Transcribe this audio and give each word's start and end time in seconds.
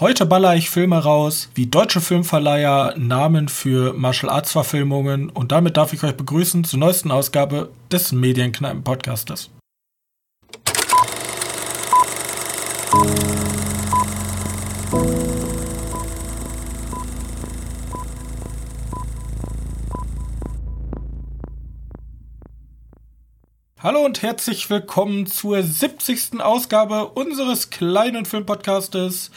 Heute 0.00 0.26
baller 0.26 0.56
ich 0.56 0.70
Filme 0.70 1.04
raus, 1.04 1.50
wie 1.54 1.68
deutsche 1.68 2.00
Filmverleiher 2.00 2.94
Namen 2.96 3.48
für 3.48 3.92
Martial 3.92 4.28
Arts 4.28 4.50
Verfilmungen 4.50 5.30
und 5.30 5.52
damit 5.52 5.76
darf 5.76 5.92
ich 5.92 6.02
euch 6.02 6.16
begrüßen 6.16 6.64
zur 6.64 6.80
neuesten 6.80 7.12
Ausgabe 7.12 7.70
des 7.92 8.10
Medienkneipen 8.10 8.82
Podcastes. 8.82 9.50
Hallo 23.78 24.04
und 24.04 24.22
herzlich 24.22 24.68
willkommen 24.70 25.26
zur 25.26 25.62
70. 25.62 26.40
Ausgabe 26.40 27.10
unseres 27.10 27.70
kleinen 27.70 28.24
Filmpodcastes. 28.24 29.30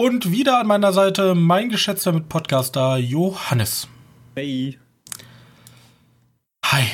Und 0.00 0.30
wieder 0.30 0.60
an 0.60 0.68
meiner 0.68 0.92
Seite 0.92 1.34
mein 1.34 1.70
geschätzter 1.70 2.12
Mitpodcaster 2.12 2.98
Johannes. 2.98 3.88
Hey. 4.36 4.78
Hi. 6.64 6.84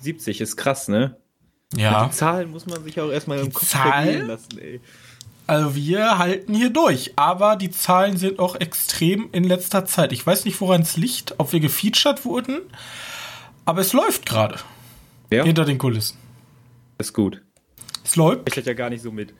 70 0.00 0.40
ist 0.40 0.56
krass, 0.56 0.88
ne? 0.88 1.18
Ja. 1.76 2.06
Die 2.06 2.12
Zahlen 2.12 2.50
muss 2.50 2.64
man 2.64 2.82
sich 2.82 2.98
auch 2.98 3.10
erstmal 3.10 3.40
im 3.40 3.52
Kopf 3.52 3.68
Zahlen? 3.68 4.26
lassen, 4.26 4.56
ey. 4.58 4.80
Also 5.46 5.74
wir 5.74 6.16
halten 6.16 6.54
hier 6.54 6.70
durch, 6.70 7.12
aber 7.16 7.56
die 7.56 7.70
Zahlen 7.70 8.16
sind 8.16 8.38
auch 8.38 8.54
extrem 8.56 9.28
in 9.32 9.44
letzter 9.44 9.84
Zeit. 9.84 10.12
Ich 10.12 10.26
weiß 10.26 10.46
nicht, 10.46 10.58
woran 10.62 10.80
es 10.80 10.96
liegt, 10.96 11.38
ob 11.38 11.52
wir 11.52 11.60
gefeatured 11.60 12.24
wurden, 12.24 12.62
aber 13.66 13.82
es 13.82 13.92
läuft 13.92 14.24
gerade 14.24 14.56
Ja, 15.30 15.44
hinter 15.44 15.66
den 15.66 15.76
Kulissen. 15.76 16.16
ist 16.96 17.12
gut. 17.12 17.42
Es 18.02 18.16
läuft. 18.16 18.48
Ich 18.48 18.56
hätte 18.56 18.70
ja 18.70 18.74
gar 18.74 18.88
nicht 18.88 19.02
so 19.02 19.12
mit. 19.12 19.34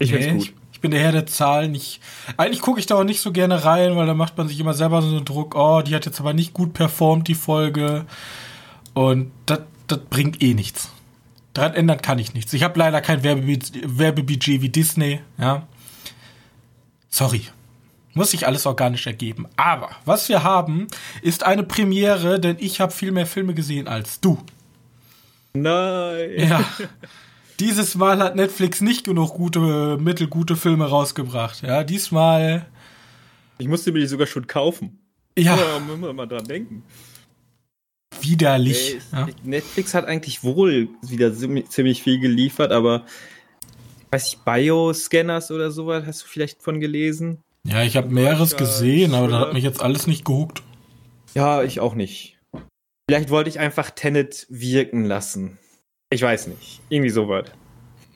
Ich 0.00 0.10
Nee, 0.10 0.20
find's 0.20 0.46
gut. 0.46 0.54
Ich, 0.76 0.80
bin 0.82 0.90
der 0.90 1.00
Herr 1.00 1.12
der 1.12 1.26
Zahlen. 1.26 1.74
Ich, 1.74 2.00
eigentlich 2.36 2.60
gucke 2.60 2.78
ich 2.78 2.86
da 2.86 2.96
auch 2.96 3.04
nicht 3.04 3.20
so 3.20 3.32
gerne 3.32 3.64
rein, 3.64 3.96
weil 3.96 4.06
da 4.06 4.14
macht 4.14 4.36
man 4.36 4.46
sich 4.46 4.60
immer 4.60 4.74
selber 4.74 5.00
so 5.02 5.08
einen 5.08 5.24
Druck, 5.24 5.54
oh, 5.54 5.80
die 5.82 5.94
hat 5.94 6.06
jetzt 6.06 6.20
aber 6.20 6.34
nicht 6.34 6.52
gut 6.52 6.74
performt, 6.74 7.28
die 7.28 7.34
Folge. 7.34 8.04
Und 8.94 9.32
das 9.46 9.60
das 9.86 10.00
bringt 10.10 10.42
eh 10.42 10.54
nichts. 10.54 10.90
Daran 11.54 11.74
ändern 11.74 12.02
kann 12.02 12.18
ich 12.18 12.34
nichts. 12.34 12.52
Ich 12.52 12.62
habe 12.62 12.78
leider 12.78 13.00
kein 13.00 13.22
Werbebudget, 13.22 13.98
Werbebudget 13.98 14.60
wie 14.60 14.68
Disney, 14.68 15.20
ja. 15.38 15.66
Sorry. 17.08 17.42
Muss 18.14 18.30
sich 18.30 18.46
alles 18.46 18.66
organisch 18.66 19.06
ergeben. 19.06 19.46
Aber 19.56 19.90
was 20.04 20.28
wir 20.28 20.42
haben, 20.42 20.88
ist 21.22 21.44
eine 21.44 21.62
Premiere, 21.62 22.40
denn 22.40 22.56
ich 22.58 22.80
habe 22.80 22.92
viel 22.92 23.12
mehr 23.12 23.26
Filme 23.26 23.54
gesehen 23.54 23.88
als 23.88 24.20
du. 24.20 24.38
Nein. 25.52 26.30
Ja. 26.36 26.64
Dieses 27.60 27.94
Mal 27.94 28.18
hat 28.18 28.36
Netflix 28.36 28.80
nicht 28.80 29.04
genug 29.04 29.34
gute, 29.34 29.96
mittelgute 29.98 30.56
Filme 30.56 30.86
rausgebracht. 30.86 31.62
Ja, 31.62 31.84
diesmal, 31.84 32.66
Ich 33.58 33.66
musste 33.68 33.92
mir 33.92 34.00
die 34.00 34.06
sogar 34.06 34.26
schon 34.26 34.46
kaufen. 34.46 34.98
ja, 35.38 35.56
Ja, 35.56 35.78
müssen 35.78 36.02
wir 36.02 36.12
mal 36.12 36.26
dran 36.26 36.44
denken. 36.44 36.82
widerlich. 38.20 38.94
Ey, 38.94 39.00
Ja. 39.12 39.26
Netflix 39.44 39.94
hat 39.94 40.04
eigentlich 40.06 40.42
wohl 40.44 40.88
wieder 41.02 41.32
ziemlich 41.34 42.02
viel 42.02 42.18
geliefert, 42.20 42.72
aber 42.72 43.04
weiß 44.10 44.28
ich, 44.28 44.38
Bioscanners 44.38 45.50
oder 45.50 45.70
sowas, 45.70 46.04
hast 46.06 46.22
du 46.22 46.26
vielleicht 46.26 46.62
von 46.62 46.80
gelesen? 46.80 47.40
ja, 47.66 47.82
ich 47.82 47.96
habe 47.96 48.08
mehreres 48.08 48.56
gesehen, 48.56 49.14
aber 49.14 49.26
das 49.26 49.32
Thriller. 49.36 49.46
hat 49.48 49.54
mich 49.54 49.64
jetzt 49.64 49.80
alles 49.82 50.06
nicht 50.06 50.24
gehuckt. 50.24 50.62
Ja, 51.34 51.62
ich 51.62 51.80
auch 51.80 51.94
nicht. 51.94 52.38
Vielleicht 53.10 53.30
wollte 53.30 53.50
ich 53.50 53.58
einfach 53.58 53.90
Tenet 53.90 54.46
wirken 54.48 55.04
lassen. 55.04 55.58
Ich 56.10 56.22
weiß 56.22 56.46
nicht. 56.48 56.80
Irgendwie 56.88 57.10
sowas. 57.10 57.46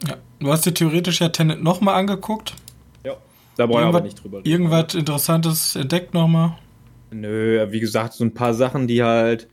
Ja. 0.06 0.16
Du 0.38 0.50
hast 0.50 0.64
dir 0.64 0.74
theoretisch 0.74 1.20
ja 1.20 1.28
Tenet 1.28 1.62
nochmal 1.62 1.96
angeguckt. 1.96 2.54
Ja. 3.04 3.16
Da 3.56 3.66
brauchen 3.66 3.80
wir 3.82 3.86
aber 3.86 4.00
nicht 4.00 4.22
drüber 4.22 4.38
reden. 4.38 4.48
irgendwas 4.48 4.94
Interessantes 4.94 5.76
entdeckt 5.76 6.14
nochmal. 6.14 6.56
Nö, 7.10 7.66
wie 7.70 7.80
gesagt, 7.80 8.14
so 8.14 8.24
ein 8.24 8.32
paar 8.34 8.54
Sachen, 8.54 8.86
die 8.86 9.02
halt, 9.02 9.48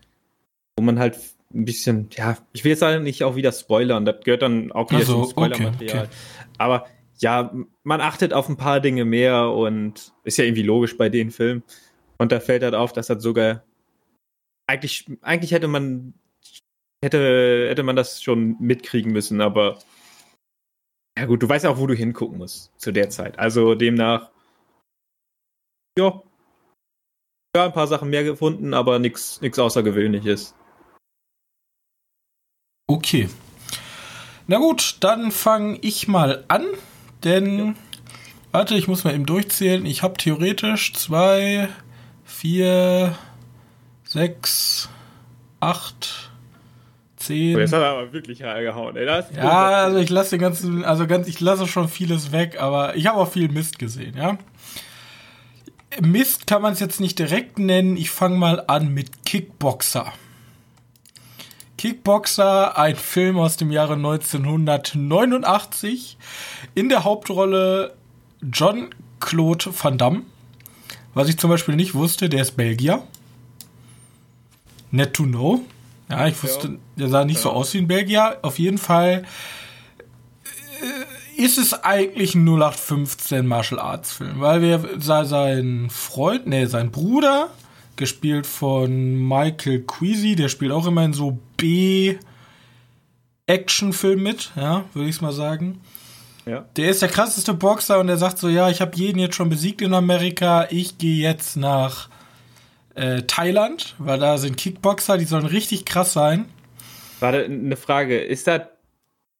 wo 0.77 0.83
man 0.83 0.99
halt 0.99 1.17
ein 1.53 1.65
bisschen, 1.65 2.09
ja, 2.11 2.37
ich 2.53 2.63
will 2.63 2.71
jetzt 2.71 2.81
halt 2.83 3.01
nicht 3.03 3.23
auch 3.23 3.35
wieder 3.35 3.51
spoilern, 3.51 4.05
das 4.05 4.17
gehört 4.23 4.43
dann 4.43 4.71
auch 4.71 4.91
wieder 4.91 5.01
Ach 5.01 5.07
so, 5.07 5.21
zum 5.23 5.31
Spoilermaterial. 5.31 6.03
okay, 6.05 6.09
Aber 6.57 6.85
ja, 7.19 7.51
man 7.83 8.01
achtet 8.01 8.33
auf 8.33 8.47
ein 8.47 8.57
paar 8.57 8.79
Dinge 8.79 9.03
mehr 9.05 9.49
und 9.49 10.13
ist 10.23 10.37
ja 10.37 10.43
irgendwie 10.45 10.63
logisch 10.63 10.95
bei 10.97 11.09
den 11.09 11.31
Filmen. 11.31 11.63
Und 12.19 12.31
da 12.31 12.39
fällt 12.39 12.63
halt 12.63 12.75
auf, 12.75 12.93
dass 12.93 13.07
das 13.07 13.23
sogar 13.23 13.63
eigentlich, 14.67 15.05
eigentlich 15.21 15.51
hätte 15.51 15.67
man 15.67 16.13
hätte, 17.03 17.67
hätte 17.69 17.83
man 17.83 17.95
das 17.95 18.21
schon 18.21 18.55
mitkriegen 18.59 19.11
müssen, 19.11 19.41
aber 19.41 19.79
ja 21.17 21.25
gut, 21.25 21.41
du 21.41 21.49
weißt 21.49 21.65
ja 21.65 21.71
auch, 21.71 21.79
wo 21.79 21.87
du 21.87 21.95
hingucken 21.95 22.37
musst 22.37 22.71
zu 22.79 22.91
der 22.91 23.09
Zeit. 23.09 23.39
Also 23.39 23.75
demnach, 23.75 24.29
ja, 25.97 26.21
ja, 27.55 27.65
ein 27.65 27.73
paar 27.73 27.87
Sachen 27.87 28.09
mehr 28.09 28.23
gefunden, 28.23 28.73
aber 28.73 28.99
nichts 28.99 29.41
nichts 29.41 29.57
Außergewöhnliches. 29.57 30.53
Okay. 32.87 33.29
Na 34.45 34.59
gut, 34.59 34.97
dann 35.01 35.31
fange 35.31 35.79
ich 35.81 36.07
mal 36.07 36.45
an, 36.47 36.65
denn 37.23 37.75
warte, 38.51 38.75
ich 38.75 38.87
muss 38.87 39.03
mal 39.03 39.13
eben 39.13 39.25
durchzählen. 39.25 39.85
Ich 39.85 40.03
habe 40.03 40.17
theoretisch 40.17 40.93
zwei, 40.93 41.67
vier, 42.23 43.17
sechs, 44.03 44.87
acht, 45.59 46.31
zehn. 47.27 47.55
Oh, 47.55 47.59
Jetzt 47.59 47.73
hat 47.73 47.81
er 47.81 47.89
aber 47.89 48.13
wirklich 48.13 48.43
reingehauen, 48.43 48.95
ey. 48.95 49.05
Das 49.05 49.25
Ja, 49.35 49.83
also 49.83 49.97
ich 49.97 50.09
lasse 50.09 50.31
den 50.31 50.39
ganzen, 50.39 50.83
also 50.83 51.07
ganz, 51.07 51.27
ich 51.27 51.39
lasse 51.39 51.67
schon 51.67 51.89
vieles 51.89 52.31
weg, 52.31 52.59
aber 52.59 52.95
ich 52.95 53.07
habe 53.07 53.19
auch 53.19 53.31
viel 53.31 53.49
Mist 53.49 53.79
gesehen, 53.79 54.15
ja. 54.17 54.37
Mist 56.01 56.47
kann 56.47 56.61
man 56.61 56.73
es 56.73 56.79
jetzt 56.79 56.99
nicht 56.99 57.17
direkt 57.17 57.59
nennen. 57.59 57.97
Ich 57.97 58.11
fange 58.11 58.37
mal 58.37 58.63
an 58.67 58.93
mit 58.93 59.25
Kickboxer. 59.25 60.13
Kickboxer, 61.77 62.77
ein 62.77 62.95
Film 62.95 63.39
aus 63.39 63.57
dem 63.57 63.71
Jahre 63.71 63.93
1989. 63.93 66.17
In 66.75 66.89
der 66.89 67.03
Hauptrolle 67.03 67.95
John 68.41 68.89
Claude 69.19 69.71
Van 69.81 69.97
Damme. 69.97 70.21
Was 71.13 71.29
ich 71.29 71.37
zum 71.37 71.49
Beispiel 71.49 71.75
nicht 71.75 71.95
wusste, 71.95 72.29
der 72.29 72.43
ist 72.43 72.57
Belgier. 72.57 73.01
Net 74.91 75.13
to 75.13 75.23
know. 75.23 75.61
Ja, 76.09 76.27
ich 76.27 76.41
wusste, 76.41 76.77
der 76.95 77.09
sah 77.09 77.25
nicht 77.25 77.39
so 77.39 77.49
Ja. 77.49 77.55
aus 77.55 77.73
wie 77.73 77.79
ein 77.79 77.87
Belgier. 77.87 78.37
Auf 78.41 78.59
jeden 78.59 78.77
Fall 78.77 79.25
äh, 81.35 81.41
ist 81.43 81.57
es 81.57 81.73
eigentlich 81.83 82.33
ein 82.35 82.45
0815 82.45 83.45
Martial 83.45 83.79
Arts 83.79 84.13
Film, 84.13 84.39
weil 84.39 84.61
wir 84.61 84.87
sei- 84.99 85.25
sein 85.25 85.89
Freund, 85.91 86.47
nee, 86.47 86.65
sein 86.65 86.91
Bruder, 86.91 87.49
gespielt 87.95 88.47
von 88.47 89.15
Michael 89.27 89.81
Queasy, 89.81 90.35
der 90.35 90.49
spielt 90.49 90.71
auch 90.71 90.85
immer 90.87 91.03
in 91.03 91.13
so 91.13 91.37
B 91.57 92.15
Actionfilm 93.47 94.21
mit, 94.23 94.51
ja, 94.55 94.83
würde 94.93 95.09
ich 95.09 95.21
mal 95.21 95.31
sagen. 95.31 95.81
ja. 96.45 96.65
Der 96.75 96.89
ist 96.89 97.01
der 97.01 97.09
krasseste 97.09 97.53
Boxer 97.53 97.99
und 97.99 98.07
der 98.07 98.17
sagt 98.17 98.37
so, 98.39 98.49
ja, 98.49 98.69
ich 98.69 98.81
habe 98.81 98.95
jeden 98.95 99.19
jetzt 99.19 99.35
schon 99.35 99.49
besiegt 99.49 99.81
in 99.81 99.93
Amerika, 99.93 100.67
ich 100.69 100.97
gehe 100.97 101.21
jetzt 101.21 101.55
nach 101.57 102.09
äh, 102.97 103.23
Thailand, 103.23 103.95
weil 103.97 104.19
da 104.19 104.37
sind 104.37 104.57
Kickboxer, 104.57 105.17
die 105.17 105.25
sollen 105.25 105.45
richtig 105.45 105.85
krass 105.85 106.13
sein. 106.13 106.45
Warte, 107.19 107.45
eine 107.45 107.75
Frage. 107.77 108.19
Ist 108.19 108.47
das 108.47 108.61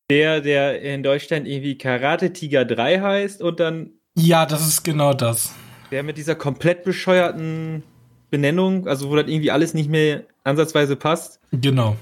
der, 0.09 0.41
der 0.41 0.81
in 0.81 1.03
Deutschland 1.03 1.47
irgendwie 1.47 1.77
Karate 1.77 2.31
Tiger 2.33 2.63
3 2.65 3.01
heißt 3.01 3.41
und 3.41 3.59
dann 3.59 3.91
Ja, 4.15 4.45
das 4.45 4.65
ist 4.67 4.83
genau 4.83 5.13
das. 5.13 5.53
der 5.91 6.03
mit 6.03 6.17
dieser 6.17 6.35
komplett 6.35 6.83
bescheuerten 6.83 7.83
Benennung, 8.29 8.87
also 8.87 9.09
wo 9.09 9.15
das 9.15 9.27
irgendwie 9.27 9.51
alles 9.51 9.73
nicht 9.73 9.89
mehr 9.89 10.23
ansatzweise 10.43 10.95
passt? 10.95 11.39
Genau. 11.51 11.95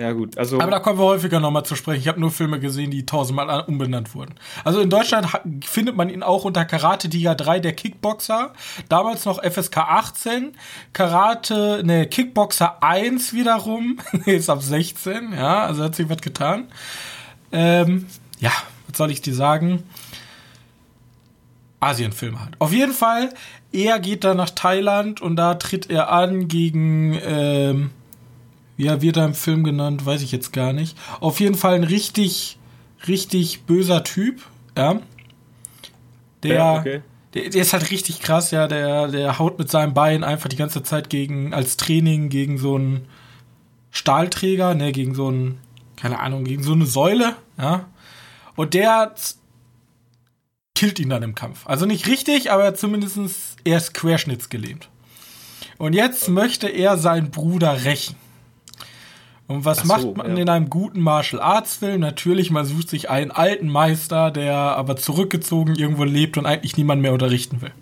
Ja, 0.00 0.12
gut. 0.12 0.38
Also, 0.38 0.58
Aber 0.58 0.70
da 0.70 0.78
kommen 0.78 0.98
wir 0.98 1.04
häufiger 1.04 1.40
nochmal 1.40 1.64
zu 1.66 1.76
sprechen. 1.76 2.00
Ich 2.00 2.08
habe 2.08 2.18
nur 2.18 2.30
Filme 2.30 2.58
gesehen, 2.58 2.90
die 2.90 3.04
tausendmal 3.04 3.50
an- 3.50 3.64
umbenannt 3.66 4.14
wurden. 4.14 4.34
Also 4.64 4.80
in 4.80 4.88
Deutschland 4.88 5.28
findet 5.62 5.94
man 5.94 6.08
ihn 6.08 6.22
auch 6.22 6.44
unter 6.46 6.64
Karate 6.64 7.10
Tiger 7.10 7.34
3, 7.34 7.60
der 7.60 7.74
Kickboxer. 7.74 8.54
Damals 8.88 9.26
noch 9.26 9.42
FSK 9.44 9.76
18. 9.76 10.52
Karate, 10.94 11.82
ne, 11.84 12.06
Kickboxer 12.06 12.82
1 12.82 13.34
wiederum. 13.34 13.98
ist 14.24 14.48
ab 14.48 14.62
16, 14.62 15.34
ja, 15.34 15.64
also 15.66 15.84
hat 15.84 15.94
sich 15.94 16.08
was 16.08 16.22
getan. 16.22 16.68
Ähm, 17.52 18.06
ja, 18.38 18.52
was 18.88 18.96
soll 18.96 19.10
ich 19.10 19.20
dir 19.20 19.34
sagen? 19.34 19.82
Asienfilme 21.80 22.40
halt. 22.40 22.54
Auf 22.58 22.72
jeden 22.72 22.92
Fall, 22.92 23.30
er 23.72 23.98
geht 24.00 24.24
dann 24.24 24.38
nach 24.38 24.50
Thailand 24.50 25.20
und 25.20 25.36
da 25.36 25.54
tritt 25.56 25.90
er 25.90 26.10
an 26.10 26.48
gegen, 26.48 27.18
ähm, 27.22 27.90
wie 28.80 28.86
er 28.86 29.02
wird 29.02 29.18
er 29.18 29.26
im 29.26 29.34
Film 29.34 29.62
genannt, 29.62 30.06
weiß 30.06 30.22
ich 30.22 30.32
jetzt 30.32 30.54
gar 30.54 30.72
nicht. 30.72 30.96
Auf 31.20 31.38
jeden 31.38 31.54
Fall 31.54 31.74
ein 31.74 31.84
richtig, 31.84 32.58
richtig 33.06 33.64
böser 33.64 34.04
Typ, 34.04 34.40
ja. 34.74 35.00
Der, 36.42 36.54
Ja, 36.54 36.78
okay. 36.78 37.02
der, 37.34 37.50
der 37.50 37.60
ist 37.60 37.74
halt 37.74 37.90
richtig 37.90 38.20
krass, 38.20 38.52
ja. 38.52 38.66
Der, 38.68 39.08
der 39.08 39.38
haut 39.38 39.58
mit 39.58 39.70
seinem 39.70 39.92
Bein 39.92 40.24
einfach 40.24 40.48
die 40.48 40.56
ganze 40.56 40.82
Zeit 40.82 41.10
gegen, 41.10 41.52
als 41.52 41.76
Training 41.76 42.30
gegen 42.30 42.56
so 42.56 42.76
einen 42.76 43.06
Stahlträger, 43.90 44.74
ne, 44.74 44.92
gegen 44.92 45.14
so 45.14 45.28
einen, 45.28 45.58
keine 45.96 46.18
Ahnung, 46.18 46.44
gegen 46.44 46.62
so 46.62 46.72
eine 46.72 46.86
Säule, 46.86 47.36
ja. 47.58 47.84
Und 48.56 48.72
der 48.72 49.14
killt 50.74 50.98
ihn 50.98 51.10
dann 51.10 51.22
im 51.22 51.34
Kampf. 51.34 51.66
Also 51.66 51.84
nicht 51.84 52.06
richtig, 52.06 52.50
aber 52.50 52.74
zumindest 52.74 53.18
er 53.64 53.76
ist 53.76 53.92
querschnittsgelähmt. 53.92 54.88
Und 55.76 55.92
jetzt 55.92 56.30
möchte 56.30 56.66
er 56.66 56.96
seinen 56.96 57.30
Bruder 57.30 57.84
rächen. 57.84 58.16
Und 59.50 59.64
was 59.64 59.78
so, 59.78 59.86
macht 59.86 60.16
man 60.16 60.36
ja. 60.36 60.42
in 60.42 60.48
einem 60.48 60.70
guten 60.70 61.00
Martial 61.00 61.42
Arts 61.42 61.74
Film? 61.74 62.02
Natürlich, 62.02 62.52
man 62.52 62.64
sucht 62.64 62.88
sich 62.88 63.10
einen 63.10 63.32
alten 63.32 63.68
Meister, 63.68 64.30
der 64.30 64.54
aber 64.54 64.94
zurückgezogen 64.94 65.74
irgendwo 65.74 66.04
lebt 66.04 66.38
und 66.38 66.46
eigentlich 66.46 66.76
niemand 66.76 67.02
mehr 67.02 67.12
unterrichten 67.12 67.60
will. 67.60 67.72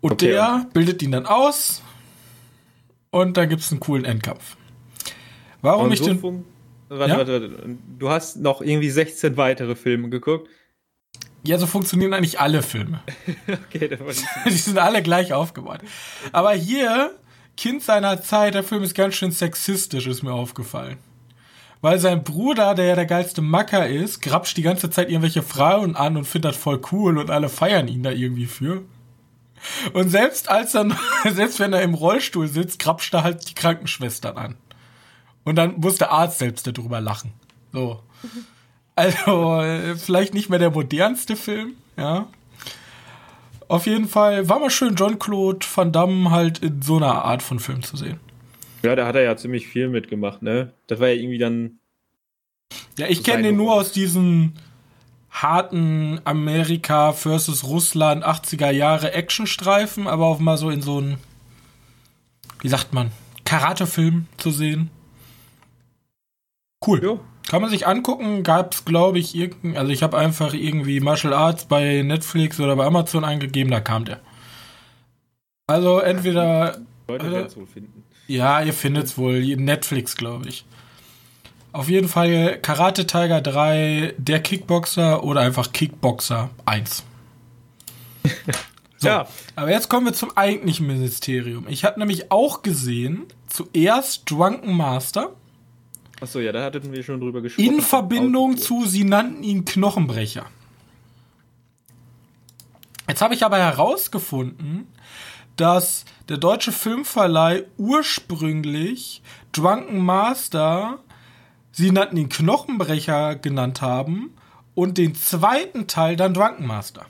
Und 0.00 0.14
okay. 0.14 0.30
der 0.30 0.66
bildet 0.72 1.00
ihn 1.00 1.12
dann 1.12 1.26
aus 1.26 1.80
und 3.10 3.36
dann 3.36 3.48
gibt 3.48 3.62
es 3.62 3.70
einen 3.70 3.78
coolen 3.78 4.04
Endkampf. 4.04 4.56
Warum 5.62 5.84
und 5.84 5.92
ich 5.92 6.00
so 6.00 6.06
den. 6.06 6.44
Warte, 6.88 7.12
ja? 7.12 7.16
warte, 7.16 7.32
warte. 7.32 7.76
Du 8.00 8.10
hast 8.10 8.38
noch 8.38 8.60
irgendwie 8.62 8.90
16 8.90 9.36
weitere 9.36 9.76
Filme 9.76 10.08
geguckt. 10.08 10.48
Ja, 11.44 11.56
so 11.58 11.68
funktionieren 11.68 12.14
eigentlich 12.14 12.40
alle 12.40 12.62
Filme. 12.62 13.00
okay, 13.46 13.96
Die 14.44 14.50
sind 14.50 14.78
alle 14.78 15.02
gleich 15.02 15.32
aufgebaut. 15.32 15.78
Aber 16.32 16.50
hier, 16.50 17.12
Kind 17.56 17.82
seiner 17.82 18.22
Zeit, 18.22 18.54
der 18.54 18.62
Film 18.62 18.82
ist 18.82 18.94
ganz 18.94 19.14
schön 19.14 19.32
sexistisch, 19.32 20.06
ist 20.06 20.22
mir 20.22 20.32
aufgefallen. 20.32 20.98
Weil 21.80 21.98
sein 21.98 22.24
Bruder, 22.24 22.74
der 22.74 22.86
ja 22.86 22.94
der 22.94 23.06
geilste 23.06 23.42
Macker 23.42 23.86
ist, 23.86 24.20
grapscht 24.20 24.56
die 24.56 24.62
ganze 24.62 24.90
Zeit 24.90 25.08
irgendwelche 25.08 25.42
Frauen 25.42 25.94
an 25.94 26.16
und 26.16 26.24
findet 26.24 26.52
das 26.52 26.60
voll 26.60 26.80
cool 26.92 27.18
und 27.18 27.30
alle 27.30 27.48
feiern 27.48 27.88
ihn 27.88 28.02
da 28.02 28.10
irgendwie 28.10 28.46
für. 28.46 28.82
Und 29.92 30.10
selbst 30.10 30.50
als 30.50 30.74
er, 30.74 30.86
selbst 31.32 31.60
wenn 31.60 31.72
er 31.72 31.82
im 31.82 31.94
Rollstuhl 31.94 32.48
sitzt, 32.48 32.78
grapscht 32.78 33.14
er 33.14 33.24
halt 33.24 33.48
die 33.48 33.54
Krankenschwestern 33.54 34.36
an. 34.36 34.56
Und 35.44 35.56
dann 35.56 35.78
muss 35.78 35.96
der 35.96 36.10
Arzt 36.10 36.38
selbst 36.38 36.66
darüber 36.66 37.00
lachen. 37.00 37.32
So. 37.72 38.02
Also, 38.96 39.62
vielleicht 39.96 40.34
nicht 40.34 40.48
mehr 40.48 40.58
der 40.58 40.70
modernste 40.70 41.36
Film, 41.36 41.74
ja. 41.96 42.26
Auf 43.68 43.86
jeden 43.86 44.06
Fall 44.06 44.48
war 44.48 44.60
mal 44.60 44.70
schön, 44.70 44.94
John-Claude 44.94 45.66
Van 45.74 45.92
Damme 45.92 46.30
halt 46.30 46.60
in 46.60 46.82
so 46.82 46.96
einer 46.96 47.24
Art 47.24 47.42
von 47.42 47.58
Film 47.58 47.82
zu 47.82 47.96
sehen. 47.96 48.20
Ja, 48.82 48.94
da 48.94 49.06
hat 49.06 49.16
er 49.16 49.22
ja 49.22 49.36
ziemlich 49.36 49.66
viel 49.66 49.88
mitgemacht, 49.88 50.42
ne? 50.42 50.72
Das 50.86 51.00
war 51.00 51.08
ja 51.08 51.14
irgendwie 51.14 51.38
dann. 51.38 51.78
Ja, 52.96 53.06
ich 53.08 53.24
kenne 53.24 53.42
den 53.42 53.56
nur 53.56 53.72
aus 53.72 53.90
diesen 53.90 54.54
harten 55.30 56.20
Amerika 56.24 57.12
versus 57.12 57.64
Russland 57.64 58.24
80er 58.24 58.70
Jahre 58.70 59.12
Actionstreifen, 59.12 60.06
aber 60.06 60.26
auch 60.26 60.38
mal 60.38 60.56
so 60.56 60.70
in 60.70 60.80
so 60.80 60.98
einen, 60.98 61.18
wie 62.60 62.68
sagt 62.68 62.92
man, 62.92 63.10
Karatefilm 63.44 64.26
zu 64.36 64.50
sehen. 64.50 64.90
Cool. 66.86 67.02
Jo. 67.02 67.20
Kann 67.48 67.62
man 67.62 67.70
sich 67.70 67.86
angucken, 67.86 68.42
gab 68.42 68.74
es, 68.74 68.84
glaube 68.84 69.18
ich, 69.18 69.34
irgendein, 69.34 69.76
also 69.76 69.92
ich 69.92 70.02
habe 70.02 70.18
einfach 70.18 70.52
irgendwie 70.52 71.00
Martial 71.00 71.32
Arts 71.32 71.66
bei 71.66 72.02
Netflix 72.02 72.58
oder 72.58 72.74
bei 72.74 72.84
Amazon 72.84 73.24
eingegeben, 73.24 73.70
da 73.70 73.80
kam 73.80 74.04
der. 74.04 74.20
Also 75.68 76.00
entweder. 76.00 76.78
Leute 77.08 77.26
äh, 77.26 77.56
wohl 77.56 77.66
finden. 77.66 78.04
Ja, 78.26 78.60
ihr 78.62 78.72
findet 78.72 79.04
es 79.04 79.18
wohl. 79.18 79.40
Netflix, 79.56 80.16
glaube 80.16 80.48
ich. 80.48 80.64
Auf 81.72 81.88
jeden 81.88 82.08
Fall 82.08 82.58
Karate 82.62 83.06
Tiger 83.06 83.40
3, 83.40 84.14
der 84.16 84.40
Kickboxer 84.40 85.22
oder 85.22 85.42
einfach 85.42 85.72
Kickboxer 85.72 86.50
1. 86.64 87.04
So, 88.98 89.08
ja. 89.08 89.28
aber 89.56 89.70
jetzt 89.70 89.90
kommen 89.90 90.06
wir 90.06 90.14
zum 90.14 90.34
eigentlichen 90.38 90.86
Ministerium. 90.86 91.66
Ich 91.68 91.84
habe 91.84 91.98
nämlich 91.98 92.32
auch 92.32 92.62
gesehen, 92.62 93.26
zuerst 93.46 94.30
Drunken 94.30 94.74
Master. 94.74 95.32
Achso, 96.20 96.40
ja, 96.40 96.52
da 96.52 96.64
hatten 96.64 96.92
wir 96.92 97.02
schon 97.02 97.20
drüber 97.20 97.42
gesprochen. 97.42 97.66
In 97.66 97.80
Verbindung 97.80 98.56
zu, 98.56 98.86
sie 98.86 99.04
nannten 99.04 99.42
ihn 99.42 99.64
Knochenbrecher. 99.64 100.46
Jetzt 103.08 103.20
habe 103.20 103.34
ich 103.34 103.44
aber 103.44 103.58
herausgefunden, 103.58 104.88
dass 105.56 106.04
der 106.28 106.38
deutsche 106.38 106.72
Filmverleih 106.72 107.64
ursprünglich 107.76 109.22
Drunken 109.52 109.98
Master 109.98 110.98
sie 111.72 111.90
nannten 111.90 112.16
ihn 112.16 112.28
Knochenbrecher 112.28 113.36
genannt 113.36 113.82
haben 113.82 114.34
und 114.74 114.98
den 114.98 115.14
zweiten 115.14 115.86
Teil 115.86 116.16
dann 116.16 116.34
Drunken 116.34 116.66
Master. 116.66 117.06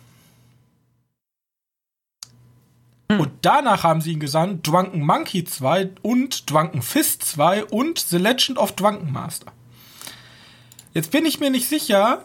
Hm. 3.10 3.20
Und 3.20 3.30
danach 3.42 3.84
haben 3.84 4.00
sie 4.00 4.12
ihn 4.12 4.20
gesandt 4.20 4.66
Drunken 4.66 5.04
Monkey 5.04 5.44
2 5.44 5.90
und 6.02 6.50
Drunken 6.50 6.82
Fist 6.82 7.22
2 7.24 7.66
und 7.66 7.98
The 7.98 8.18
Legend 8.18 8.58
of 8.58 8.72
Drunken 8.72 9.12
Master. 9.12 9.52
Jetzt 10.92 11.10
bin 11.10 11.26
ich 11.26 11.40
mir 11.40 11.50
nicht 11.50 11.68
sicher, 11.68 12.24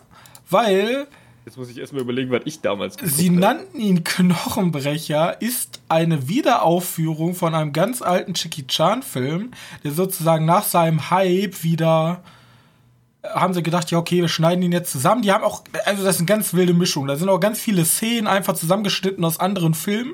weil 0.49 1.07
Jetzt 1.45 1.57
muss 1.57 1.69
ich 1.69 1.77
erstmal 1.79 2.03
überlegen, 2.03 2.29
was 2.31 2.41
ich 2.45 2.61
damals 2.61 2.97
Sie 3.01 3.27
habe. 3.29 3.39
nannten 3.39 3.79
ihn 3.79 4.03
Knochenbrecher, 4.03 5.41
ist 5.41 5.81
eine 5.89 6.27
Wiederaufführung 6.27 7.33
von 7.33 7.55
einem 7.55 7.73
ganz 7.73 8.01
alten 8.03 8.33
Jackie 8.35 8.67
Chan 8.67 9.01
Film, 9.01 9.51
der 9.83 9.91
sozusagen 9.91 10.45
nach 10.45 10.63
seinem 10.63 11.09
Hype 11.09 11.63
wieder 11.63 12.21
äh, 13.23 13.29
haben 13.29 13.55
sie 13.55 13.63
gedacht, 13.63 13.89
ja, 13.89 13.97
okay, 13.97 14.21
wir 14.21 14.29
schneiden 14.29 14.63
ihn 14.63 14.71
jetzt 14.71 14.91
zusammen. 14.91 15.23
Die 15.23 15.31
haben 15.31 15.43
auch, 15.43 15.63
also 15.85 16.03
das 16.03 16.15
ist 16.15 16.21
eine 16.21 16.27
ganz 16.27 16.53
wilde 16.53 16.73
Mischung. 16.73 17.07
Da 17.07 17.15
sind 17.15 17.27
auch 17.27 17.39
ganz 17.39 17.59
viele 17.59 17.85
Szenen 17.85 18.27
einfach 18.27 18.53
zusammengeschnitten 18.53 19.25
aus 19.25 19.39
anderen 19.39 19.73
Filmen. 19.73 20.13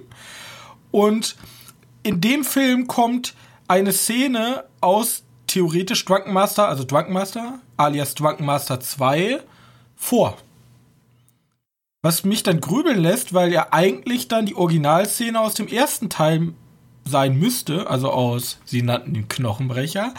Und 0.92 1.36
in 2.04 2.22
dem 2.22 2.44
Film 2.44 2.88
kommt 2.88 3.36
eine 3.68 3.92
Szene 3.92 4.64
aus 4.82 5.24
theoretisch 5.48 6.06
Drunken 6.06 6.34
Master, 6.34 6.68
also 6.68 6.84
Drunken 6.84 7.14
Master, 7.14 7.60
alias 7.78 8.16
Drunken 8.16 8.46
Master 8.46 8.80
2, 8.80 9.42
vor. 9.96 10.38
Was 12.02 12.24
mich 12.24 12.44
dann 12.44 12.62
grübeln 12.62 13.00
lässt, 13.00 13.34
weil 13.34 13.52
ja 13.52 13.68
eigentlich 13.72 14.28
dann 14.28 14.46
die 14.46 14.56
Originalszene 14.56 15.40
aus 15.40 15.56
dem 15.56 15.68
ersten 15.68 16.10
Teil 16.10 16.54
sein 17.06 17.38
müsste, 17.38 17.90
also 17.90 18.12
aus, 18.12 18.60
sie 18.66 18.82
nannten 18.82 19.16
ihn 19.16 19.28
Knochenbrecher, 19.28 20.14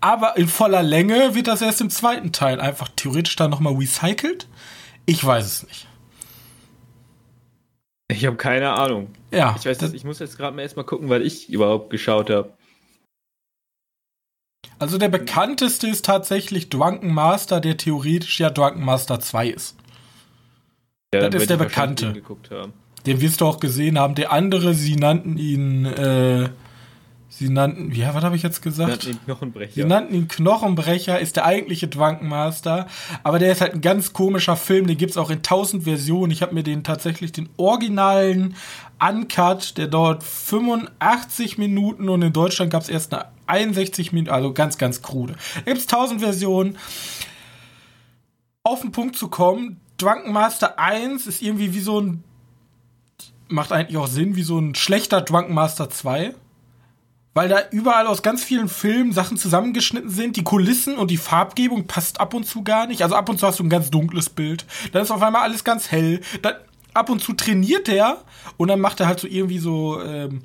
aber 0.00 0.36
in 0.36 0.48
voller 0.48 0.82
Länge 0.82 1.34
wird 1.34 1.46
das 1.46 1.62
erst 1.62 1.80
im 1.80 1.90
zweiten 1.90 2.32
Teil 2.32 2.60
einfach 2.60 2.88
theoretisch 2.96 3.36
dann 3.36 3.50
nochmal 3.50 3.74
recycelt. 3.74 4.48
Ich 5.06 5.24
weiß 5.24 5.44
es 5.44 5.62
nicht. 5.66 5.86
Ich 8.12 8.26
habe 8.26 8.36
keine 8.36 8.70
Ahnung. 8.70 9.08
Ja. 9.30 9.54
Ich 9.58 9.66
weiß, 9.66 9.78
das, 9.78 9.92
ich 9.92 10.04
muss 10.04 10.18
jetzt 10.18 10.36
gerade 10.36 10.54
mal 10.54 10.62
erstmal 10.62 10.84
gucken, 10.84 11.08
weil 11.08 11.22
ich 11.22 11.48
überhaupt 11.48 11.90
geschaut 11.90 12.30
habe. 12.30 12.52
Also 14.78 14.98
der 14.98 15.08
bekannteste 15.08 15.88
ist 15.88 16.04
tatsächlich 16.04 16.68
Drunken 16.68 17.12
Master, 17.12 17.60
der 17.60 17.76
theoretisch 17.76 18.40
ja 18.40 18.50
Drunken 18.50 18.84
Master 18.84 19.20
2 19.20 19.48
ist. 19.48 19.76
Ja, 21.14 21.28
das 21.28 21.42
ist 21.42 21.50
der 21.50 21.56
Bekannte. 21.56 22.22
Den 23.06 23.20
wirst 23.20 23.40
du 23.40 23.46
auch 23.46 23.60
gesehen 23.60 23.98
haben. 23.98 24.14
Der 24.14 24.32
andere, 24.32 24.74
sie 24.74 24.96
nannten 24.96 25.36
ihn, 25.36 25.86
äh, 25.86 26.48
sie 27.32 27.48
nannten, 27.48 27.92
ja, 27.92 28.14
was 28.14 28.22
habe 28.22 28.36
ich 28.36 28.42
jetzt 28.42 28.60
gesagt? 28.60 29.02
Sie 29.02 29.08
nannten 29.08 29.10
ihn 29.10 29.24
Knochenbrecher. 29.24 29.72
Sie 29.72 29.84
nannten 29.84 30.14
ihn 30.14 30.28
Knochenbrecher, 30.28 31.18
ist 31.18 31.36
der 31.36 31.46
eigentliche 31.46 31.88
Drunken 31.88 32.28
Master. 32.28 32.86
Aber 33.22 33.38
der 33.38 33.52
ist 33.52 33.60
halt 33.60 33.72
ein 33.72 33.80
ganz 33.80 34.12
komischer 34.12 34.56
Film, 34.56 34.86
den 34.86 34.98
gibt's 34.98 35.16
auch 35.16 35.30
in 35.30 35.42
tausend 35.42 35.84
Versionen. 35.84 36.30
Ich 36.30 36.42
habe 36.42 36.54
mir 36.54 36.62
den 36.62 36.84
tatsächlich, 36.84 37.32
den 37.32 37.48
originalen 37.56 38.54
Uncut, 39.00 39.78
der 39.78 39.88
dauert 39.88 40.22
85 40.22 41.58
Minuten 41.58 42.08
und 42.08 42.22
in 42.22 42.32
Deutschland 42.32 42.70
gab's 42.70 42.88
erst 42.88 43.14
eine 43.14 43.26
61 43.46 44.12
Minuten, 44.12 44.32
also 44.32 44.52
ganz, 44.52 44.76
ganz 44.76 45.02
krude. 45.02 45.34
Da 45.64 45.72
gibt's 45.72 45.86
tausend 45.86 46.20
Versionen. 46.20 46.78
Auf 48.62 48.82
den 48.82 48.92
Punkt 48.92 49.16
zu 49.16 49.28
kommen, 49.28 49.80
Drunken 49.96 50.32
Master 50.32 50.78
1 50.78 51.26
ist 51.26 51.42
irgendwie 51.42 51.74
wie 51.74 51.80
so 51.80 52.00
ein. 52.00 52.24
Macht 53.48 53.72
eigentlich 53.72 53.98
auch 53.98 54.06
Sinn, 54.06 54.36
wie 54.36 54.42
so 54.42 54.58
ein 54.58 54.74
schlechter 54.74 55.20
Drunken 55.20 55.54
Master 55.54 55.90
2. 55.90 56.34
Weil 57.34 57.48
da 57.48 57.60
überall 57.70 58.06
aus 58.06 58.22
ganz 58.22 58.44
vielen 58.44 58.68
Filmen 58.68 59.12
Sachen 59.12 59.38
zusammengeschnitten 59.38 60.10
sind. 60.10 60.36
Die 60.36 60.44
Kulissen 60.44 60.96
und 60.96 61.10
die 61.10 61.16
Farbgebung 61.16 61.86
passt 61.86 62.20
ab 62.20 62.34
und 62.34 62.44
zu 62.44 62.62
gar 62.62 62.86
nicht. 62.86 63.02
Also 63.02 63.14
ab 63.14 63.28
und 63.28 63.38
zu 63.38 63.46
hast 63.46 63.58
du 63.58 63.64
ein 63.64 63.70
ganz 63.70 63.90
dunkles 63.90 64.28
Bild. 64.28 64.66
Dann 64.92 65.02
ist 65.02 65.10
auf 65.10 65.22
einmal 65.22 65.42
alles 65.42 65.64
ganz 65.64 65.90
hell. 65.90 66.20
Dann 66.42 66.54
ab 66.92 67.08
und 67.08 67.22
zu 67.22 67.32
trainiert 67.32 67.88
er 67.88 68.22
und 68.58 68.68
dann 68.68 68.80
macht 68.80 69.00
er 69.00 69.06
halt 69.06 69.20
so 69.20 69.26
irgendwie 69.26 69.58
so 69.58 70.02
ähm, 70.02 70.42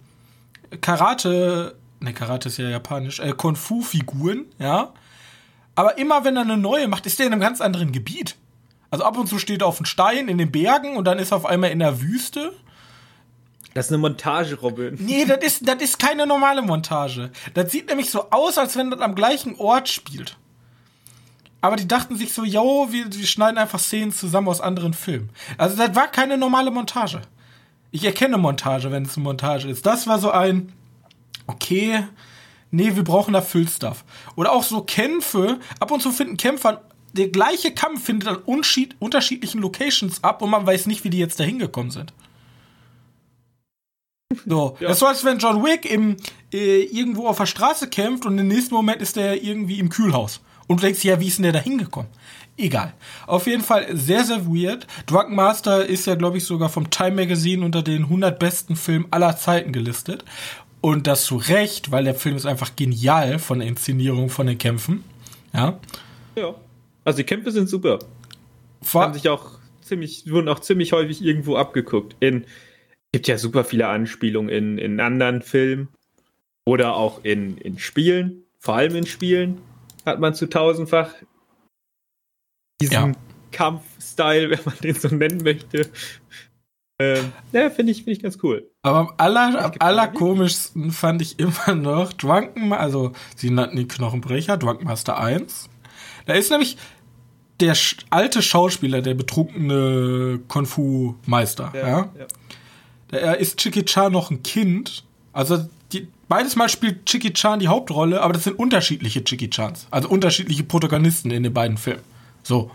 Karate. 0.81 1.75
Ne, 1.99 2.13
Karate 2.13 2.49
ist 2.49 2.57
ja 2.57 2.69
japanisch. 2.69 3.19
Äh, 3.19 3.33
Kung-Fu-Figuren, 3.33 4.45
ja. 4.59 4.93
Aber 5.75 5.97
immer 5.97 6.23
wenn 6.23 6.37
er 6.37 6.43
eine 6.43 6.57
neue 6.57 6.87
macht, 6.87 7.05
ist 7.05 7.19
er 7.19 7.27
in 7.27 7.33
einem 7.33 7.41
ganz 7.41 7.61
anderen 7.61 7.91
Gebiet. 7.91 8.35
Also 8.89 9.03
ab 9.03 9.17
und 9.17 9.27
zu 9.27 9.37
steht 9.37 9.61
er 9.61 9.67
auf 9.67 9.77
einem 9.77 9.85
Stein 9.85 10.27
in 10.27 10.37
den 10.37 10.51
Bergen 10.51 10.95
und 10.95 11.05
dann 11.05 11.19
ist 11.19 11.31
er 11.31 11.37
auf 11.37 11.45
einmal 11.45 11.71
in 11.71 11.79
der 11.79 12.01
Wüste. 12.01 12.53
Das 13.77 13.85
ist 13.85 13.91
eine 13.91 13.99
Montage, 13.99 14.55
Robin. 14.55 14.97
Nee, 14.99 15.25
das 15.25 15.37
ist, 15.43 15.67
das 15.67 15.75
ist 15.83 15.99
keine 15.99 16.25
normale 16.25 16.63
Montage. 16.63 17.29
Das 17.53 17.71
sieht 17.71 17.87
nämlich 17.87 18.09
so 18.09 18.31
aus, 18.31 18.57
als 18.57 18.75
wenn 18.75 18.89
das 18.89 19.01
am 19.01 19.13
gleichen 19.13 19.53
Ort 19.59 19.87
spielt. 19.87 20.35
Aber 21.61 21.75
die 21.75 21.87
dachten 21.87 22.15
sich 22.15 22.33
so, 22.33 22.43
yo, 22.43 22.87
wir, 22.89 23.13
wir 23.13 23.27
schneiden 23.27 23.59
einfach 23.59 23.77
Szenen 23.77 24.11
zusammen 24.11 24.47
aus 24.47 24.61
anderen 24.61 24.95
Filmen. 24.95 25.29
Also 25.59 25.77
das 25.77 25.95
war 25.95 26.07
keine 26.07 26.39
normale 26.39 26.71
Montage. 26.71 27.21
Ich 27.91 28.03
erkenne 28.03 28.39
Montage, 28.39 28.91
wenn 28.91 29.03
es 29.03 29.15
eine 29.15 29.25
Montage 29.25 29.67
ist. 29.69 29.85
Das 29.85 30.07
war 30.07 30.17
so 30.17 30.31
ein, 30.31 30.73
okay, 31.45 32.03
nee, 32.71 32.95
wir 32.95 33.03
brauchen 33.03 33.33
da 33.35 33.41
Füllstuff. 33.41 34.05
Oder 34.35 34.53
auch 34.53 34.63
so 34.63 34.81
Kämpfe. 34.81 35.59
Ab 35.79 35.91
und 35.91 36.01
zu 36.01 36.11
finden 36.11 36.37
Kämpfer 36.37 36.81
der 37.13 37.27
gleiche 37.27 37.71
Kampf 37.75 38.05
findet 38.05 38.27
an 38.27 38.37
unterschiedlichen 38.37 39.61
Locations 39.61 40.23
ab 40.23 40.41
und 40.41 40.49
man 40.49 40.65
weiß 40.65 40.87
nicht, 40.87 41.03
wie 41.03 41.11
die 41.11 41.19
jetzt 41.19 41.39
da 41.39 41.43
hingekommen 41.43 41.91
sind. 41.91 42.11
So, 44.45 44.77
ja. 44.79 44.87
das 44.87 44.97
ist 44.97 44.99
so, 44.99 45.05
als 45.05 45.23
wenn 45.25 45.39
John 45.39 45.63
Wick 45.63 45.89
im, 45.89 46.17
äh, 46.53 46.83
irgendwo 46.83 47.27
auf 47.27 47.37
der 47.37 47.45
Straße 47.45 47.89
kämpft 47.89 48.25
und 48.25 48.37
im 48.37 48.47
nächsten 48.47 48.73
Moment 48.73 49.01
ist 49.01 49.17
er 49.17 49.41
irgendwie 49.41 49.79
im 49.79 49.89
Kühlhaus. 49.89 50.41
Und 50.67 50.81
du 50.81 50.85
denkst, 50.85 51.03
ja, 51.03 51.19
wie 51.19 51.27
ist 51.27 51.37
denn 51.37 51.43
der 51.43 51.53
da 51.53 51.59
hingekommen? 51.59 52.09
Egal. 52.57 52.93
Auf 53.27 53.45
jeden 53.47 53.63
Fall 53.63 53.95
sehr, 53.95 54.23
sehr 54.23 54.47
weird. 54.47 54.87
Drunken 55.05 55.35
Master 55.35 55.85
ist 55.85 56.07
ja, 56.07 56.15
glaube 56.15 56.37
ich, 56.37 56.43
sogar 56.43 56.69
vom 56.69 56.89
Time 56.89 57.11
Magazine 57.11 57.63
unter 57.63 57.83
den 57.83 58.03
100 58.03 58.37
besten 58.39 58.75
Filmen 58.75 59.05
aller 59.11 59.37
Zeiten 59.37 59.71
gelistet. 59.71 60.25
Und 60.81 61.07
das 61.07 61.25
zu 61.25 61.37
Recht, 61.37 61.91
weil 61.91 62.03
der 62.03 62.15
Film 62.15 62.35
ist 62.35 62.45
einfach 62.45 62.75
genial 62.75 63.39
von 63.39 63.59
der 63.59 63.67
Inszenierung, 63.67 64.29
von 64.29 64.47
den 64.47 64.57
Kämpfen. 64.57 65.03
Ja. 65.53 65.79
Ja. 66.35 66.55
Also 67.05 67.17
die 67.17 67.23
Kämpfe 67.23 67.51
sind 67.51 67.69
super. 67.69 67.99
Vor 68.81 69.03
Haben 69.03 69.13
sich 69.13 69.29
auch 69.29 69.59
ziemlich, 69.81 70.29
wurden 70.29 70.49
auch 70.49 70.59
ziemlich 70.59 70.93
häufig 70.93 71.21
irgendwo 71.23 71.55
abgeguckt. 71.55 72.15
In, 72.19 72.45
gibt 73.11 73.27
ja 73.27 73.37
super 73.37 73.63
viele 73.63 73.87
Anspielungen 73.87 74.49
in, 74.49 74.77
in 74.77 74.99
anderen 74.99 75.41
Filmen 75.41 75.89
oder 76.65 76.95
auch 76.95 77.23
in, 77.23 77.57
in 77.57 77.79
Spielen, 77.79 78.43
vor 78.59 78.75
allem 78.75 78.95
in 78.95 79.05
Spielen 79.05 79.61
hat 80.05 80.19
man 80.19 80.33
zu 80.33 80.47
tausendfach 80.47 81.13
diesen 82.81 82.93
ja. 82.93 83.11
Kampfstyle, 83.51 84.49
wenn 84.49 84.59
man 84.65 84.75
den 84.83 84.95
so 84.95 85.07
nennen 85.07 85.43
möchte. 85.43 85.89
Ähm, 86.99 87.31
ja, 87.51 87.69
finde 87.69 87.91
ich, 87.91 88.03
find 88.03 88.17
ich 88.17 88.23
ganz 88.23 88.39
cool. 88.41 88.71
Aber 88.81 88.99
am, 88.99 89.13
aller, 89.17 89.65
am 89.65 89.71
allerkomischsten 89.79 90.91
fand 90.91 91.21
ich 91.21 91.39
immer 91.39 91.75
noch 91.75 92.13
Drunken, 92.13 92.73
also 92.73 93.11
sie 93.35 93.51
nannten 93.51 93.77
die 93.77 93.87
Knochenbrecher, 93.87 94.57
Drunken 94.57 94.85
Master 94.85 95.19
1. 95.19 95.69
Da 96.25 96.33
ist 96.33 96.49
nämlich 96.49 96.77
der 97.59 97.75
alte 98.09 98.41
Schauspieler, 98.41 99.01
der 99.01 99.13
betrunkene 99.13 100.39
Kung-Fu-Meister. 100.47 101.71
Ja, 101.73 101.87
ja? 101.87 102.09
ja. 102.17 102.27
Da 103.09 103.33
ist 103.33 103.57
Chicky 103.57 103.85
Chan 103.85 104.11
noch 104.11 104.31
ein 104.31 104.43
Kind. 104.43 105.03
Also 105.33 105.67
die, 105.91 106.07
beides 106.27 106.55
Mal 106.55 106.69
spielt 106.69 107.05
Chicky 107.05 107.33
Chan 107.33 107.59
die 107.59 107.67
Hauptrolle, 107.67 108.21
aber 108.21 108.33
das 108.33 108.43
sind 108.43 108.59
unterschiedliche 108.59 109.23
Chicky 109.23 109.49
Chans. 109.49 109.87
Also 109.91 110.09
unterschiedliche 110.09 110.63
Protagonisten 110.63 111.31
in 111.31 111.43
den 111.43 111.53
beiden 111.53 111.77
Filmen. 111.77 112.03
So. 112.43 112.71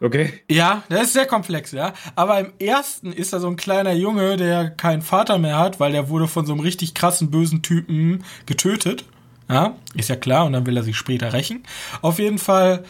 Okay. 0.00 0.42
Ja, 0.50 0.82
das 0.90 1.04
ist 1.04 1.12
sehr 1.14 1.26
komplex, 1.26 1.72
ja. 1.72 1.94
Aber 2.16 2.38
im 2.38 2.52
ersten 2.58 3.12
ist 3.12 3.32
da 3.32 3.40
so 3.40 3.46
ein 3.46 3.56
kleiner 3.56 3.92
Junge, 3.92 4.36
der 4.36 4.68
keinen 4.68 5.00
Vater 5.00 5.38
mehr 5.38 5.58
hat, 5.58 5.80
weil 5.80 5.92
der 5.92 6.10
wurde 6.10 6.28
von 6.28 6.44
so 6.44 6.52
einem 6.52 6.60
richtig 6.60 6.92
krassen, 6.92 7.30
bösen 7.30 7.62
Typen 7.62 8.24
getötet. 8.44 9.04
Ja, 9.48 9.76
ist 9.94 10.10
ja 10.10 10.16
klar, 10.16 10.44
und 10.44 10.52
dann 10.52 10.66
will 10.66 10.76
er 10.76 10.82
sich 10.82 10.96
später 10.96 11.32
rächen. 11.32 11.62
Auf 12.02 12.18
jeden 12.18 12.38
Fall 12.38 12.84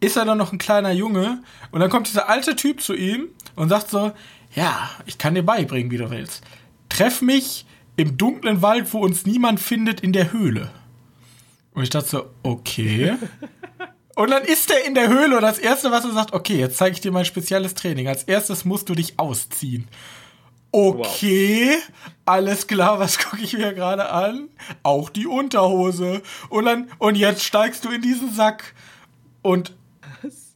ist 0.00 0.16
er 0.16 0.24
dann 0.24 0.38
noch 0.38 0.52
ein 0.52 0.58
kleiner 0.58 0.92
Junge, 0.92 1.42
und 1.72 1.80
dann 1.80 1.90
kommt 1.90 2.06
dieser 2.06 2.28
alte 2.28 2.56
Typ 2.56 2.80
zu 2.80 2.94
ihm 2.94 3.28
und 3.56 3.68
sagt 3.68 3.90
so, 3.90 4.12
ja, 4.58 4.90
ich 5.06 5.18
kann 5.18 5.36
dir 5.36 5.44
beibringen, 5.44 5.92
wie 5.92 5.98
du 5.98 6.10
willst. 6.10 6.42
Treff 6.88 7.22
mich 7.22 7.64
im 7.96 8.16
dunklen 8.18 8.60
Wald, 8.60 8.92
wo 8.92 8.98
uns 8.98 9.24
niemand 9.24 9.60
findet, 9.60 10.00
in 10.00 10.12
der 10.12 10.32
Höhle. 10.32 10.72
Und 11.74 11.84
ich 11.84 11.90
dachte 11.90 12.08
so, 12.08 12.30
okay. 12.42 13.14
Und 14.16 14.32
dann 14.32 14.42
ist 14.42 14.68
er 14.72 14.84
in 14.84 14.96
der 14.96 15.06
Höhle 15.06 15.36
und 15.36 15.42
das 15.42 15.60
Erste, 15.60 15.92
was 15.92 16.04
er 16.04 16.10
sagt, 16.10 16.32
okay, 16.32 16.58
jetzt 16.58 16.76
zeige 16.76 16.92
ich 16.92 17.00
dir 17.00 17.12
mein 17.12 17.24
spezielles 17.24 17.74
Training. 17.74 18.08
Als 18.08 18.24
erstes 18.24 18.64
musst 18.64 18.88
du 18.88 18.96
dich 18.96 19.16
ausziehen. 19.16 19.86
Okay, 20.72 21.76
wow. 21.76 21.92
alles 22.24 22.66
klar, 22.66 22.98
was 22.98 23.20
gucke 23.20 23.44
ich 23.44 23.56
mir 23.56 23.72
gerade 23.74 24.10
an? 24.10 24.48
Auch 24.82 25.08
die 25.08 25.28
Unterhose. 25.28 26.20
Und 26.48 26.64
dann, 26.64 26.90
und 26.98 27.14
jetzt 27.14 27.44
steigst 27.44 27.84
du 27.84 27.90
in 27.90 28.02
diesen 28.02 28.34
Sack. 28.34 28.74
Und 29.40 29.76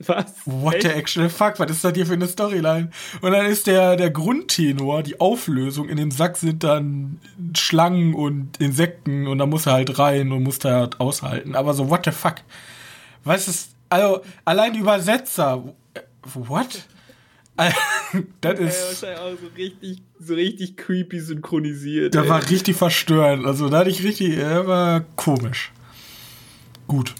was? 0.08 0.32
What 0.44 0.74
Echt? 0.74 0.82
the 0.82 0.88
actual 0.90 1.28
fuck? 1.28 1.58
Was 1.58 1.70
ist 1.70 1.84
das 1.84 1.94
hier 1.94 2.06
für 2.06 2.14
eine 2.14 2.26
Storyline? 2.26 2.90
Und 3.20 3.32
dann 3.32 3.46
ist 3.46 3.66
der, 3.66 3.96
der 3.96 4.10
Grundtenor, 4.10 5.02
die 5.02 5.20
Auflösung, 5.20 5.88
in 5.88 5.96
dem 5.96 6.10
Sack 6.10 6.36
sind 6.36 6.64
dann 6.64 7.20
Schlangen 7.56 8.14
und 8.14 8.60
Insekten 8.60 9.26
und 9.26 9.38
da 9.38 9.46
muss 9.46 9.66
er 9.66 9.74
halt 9.74 9.98
rein 9.98 10.32
und 10.32 10.42
muss 10.42 10.58
da 10.58 10.80
halt 10.80 11.00
aushalten. 11.00 11.54
Aber 11.54 11.74
so, 11.74 11.90
what 11.90 12.04
the 12.04 12.10
fuck? 12.10 12.36
Was 13.24 13.48
ist, 13.48 13.74
also, 13.88 14.22
allein 14.44 14.72
die 14.72 14.80
Übersetzer, 14.80 15.62
what? 16.34 16.86
das 18.40 18.58
ist. 18.58 19.02
Ja, 19.02 19.20
auch 19.20 19.30
so 19.30 19.48
richtig, 19.56 20.02
so 20.18 20.34
richtig 20.34 20.76
creepy 20.76 21.20
synchronisiert. 21.20 22.14
Der 22.14 22.22
ey. 22.22 22.28
war 22.28 22.48
richtig 22.48 22.76
verstörend. 22.76 23.46
Also, 23.46 23.68
da 23.68 23.78
hatte 23.78 23.90
ich 23.90 24.02
richtig, 24.02 24.38
er 24.38 24.66
war 24.66 25.00
komisch. 25.16 25.72
Gut. 26.86 27.14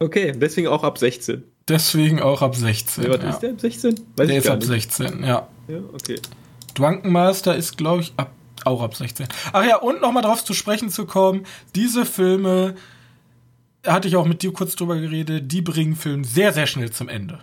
Okay, 0.00 0.32
deswegen 0.32 0.68
auch 0.68 0.84
ab 0.84 0.98
16. 0.98 1.44
Deswegen 1.68 2.20
auch 2.20 2.42
ab 2.42 2.56
16. 2.56 3.04
Ja, 3.04 3.10
ja. 3.16 3.30
Ist 3.30 3.40
der 3.40 3.50
ab 3.50 3.60
16? 3.60 3.94
Weiß 4.16 4.28
der 4.28 4.36
ist 4.38 4.48
ab 4.48 4.58
nicht. 4.58 4.68
16, 4.68 5.24
ja. 5.24 5.48
Ja, 5.68 5.78
okay. 5.92 6.18
Drunken 6.74 7.12
Master 7.12 7.56
ist, 7.56 7.76
glaube 7.76 8.02
ich, 8.02 8.12
ab, 8.16 8.30
auch 8.64 8.82
ab 8.82 8.94
16. 8.94 9.26
Ach 9.52 9.64
ja, 9.64 9.76
und 9.76 10.00
nochmal 10.00 10.22
drauf 10.22 10.44
zu 10.44 10.54
sprechen 10.54 10.90
zu 10.90 11.06
kommen, 11.06 11.44
diese 11.74 12.06
Filme 12.06 12.74
hatte 13.86 14.08
ich 14.08 14.16
auch 14.16 14.26
mit 14.26 14.42
dir 14.42 14.52
kurz 14.52 14.76
drüber 14.76 14.96
geredet, 14.96 15.50
die 15.50 15.62
bringen 15.62 15.96
Film 15.96 16.24
sehr, 16.24 16.52
sehr 16.52 16.66
schnell 16.66 16.90
zum 16.90 17.08
Ende. 17.08 17.40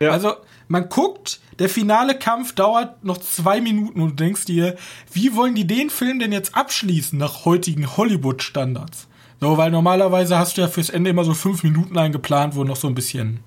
Ja. 0.00 0.10
Also, 0.10 0.34
man 0.68 0.88
guckt, 0.88 1.40
der 1.58 1.68
finale 1.68 2.18
Kampf 2.18 2.54
dauert 2.54 3.04
noch 3.04 3.18
zwei 3.18 3.60
Minuten 3.60 4.00
und 4.00 4.10
du 4.10 4.24
denkst 4.24 4.44
dir, 4.44 4.76
wie 5.12 5.34
wollen 5.36 5.54
die 5.54 5.66
den 5.66 5.90
Film 5.90 6.18
denn 6.18 6.32
jetzt 6.32 6.56
abschließen 6.56 7.18
nach 7.18 7.44
heutigen 7.44 7.96
Hollywood-Standards? 7.96 9.06
So, 9.44 9.58
weil 9.58 9.70
normalerweise 9.70 10.38
hast 10.38 10.56
du 10.56 10.62
ja 10.62 10.68
fürs 10.68 10.88
Ende 10.88 11.10
immer 11.10 11.22
so 11.22 11.34
fünf 11.34 11.62
Minuten 11.64 11.98
eingeplant, 11.98 12.56
wo 12.56 12.64
noch 12.64 12.76
so 12.76 12.88
ein 12.88 12.94
bisschen 12.94 13.40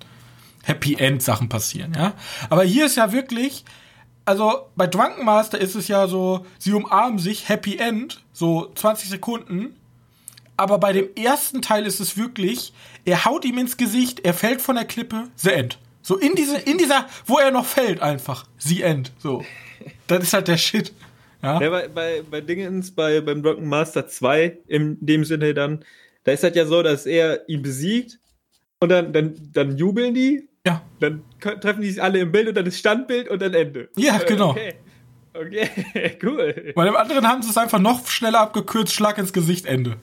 Happy 0.62 0.94
End 0.94 1.24
Sachen 1.24 1.48
passieren, 1.48 1.92
ja. 1.92 2.12
Aber 2.50 2.62
hier 2.62 2.86
ist 2.86 2.96
ja 2.96 3.10
wirklich, 3.10 3.64
also 4.24 4.68
bei 4.76 4.86
Drunken 4.86 5.24
Master 5.24 5.58
ist 5.58 5.74
es 5.74 5.88
ja 5.88 6.06
so, 6.06 6.46
sie 6.60 6.72
umarmen 6.72 7.18
sich, 7.18 7.48
Happy 7.48 7.78
End, 7.78 8.22
so 8.32 8.70
20 8.76 9.08
Sekunden 9.08 9.74
aber 10.56 10.78
bei 10.78 10.92
dem 10.92 11.08
ersten 11.14 11.62
Teil 11.62 11.86
ist 11.86 12.00
es 12.00 12.16
wirklich, 12.16 12.72
er 13.04 13.24
haut 13.24 13.44
ihm 13.44 13.58
ins 13.58 13.76
Gesicht, 13.76 14.20
er 14.20 14.34
fällt 14.34 14.60
von 14.60 14.74
der 14.74 14.84
Klippe, 14.84 15.28
the 15.36 15.50
end. 15.50 15.78
So 16.02 16.16
in 16.16 16.34
diese, 16.34 16.58
in 16.58 16.78
dieser, 16.78 17.06
wo 17.26 17.38
er 17.38 17.52
noch 17.52 17.64
fällt 17.64 18.02
einfach, 18.02 18.44
the 18.58 18.82
end. 18.82 19.12
So. 19.18 19.44
Das 20.08 20.22
ist 20.22 20.32
halt 20.32 20.48
der 20.48 20.56
Shit. 20.56 20.92
Ja, 21.42 21.60
ja 21.60 21.70
bei, 21.70 21.88
bei, 21.88 22.22
bei 22.28 22.40
Dingens, 22.40 22.90
bei, 22.94 23.20
beim 23.20 23.42
Drunken 23.42 23.68
Master 23.68 24.06
2, 24.06 24.58
in 24.66 24.96
dem 25.00 25.24
Sinne 25.24 25.54
dann, 25.54 25.84
da 26.24 26.32
ist 26.32 26.42
halt 26.42 26.56
ja 26.56 26.66
so, 26.66 26.82
dass 26.82 27.06
er 27.06 27.48
ihn 27.48 27.62
besiegt 27.62 28.18
und 28.80 28.88
dann, 28.90 29.12
dann, 29.12 29.34
dann 29.52 29.76
jubeln 29.76 30.14
die. 30.14 30.48
Ja. 30.66 30.82
Dann 31.00 31.22
treffen 31.40 31.80
die 31.80 31.90
sich 31.90 32.02
alle 32.02 32.18
im 32.18 32.32
Bild 32.32 32.48
und 32.48 32.56
dann 32.56 32.66
ist 32.66 32.78
Standbild 32.78 33.28
und 33.28 33.40
dann 33.40 33.54
Ende. 33.54 33.88
Ja, 33.96 34.20
äh, 34.20 34.24
genau. 34.26 34.50
Okay. 34.50 34.74
Okay, 35.34 36.18
cool. 36.22 36.72
Bei 36.74 36.84
dem 36.84 36.96
anderen 36.96 37.26
haben 37.28 37.42
sie 37.42 37.50
es 37.50 37.56
einfach 37.56 37.78
noch 37.78 38.06
schneller 38.08 38.40
abgekürzt, 38.40 38.92
Schlag 38.92 39.18
ins 39.18 39.32
Gesicht, 39.32 39.66
Ende. 39.66 39.96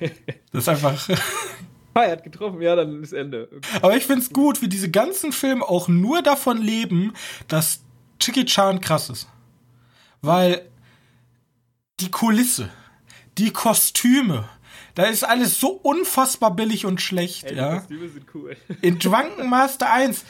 Das 0.52 0.62
ist 0.62 0.68
einfach. 0.68 1.08
Ah, 1.92 2.02
er 2.02 2.12
hat 2.12 2.24
getroffen, 2.24 2.60
ja, 2.60 2.76
dann 2.76 3.02
ist 3.02 3.14
Ende. 3.14 3.48
Okay. 3.50 3.78
Aber 3.80 3.96
ich 3.96 4.04
find's 4.04 4.30
gut, 4.30 4.60
wie 4.60 4.68
diese 4.68 4.90
ganzen 4.90 5.32
Filme 5.32 5.66
auch 5.66 5.88
nur 5.88 6.20
davon 6.20 6.58
leben, 6.60 7.14
dass 7.48 7.80
Chicky 8.18 8.44
Chan 8.44 8.82
krass 8.82 9.08
ist. 9.08 9.28
Weil 10.26 10.68
die 12.00 12.10
Kulisse, 12.10 12.68
die 13.38 13.52
Kostüme, 13.52 14.48
da 14.94 15.04
ist 15.04 15.24
alles 15.24 15.60
so 15.60 15.68
unfassbar 15.68 16.54
billig 16.54 16.84
und 16.86 17.00
schlecht, 17.00 17.44
Ey, 17.44 17.52
die 17.52 17.58
ja. 17.58 17.78
Kostüme 17.78 18.08
sind 18.08 18.26
cool. 18.34 18.56
In 18.82 18.98
Drunken 18.98 19.48
Master 19.48 19.92
1 19.92 20.24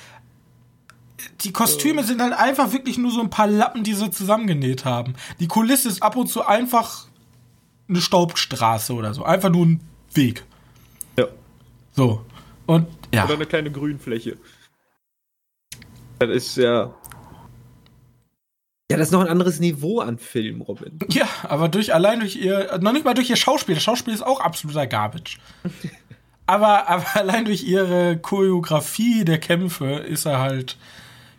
die 1.40 1.52
Kostüme 1.52 2.04
sind 2.04 2.20
halt 2.20 2.34
einfach 2.34 2.72
wirklich 2.72 2.98
nur 2.98 3.10
so 3.10 3.20
ein 3.20 3.30
paar 3.30 3.46
Lappen, 3.46 3.84
die 3.84 3.94
sie 3.94 4.10
zusammengenäht 4.10 4.84
haben. 4.84 5.14
Die 5.40 5.48
Kulisse 5.48 5.88
ist 5.88 6.02
ab 6.02 6.16
und 6.16 6.26
zu 6.26 6.44
einfach 6.44 7.06
eine 7.88 8.00
Staubstraße 8.00 8.92
oder 8.92 9.14
so. 9.14 9.24
Einfach 9.24 9.50
nur 9.50 9.66
ein 9.66 9.80
Weg. 10.12 10.44
Ja. 11.18 11.26
So. 11.92 12.24
Und 12.66 12.88
ja. 13.14 13.24
Oder 13.24 13.34
eine 13.34 13.46
kleine 13.46 13.70
Grünfläche. 13.70 14.36
Das 16.18 16.30
ist 16.30 16.56
ja. 16.56 16.94
Ja, 18.90 18.96
das 18.96 19.08
ist 19.08 19.12
noch 19.12 19.20
ein 19.20 19.28
anderes 19.28 19.58
Niveau 19.58 19.98
an 19.98 20.18
Film, 20.18 20.60
Robin. 20.60 20.98
Ja, 21.08 21.26
aber 21.42 21.68
durch 21.68 21.92
allein 21.92 22.20
durch 22.20 22.36
ihr, 22.36 22.78
noch 22.80 22.92
nicht 22.92 23.04
mal 23.04 23.14
durch 23.14 23.28
ihr 23.28 23.36
Schauspiel. 23.36 23.74
Das 23.74 23.82
Schauspiel 23.82 24.14
ist 24.14 24.22
auch 24.22 24.40
absoluter 24.40 24.86
Garbage. 24.86 25.38
aber, 26.46 26.88
aber 26.88 27.04
allein 27.14 27.46
durch 27.46 27.64
ihre 27.64 28.16
Choreografie 28.16 29.24
der 29.24 29.38
Kämpfe 29.38 29.94
ist 29.94 30.24
er 30.24 30.38
halt 30.38 30.76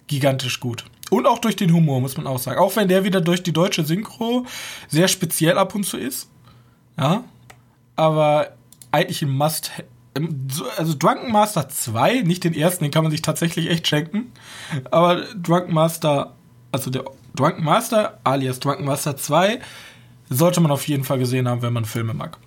gigantisch 0.07 0.59
gut. 0.59 0.83
Und 1.09 1.25
auch 1.25 1.39
durch 1.39 1.55
den 1.55 1.71
Humor, 1.71 2.01
muss 2.01 2.17
man 2.17 2.27
auch 2.27 2.39
sagen. 2.39 2.59
Auch 2.59 2.75
wenn 2.75 2.89
der 2.89 3.05
wieder 3.05 3.21
durch 3.21 3.43
die 3.43 3.53
deutsche 3.53 3.85
Synchro 3.85 4.45
sehr 4.89 5.07
speziell 5.07 5.57
ab 5.57 5.73
und 5.73 5.85
zu 5.85 5.97
ist. 5.97 6.29
Ja. 6.99 7.23
Aber 7.95 8.57
eigentlich 8.91 9.21
ein 9.21 9.29
Must. 9.29 9.71
Also 10.77 10.95
Drunken 10.97 11.31
Master 11.31 11.69
2, 11.69 12.21
nicht 12.21 12.43
den 12.43 12.53
ersten, 12.55 12.83
den 12.83 12.91
kann 12.91 13.03
man 13.03 13.11
sich 13.11 13.21
tatsächlich 13.21 13.69
echt 13.69 13.87
schenken. 13.87 14.33
Aber 14.91 15.21
Drunken 15.35 15.73
Master, 15.73 16.35
also 16.71 16.89
der 16.89 17.05
Drunken 17.37 17.63
Master 17.63 18.19
alias 18.23 18.59
Drunken 18.59 18.85
Master 18.85 19.15
2, 19.15 19.59
sollte 20.29 20.59
man 20.59 20.71
auf 20.71 20.87
jeden 20.87 21.03
Fall 21.03 21.19
gesehen 21.19 21.47
haben, 21.47 21.61
wenn 21.61 21.73
man 21.73 21.85
Filme 21.85 22.13
mag. 22.13 22.37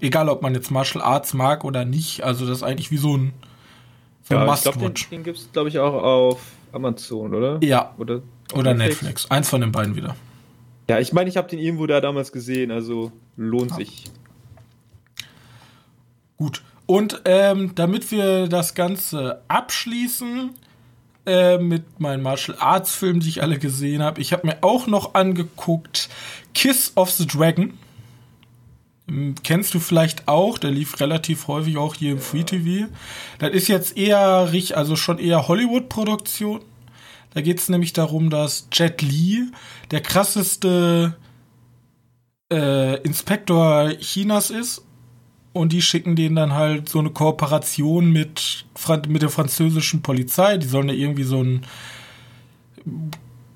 Egal, 0.00 0.28
ob 0.28 0.42
man 0.42 0.54
jetzt 0.54 0.70
Martial 0.70 1.02
Arts 1.02 1.34
mag 1.34 1.64
oder 1.64 1.84
nicht. 1.84 2.22
Also 2.22 2.46
das 2.46 2.58
ist 2.58 2.62
eigentlich 2.62 2.90
wie 2.90 2.98
so 2.98 3.16
ein 3.16 3.32
So 4.22 4.34
ja, 4.34 4.44
Must 4.44 4.66
ich 4.66 4.72
glaub, 4.72 4.94
Den, 4.94 5.10
den 5.10 5.22
gibt 5.24 5.38
es, 5.38 5.50
glaube 5.52 5.68
ich, 5.68 5.78
auch 5.78 5.94
auf 5.94 6.42
Amazon, 6.72 7.34
oder? 7.34 7.58
Ja. 7.62 7.94
Oder, 7.98 8.20
oder 8.52 8.74
Netflix. 8.74 9.02
Netflix. 9.02 9.30
Eins 9.30 9.48
von 9.48 9.60
den 9.60 9.72
beiden 9.72 9.96
wieder. 9.96 10.14
Ja, 10.88 10.98
ich 10.98 11.12
meine, 11.12 11.30
ich 11.30 11.36
habe 11.36 11.48
den 11.48 11.58
irgendwo 11.58 11.86
da 11.86 12.00
damals 12.00 12.32
gesehen, 12.32 12.70
also 12.70 13.12
lohnt 13.36 13.72
ah. 13.72 13.76
sich. 13.76 14.04
Gut. 16.36 16.62
Und 16.86 17.22
ähm, 17.24 17.74
damit 17.74 18.10
wir 18.10 18.46
das 18.48 18.74
Ganze 18.74 19.40
abschließen 19.48 20.50
äh, 21.26 21.58
mit 21.58 22.00
meinen 22.00 22.22
Martial 22.22 22.56
Arts 22.60 22.94
Filmen, 22.94 23.20
die 23.20 23.28
ich 23.28 23.42
alle 23.42 23.58
gesehen 23.58 24.02
habe, 24.02 24.20
ich 24.20 24.32
habe 24.32 24.46
mir 24.46 24.58
auch 24.62 24.86
noch 24.86 25.14
angeguckt 25.14 26.08
Kiss 26.54 26.92
of 26.96 27.10
the 27.10 27.26
Dragon. 27.26 27.78
Hm, 29.08 29.34
kennst 29.42 29.74
du 29.74 29.80
vielleicht 29.80 30.28
auch, 30.28 30.58
der 30.58 30.70
lief 30.70 31.00
relativ 31.00 31.48
häufig 31.48 31.76
auch 31.76 31.94
hier 31.94 32.12
im 32.12 32.20
Free 32.20 32.44
TV. 32.44 32.88
Das 33.38 33.50
ist 33.52 33.68
jetzt 33.68 33.96
eher, 33.96 34.50
also 34.74 34.96
schon 34.96 35.18
eher 35.18 35.48
Hollywood-Produktion. 35.48 36.60
Da 37.32 37.40
geht 37.40 37.58
es 37.58 37.68
nämlich 37.68 37.92
darum, 37.92 38.30
dass 38.30 38.68
Jet 38.72 39.02
Li 39.02 39.50
der 39.90 40.00
krasseste 40.00 41.16
äh, 42.52 43.00
Inspektor 43.02 43.90
Chinas 43.98 44.50
ist 44.50 44.83
und 45.54 45.72
die 45.72 45.80
schicken 45.80 46.16
denen 46.16 46.36
dann 46.36 46.52
halt 46.52 46.88
so 46.88 46.98
eine 46.98 47.10
Kooperation 47.10 48.10
mit, 48.10 48.66
mit 49.08 49.22
der 49.22 49.30
französischen 49.30 50.02
Polizei. 50.02 50.58
Die 50.58 50.66
sollen 50.66 50.88
ja 50.88 50.94
irgendwie 50.94 51.22
so 51.22 51.38
einen, 51.38 51.62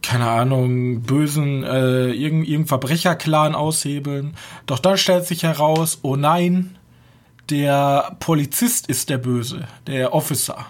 keine 0.01 0.31
Ahnung, 0.31 1.03
bösen, 1.03 1.65
äh, 1.65 2.07
irgendeinen 2.07 2.45
irgendein 2.45 2.67
Verbrecherclan 2.67 3.55
aushebeln. 3.55 4.35
Doch 4.67 4.79
dann 4.79 4.97
stellt 4.97 5.27
sich 5.27 5.43
heraus, 5.43 5.99
oh 6.03 6.15
nein, 6.15 6.79
der 7.51 8.17
Polizist 8.21 8.89
ist 8.89 9.11
der 9.11 9.19
Böse, 9.19 9.67
der 9.89 10.15
Officer. 10.15 10.67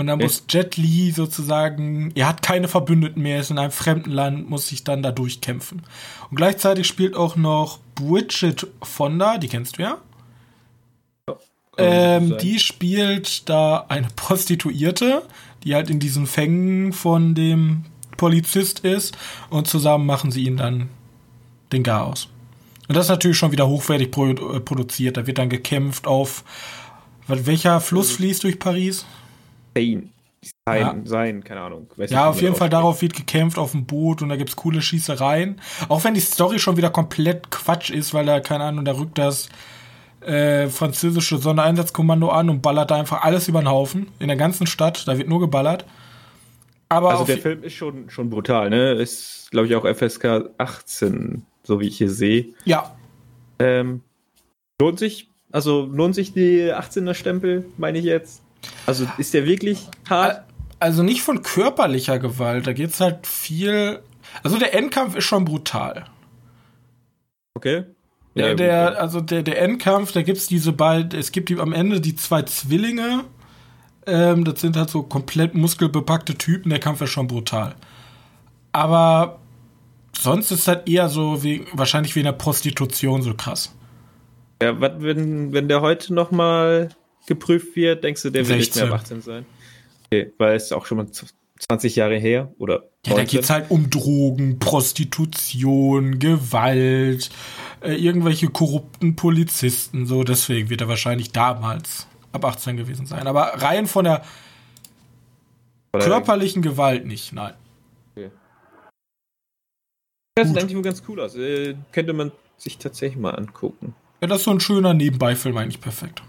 Und 0.00 0.06
dann 0.06 0.20
muss 0.20 0.44
Jet 0.48 0.76
Li 0.76 1.10
sozusagen, 1.10 2.12
er 2.14 2.28
hat 2.28 2.40
keine 2.40 2.68
Verbündeten 2.68 3.20
mehr, 3.20 3.40
ist 3.40 3.50
in 3.50 3.58
einem 3.58 3.72
fremden 3.72 4.12
Land, 4.12 4.48
muss 4.48 4.68
sich 4.68 4.84
dann 4.84 5.02
da 5.02 5.10
durchkämpfen. 5.10 5.82
Und 6.30 6.36
gleichzeitig 6.36 6.86
spielt 6.86 7.16
auch 7.16 7.34
noch 7.34 7.80
Bridget 7.96 8.68
Fonda, 8.80 9.38
die 9.38 9.48
kennst 9.48 9.76
du 9.76 9.82
ja. 9.82 9.98
ähm, 11.76 12.38
die 12.38 12.60
spielt 12.60 13.48
da 13.48 13.86
eine 13.88 14.06
Prostituierte, 14.16 15.22
die 15.64 15.74
halt 15.74 15.90
in 15.90 15.98
diesen 15.98 16.28
Fängen 16.28 16.92
von 16.92 17.34
dem 17.34 17.84
Polizist 18.16 18.80
ist 18.80 19.18
und 19.50 19.66
zusammen 19.66 20.06
machen 20.06 20.30
sie 20.30 20.44
ihn 20.44 20.58
dann 20.58 20.90
den 21.72 21.82
Garaus. 21.82 22.28
Und 22.86 22.96
das 22.96 23.06
ist 23.06 23.10
natürlich 23.10 23.36
schon 23.36 23.50
wieder 23.50 23.66
hochwertig 23.66 24.16
äh, 24.16 24.60
produziert. 24.60 25.16
Da 25.16 25.26
wird 25.26 25.38
dann 25.38 25.50
gekämpft 25.50 26.06
auf 26.06 26.44
welcher 27.26 27.80
Fluss 27.80 28.12
fließt 28.12 28.44
durch 28.44 28.60
Paris? 28.60 29.04
Sein. 29.76 30.12
Sein, 30.66 30.80
ja. 30.80 30.96
sein, 31.04 31.44
keine 31.44 31.60
Ahnung. 31.62 31.88
Weiß 31.96 32.10
ja, 32.10 32.28
auf 32.28 32.40
jeden 32.40 32.54
Fall 32.54 32.68
darauf 32.68 33.02
wird 33.02 33.14
gekämpft 33.14 33.58
auf 33.58 33.72
dem 33.72 33.86
Boot 33.86 34.22
und 34.22 34.28
da 34.28 34.36
gibt's 34.36 34.54
coole 34.54 34.80
Schießereien. 34.80 35.60
Auch 35.88 36.04
wenn 36.04 36.14
die 36.14 36.20
Story 36.20 36.58
schon 36.58 36.76
wieder 36.76 36.90
komplett 36.90 37.50
Quatsch 37.50 37.90
ist, 37.90 38.14
weil 38.14 38.28
er, 38.28 38.40
keine 38.40 38.64
Ahnung, 38.64 38.84
da 38.84 38.92
rückt 38.92 39.18
das 39.18 39.48
äh, 40.20 40.68
französische 40.68 41.38
Sondereinsatzkommando 41.38 42.28
an 42.28 42.50
und 42.50 42.62
ballert 42.62 42.90
da 42.90 42.96
einfach 42.96 43.22
alles 43.22 43.48
über 43.48 43.60
den 43.60 43.68
Haufen. 43.68 44.08
In 44.20 44.28
der 44.28 44.36
ganzen 44.36 44.66
Stadt, 44.66 45.08
da 45.08 45.18
wird 45.18 45.28
nur 45.28 45.40
geballert. 45.40 45.84
Aber 46.88 47.10
also 47.10 47.24
der 47.24 47.38
Film 47.38 47.62
ist 47.62 47.74
schon, 47.74 48.08
schon 48.08 48.30
brutal, 48.30 48.70
ne? 48.70 48.92
Ist, 48.92 49.50
glaube 49.50 49.66
ich, 49.66 49.74
auch 49.74 49.84
FSK 49.84 50.50
18, 50.56 51.42
so 51.62 51.80
wie 51.80 51.88
ich 51.88 51.98
hier 51.98 52.10
sehe. 52.10 52.46
Ja. 52.64 52.96
Ähm, 53.58 54.02
lohnt 54.80 54.98
sich, 54.98 55.28
also 55.52 55.84
lohnt 55.84 56.14
sich 56.14 56.32
die 56.32 56.72
18er 56.72 57.14
Stempel, 57.14 57.66
meine 57.76 57.98
ich 57.98 58.04
jetzt? 58.04 58.42
Also 58.86 59.06
ist 59.18 59.34
der 59.34 59.44
wirklich 59.44 59.86
hart? 60.08 60.44
Also 60.80 61.02
nicht 61.02 61.22
von 61.22 61.42
körperlicher 61.42 62.18
Gewalt, 62.18 62.66
da 62.66 62.72
geht's 62.72 63.00
halt 63.00 63.26
viel. 63.26 64.00
Also 64.42 64.58
der 64.58 64.74
Endkampf 64.74 65.16
ist 65.16 65.24
schon 65.24 65.44
brutal. 65.44 66.04
Okay. 67.54 67.84
Ja, 68.34 68.54
der, 68.54 69.00
also 69.00 69.20
der, 69.20 69.42
der 69.42 69.60
Endkampf, 69.60 70.12
da 70.12 70.22
gibt's 70.22 70.46
diese 70.46 70.72
beiden, 70.72 71.18
es 71.18 71.32
gibt 71.32 71.48
die, 71.48 71.58
am 71.58 71.72
Ende 71.72 72.00
die 72.00 72.14
zwei 72.14 72.42
Zwillinge. 72.42 73.24
Ähm, 74.06 74.44
das 74.44 74.60
sind 74.60 74.76
halt 74.76 74.90
so 74.90 75.02
komplett 75.02 75.54
muskelbepackte 75.54 76.36
Typen, 76.36 76.70
der 76.70 76.78
Kampf 76.78 77.00
ist 77.00 77.10
schon 77.10 77.26
brutal. 77.26 77.74
Aber 78.70 79.40
sonst 80.16 80.52
ist 80.52 80.68
halt 80.68 80.88
eher 80.88 81.08
so 81.08 81.42
wie, 81.42 81.66
wahrscheinlich 81.72 82.14
wie 82.14 82.20
in 82.20 82.26
der 82.26 82.32
Prostitution 82.32 83.22
so 83.22 83.34
krass. 83.34 83.74
Ja, 84.62 84.80
was, 84.80 84.92
wenn, 84.98 85.52
wenn 85.52 85.68
der 85.68 85.80
heute 85.80 86.14
noch 86.14 86.30
mal 86.30 86.90
geprüft 87.28 87.76
wird, 87.76 88.02
denkst 88.02 88.22
du, 88.22 88.30
der 88.30 88.48
wird 88.48 88.58
16. 88.58 88.82
nicht 88.82 88.90
mehr 88.90 89.00
18 89.00 89.22
sein? 89.22 89.46
Okay, 90.06 90.32
weil 90.38 90.56
es 90.56 90.72
auch 90.72 90.86
schon 90.86 90.98
mal 90.98 91.06
20 91.58 91.96
Jahre 91.96 92.18
her 92.18 92.52
oder. 92.58 92.84
Ja, 93.06 93.14
da 93.14 93.24
geht 93.24 93.44
es 93.44 93.50
halt 93.50 93.70
um 93.70 93.90
Drogen, 93.90 94.58
Prostitution, 94.58 96.18
Gewalt, 96.18 97.30
äh, 97.82 97.94
irgendwelche 97.94 98.48
korrupten 98.48 99.14
Polizisten, 99.14 100.06
so 100.06 100.24
deswegen 100.24 100.70
wird 100.70 100.80
er 100.80 100.88
wahrscheinlich 100.88 101.30
damals 101.30 102.08
ab 102.32 102.44
18 102.44 102.76
gewesen 102.76 103.06
sein. 103.06 103.26
Aber 103.26 103.52
rein 103.62 103.86
von 103.86 104.04
der 104.04 104.24
oder 105.92 106.04
körperlichen 106.04 106.62
Gewalt 106.62 107.06
nicht, 107.06 107.32
nein. 107.32 107.54
Okay. 108.14 108.30
Das 110.34 110.48
sieht 110.48 110.58
eigentlich 110.58 110.76
wohl 110.76 110.82
ganz 110.82 111.02
cool 111.08 111.20
aus. 111.20 111.34
Äh, 111.36 111.76
könnte 111.92 112.12
man 112.12 112.32
sich 112.56 112.78
tatsächlich 112.78 113.18
mal 113.18 113.30
angucken. 113.30 113.94
Ja, 114.20 114.26
das 114.28 114.38
ist 114.38 114.44
so 114.44 114.50
ein 114.50 114.60
schöner 114.60 114.94
Nebenbeifilm, 114.94 115.56
eigentlich 115.56 115.80
perfekt. 115.80 116.22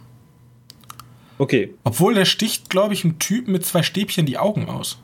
Okay. 1.40 1.74
Obwohl 1.86 2.14
der 2.14 2.26
sticht, 2.26 2.70
glaube 2.70 2.94
ich, 2.94 3.04
ein 3.06 3.18
Typ 3.18 3.48
mit 3.48 3.66
zwei 3.66 3.82
Stäbchen 3.82 4.26
die 4.26 4.38
Augen 4.38 4.70
aus. 4.70 5.02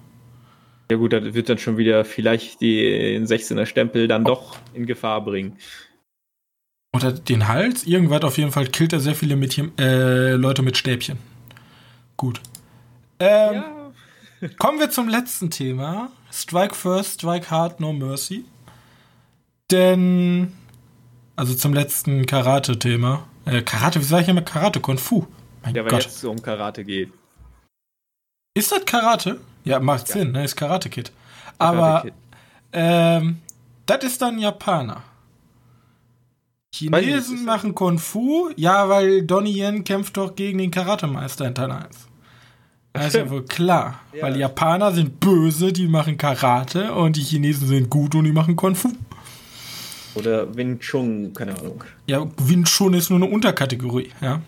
Ja 0.92 0.98
gut, 0.98 1.14
das 1.14 1.34
wird 1.34 1.50
dann 1.50 1.58
schon 1.58 1.78
wieder 1.78 2.06
vielleicht 2.06 2.62
den 2.62 3.26
16er 3.26 3.66
Stempel 3.66 4.08
dann 4.08 4.26
doch 4.26 4.58
in 4.74 4.86
Gefahr 4.86 5.24
bringen. 5.24 5.58
Oder 6.94 7.14
den 7.14 7.48
Hals? 7.48 7.86
Irgendwas 7.86 8.24
auf 8.24 8.38
jeden 8.38 8.52
Fall 8.52 8.68
killt 8.68 8.94
er 8.94 9.00
sehr 9.00 9.16
viele 9.16 9.36
Mädchen, 9.36 9.76
äh, 9.80 10.34
Leute 10.34 10.62
mit 10.62 10.78
Stäbchen. 10.78 11.18
Gut. 12.18 12.42
Ähm, 13.20 13.64
ja. 14.42 14.50
kommen 14.60 14.80
wir 14.80 14.90
zum 14.90 15.08
letzten 15.08 15.50
Thema. 15.50 16.12
Strike 16.32 16.76
first, 16.76 17.22
strike 17.22 17.50
hard, 17.50 17.80
no 17.80 17.94
mercy. 17.94 18.44
Denn, 19.72 20.52
also 21.38 21.56
zum 21.56 21.74
letzten 21.74 22.26
Karate-Thema. 22.26 23.26
Äh, 23.46 23.62
Karate, 23.62 24.02
wie 24.02 24.06
sage 24.06 24.24
ich 24.24 24.30
immer 24.30 24.42
Karate? 24.42 24.82
Kung 24.82 24.98
Fu. 24.98 25.26
Mein 25.66 25.76
ja, 25.76 25.84
weil 25.84 25.92
Gott. 25.92 26.04
jetzt 26.04 26.20
so 26.20 26.30
um 26.30 26.42
Karate 26.42 26.86
geht. 26.86 27.12
Ist 28.54 28.72
das 28.72 28.86
Karate? 28.86 29.40
Ja, 29.64 29.80
macht 29.80 30.08
ja. 30.10 30.14
Sinn, 30.14 30.32
ne? 30.32 30.46
Ist 30.46 30.56
Karate 30.56 30.90
Kid. 30.90 31.12
Aber 31.58 31.78
Karate 31.78 32.08
-Kid. 32.10 32.14
ähm, 32.74 33.38
das 33.88 34.04
ist 34.04 34.22
dann 34.22 34.38
Japaner. 34.38 35.04
Chinesen 36.74 37.46
machen 37.46 37.74
Kung 37.74 38.00
Fu, 38.00 38.50
ja, 38.58 38.90
weil 38.90 39.24
Donnie 39.24 39.58
Yen 39.58 39.84
kämpft 39.84 40.18
doch 40.18 40.36
gegen 40.36 40.58
den 40.60 40.72
Karatemeister 40.72 41.48
in 41.48 41.56
Teil 41.56 41.72
1. 41.72 41.88
Das 42.94 43.08
ist 43.08 43.16
ja 43.16 43.30
wohl 43.30 43.44
klar. 43.44 44.02
Ja. 44.14 44.24
Weil 44.24 44.38
Japaner 44.38 44.92
sind 44.92 45.20
böse, 45.20 45.74
die 45.74 45.88
machen 45.88 46.18
Karate 46.18 46.94
und 46.94 47.16
die 47.16 47.24
Chinesen 47.24 47.68
sind 47.68 47.90
gut 47.90 48.14
und 48.16 48.26
die 48.26 48.32
machen 48.32 48.56
Kung 48.56 48.76
Fu. 48.76 48.92
Oder 50.16 50.56
Wing 50.56 50.80
Chun, 50.80 51.34
keine 51.34 51.58
Ahnung. 51.58 51.84
Ja, 52.08 52.26
Wing 52.38 52.64
Chun 52.66 52.94
ist 52.94 53.10
nur 53.10 53.20
eine 53.20 53.30
Unterkategorie, 53.30 54.12
ja. 54.22 54.42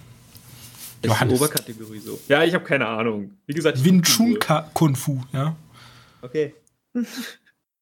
Ist 1.01 1.09
Johannes. 1.09 1.33
die 1.33 1.43
Oberkategorie 1.43 1.99
so? 1.99 2.19
Ja, 2.27 2.43
ich 2.43 2.53
habe 2.53 2.63
keine 2.63 2.87
Ahnung. 2.87 3.31
Wie 3.45 3.53
gesagt, 3.53 3.83
Wing 3.83 4.01
Chun 4.01 4.37
Kung 4.73 4.95
Fu, 4.95 5.21
ja. 5.31 5.55
Okay. 6.21 6.55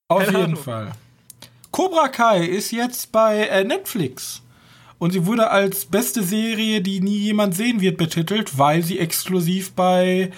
Auf 0.07 0.25
jeden 0.25 0.35
Ahnung. 0.35 0.55
Fall. 0.57 0.91
Cobra 1.71 2.07
Kai 2.09 2.45
ist 2.45 2.71
jetzt 2.71 3.11
bei 3.11 3.47
äh, 3.47 3.63
Netflix. 3.63 4.41
Und 4.97 5.11
sie 5.11 5.25
wurde 5.25 5.49
als 5.49 5.85
beste 5.85 6.23
Serie, 6.23 6.81
die 6.81 7.01
nie 7.01 7.17
jemand 7.17 7.55
sehen 7.55 7.81
wird, 7.81 7.97
betitelt, 7.97 8.57
weil 8.57 8.81
sie 8.81 8.99
exklusiv 8.99 9.73
bei 9.73 10.31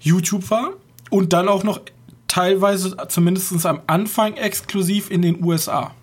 YouTube 0.00 0.50
war. 0.50 0.72
Und 1.10 1.32
dann 1.32 1.48
auch 1.48 1.62
noch 1.62 1.80
teilweise, 2.26 2.96
zumindest 3.08 3.64
am 3.66 3.82
Anfang, 3.86 4.34
exklusiv 4.34 5.10
in 5.10 5.22
den 5.22 5.44
USA. 5.44 5.94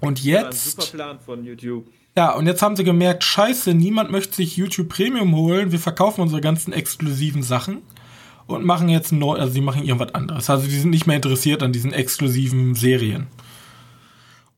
Und 0.00 0.22
jetzt. 0.22 0.42
Ja, 0.42 0.46
ein 0.48 0.52
super 0.52 0.86
Plan 0.86 1.20
von 1.20 1.44
YouTube. 1.44 1.86
Ja, 2.16 2.34
und 2.34 2.46
jetzt 2.46 2.62
haben 2.62 2.76
sie 2.76 2.84
gemerkt, 2.84 3.24
scheiße, 3.24 3.74
niemand 3.74 4.10
möchte 4.10 4.36
sich 4.36 4.56
YouTube 4.56 4.88
Premium 4.88 5.36
holen, 5.36 5.70
wir 5.70 5.78
verkaufen 5.78 6.22
unsere 6.22 6.40
ganzen 6.40 6.72
exklusiven 6.72 7.42
Sachen 7.42 7.82
und 8.46 8.64
machen 8.64 8.88
jetzt 8.88 9.12
neu, 9.12 9.36
also 9.36 9.52
sie 9.52 9.60
machen 9.60 9.84
irgendwas 9.84 10.14
anderes. 10.14 10.48
Also 10.48 10.66
die 10.66 10.76
sind 10.76 10.90
nicht 10.90 11.06
mehr 11.06 11.16
interessiert 11.16 11.62
an 11.62 11.72
diesen 11.72 11.92
exklusiven 11.92 12.74
Serien. 12.74 13.26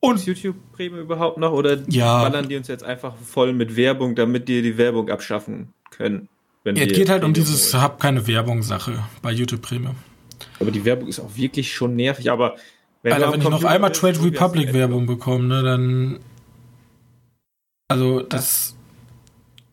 Und 0.00 0.16
Ist 0.16 0.26
YouTube 0.26 0.56
Premium 0.72 1.00
überhaupt 1.00 1.38
noch 1.38 1.50
oder 1.52 1.78
ja, 1.88 2.22
ballern 2.22 2.48
die 2.48 2.56
uns 2.56 2.68
jetzt 2.68 2.84
einfach 2.84 3.16
voll 3.16 3.52
mit 3.52 3.74
Werbung, 3.74 4.14
damit 4.14 4.48
die 4.48 4.62
die 4.62 4.78
Werbung 4.78 5.10
abschaffen 5.10 5.72
können? 5.90 6.28
Wenn 6.62 6.76
ja, 6.76 6.84
es 6.84 6.92
geht 6.92 7.08
halt 7.08 7.24
um 7.24 7.32
dieses 7.32 7.72
holen. 7.72 7.82
hab 7.82 7.98
keine 7.98 8.28
Werbung 8.28 8.62
Sache 8.62 9.02
bei 9.20 9.32
YouTube 9.32 9.62
Premium. 9.62 9.96
Aber 10.60 10.70
die 10.70 10.84
Werbung 10.84 11.08
ist 11.08 11.18
auch 11.18 11.34
wirklich 11.34 11.72
schon 11.72 11.96
nervig, 11.96 12.30
aber 12.30 12.54
wenn, 13.02 13.12
Alter, 13.12 13.32
wenn 13.32 13.40
ich 13.40 13.48
noch 13.48 13.64
einmal 13.64 13.90
Trade 13.90 14.22
Republic 14.22 14.72
Werbung 14.72 15.06
bekomme, 15.06 15.48
ne, 15.48 15.62
dann 15.64 16.20
also 17.88 18.20
das 18.20 18.76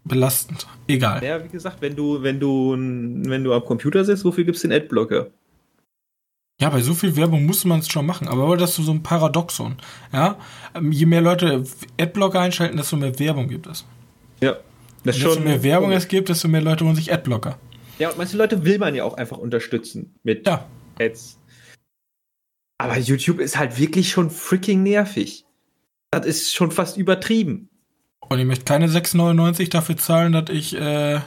belastend. 0.03 0.67
Egal. 0.87 1.23
Ja, 1.23 1.43
wie 1.43 1.49
gesagt, 1.49 1.81
wenn 1.81 1.95
du, 1.95 2.21
wenn 2.21 2.39
du, 2.39 2.71
wenn 2.71 3.43
du 3.43 3.53
am 3.53 3.65
Computer 3.65 4.05
sitzt, 4.05 4.23
wofür 4.23 4.43
gibt's 4.43 4.61
den 4.61 4.71
Adblocker? 4.71 5.27
Ja, 6.61 6.69
bei 6.69 6.81
so 6.81 6.93
viel 6.93 7.15
Werbung 7.17 7.45
muss 7.45 7.65
man 7.65 7.79
es 7.79 7.89
schon 7.89 8.05
machen. 8.05 8.27
Aber 8.27 8.55
das 8.55 8.79
ist 8.79 8.85
so 8.85 8.91
ein 8.91 9.03
Paradoxon. 9.03 9.75
Ja, 10.13 10.37
Ähm, 10.73 10.91
je 10.91 11.05
mehr 11.05 11.21
Leute 11.21 11.65
Adblocker 11.99 12.39
einschalten, 12.39 12.77
desto 12.77 12.95
mehr 12.95 13.19
Werbung 13.19 13.49
gibt 13.49 13.67
es. 13.67 13.85
Ja. 14.41 14.57
Das 15.03 15.17
ist 15.17 15.23
Desto 15.23 15.35
schon 15.35 15.43
mehr 15.43 15.61
Werbung 15.63 15.91
es 15.91 16.07
gibt, 16.07 16.29
desto 16.29 16.47
mehr 16.47 16.61
Leute 16.61 16.85
holen 16.85 16.95
sich 16.95 17.11
Adblocker. 17.11 17.59
Ja, 17.99 18.09
und 18.09 18.17
manche 18.17 18.37
Leute 18.37 18.63
will 18.63 18.79
man 18.79 18.95
ja 18.95 19.03
auch 19.03 19.15
einfach 19.15 19.37
unterstützen 19.37 20.15
mit 20.23 20.47
Ja, 20.47 20.65
Ads. 20.99 21.39
Aber 22.77 22.97
YouTube 22.97 23.39
ist 23.39 23.57
halt 23.57 23.77
wirklich 23.77 24.09
schon 24.09 24.29
freaking 24.29 24.83
nervig. 24.83 25.45
Das 26.11 26.25
ist 26.25 26.53
schon 26.53 26.71
fast 26.71 26.97
übertrieben. 26.97 27.69
Und 28.19 28.39
ich 28.39 28.45
möchte 28.45 28.65
keine 28.65 28.87
6,99 28.87 29.69
dafür 29.69 29.97
zahlen, 29.97 30.33
dass 30.33 30.49
ich 30.49 30.75
äh, 30.75 31.21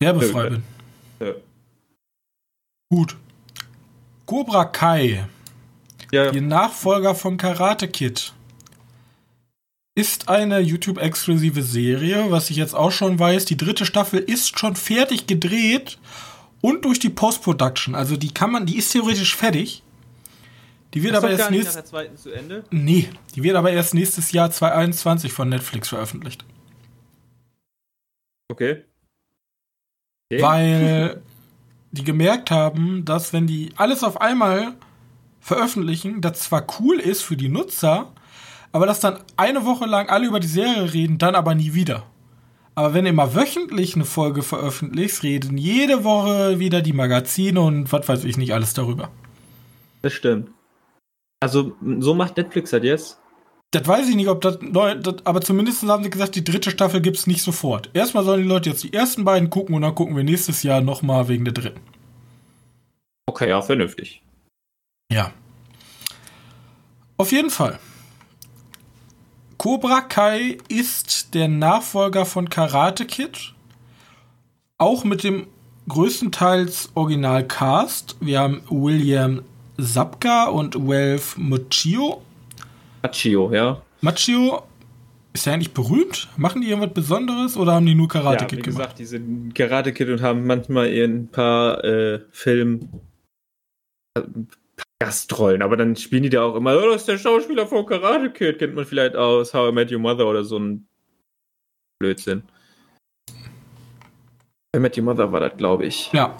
werbefrei 0.00 0.42
Nö, 0.42 0.50
bin. 0.50 0.62
Ja. 1.20 1.32
Gut. 2.90 3.16
Cobra 4.26 4.64
Kai, 4.64 5.26
Ja, 6.12 6.30
die 6.30 6.40
Nachfolger 6.40 7.14
von 7.14 7.36
Karate 7.36 7.88
Kid, 7.88 8.32
ist 9.94 10.28
eine 10.28 10.60
YouTube-exklusive 10.60 11.62
Serie, 11.62 12.30
was 12.30 12.50
ich 12.50 12.56
jetzt 12.56 12.74
auch 12.74 12.92
schon 12.92 13.18
weiß. 13.18 13.44
Die 13.44 13.56
dritte 13.56 13.84
Staffel 13.84 14.20
ist 14.20 14.58
schon 14.58 14.76
fertig 14.76 15.26
gedreht 15.26 15.98
und 16.60 16.84
durch 16.84 16.98
die 16.98 17.10
Post-Production. 17.10 17.94
Also 17.94 18.16
die 18.16 18.32
kann 18.32 18.52
man, 18.52 18.66
die 18.66 18.76
ist 18.76 18.92
theoretisch 18.92 19.36
fertig. 19.36 19.82
Die 20.94 21.02
wird 21.02 21.12
ist 21.12 21.18
aber 21.18 21.30
erst 21.30 21.40
gar 21.40 21.50
nicht 21.50 21.58
nach 21.58 21.64
nächstes 21.64 21.74
der 21.74 21.84
zweiten 21.84 22.16
zu 22.16 22.32
Ende. 22.32 22.64
Nee, 22.70 23.08
die 23.34 23.42
wird 23.42 23.56
aber 23.56 23.70
erst 23.70 23.94
nächstes 23.94 24.32
Jahr 24.32 24.50
2021 24.50 25.32
von 25.32 25.48
Netflix 25.48 25.88
veröffentlicht. 25.88 26.44
Okay. 28.50 28.82
okay. 30.32 30.42
Weil 30.42 31.22
die 31.92 32.04
gemerkt 32.04 32.50
haben, 32.50 33.04
dass 33.04 33.32
wenn 33.32 33.46
die 33.46 33.70
alles 33.76 34.02
auf 34.02 34.20
einmal 34.20 34.74
veröffentlichen, 35.40 36.20
das 36.20 36.40
zwar 36.40 36.66
cool 36.80 36.98
ist 36.98 37.22
für 37.22 37.36
die 37.36 37.48
Nutzer, 37.48 38.12
aber 38.72 38.86
dass 38.86 39.00
dann 39.00 39.22
eine 39.36 39.64
Woche 39.64 39.86
lang 39.86 40.08
alle 40.08 40.26
über 40.26 40.40
die 40.40 40.46
Serie 40.46 40.92
reden, 40.92 41.18
dann 41.18 41.34
aber 41.34 41.54
nie 41.54 41.74
wieder. 41.74 42.04
Aber 42.74 42.94
wenn 42.94 43.04
du 43.04 43.10
immer 43.10 43.34
wöchentlich 43.34 43.94
eine 43.94 44.04
Folge 44.04 44.42
veröffentlichst, 44.42 45.22
reden 45.22 45.58
jede 45.58 46.04
Woche 46.04 46.58
wieder 46.58 46.82
die 46.82 46.92
Magazine 46.92 47.60
und 47.60 47.92
was 47.92 48.08
weiß 48.08 48.24
ich 48.24 48.36
nicht 48.36 48.54
alles 48.54 48.74
darüber. 48.74 49.10
Das 50.02 50.12
stimmt. 50.12 50.50
Also, 51.40 51.72
so 51.98 52.14
macht 52.14 52.36
Netflix 52.36 52.72
halt 52.72 52.84
jetzt. 52.84 53.18
Das 53.72 53.86
weiß 53.86 54.08
ich 54.08 54.16
nicht, 54.16 54.28
ob 54.28 54.40
das 54.40 54.58
neu, 54.60 54.96
das, 54.96 55.24
aber 55.24 55.40
zumindest 55.40 55.82
haben 55.84 56.02
sie 56.02 56.10
gesagt, 56.10 56.34
die 56.34 56.44
dritte 56.44 56.70
Staffel 56.70 57.00
gibt's 57.00 57.26
nicht 57.26 57.42
sofort. 57.42 57.88
Erstmal 57.94 58.24
sollen 58.24 58.42
die 58.42 58.48
Leute 58.48 58.70
jetzt 58.70 58.82
die 58.82 58.92
ersten 58.92 59.24
beiden 59.24 59.48
gucken 59.48 59.74
und 59.76 59.82
dann 59.82 59.94
gucken 59.94 60.16
wir 60.16 60.24
nächstes 60.24 60.62
Jahr 60.64 60.80
nochmal 60.80 61.28
wegen 61.28 61.44
der 61.44 61.54
dritten. 61.54 61.80
Okay, 63.26 63.48
ja, 63.48 63.62
vernünftig. 63.62 64.22
Ja. 65.10 65.32
Auf 67.16 67.30
jeden 67.30 67.50
Fall. 67.50 67.78
Cobra 69.56 70.00
Kai 70.00 70.58
ist 70.68 71.34
der 71.34 71.46
Nachfolger 71.46 72.26
von 72.26 72.48
Karate 72.48 73.04
Kid. 73.04 73.54
Auch 74.78 75.04
mit 75.04 75.22
dem 75.22 75.46
größtenteils 75.86 76.90
Original-Cast. 76.94 78.16
Wir 78.20 78.40
haben 78.40 78.62
William 78.68 79.42
Sapka 79.82 80.48
und 80.48 80.76
Welf 80.88 81.36
Muccio. 81.36 82.22
Machio, 83.02 83.52
ja. 83.52 83.82
Machio, 84.00 84.62
ist 85.32 85.46
der 85.46 85.54
eigentlich 85.54 85.72
berühmt? 85.72 86.28
Machen 86.36 86.60
die 86.60 86.68
irgendwas 86.68 86.92
Besonderes 86.92 87.56
oder 87.56 87.74
haben 87.74 87.86
die 87.86 87.94
nur 87.94 88.08
Karate 88.08 88.44
ja, 88.44 88.48
Kid 88.48 88.58
wie 88.58 88.62
gemacht? 88.62 88.78
gesagt, 88.78 88.98
die 88.98 89.04
sind 89.04 89.54
Karate 89.54 89.92
Kid 89.92 90.08
und 90.08 90.22
haben 90.22 90.46
manchmal 90.46 90.88
in 90.88 91.22
ein 91.22 91.28
paar 91.28 91.84
äh, 91.84 92.14
äh, 92.14 92.78
paar 94.14 94.24
Gastrollen, 95.00 95.62
aber 95.62 95.76
dann 95.76 95.96
spielen 95.96 96.24
die 96.24 96.30
da 96.30 96.42
auch 96.42 96.56
immer, 96.56 96.76
oh, 96.76 96.90
das 96.90 97.02
ist 97.02 97.08
der 97.08 97.18
Schauspieler 97.18 97.66
von 97.66 97.86
Karate 97.86 98.30
Kid, 98.30 98.58
kennt 98.58 98.74
man 98.74 98.84
vielleicht 98.84 99.14
aus 99.16 99.54
How 99.54 99.70
I 99.70 99.72
Met 99.72 99.92
Your 99.92 100.00
Mother 100.00 100.26
oder 100.26 100.44
so 100.44 100.58
ein 100.58 100.88
Blödsinn. 102.00 102.42
How 103.30 104.76
I 104.76 104.78
Met 104.80 104.98
Your 104.98 105.04
Mother 105.04 105.30
war 105.32 105.40
das, 105.40 105.56
glaube 105.56 105.86
ich. 105.86 106.12
Ja, 106.12 106.36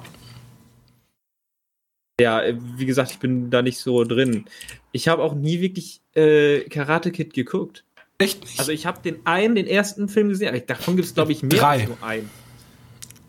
Ja, 2.21 2.43
äh, 2.43 2.57
wie 2.77 2.87
gesagt, 2.87 3.11
ich 3.13 3.19
bin 3.19 3.51
da 3.51 3.63
nicht 3.63 3.79
so 3.79 4.05
drin. 4.05 4.45
Ich 4.93 5.09
habe 5.09 5.23
auch 5.23 5.35
nie 5.35 5.61
wirklich 5.61 6.01
äh, 6.15 6.61
Karate 6.69 7.11
Kid 7.13 7.35
geguckt. 7.35 7.85
echt 8.19 8.43
nicht. 8.43 8.59
Also 8.59 8.73
ich 8.73 8.87
habe 8.87 9.01
den 9.03 9.25
einen, 9.27 9.55
den 9.55 9.67
ersten 9.67 10.09
Film 10.09 10.29
gesehen, 10.29 10.49
aber 10.49 10.61
davon 10.61 10.97
gibt 10.97 11.07
es, 11.09 11.15
glaube 11.15 11.33
ich, 11.33 11.43
mehr 11.43 11.59
Drei. 11.59 11.81
als 11.81 11.89
nur 11.89 12.03
einen. 12.03 12.31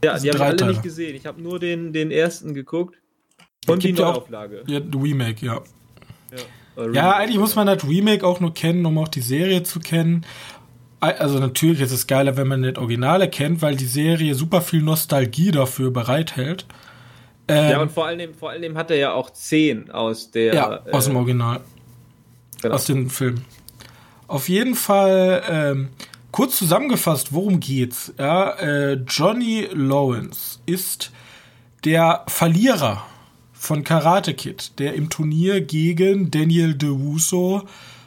Ja, 0.04 0.16
die 0.16 0.20
sind 0.22 0.30
habe 0.30 0.36
ich 0.36 0.36
drei 0.38 0.46
alle 0.48 0.56
Teile. 0.58 0.72
nicht 0.72 0.84
gesehen. 0.84 1.16
Ich 1.16 1.26
habe 1.26 1.42
nur 1.42 1.60
den, 1.60 1.94
den 1.94 2.12
ersten 2.12 2.54
geguckt. 2.54 2.98
Und 3.68 3.84
die 3.84 3.90
ja 3.92 3.96
Neuauflage. 4.12 4.64
ja, 4.68 4.80
Remake, 4.96 5.46
ja. 5.46 5.62
Ja, 6.76 6.92
Ja, 6.92 7.16
eigentlich 7.16 7.38
muss 7.38 7.56
man 7.56 7.68
das 7.68 7.88
Remake 7.88 8.26
auch 8.26 8.40
nur 8.40 8.54
kennen, 8.54 8.86
um 8.86 8.98
auch 8.98 9.08
die 9.08 9.22
Serie 9.22 9.62
zu 9.64 9.80
kennen. 9.80 10.26
Also 11.00 11.40
natürlich 11.40 11.82
ist 11.82 11.92
es 11.92 12.06
geiler, 12.06 12.38
wenn 12.38 12.48
man 12.48 12.62
das 12.62 12.76
Originale 12.78 13.28
kennt, 13.30 13.62
weil 13.62 13.76
die 13.76 13.86
Serie 13.86 14.36
super 14.36 14.62
viel 14.62 14.82
Nostalgie 14.84 15.50
dafür 15.52 15.92
bereithält. 15.92 16.66
Ähm, 17.48 17.72
Ja, 17.72 17.82
und 17.82 17.92
vor 17.92 18.06
allem, 18.06 18.34
vor 18.34 18.52
allem 18.52 18.78
hat 18.78 18.92
er 18.92 18.98
ja 18.98 19.14
auch 19.14 19.30
zehn 19.32 19.92
aus 19.92 20.32
der. 20.32 20.54
ja, 20.54 20.82
aus 20.92 21.06
dem 21.06 21.16
äh, 21.16 21.20
Original, 21.20 21.60
genau. 22.62 22.76
aus 22.76 22.86
dem 22.86 23.10
Film. 23.10 23.42
Auf 24.28 24.48
jeden 24.48 24.76
Fall 24.76 25.44
ähm, 25.50 25.90
kurz 26.32 26.58
zusammengefasst, 26.58 27.34
worum 27.34 27.60
geht's? 27.60 28.14
Ja, 28.18 28.52
äh, 28.60 28.94
Johnny 28.94 29.68
Lawrence 29.74 30.60
ist 30.66 31.12
der 31.84 32.24
Verlierer 32.28 33.04
von 33.54 33.84
Karate 33.84 34.34
Kid, 34.34 34.80
der 34.80 34.94
im 34.94 35.10
Turnier 35.10 35.62
gegen 35.62 36.32
Daniel 36.32 36.74
DeWusso 36.74 37.64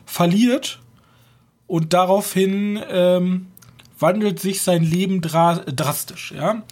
verliert 0.06 0.80
und 1.66 1.92
daraufhin 1.92 2.80
ähm, 2.88 3.46
wandelt 3.98 4.40
sich 4.40 4.62
sein 4.62 4.82
Leben 4.82 5.20
dra 5.20 5.56
drastisch. 5.56 6.32
Ja? 6.36 6.62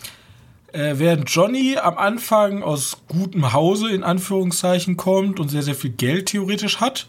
Äh, 0.73 0.99
während 0.99 1.29
Johnny 1.29 1.77
am 1.77 1.99
Anfang 1.99 2.63
aus 2.63 3.03
gutem 3.09 3.53
Hause 3.53 3.91
in 3.91 4.03
Anführungszeichen 4.03 4.97
kommt 4.97 5.39
und 5.39 5.49
sehr, 5.49 5.63
sehr 5.63 5.75
viel 5.75 5.91
Geld 5.91 6.27
theoretisch 6.27 6.81
hat, 6.81 7.09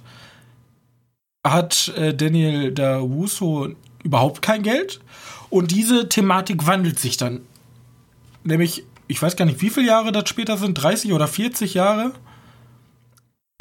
hat 1.45 1.93
äh, 1.97 2.13
Daniel 2.13 2.73
DeWusso 2.73 3.69
überhaupt 4.03 4.41
kein 4.41 4.63
Geld. 4.63 4.99
Und 5.49 5.71
diese 5.71 6.09
Thematik 6.09 6.67
wandelt 6.67 6.99
sich 6.99 7.15
dann. 7.15 7.41
Nämlich, 8.43 8.83
ich 9.07 9.21
weiß 9.21 9.37
gar 9.37 9.45
nicht, 9.45 9.61
wie 9.61 9.69
viele 9.69 9.87
Jahre 9.87 10.11
das 10.11 10.27
später 10.27 10.57
sind, 10.57 10.73
30 10.75 11.13
oder 11.13 11.27
40 11.27 11.73
Jahre. 11.73 12.11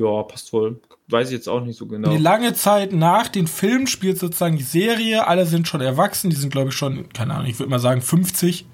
Ja, 0.01 0.23
passt 0.25 0.53
wohl. 0.53 0.81
Weiß 1.09 1.29
ich 1.29 1.35
jetzt 1.35 1.49
auch 1.49 1.63
nicht 1.63 1.77
so 1.77 1.87
genau. 1.87 2.11
Eine 2.11 2.19
lange 2.19 2.55
Zeit 2.55 2.93
nach 2.93 3.29
den 3.29 3.47
Film 3.47 3.87
spielt 3.87 4.19
sozusagen 4.19 4.57
die 4.57 4.65
Serie. 4.65 5.27
Alle 5.29 5.47
sind 5.47 5.69
schon 5.69 5.81
erwachsen. 5.81 6.31
Die 6.31 6.37
sind, 6.37 6.51
glaube 6.51 6.71
ich, 6.71 6.75
schon, 6.75 7.09
keine 7.11 7.35
Ahnung, 7.35 7.47
ich 7.47 7.59
würde 7.59 7.71
mal 7.71 7.79
sagen 7.79 8.01
50. 8.01 8.67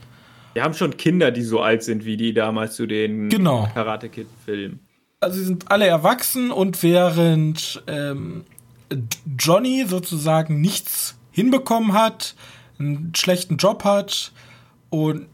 Wir 0.59 0.65
haben 0.65 0.75
schon 0.75 0.97
Kinder, 0.97 1.31
die 1.31 1.43
so 1.43 1.61
alt 1.61 1.85
sind 1.85 2.05
wie 2.05 2.17
die 2.17 2.35
damals 2.35 2.75
zu 2.75 2.89
den 2.89 3.29
Genau. 3.29 3.69
Karate 3.73 4.09
Kid-Filmen. 4.09 4.81
Also 5.21 5.39
sie 5.39 5.45
sind 5.45 5.71
alle 5.71 5.87
erwachsen 5.87 6.51
und 6.51 6.83
während 6.83 7.81
ähm, 7.87 8.45
Johnny 9.39 9.85
sozusagen 9.87 10.61
nichts 10.61 11.17
hinbekommen 11.31 11.93
hat, 11.93 12.35
einen 12.81 13.13
schlechten 13.15 13.57
Job 13.57 13.85
hat 13.85 14.33
und 14.91 15.29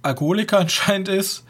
Alkoholiker 0.00 0.58
anscheinend 0.60 1.10
ist, 1.10 1.44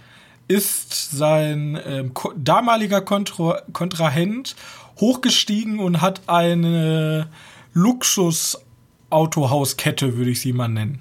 ist 0.48 1.12
sein 1.12 1.78
ähm, 1.86 2.14
ko 2.14 2.32
damaliger 2.36 3.00
Kontra 3.00 3.62
Kontrahent 3.72 4.56
hochgestiegen 4.98 5.78
und 5.78 6.00
hat 6.00 6.22
eine 6.26 7.28
Luxus-Autohauskette, 7.74 10.16
würde 10.16 10.32
ich 10.32 10.40
sie 10.40 10.52
mal 10.52 10.66
nennen. 10.66 10.98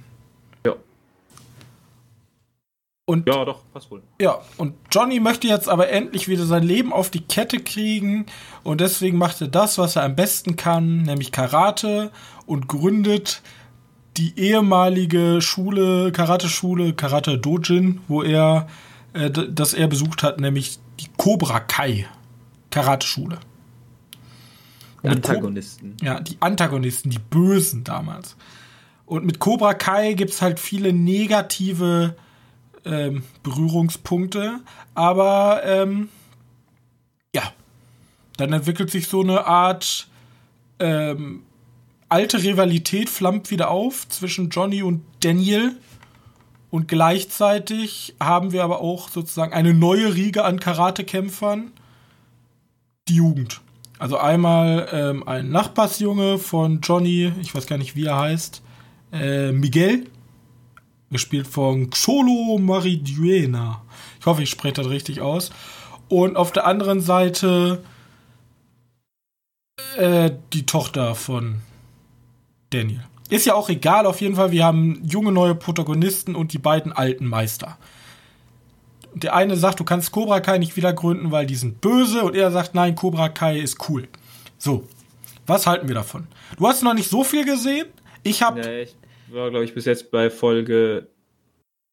Ja. 3.08 3.14
Und 3.14 3.28
Ja, 3.28 3.44
doch, 3.44 3.64
passt 3.74 3.92
wohl. 3.92 4.02
ja, 4.22 4.40
und 4.58 4.76
Johnny 4.90 5.20
möchte 5.20 5.48
jetzt 5.48 5.68
aber 5.68 5.90
endlich 5.90 6.30
wieder 6.30 6.46
sein 6.46 6.64
Leben 6.64 6.94
auf 6.94 7.10
die 7.10 7.20
Kette 7.20 7.60
kriegen 7.60 8.28
und 8.64 8.80
deswegen 8.80 9.18
macht 9.18 9.42
er 9.42 9.50
das, 9.50 9.78
was 9.78 9.98
er 9.98 10.04
am 10.04 10.16
besten 10.16 10.56
kann, 10.56 11.02
nämlich 11.02 11.34
Karate 11.34 12.12
und 12.46 12.68
gründet 12.70 13.42
die 14.16 14.40
ehemalige 14.40 15.42
Schule, 15.42 16.12
Karate-Schule, 16.14 16.94
Karate 16.94 17.38
Dojin, 17.38 18.00
wo 18.08 18.24
er, 18.24 18.68
äh, 19.14 19.30
das 19.30 19.74
er 19.74 19.88
besucht 19.88 20.24
hat, 20.24 20.40
nämlich 20.40 20.80
die 21.00 21.08
Cobra 21.18 21.60
Kai 21.60 22.06
Karate-Schule. 22.70 23.40
Die 25.04 25.10
Antagonisten. 25.10 25.98
ja, 26.02 26.22
die 26.22 26.38
Antagonisten, 26.40 27.10
die 27.10 27.20
Bösen 27.20 27.84
damals. 27.84 28.38
Und 29.06 29.26
mit 29.26 29.40
Cobra 29.40 29.74
Kai 29.74 30.14
gibt's 30.14 30.42
halt 30.42 30.58
viele 30.60 30.94
negative 30.94 32.16
ähm, 32.86 33.24
Berührungspunkte, 33.44 34.60
aber 34.94 35.62
ähm, 35.66 36.10
ja, 37.36 37.44
dann 38.38 38.54
entwickelt 38.54 38.92
sich 38.92 39.08
so 39.08 39.22
eine 39.22 39.46
Art 39.46 40.08
ähm, 40.80 41.44
alte 42.10 42.44
Rivalität 42.44 43.10
flammt 43.10 43.50
wieder 43.50 43.72
auf 43.72 44.08
zwischen 44.08 44.50
Johnny 44.50 44.84
und 44.84 45.02
Daniel. 45.22 45.76
Und 46.70 46.88
gleichzeitig 46.88 48.16
haben 48.20 48.52
wir 48.52 48.64
aber 48.64 48.82
auch 48.82 49.10
sozusagen 49.10 49.54
eine 49.54 49.74
neue 49.74 50.14
Riege 50.14 50.44
an 50.44 50.60
Karatekämpfern. 50.60 51.72
Die 53.08 53.16
Jugend. 53.16 53.62
Also 54.00 54.18
einmal 54.18 54.88
ähm, 54.92 55.28
ein 55.28 55.50
Nachbarsjunge 55.50 56.38
von 56.38 56.82
Johnny, 56.82 57.32
ich 57.42 57.54
weiß 57.54 57.68
gar 57.68 57.78
nicht, 57.78 57.96
wie 57.96 58.06
er 58.06 58.18
heißt, 58.18 58.62
äh, 59.12 59.52
Miguel, 59.52 60.06
gespielt 61.14 61.48
von 61.48 61.90
Xolo 61.90 62.58
Mariduena. 62.60 63.82
Ich 64.20 64.26
hoffe, 64.26 64.44
ich 64.44 64.50
spreche 64.50 64.76
das 64.76 64.90
richtig 64.90 65.22
aus. 65.22 65.52
Und 66.10 66.36
auf 66.36 66.52
der 66.52 66.68
anderen 66.68 67.00
Seite 67.00 67.84
äh, 69.98 70.32
die 70.52 70.66
Tochter 70.66 71.16
von 71.16 71.62
Daniel. 72.70 73.04
Ist 73.30 73.46
ja 73.46 73.56
auch 73.56 73.70
egal, 73.70 74.06
auf 74.06 74.22
jeden 74.22 74.36
Fall, 74.36 74.52
wir 74.52 74.66
haben 74.66 75.02
junge 75.04 75.32
neue 75.32 75.56
Protagonisten 75.56 76.36
und 76.36 76.54
die 76.54 76.58
beiden 76.58 76.92
alten 76.92 77.26
Meister. 77.26 77.78
Der 79.16 79.36
eine 79.36 79.56
sagt, 79.56 79.80
du 79.80 79.84
kannst 79.84 80.12
Cobra 80.12 80.40
Kai 80.40 80.58
nicht 80.58 80.76
wieder 80.76 80.94
gründen, 80.94 81.32
weil 81.32 81.46
die 81.46 81.56
sind 81.56 81.82
böse, 81.82 82.24
und 82.24 82.36
er 82.36 82.52
sagt, 82.52 82.76
nein, 82.76 82.96
Cobra 82.96 83.30
Kai 83.30 83.60
ist 83.60 83.90
cool. 83.90 84.08
So, 84.58 84.88
was 85.46 85.68
halten 85.68 85.88
wir 85.88 85.96
davon? 85.96 86.28
Du 86.58 86.68
hast 86.68 86.84
noch 86.84 86.94
nicht 86.94 87.10
so 87.10 87.24
viel 87.24 87.46
gesehen. 87.46 87.88
Ich 88.24 88.42
habe. 88.42 88.62
Nee, 88.62 88.88
war, 89.28 89.50
glaube 89.50 89.66
ich, 89.66 89.74
bis 89.74 89.86
jetzt 89.86 90.12
bei 90.12 90.30
Folge 90.30 91.08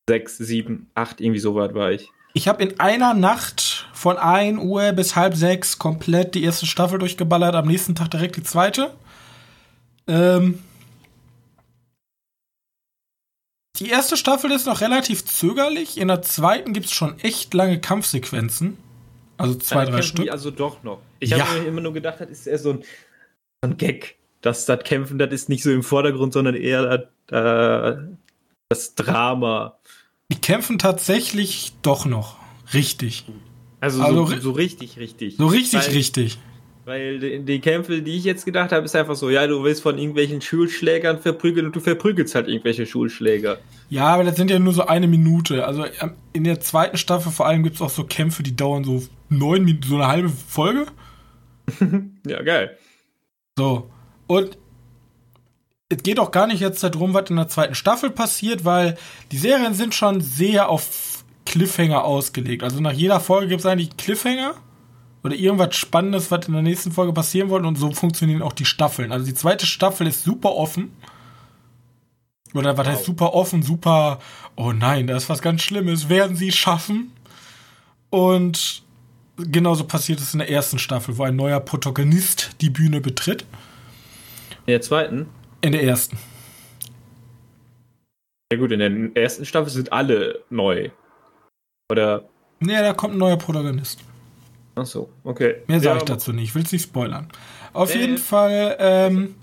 6, 0.08 0.38
7, 0.38 0.90
8, 0.94 1.20
irgendwie 1.20 1.40
so 1.40 1.54
weit 1.54 1.74
war 1.74 1.92
ich. 1.92 2.10
Ich 2.32 2.46
habe 2.48 2.62
in 2.62 2.78
einer 2.78 3.14
Nacht 3.14 3.88
von 3.92 4.16
1 4.16 4.60
Uhr 4.62 4.92
bis 4.92 5.16
halb 5.16 5.34
sechs 5.34 5.78
komplett 5.78 6.34
die 6.34 6.44
erste 6.44 6.66
Staffel 6.66 6.98
durchgeballert, 6.98 7.54
am 7.54 7.66
nächsten 7.66 7.94
Tag 7.96 8.10
direkt 8.12 8.36
die 8.36 8.42
zweite. 8.44 8.94
Ähm, 10.06 10.60
die 13.78 13.88
erste 13.88 14.16
Staffel 14.16 14.50
ist 14.52 14.66
noch 14.66 14.80
relativ 14.80 15.24
zögerlich. 15.24 15.98
In 15.98 16.08
der 16.08 16.22
zweiten 16.22 16.72
gibt 16.72 16.86
es 16.86 16.92
schon 16.92 17.18
echt 17.20 17.54
lange 17.54 17.80
Kampfsequenzen. 17.80 18.76
Also 19.38 19.54
zwei, 19.54 19.86
Da 19.86 19.92
drei 19.92 20.02
Stück. 20.02 20.24
Die 20.24 20.30
also 20.30 20.50
doch 20.50 20.82
noch. 20.82 21.00
Ich 21.18 21.30
Ja. 21.30 21.46
habe 21.46 21.60
mir 21.60 21.66
immer 21.66 21.80
nur 21.80 21.94
gedacht, 21.94 22.20
das 22.20 22.28
ist 22.30 22.46
eher 22.46 22.58
so 22.58 22.70
ein, 22.74 22.78
so 23.64 23.70
ein 23.70 23.76
Gag. 23.76 24.16
dass 24.42 24.66
das 24.66 24.84
Kämpfen, 24.84 25.18
das 25.18 25.32
ist 25.32 25.48
nicht 25.48 25.62
so 25.62 25.70
im 25.70 25.82
Vordergrund, 25.82 26.32
sondern 26.32 26.54
eher 26.54 27.10
äh, 27.30 27.96
das 28.68 28.94
Drama. 28.94 29.78
Die 30.30 30.40
kämpfen 30.40 30.78
tatsächlich 30.78 31.72
doch 31.82 32.06
noch. 32.06 32.36
Richtig. 32.72 33.24
Also, 33.80 34.02
Also 34.02 34.26
so, 34.26 34.40
so 34.40 34.50
richtig, 34.52 34.98
richtig. 34.98 35.36
So 35.36 35.46
richtig, 35.46 35.86
weil, 35.86 35.94
richtig. 35.94 36.38
Weil 36.84 37.18
die, 37.18 37.40
die 37.40 37.60
Kämpfe, 37.60 38.02
die 38.02 38.16
ich 38.16 38.24
jetzt 38.24 38.44
gedacht 38.44 38.72
habe, 38.72 38.84
ist 38.84 38.94
einfach 38.94 39.16
so, 39.16 39.30
ja, 39.30 39.46
du 39.46 39.62
willst 39.64 39.82
von 39.82 39.98
irgendwelchen 39.98 40.40
Schulschlägern 40.40 41.18
verprügeln 41.18 41.66
und 41.66 41.76
du 41.76 41.80
verprügelst 41.80 42.34
halt 42.34 42.48
irgendwelche 42.48 42.86
Schulschläger. 42.86 43.58
Ja, 43.88 44.06
aber 44.06 44.24
das 44.24 44.36
sind 44.36 44.50
ja 44.50 44.58
nur 44.58 44.72
so 44.72 44.86
eine 44.86 45.08
Minute. 45.08 45.66
Also 45.66 45.84
ähm, 46.00 46.12
in 46.32 46.44
der 46.44 46.60
zweiten 46.60 46.96
Staffel 46.96 47.32
vor 47.32 47.46
allem 47.46 47.62
gibt 47.62 47.76
es 47.76 47.82
auch 47.82 47.90
so 47.90 48.04
Kämpfe, 48.04 48.42
die 48.42 48.54
dauern 48.56 48.84
so 48.84 49.02
neun 49.28 49.64
Minuten, 49.64 49.88
so 49.88 49.96
eine 49.96 50.06
halbe 50.08 50.28
Folge. 50.28 50.86
Ja, 52.26 52.42
geil. 52.42 52.76
So. 53.56 53.90
Und 54.26 54.58
es 55.90 56.02
geht 56.04 56.20
auch 56.20 56.30
gar 56.30 56.46
nicht 56.46 56.60
jetzt 56.60 56.82
darum, 56.82 57.14
was 57.14 57.28
in 57.30 57.36
der 57.36 57.48
zweiten 57.48 57.74
Staffel 57.74 58.10
passiert, 58.10 58.64
weil 58.64 58.96
die 59.32 59.38
Serien 59.38 59.74
sind 59.74 59.94
schon 59.94 60.20
sehr 60.20 60.68
auf 60.68 61.24
Cliffhanger 61.46 62.04
ausgelegt. 62.04 62.62
Also 62.62 62.80
nach 62.80 62.92
jeder 62.92 63.18
Folge 63.18 63.48
gibt 63.48 63.60
es 63.60 63.66
eigentlich 63.66 63.96
Cliffhanger 63.96 64.54
oder 65.24 65.34
irgendwas 65.34 65.74
Spannendes, 65.74 66.30
was 66.30 66.46
in 66.46 66.54
der 66.54 66.62
nächsten 66.62 66.92
Folge 66.92 67.12
passieren 67.12 67.50
wollte 67.50 67.66
und 67.66 67.76
so 67.76 67.90
funktionieren 67.90 68.40
auch 68.40 68.52
die 68.52 68.64
Staffeln. 68.64 69.10
Also 69.10 69.26
die 69.26 69.34
zweite 69.34 69.66
Staffel 69.66 70.06
ist 70.06 70.22
super 70.22 70.54
offen. 70.54 70.92
Oder 72.54 72.76
was 72.76 72.86
heißt 72.86 73.04
super 73.04 73.34
offen, 73.34 73.62
super, 73.62 74.20
oh 74.56 74.72
nein, 74.72 75.06
da 75.08 75.16
ist 75.16 75.28
was 75.28 75.42
ganz 75.42 75.62
Schlimmes, 75.62 76.08
werden 76.08 76.36
sie 76.36 76.52
schaffen? 76.52 77.12
Und 78.10 78.82
genauso 79.36 79.84
passiert 79.84 80.20
es 80.20 80.34
in 80.34 80.38
der 80.38 80.50
ersten 80.50 80.78
Staffel, 80.78 81.16
wo 81.18 81.24
ein 81.24 81.36
neuer 81.36 81.60
Protagonist 81.60 82.50
die 82.60 82.70
Bühne 82.70 83.00
betritt. 83.00 83.42
In 84.66 84.72
der 84.72 84.80
zweiten? 84.80 85.28
In 85.62 85.72
der 85.72 85.82
ersten. 85.82 86.16
Ja 88.52 88.58
gut, 88.58 88.72
in 88.72 88.78
der 88.80 89.22
ersten 89.22 89.44
Staffel 89.44 89.70
sind 89.70 89.92
alle 89.92 90.40
neu. 90.50 90.90
Oder? 91.90 92.28
Nee, 92.60 92.80
da 92.80 92.92
kommt 92.92 93.14
ein 93.14 93.18
neuer 93.18 93.36
Protagonist. 93.36 94.00
Ach 94.74 94.86
so, 94.86 95.10
okay. 95.24 95.56
Mehr 95.66 95.80
sage 95.80 95.96
Ja, 95.96 96.02
ich 96.02 96.04
dazu 96.04 96.32
nicht. 96.32 96.44
Ich 96.50 96.54
will 96.54 96.62
es 96.62 96.72
nicht 96.72 96.82
spoilern. 96.84 97.28
Auf 97.72 97.94
Nee. 97.94 98.00
jeden 98.02 98.18
Fall, 98.18 98.76
ähm, 98.78 99.34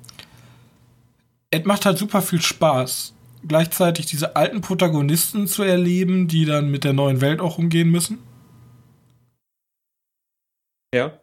es 1.51 1.63
macht 1.65 1.86
halt 1.86 1.97
super 1.97 2.21
viel 2.21 2.41
Spaß, 2.41 3.13
gleichzeitig 3.47 4.06
diese 4.08 4.36
alten 4.36 4.62
Protagonisten 4.62 5.47
zu 5.47 5.63
erleben, 5.63 6.27
die 6.27 6.45
dann 6.45 6.69
mit 6.71 6.84
der 6.84 6.93
neuen 6.93 7.21
Welt 7.21 7.39
auch 7.39 7.58
umgehen 7.58 7.89
müssen. 7.89 8.19
Ja. 10.93 11.19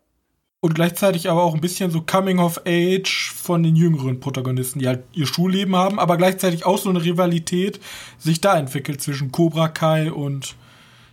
Und 0.65 0.73
gleichzeitig 0.73 1.29
aber 1.29 1.43
auch 1.43 1.53
ein 1.53 1.61
bisschen 1.61 1.91
so 1.91 2.01
Coming 2.01 2.39
of 2.39 2.63
Age 2.67 3.35
von 3.35 3.63
den 3.63 3.77
jüngeren 3.77 4.19
Protagonisten, 4.19 4.79
die 4.79 4.89
halt 4.89 5.05
ihr 5.13 5.27
Schulleben 5.27 5.77
haben, 5.77 5.99
aber 5.99 6.17
gleichzeitig 6.17 6.65
auch 6.65 6.79
so 6.79 6.89
eine 6.89 7.05
Rivalität 7.05 7.81
sich 8.17 8.41
da 8.41 8.57
entwickelt 8.57 9.03
zwischen 9.03 9.31
Cobra 9.31 9.69
Kai 9.69 10.11
und 10.11 10.57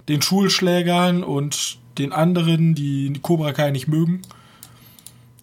den 0.08 0.22
Schulschlägern 0.22 1.22
und 1.22 1.80
den 1.98 2.14
anderen, 2.14 2.76
die 2.76 3.12
Cobra 3.22 3.52
Kai 3.52 3.72
nicht 3.72 3.90
mögen. 3.90 4.22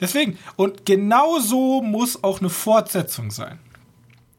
Deswegen, 0.00 0.38
und 0.56 0.86
genau 0.86 1.38
so 1.38 1.82
muss 1.82 2.24
auch 2.24 2.40
eine 2.40 2.48
Fortsetzung 2.48 3.30
sein. 3.30 3.58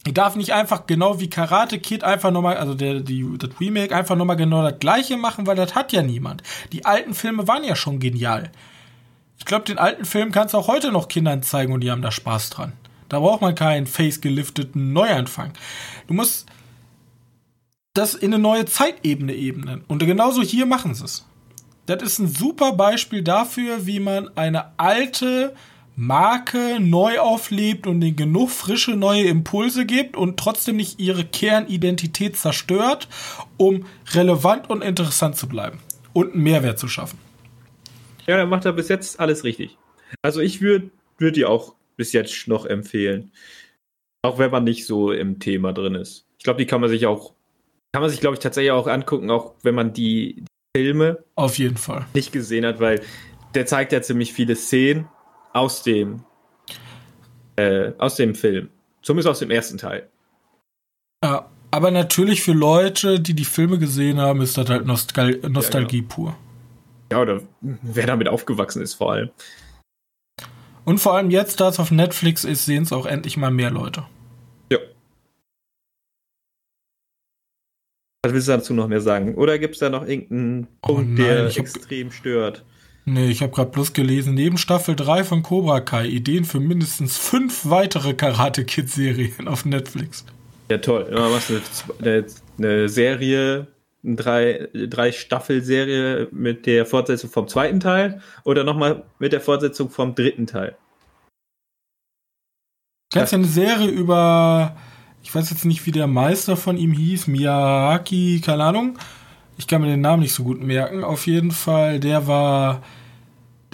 Die 0.07 0.15
darf 0.15 0.35
nicht 0.35 0.51
einfach 0.51 0.87
genau 0.87 1.19
wie 1.19 1.29
Karate 1.29 1.77
Kid 1.77 2.03
einfach 2.03 2.31
nochmal, 2.31 2.57
also 2.57 2.73
der, 2.73 3.01
die, 3.01 3.23
das 3.37 3.51
Remake 3.59 3.95
einfach 3.95 4.15
nochmal 4.15 4.35
genau 4.35 4.63
das 4.63 4.79
gleiche 4.79 5.15
machen, 5.15 5.45
weil 5.45 5.57
das 5.57 5.75
hat 5.75 5.93
ja 5.93 6.01
niemand. 6.01 6.41
Die 6.71 6.85
alten 6.85 7.13
Filme 7.13 7.47
waren 7.47 7.63
ja 7.63 7.75
schon 7.75 7.99
genial. 7.99 8.49
Ich 9.39 9.45
glaube, 9.45 9.65
den 9.65 9.79
alten 9.79 10.05
Film 10.05 10.31
kannst 10.31 10.53
du 10.53 10.59
auch 10.59 10.67
heute 10.67 10.91
noch 10.91 11.07
Kindern 11.07 11.41
zeigen 11.41 11.73
und 11.73 11.81
die 11.81 11.89
haben 11.89 12.03
da 12.03 12.11
Spaß 12.11 12.51
dran. 12.51 12.73
Da 13.07 13.19
braucht 13.19 13.41
man 13.41 13.55
keinen 13.55 13.87
face-gelifteten 13.87 14.93
Neuanfang. 14.93 15.53
Du 16.07 16.13
musst 16.13 16.45
das 17.93 18.13
in 18.13 18.33
eine 18.33 18.41
neue 18.41 18.65
Zeitebene 18.65 19.33
ebnen. 19.33 19.83
Und 19.87 19.99
genauso 19.99 20.41
hier 20.43 20.65
machen 20.65 20.93
sie 20.93 21.05
es. 21.05 21.25
Das 21.87 22.03
ist 22.03 22.19
ein 22.19 22.27
super 22.27 22.73
Beispiel 22.73 23.23
dafür, 23.23 23.87
wie 23.87 23.99
man 23.99 24.29
eine 24.37 24.77
alte 24.77 25.55
Marke 25.95 26.79
neu 26.79 27.19
auflebt 27.19 27.87
und 27.87 27.99
den 27.99 28.15
genug 28.15 28.51
frische 28.51 28.91
neue 28.91 29.23
Impulse 29.23 29.85
gibt 29.85 30.15
und 30.15 30.37
trotzdem 30.37 30.77
nicht 30.77 30.99
ihre 30.99 31.25
Kernidentität 31.25 32.37
zerstört, 32.37 33.07
um 33.57 33.85
relevant 34.11 34.69
und 34.69 34.83
interessant 34.83 35.35
zu 35.35 35.47
bleiben 35.47 35.79
und 36.13 36.33
einen 36.33 36.43
Mehrwert 36.43 36.79
zu 36.79 36.87
schaffen. 36.87 37.17
Ja, 38.29 38.37
dann 38.37 38.49
macht 38.49 38.63
er 38.65 38.73
bis 38.73 38.89
jetzt 38.89 39.19
alles 39.19 39.43
richtig. 39.43 39.79
Also 40.21 40.39
ich 40.39 40.61
würde 40.61 40.91
würd 41.17 41.35
die 41.35 41.45
auch 41.45 41.73
bis 41.97 42.13
jetzt 42.13 42.47
noch 42.47 42.67
empfehlen. 42.67 43.31
Auch 44.21 44.37
wenn 44.37 44.51
man 44.51 44.63
nicht 44.65 44.85
so 44.85 45.11
im 45.11 45.39
Thema 45.39 45.73
drin 45.73 45.95
ist. 45.95 46.27
Ich 46.37 46.43
glaube, 46.43 46.59
die 46.59 46.67
kann 46.67 46.79
man 46.79 46.91
sich 46.91 47.07
auch, 47.07 47.33
kann 47.91 48.03
man 48.03 48.11
sich, 48.11 48.19
glaube 48.19 48.35
ich, 48.35 48.39
tatsächlich 48.39 48.71
auch 48.71 48.85
angucken, 48.85 49.31
auch 49.31 49.55
wenn 49.63 49.73
man 49.73 49.93
die, 49.93 50.43
die 50.75 50.79
Filme 50.79 51.23
Auf 51.33 51.57
jeden 51.57 51.77
Fall. 51.77 52.05
nicht 52.13 52.31
gesehen 52.31 52.67
hat, 52.67 52.79
weil 52.79 53.01
der 53.55 53.65
zeigt 53.65 53.93
ja 53.93 54.01
ziemlich 54.03 54.31
viele 54.31 54.55
Szenen 54.55 55.07
aus 55.51 55.81
dem, 55.81 56.23
äh, 57.55 57.93
aus 57.97 58.15
dem 58.15 58.35
Film. 58.35 58.69
Zumindest 59.01 59.27
aus 59.27 59.39
dem 59.39 59.49
ersten 59.49 59.79
Teil. 59.79 60.07
Ja, 61.25 61.49
aber 61.71 61.89
natürlich 61.89 62.43
für 62.43 62.53
Leute, 62.53 63.19
die 63.19 63.33
die 63.33 63.43
Filme 63.43 63.79
gesehen 63.79 64.19
haben, 64.19 64.41
ist 64.41 64.55
das 64.55 64.69
halt 64.69 64.85
Nostal 64.85 65.39
Nostalgie 65.49 66.01
genau. 66.01 66.13
pur. 66.13 66.37
Ja, 67.11 67.21
oder 67.21 67.41
wer 67.61 68.05
damit 68.07 68.27
aufgewachsen 68.27 68.81
ist 68.81 68.93
vor 68.95 69.11
allem. 69.13 69.29
Und 70.85 70.99
vor 70.99 71.15
allem 71.15 71.29
jetzt, 71.29 71.59
da 71.59 71.69
es 71.69 71.79
auf 71.79 71.91
Netflix 71.91 72.43
ist, 72.43 72.65
sehen 72.65 72.83
es 72.83 72.91
auch 72.93 73.05
endlich 73.05 73.37
mal 73.37 73.51
mehr 73.51 73.71
Leute. 73.71 74.05
Ja. 74.71 74.79
Was 78.23 78.33
willst 78.33 78.47
du 78.47 78.51
dazu 78.53 78.73
noch 78.73 78.87
mehr 78.87 79.01
sagen? 79.01 79.35
Oder 79.35 79.57
gibt 79.59 79.75
es 79.75 79.79
da 79.79 79.89
noch 79.89 80.05
irgendeinen 80.05 80.67
Oh 80.81 80.95
Punkt, 80.95 81.09
nein, 81.11 81.17
der 81.17 81.47
ich 81.47 81.57
hab- 81.57 81.65
extrem 81.65 82.11
stört? 82.11 82.63
Nee, 83.05 83.29
ich 83.29 83.41
habe 83.41 83.51
gerade 83.51 83.71
bloß 83.71 83.93
gelesen, 83.93 84.35
neben 84.35 84.57
Staffel 84.57 84.95
3 84.95 85.23
von 85.23 85.41
Cobra 85.41 85.79
Kai 85.79 86.05
Ideen 86.07 86.45
für 86.45 86.59
mindestens 86.59 87.17
fünf 87.17 87.67
weitere 87.67 88.13
Karate 88.13 88.65
Kid 88.65 88.89
Serien 88.89 89.47
auf 89.47 89.65
Netflix. 89.65 90.25
Ja, 90.69 90.77
toll. 90.77 91.09
Ja, 91.11 91.27
machst 91.29 91.49
du 91.49 91.59
eine, 92.03 92.25
eine 92.59 92.89
Serie, 92.89 93.67
eine 94.03 94.15
drei, 94.15 94.69
drei 94.73 95.11
Staffel-Serie 95.11 96.29
mit 96.31 96.65
der 96.65 96.85
Fortsetzung 96.85 97.29
vom 97.29 97.47
zweiten 97.47 97.79
Teil 97.79 98.21
oder 98.43 98.63
nochmal 98.63 99.03
mit 99.19 99.33
der 99.33 99.41
Fortsetzung 99.41 99.89
vom 99.89 100.15
dritten 100.15 100.47
Teil? 100.47 100.77
Du 103.11 103.17
kannst 103.17 103.33
ja 103.33 103.39
eine 103.39 103.47
Serie 103.47 103.89
über, 103.89 104.77
ich 105.23 105.33
weiß 105.33 105.49
jetzt 105.49 105.65
nicht, 105.65 105.85
wie 105.85 105.91
der 105.91 106.07
Meister 106.07 106.55
von 106.55 106.77
ihm 106.77 106.93
hieß, 106.93 107.27
Miyaki, 107.27 108.41
keine 108.45 108.63
Ahnung. 108.63 108.99
Ich 109.57 109.67
kann 109.67 109.81
mir 109.81 109.87
den 109.87 110.01
Namen 110.01 110.21
nicht 110.21 110.33
so 110.33 110.43
gut 110.43 110.61
merken. 110.61 111.03
Auf 111.03 111.27
jeden 111.27 111.51
Fall, 111.51 111.99
der 111.99 112.27
war, 112.27 112.83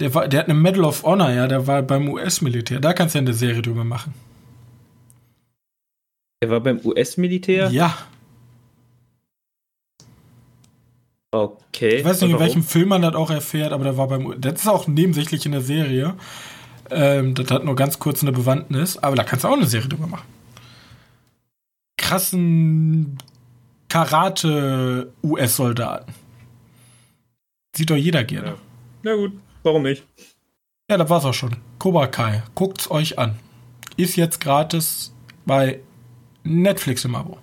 der 0.00 0.14
war, 0.14 0.26
der 0.26 0.40
hat 0.40 0.48
eine 0.48 0.58
Medal 0.58 0.84
of 0.84 1.04
Honor, 1.04 1.30
ja, 1.30 1.46
der 1.46 1.66
war 1.66 1.82
beim 1.82 2.08
US-Militär. 2.08 2.80
Da 2.80 2.92
kannst 2.92 3.14
du 3.14 3.18
ja 3.18 3.22
eine 3.22 3.34
Serie 3.34 3.62
drüber 3.62 3.84
machen. 3.84 4.14
Er 6.40 6.50
war 6.50 6.60
beim 6.60 6.80
US-Militär? 6.84 7.68
Ja. 7.70 7.96
Okay. 11.30 11.96
Ich 11.96 12.04
weiß 12.04 12.20
nicht, 12.22 12.30
in 12.30 12.38
welchem 12.38 12.62
Film 12.62 12.90
man 12.90 13.02
das 13.02 13.14
auch 13.14 13.30
erfährt, 13.30 13.72
aber 13.72 13.84
der 13.84 13.96
war 13.96 14.08
beim. 14.08 14.40
Das 14.40 14.60
ist 14.60 14.68
auch 14.68 14.86
nebensächlich 14.86 15.44
in 15.46 15.52
der 15.52 15.60
Serie. 15.60 16.14
Ähm, 16.90 17.34
das 17.34 17.50
hat 17.50 17.64
nur 17.64 17.74
ganz 17.74 17.98
kurz 17.98 18.22
eine 18.22 18.32
Bewandtnis, 18.32 18.98
aber 18.98 19.16
da 19.16 19.24
kannst 19.24 19.44
du 19.44 19.48
auch 19.48 19.56
eine 19.56 19.66
Serie 19.66 19.88
drüber 19.88 20.06
machen. 20.06 20.28
Krassen 21.96 23.18
Karate-US-Soldaten. 23.88 26.12
Sieht 27.74 27.90
doch 27.90 27.96
jeder 27.96 28.22
gerne. 28.24 28.48
Ja. 28.48 28.56
Na 29.02 29.16
gut, 29.16 29.32
warum 29.62 29.82
nicht? 29.82 30.04
Ja, 30.90 30.96
das 30.96 31.10
war's 31.10 31.24
auch 31.24 31.34
schon. 31.34 31.56
Cobra 31.78 32.06
Kai. 32.06 32.42
Guckt's 32.54 32.90
euch 32.90 33.18
an. 33.18 33.38
Ist 33.96 34.16
jetzt 34.16 34.40
gratis 34.40 35.12
bei 35.44 35.80
Netflix 36.44 37.04
im 37.04 37.14
Abo. 37.14 37.38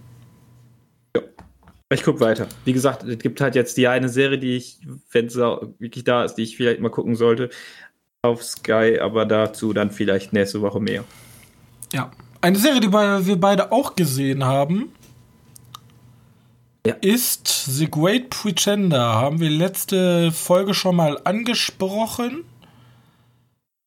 Ich 1.93 2.03
guck 2.03 2.19
weiter. 2.19 2.47
Wie 2.65 2.73
gesagt, 2.73 3.03
es 3.03 3.19
gibt 3.19 3.39
halt 3.39 3.55
jetzt 3.55 3.77
die 3.77 3.87
eine 3.87 4.09
Serie, 4.09 4.39
die 4.39 4.55
ich, 4.55 4.79
wenn 5.11 5.27
es 5.27 5.35
wirklich 5.35 6.03
da 6.03 6.23
ist, 6.23 6.35
die 6.35 6.43
ich 6.43 6.57
vielleicht 6.57 6.79
mal 6.79 6.89
gucken 6.89 7.15
sollte 7.15 7.49
auf 8.23 8.43
Sky, 8.43 8.99
aber 9.01 9.25
dazu 9.25 9.73
dann 9.73 9.91
vielleicht 9.91 10.33
nächste 10.33 10.61
Woche 10.61 10.79
mehr. 10.79 11.03
Ja. 11.91 12.11
Eine 12.41 12.57
Serie, 12.57 12.79
die 12.81 12.91
wir 12.91 13.35
beide 13.35 13.71
auch 13.71 13.95
gesehen 13.95 14.43
haben, 14.43 14.91
ja. 16.85 16.95
ist 17.01 17.47
The 17.47 17.89
Great 17.89 18.29
Pretender. 18.29 19.01
Haben 19.01 19.39
wir 19.39 19.49
letzte 19.49 20.31
Folge 20.31 20.73
schon 20.73 20.95
mal 20.95 21.19
angesprochen. 21.23 22.43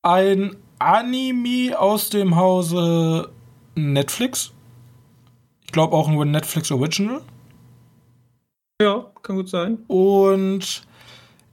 Ein 0.02 0.56
Anime 0.78 1.78
aus 1.78 2.10
dem 2.10 2.36
Hause 2.36 3.30
Netflix. 3.74 4.52
Ich 5.64 5.72
glaube 5.72 5.96
auch 5.96 6.08
nur 6.08 6.24
Netflix 6.24 6.70
Original. 6.70 7.22
Ja, 8.80 9.10
kann 9.22 9.36
gut 9.36 9.48
sein. 9.48 9.78
Und 9.86 10.82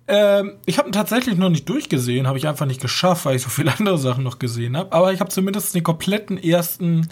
ähm, 0.07 0.57
ich 0.65 0.77
habe 0.77 0.89
ihn 0.89 0.93
tatsächlich 0.93 1.37
noch 1.37 1.49
nicht 1.49 1.67
durchgesehen, 1.69 2.27
habe 2.27 2.37
ich 2.37 2.47
einfach 2.47 2.65
nicht 2.65 2.81
geschafft, 2.81 3.25
weil 3.25 3.37
ich 3.37 3.41
so 3.41 3.49
viele 3.49 3.73
andere 3.79 3.97
Sachen 3.97 4.23
noch 4.23 4.39
gesehen 4.39 4.75
habe. 4.75 4.91
Aber 4.91 5.13
ich 5.13 5.19
habe 5.19 5.29
zumindest 5.29 5.73
den 5.73 5.83
kompletten 5.83 6.37
ersten 6.37 7.09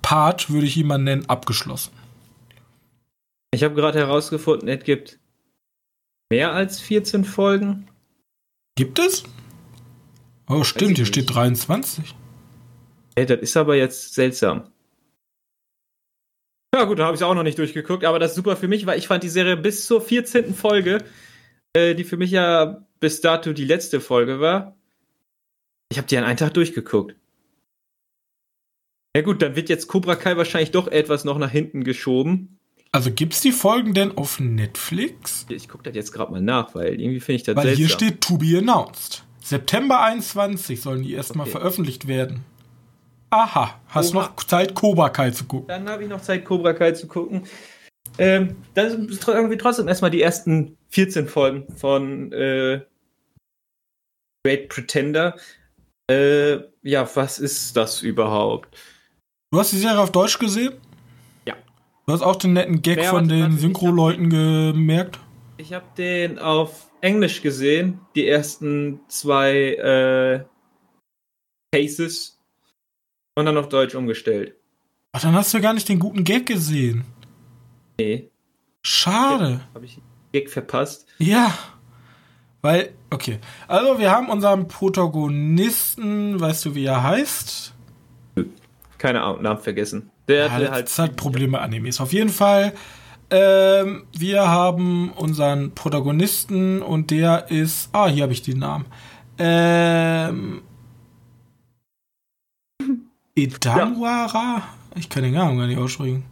Part, 0.00 0.50
würde 0.50 0.66
ich 0.66 0.76
ihn 0.76 0.86
mal 0.86 0.98
nennen, 0.98 1.28
abgeschlossen. 1.28 1.92
Ich 3.54 3.62
habe 3.62 3.74
gerade 3.74 3.98
herausgefunden, 3.98 4.68
es 4.68 4.82
gibt 4.82 5.18
mehr 6.30 6.52
als 6.52 6.80
14 6.80 7.24
Folgen. 7.24 7.88
Gibt 8.76 8.98
es? 8.98 9.24
Oh, 10.48 10.64
stimmt, 10.64 10.92
hier 10.96 11.00
nicht. 11.00 11.08
steht 11.08 11.34
23. 11.34 12.14
Ey, 13.14 13.26
das 13.26 13.40
ist 13.40 13.56
aber 13.58 13.76
jetzt 13.76 14.14
seltsam. 14.14 14.71
Ja 16.76 16.84
gut, 16.84 16.98
da 16.98 17.04
habe 17.04 17.16
ich 17.16 17.22
auch 17.22 17.34
noch 17.34 17.42
nicht 17.42 17.58
durchgeguckt, 17.58 18.04
aber 18.04 18.18
das 18.18 18.30
ist 18.30 18.36
super 18.36 18.56
für 18.56 18.66
mich, 18.66 18.86
weil 18.86 18.98
ich 18.98 19.06
fand 19.06 19.22
die 19.22 19.28
Serie 19.28 19.58
bis 19.58 19.86
zur 19.86 20.00
14. 20.00 20.54
Folge, 20.54 21.04
äh, 21.74 21.94
die 21.94 22.04
für 22.04 22.16
mich 22.16 22.30
ja 22.30 22.86
bis 22.98 23.20
dato 23.20 23.52
die 23.52 23.66
letzte 23.66 24.00
Folge 24.00 24.40
war. 24.40 24.74
Ich 25.90 25.98
habe 25.98 26.08
die 26.08 26.16
an 26.16 26.24
einem 26.24 26.38
Tag 26.38 26.54
durchgeguckt. 26.54 27.14
Ja 29.14 29.20
gut, 29.20 29.42
dann 29.42 29.54
wird 29.54 29.68
jetzt 29.68 29.88
Cobra 29.88 30.16
Kai 30.16 30.38
wahrscheinlich 30.38 30.70
doch 30.70 30.88
etwas 30.88 31.24
noch 31.24 31.36
nach 31.36 31.50
hinten 31.50 31.84
geschoben. 31.84 32.58
Also 32.92 33.10
gibt's 33.10 33.42
die 33.42 33.52
Folgen 33.52 33.92
denn 33.92 34.16
auf 34.16 34.40
Netflix? 34.40 35.46
Ich 35.50 35.68
gucke 35.68 35.84
das 35.84 35.94
jetzt 35.94 36.12
gerade 36.12 36.32
mal 36.32 36.40
nach, 36.40 36.74
weil 36.74 36.98
irgendwie 36.98 37.20
finde 37.20 37.36
ich 37.36 37.42
das 37.42 37.56
weil 37.56 37.64
seltsam. 37.64 37.78
hier 37.78 37.88
steht 37.90 38.20
to 38.22 38.38
be 38.38 38.56
announced. 38.56 39.24
September 39.42 40.00
21 40.02 40.80
sollen 40.80 41.02
die 41.02 41.12
erstmal 41.12 41.46
okay. 41.46 41.52
veröffentlicht 41.52 42.06
werden. 42.06 42.44
Aha, 43.32 43.80
hast 43.88 44.14
Oha. 44.14 44.24
noch 44.24 44.36
Zeit, 44.44 44.74
Cobra 44.74 45.08
Kai 45.08 45.30
zu 45.30 45.44
gucken. 45.44 45.66
Dann 45.66 45.88
habe 45.88 46.02
ich 46.02 46.08
noch 46.10 46.20
Zeit, 46.20 46.44
Cobra 46.44 46.74
Kai 46.74 46.92
zu 46.92 47.08
gucken. 47.08 47.46
Ähm, 48.18 48.56
dann 48.74 49.08
ist 49.08 49.26
irgendwie 49.26 49.56
trotzdem 49.56 49.88
erstmal 49.88 50.10
die 50.10 50.20
ersten 50.20 50.76
14 50.90 51.26
Folgen 51.26 51.66
von 51.74 52.30
äh, 52.32 52.82
Great 54.44 54.68
Pretender. 54.68 55.34
Äh, 56.10 56.58
ja, 56.82 57.08
was 57.14 57.38
ist 57.38 57.74
das 57.74 58.02
überhaupt? 58.02 58.76
Du 59.50 59.58
hast 59.58 59.72
die 59.72 59.78
Serie 59.78 60.00
auf 60.00 60.12
Deutsch 60.12 60.38
gesehen? 60.38 60.74
Ja. 61.46 61.54
Du 62.06 62.12
hast 62.12 62.20
auch 62.20 62.36
den 62.36 62.52
netten 62.52 62.82
Gag 62.82 62.98
Wer 62.98 63.10
von 63.10 63.28
den 63.28 63.56
Synchro-Leuten 63.56 64.28
gemerkt? 64.28 65.18
Ich 65.56 65.72
habe 65.72 65.86
den 65.96 66.38
auf 66.38 66.90
Englisch 67.00 67.40
gesehen, 67.40 67.98
die 68.14 68.28
ersten 68.28 69.00
zwei 69.08 69.54
äh, 69.54 70.44
Cases 71.74 72.41
und 73.34 73.46
dann 73.46 73.56
auf 73.56 73.68
Deutsch 73.68 73.94
umgestellt. 73.94 74.54
Ach, 75.12 75.20
dann 75.20 75.34
hast 75.34 75.52
du 75.52 75.60
gar 75.60 75.74
nicht 75.74 75.88
den 75.88 75.98
guten 75.98 76.24
Gag 76.24 76.46
gesehen. 76.46 77.04
Nee. 77.98 78.30
Schade. 78.82 79.60
Habe 79.74 79.84
ich 79.84 79.96
den 79.96 80.02
Gag 80.32 80.50
verpasst? 80.50 81.06
Ja. 81.18 81.52
Weil, 82.62 82.94
okay. 83.10 83.38
Also, 83.68 83.98
wir 83.98 84.10
haben 84.10 84.28
unseren 84.28 84.68
Protagonisten, 84.68 86.40
weißt 86.40 86.64
du, 86.64 86.74
wie 86.74 86.86
er 86.86 87.02
heißt? 87.02 87.74
Keine 88.98 89.22
Ahnung, 89.22 89.42
Namen 89.42 89.60
vergessen. 89.60 90.10
Der 90.28 90.46
ja, 90.46 90.52
halt 90.52 90.70
hat 90.70 90.98
halt 90.98 91.16
Probleme 91.16 91.60
Animes. 91.60 92.00
Auf 92.00 92.12
jeden 92.12 92.30
Fall, 92.30 92.72
ähm, 93.30 94.06
wir 94.16 94.48
haben 94.48 95.10
unseren 95.12 95.74
Protagonisten 95.74 96.80
und 96.80 97.10
der 97.10 97.50
ist. 97.50 97.90
Ah, 97.92 98.06
hier 98.06 98.22
habe 98.22 98.32
ich 98.32 98.42
den 98.42 98.60
Namen. 98.60 98.86
Ähm, 99.38 100.62
Edamwara? 103.34 104.58
Ja. 104.58 104.62
Ich 104.96 105.08
kann 105.08 105.22
den 105.22 105.34
Namen 105.34 105.58
gar 105.58 105.66
nicht 105.66 105.78
aussprechen. 105.78 106.24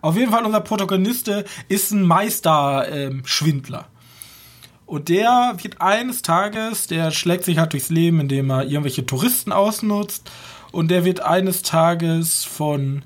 Auf 0.00 0.16
jeden 0.16 0.32
Fall, 0.32 0.44
unser 0.44 0.60
Protagonist 0.60 1.30
ist 1.68 1.92
ein 1.92 2.02
Meisterschwindler. 2.02 3.78
Ähm, 3.78 3.84
und 4.86 5.08
der 5.08 5.54
wird 5.62 5.80
eines 5.80 6.22
Tages, 6.22 6.88
der 6.88 7.12
schlägt 7.12 7.44
sich 7.44 7.58
halt 7.58 7.72
durchs 7.72 7.88
Leben, 7.88 8.20
indem 8.20 8.50
er 8.50 8.64
irgendwelche 8.64 9.06
Touristen 9.06 9.52
ausnutzt. 9.52 10.30
Und 10.72 10.90
der 10.90 11.04
wird 11.04 11.20
eines 11.20 11.62
Tages 11.62 12.44
von 12.44 13.04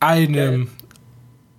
einem. 0.00 0.68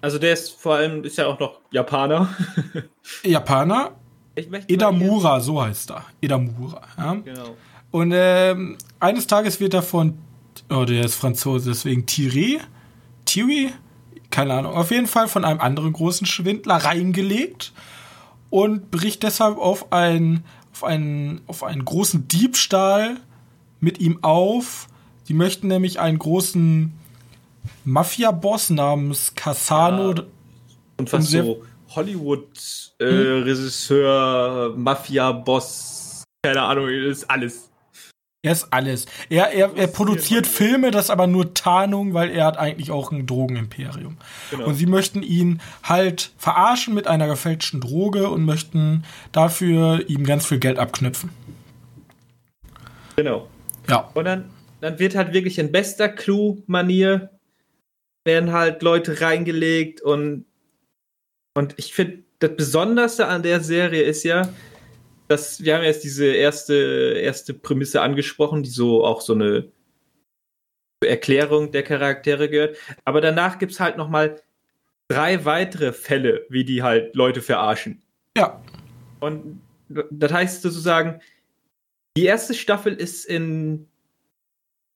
Also 0.02 0.17
der 0.17 0.34
ist 0.34 0.60
vor 0.60 0.76
allem, 0.76 1.04
ist 1.04 1.17
ja 1.17 1.28
auch 1.28 1.39
noch 1.39 1.60
Japaner. 1.70 2.30
Japaner. 3.24 3.91
Edamura, 4.36 5.39
so 5.39 5.62
heißt 5.62 5.91
er. 5.91 6.06
Edamura. 6.22 6.82
Ja? 6.98 7.13
Genau. 7.13 7.56
Und 7.91 8.13
ähm, 8.15 8.78
eines 9.00 9.28
Tages 9.28 9.60
wird 9.60 9.74
er 9.76 9.84
von 9.84 10.17
Oh, 10.71 10.86
der 10.86 11.03
ist 11.03 11.15
Franzose, 11.15 11.69
deswegen 11.69 12.05
Thierry? 12.05 12.62
Thierry? 13.25 13.73
Keine 14.29 14.53
Ahnung. 14.53 14.73
Auf 14.73 14.91
jeden 14.91 15.07
Fall 15.07 15.27
von 15.27 15.43
einem 15.43 15.60
anderen 15.60 15.91
großen 15.91 16.25
Schwindler 16.25 16.75
reingelegt 16.75 17.73
und 18.49 18.89
bricht 18.89 19.23
deshalb 19.23 19.57
auf 19.57 19.91
einen, 19.91 20.45
auf 20.71 20.86
einen, 20.86 21.41
auf 21.47 21.65
einen 21.65 21.84
großen 21.84 22.29
Diebstahl 22.29 23.17
mit 23.81 23.99
ihm 23.99 24.23
auf. 24.23 24.88
Sie 25.23 25.34
möchten 25.34 25.67
nämlich 25.67 25.99
einen 25.99 26.19
großen 26.19 26.93
Mafia-Boss 27.84 28.69
namens 28.69 29.36
Cassano. 29.36 30.13
Ja, 30.13 30.23
und 30.97 31.10
fast 31.10 31.31
so 31.31 31.63
Hollywood-Regisseur, 31.89 34.69
äh, 34.69 34.73
hm? 34.73 34.84
Mafia-Boss, 34.84 36.23
keine 36.43 36.62
Ahnung, 36.62 36.88
ist 36.88 37.29
alles. 37.29 37.70
Er 38.43 38.54
ist 38.54 38.69
alles. 38.71 39.06
Er, 39.30 39.51
er, 39.54 39.75
er 39.75 39.88
produziert 39.88 40.47
Filme, 40.47 40.89
das 40.89 41.12
aber 41.12 41.27
nur 41.27 41.54
Tarnung, 41.54 42.15
weil 42.15 42.32
er 42.32 42.45
hat 42.45 42.58
eigentlich 42.58 42.89
auch 42.89 43.12
ein 43.12 43.27
Drogenimperium. 43.27 44.17
Genau. 44.49 44.65
Und 44.65 44.73
sie 44.73 44.88
möchten 44.88 45.21
ihn 45.21 45.62
halt 45.84 46.32
verarschen 46.38 46.95
mit 46.95 47.06
einer 47.06 47.27
gefälschten 47.27 47.82
Droge 47.82 48.30
und 48.30 48.43
möchten 48.43 49.04
dafür 49.32 50.10
ihm 50.10 50.25
ganz 50.25 50.47
viel 50.47 50.58
Geld 50.58 50.80
abknüpfen. 50.80 51.30
Genau. 53.15 53.47
Ja. 53.88 54.10
Und 54.15 54.25
dann, 54.25 54.49
dann 54.80 54.97
wird 54.97 55.15
halt 55.15 55.34
wirklich 55.34 55.60
in 55.60 55.71
bester 55.71 56.10
Clue-Manier 56.10 57.30
werden 58.23 58.51
halt 58.51 58.82
Leute 58.82 59.21
reingelegt 59.21 60.01
und, 60.01 60.45
und 61.53 61.76
ich 61.78 61.93
finde, 61.93 62.24
das 62.39 62.55
Besonderste 62.55 63.28
an 63.28 63.43
der 63.43 63.61
Serie 63.61 64.01
ist 64.01 64.24
ja, 64.24 64.49
das, 65.32 65.63
wir 65.63 65.75
haben 65.75 65.84
jetzt 65.84 66.03
diese 66.03 66.25
erste, 66.25 66.75
erste 67.17 67.53
Prämisse 67.53 68.01
angesprochen, 68.01 68.63
die 68.63 68.69
so 68.69 69.05
auch 69.05 69.21
so 69.21 69.34
eine 69.34 69.71
Erklärung 71.03 71.71
der 71.71 71.84
Charaktere 71.84 72.49
gehört. 72.49 72.77
Aber 73.05 73.21
danach 73.21 73.57
gibt 73.57 73.71
es 73.71 73.79
halt 73.79 73.97
noch 73.97 74.09
mal 74.09 74.41
drei 75.07 75.45
weitere 75.45 75.93
Fälle, 75.93 76.45
wie 76.49 76.65
die 76.65 76.84
halt 76.84 77.15
Leute 77.15 77.41
verarschen. 77.41 78.01
Ja. 78.38 78.61
Und 79.19 79.61
das 79.89 80.32
heißt 80.32 80.61
sozusagen, 80.61 81.21
die 82.17 82.25
erste 82.25 82.53
Staffel 82.53 82.93
ist 82.93 83.25
in, 83.25 83.88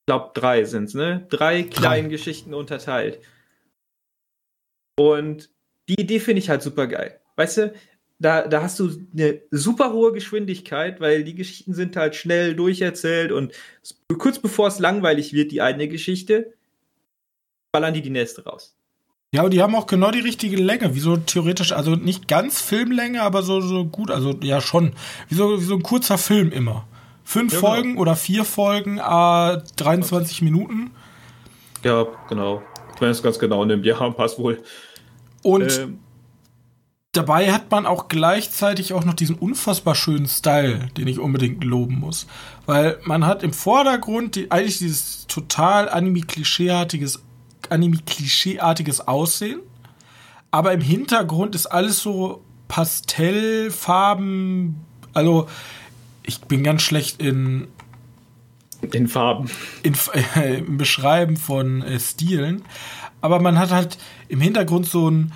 ich 0.01 0.05
glaube, 0.07 0.31
drei 0.33 0.65
sind 0.65 0.85
es, 0.85 0.93
ne? 0.93 1.25
Drei 1.29 1.63
kleinen 1.63 2.09
drei. 2.09 2.11
Geschichten 2.11 2.53
unterteilt. 2.53 3.19
Und 4.97 5.49
die 5.87 5.99
Idee 5.99 6.19
finde 6.19 6.39
ich 6.39 6.49
halt 6.49 6.61
super 6.61 6.87
geil. 6.87 7.19
Weißt 7.35 7.57
du, 7.57 7.73
da, 8.19 8.47
da 8.47 8.61
hast 8.61 8.79
du 8.79 8.91
eine 9.13 9.41
super 9.51 9.91
hohe 9.91 10.13
Geschwindigkeit, 10.13 11.01
weil 11.01 11.23
die 11.23 11.35
Geschichten 11.35 11.73
sind 11.73 11.95
halt 11.97 12.15
schnell 12.15 12.55
durcherzählt 12.55 13.31
und 13.31 13.53
kurz 14.17 14.39
bevor 14.39 14.67
es 14.67 14.79
langweilig 14.79 15.33
wird, 15.33 15.51
die 15.51 15.61
eine 15.61 15.87
Geschichte, 15.87 16.53
ballern 17.71 17.93
die 17.93 18.01
die 18.01 18.09
nächste 18.09 18.45
raus. 18.45 18.75
Ja, 19.33 19.43
und 19.43 19.51
die 19.51 19.61
haben 19.61 19.75
auch 19.75 19.85
genau 19.85 20.11
die 20.11 20.21
richtige 20.21 20.55
Länge, 20.55 20.95
wie 20.95 21.01
so 21.01 21.17
theoretisch, 21.17 21.73
also 21.73 21.95
nicht 21.95 22.29
ganz 22.29 22.61
Filmlänge, 22.61 23.21
aber 23.21 23.43
so, 23.43 23.59
so 23.59 23.83
gut, 23.83 24.09
also 24.09 24.33
ja 24.41 24.61
schon, 24.61 24.93
wie 25.27 25.35
so, 25.35 25.59
wie 25.59 25.65
so 25.65 25.75
ein 25.75 25.83
kurzer 25.83 26.17
Film 26.17 26.51
immer. 26.51 26.87
Fünf 27.25 27.51
ja, 27.51 27.59
genau. 27.59 27.69
Folgen 27.69 27.89
genau. 27.89 28.01
oder 28.01 28.15
vier 28.15 28.45
Folgen, 28.45 28.97
äh, 28.97 29.61
23 29.75 30.41
Minuten. 30.41 30.91
Ja, 31.83 32.05
genau. 32.29 32.61
Wenn 32.99 33.09
es 33.09 33.21
ganz 33.21 33.37
genau 33.37 33.65
nimmt, 33.65 33.85
ja, 33.85 34.09
passt 34.11 34.39
wohl. 34.39 34.63
Und 35.43 35.79
ähm. 35.79 35.99
Dabei 37.15 37.51
hat 37.51 37.71
man 37.71 37.85
auch 37.85 38.07
gleichzeitig 38.07 38.93
auch 38.93 39.05
noch 39.05 39.13
diesen 39.13 39.35
unfassbar 39.35 39.95
schönen 39.95 40.27
Style, 40.27 40.87
den 40.97 41.07
ich 41.07 41.19
unbedingt 41.19 41.63
loben 41.63 41.99
muss. 41.99 42.27
Weil 42.65 42.97
man 43.03 43.25
hat 43.25 43.43
im 43.43 43.53
Vordergrund 43.53 44.35
die, 44.35 44.51
eigentlich 44.51 44.79
dieses 44.79 45.27
total 45.27 45.87
anime-klischeeartiges 45.89 47.21
Anime-klischeeartiges 47.69 49.07
Aussehen. 49.07 49.59
Aber 50.51 50.73
im 50.73 50.81
Hintergrund 50.81 51.55
ist 51.55 51.67
alles 51.67 51.99
so 51.99 52.43
Pastellfarben. 52.67 54.75
Also, 55.13 55.47
ich 56.23 56.41
bin 56.41 56.63
ganz 56.63 56.81
schlecht 56.81 57.21
in. 57.21 57.67
In 58.91 59.07
Farben. 59.07 59.49
In, 59.83 59.95
äh, 60.35 60.57
Im 60.59 60.77
Beschreiben 60.77 61.37
von 61.37 61.81
äh, 61.81 61.97
Stilen. 61.99 62.63
Aber 63.21 63.39
man 63.39 63.57
hat 63.57 63.71
halt 63.71 63.97
im 64.27 64.41
Hintergrund 64.41 64.87
so 64.87 65.09
ein. 65.09 65.31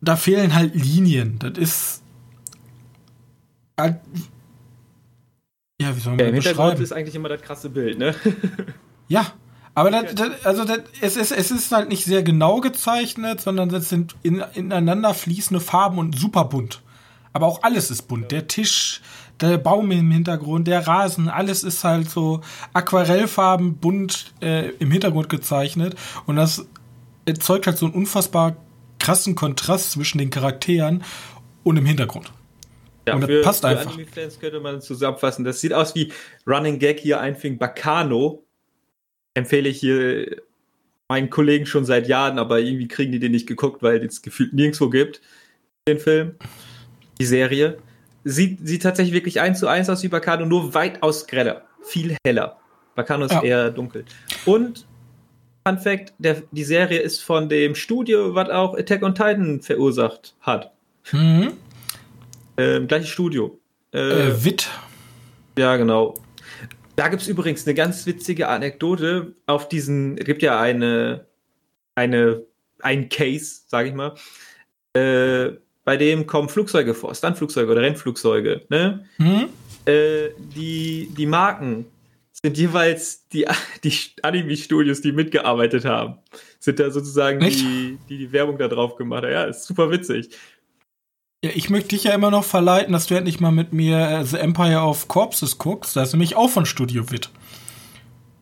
Da 0.00 0.16
fehlen 0.16 0.54
halt 0.54 0.74
Linien. 0.74 1.38
Das 1.38 1.58
ist. 1.58 2.02
Äh, 3.76 3.94
ja, 5.80 5.96
wie 5.96 6.00
soll 6.00 6.12
man 6.12 6.20
ja, 6.20 6.26
Im 6.26 6.34
Hintergrund 6.34 6.80
ist 6.80 6.92
eigentlich 6.92 7.14
immer 7.14 7.28
das 7.28 7.40
krasse 7.42 7.70
Bild, 7.70 7.98
ne? 7.98 8.14
ja, 9.08 9.32
aber 9.74 9.90
das, 9.90 10.14
das, 10.14 10.44
also 10.44 10.64
das, 10.64 10.80
es, 11.00 11.16
ist, 11.16 11.32
es 11.32 11.50
ist 11.50 11.72
halt 11.72 11.88
nicht 11.88 12.04
sehr 12.04 12.22
genau 12.22 12.60
gezeichnet, 12.60 13.40
sondern 13.40 13.70
das 13.70 13.88
sind 13.88 14.14
in, 14.22 14.44
ineinander 14.54 15.14
fließende 15.14 15.60
Farben 15.60 15.98
und 15.98 16.18
super 16.18 16.44
bunt. 16.44 16.82
Aber 17.32 17.46
auch 17.46 17.62
alles 17.62 17.90
ist 17.90 18.02
bunt. 18.02 18.30
Der 18.30 18.48
Tisch, 18.48 19.00
der 19.40 19.56
Baum 19.56 19.90
im 19.90 20.10
Hintergrund, 20.10 20.66
der 20.66 20.86
Rasen, 20.86 21.28
alles 21.28 21.62
ist 21.62 21.84
halt 21.84 22.10
so 22.10 22.40
Aquarellfarben 22.72 23.76
bunt 23.76 24.34
äh, 24.42 24.70
im 24.80 24.90
Hintergrund 24.90 25.28
gezeichnet. 25.28 25.94
Und 26.26 26.36
das 26.36 26.66
erzeugt 27.24 27.66
halt 27.66 27.78
so 27.78 27.86
einen 27.86 27.94
unfassbar 27.94 28.56
krassen 29.00 29.34
Kontrast 29.34 29.92
zwischen 29.92 30.18
den 30.18 30.30
Charakteren 30.30 31.02
und 31.64 31.76
im 31.76 31.86
Hintergrund. 31.86 32.32
Ja, 33.08 33.14
und 33.14 33.22
das 33.22 33.30
für, 33.30 33.42
passt 33.42 33.60
für 33.62 33.68
einfach. 33.68 33.94
Anime-Fans 33.94 34.38
könnte 34.38 34.60
man 34.60 34.80
zusammenfassen. 34.80 35.44
Das 35.44 35.60
sieht 35.60 35.72
aus 35.72 35.94
wie 35.94 36.12
Running 36.46 36.78
Gag 36.78 37.00
hier 37.00 37.20
einfing 37.20 37.58
Bacano 37.58 38.44
empfehle 39.34 39.68
ich 39.68 39.80
hier 39.80 40.42
meinen 41.08 41.30
Kollegen 41.30 41.66
schon 41.66 41.84
seit 41.84 42.08
Jahren, 42.08 42.38
aber 42.38 42.60
irgendwie 42.60 42.88
kriegen 42.88 43.12
die 43.12 43.18
den 43.18 43.32
nicht 43.32 43.48
geguckt, 43.48 43.82
weil 43.82 44.04
es 44.04 44.22
gefühlt 44.22 44.52
nirgendwo 44.52 44.88
gibt. 44.90 45.20
Den 45.88 45.98
Film, 45.98 46.36
die 47.18 47.26
Serie. 47.26 47.78
Sieht, 48.22 48.66
sieht 48.66 48.82
tatsächlich 48.82 49.14
wirklich 49.14 49.40
eins 49.40 49.60
zu 49.60 49.66
eins 49.66 49.88
aus 49.88 50.02
wie 50.02 50.08
Bacano, 50.08 50.44
nur 50.44 50.74
weitaus 50.74 51.26
greller, 51.26 51.64
viel 51.82 52.16
heller. 52.24 52.58
Bacano 52.94 53.24
ist 53.24 53.32
ja. 53.32 53.42
eher 53.42 53.70
dunkel. 53.70 54.04
Und 54.44 54.86
Fun 55.66 55.78
Fact: 55.78 56.14
der, 56.18 56.42
die 56.50 56.64
Serie 56.64 57.00
ist 57.00 57.22
von 57.22 57.48
dem 57.48 57.74
Studio, 57.74 58.34
was 58.34 58.50
auch 58.50 58.76
Attack 58.76 59.02
on 59.02 59.14
Titan 59.14 59.60
verursacht 59.60 60.34
hat. 60.40 60.72
Mhm. 61.12 61.52
Ähm, 62.56 62.88
gleiches 62.88 63.08
Studio. 63.08 63.58
Äh, 63.92 64.28
äh, 64.28 64.44
Witt. 64.44 64.68
Ja, 65.58 65.76
genau. 65.76 66.14
Da 66.96 67.08
gibt 67.08 67.22
es 67.22 67.28
übrigens 67.28 67.66
eine 67.66 67.74
ganz 67.74 68.06
witzige 68.06 68.48
Anekdote 68.48 69.34
auf 69.46 69.68
diesen, 69.68 70.18
es 70.18 70.24
gibt 70.24 70.42
ja 70.42 70.60
eine, 70.60 71.26
eine, 71.94 72.42
ein 72.80 73.08
Case, 73.08 73.62
sage 73.66 73.88
ich 73.88 73.94
mal, 73.94 74.14
äh, 74.92 75.56
bei 75.84 75.96
dem 75.96 76.26
kommen 76.26 76.48
Flugzeuge 76.48 76.94
vor, 76.94 77.14
Stuntflugzeuge 77.14 77.72
oder 77.72 77.80
Rennflugzeuge, 77.80 78.62
ne? 78.68 79.06
Mhm. 79.18 79.48
Äh, 79.86 80.28
die, 80.54 81.10
die 81.16 81.26
Marken 81.26 81.86
sind 82.42 82.56
jeweils 82.56 83.28
die, 83.28 83.46
die 83.84 83.94
Anime-Studios, 84.22 85.00
die 85.00 85.12
mitgearbeitet 85.12 85.84
haben. 85.84 86.18
Sind 86.58 86.78
da 86.78 86.90
sozusagen 86.90 87.40
die, 87.40 87.98
die, 88.08 88.18
die 88.18 88.32
Werbung 88.32 88.58
da 88.58 88.68
drauf 88.68 88.96
gemacht 88.96 89.24
haben. 89.24 89.32
Ja, 89.32 89.44
ist 89.44 89.64
super 89.64 89.90
witzig. 89.90 90.30
Ja, 91.42 91.50
ich 91.54 91.70
möchte 91.70 91.90
dich 91.90 92.04
ja 92.04 92.12
immer 92.12 92.30
noch 92.30 92.44
verleiten, 92.44 92.92
dass 92.92 93.06
du 93.06 93.14
endlich 93.14 93.40
mal 93.40 93.50
mit 93.50 93.72
mir 93.72 93.98
äh, 93.98 94.24
The 94.24 94.36
Empire 94.36 94.80
of 94.80 95.08
Corpses 95.08 95.56
guckst. 95.56 95.96
Das 95.96 96.08
ist 96.08 96.12
nämlich 96.12 96.36
auch 96.36 96.50
von 96.50 96.66
Studio 96.66 97.10
Wit. 97.10 97.30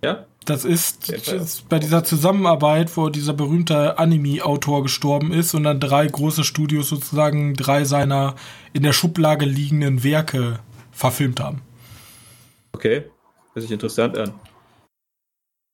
Ja? 0.03 0.27
Das 0.45 0.65
ist, 0.65 1.13
das 1.13 1.29
ist 1.29 1.69
bei 1.69 1.79
dieser 1.79 2.05
Zusammenarbeit, 2.05 2.97
wo 2.97 3.11
dieser 3.11 3.35
berühmte 3.35 3.99
Anime-Autor 3.99 4.83
gestorben 4.83 5.31
ist 5.31 5.53
und 5.55 5.65
dann 5.65 5.79
drei 5.79 6.07
große 6.07 6.43
Studios 6.43 6.89
sozusagen 6.89 7.53
drei 7.53 7.85
seiner 7.85 8.35
in 8.73 8.83
der 8.83 8.95
Schublage 8.95 9.45
liegenden 9.45 10.03
Werke 10.03 10.61
verfilmt 10.91 11.41
haben. 11.41 11.61
Okay, 12.73 13.05
hört 13.59 13.63
sich 13.63 13.73
interessant 13.73 14.17
an. 14.17 14.33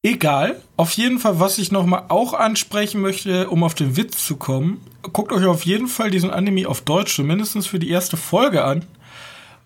Egal. 0.03 0.61
Auf 0.77 0.93
jeden 0.93 1.19
Fall, 1.19 1.41
was 1.41 1.59
ich 1.59 1.73
nochmal 1.73 2.05
auch 2.09 2.35
ansprechen 2.35 3.01
möchte, 3.01 3.49
um 3.49 3.63
auf 3.65 3.75
den 3.75 3.97
Witz 3.97 4.25
zu 4.25 4.37
kommen. 4.37 4.81
Guckt 5.03 5.33
euch 5.33 5.47
auf 5.47 5.65
jeden 5.65 5.87
Fall 5.87 6.11
diesen 6.11 6.31
Anime 6.31 6.69
auf 6.69 6.83
Deutsch, 6.83 7.15
zumindest 7.17 7.67
für 7.69 7.79
die 7.79 7.91
erste 7.91 8.17
Folge 8.17 8.65
an. 8.65 8.85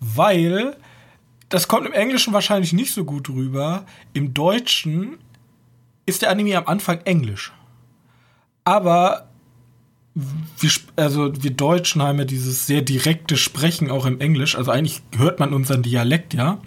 Weil 0.01 0.77
das 1.49 1.67
kommt 1.67 1.87
im 1.87 1.93
Englischen 1.93 2.33
wahrscheinlich 2.33 2.73
nicht 2.73 2.93
so 2.93 3.05
gut 3.05 3.29
rüber. 3.31 3.85
Im 4.13 4.33
Deutschen 4.33 5.19
ist 6.07 6.23
der 6.23 6.31
Anime 6.31 6.57
am 6.57 6.67
Anfang 6.67 7.01
Englisch. 7.05 7.53
Aber 8.65 9.29
wir, 10.15 10.71
also 10.97 11.33
wir 11.43 11.51
Deutschen 11.51 12.03
haben 12.03 12.19
ja 12.19 12.25
dieses 12.25 12.67
sehr 12.67 12.83
direkte 12.83 13.37
Sprechen 13.37 13.91
auch 13.91 14.07
im 14.07 14.21
Englisch. 14.21 14.57
Also 14.57 14.71
eigentlich 14.71 15.03
hört 15.17 15.41
man 15.41 15.53
unseren 15.53 15.83
Dialekt, 15.83 16.35
ja. 16.35 16.61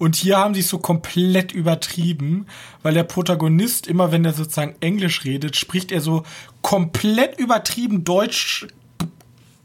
Und 0.00 0.16
hier 0.16 0.38
haben 0.38 0.54
sie 0.54 0.60
es 0.60 0.68
so 0.70 0.78
komplett 0.78 1.52
übertrieben, 1.52 2.46
weil 2.82 2.94
der 2.94 3.02
Protagonist 3.02 3.86
immer, 3.86 4.10
wenn 4.10 4.24
er 4.24 4.32
sozusagen 4.32 4.74
Englisch 4.80 5.26
redet, 5.26 5.56
spricht 5.56 5.92
er 5.92 6.00
so 6.00 6.22
komplett 6.62 7.38
übertrieben 7.38 8.02
Deutsch. 8.02 8.66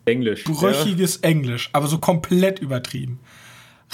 Englisch. 0.03 0.43
Brüchiges 0.43 1.21
ja. 1.23 1.29
Englisch, 1.29 1.69
aber 1.71 1.87
so 1.87 1.99
komplett 1.99 2.59
übertrieben. 2.59 3.21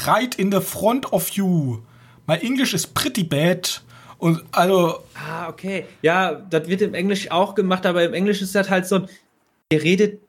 Right 0.04 0.34
in 0.34 0.52
the 0.52 0.62
front 0.62 1.14
of 1.14 1.30
you. 1.30 1.84
My 2.26 2.38
English 2.38 2.74
is 2.74 2.88
pretty 2.88 3.24
bad. 3.24 3.84
Und 4.18 4.42
also. 4.52 5.04
Ah, 5.14 5.48
okay. 5.48 5.86
Ja, 6.02 6.34
das 6.34 6.68
wird 6.68 6.82
im 6.82 6.96
Englisch 6.96 7.30
auch 7.30 7.54
gemacht, 7.54 7.86
aber 7.86 8.04
im 8.04 8.16
Englisch 8.16 8.42
ist 8.42 8.56
das 8.56 8.68
halt 8.68 8.88
so, 8.88 9.06
er 9.70 9.84
redet 9.84 10.20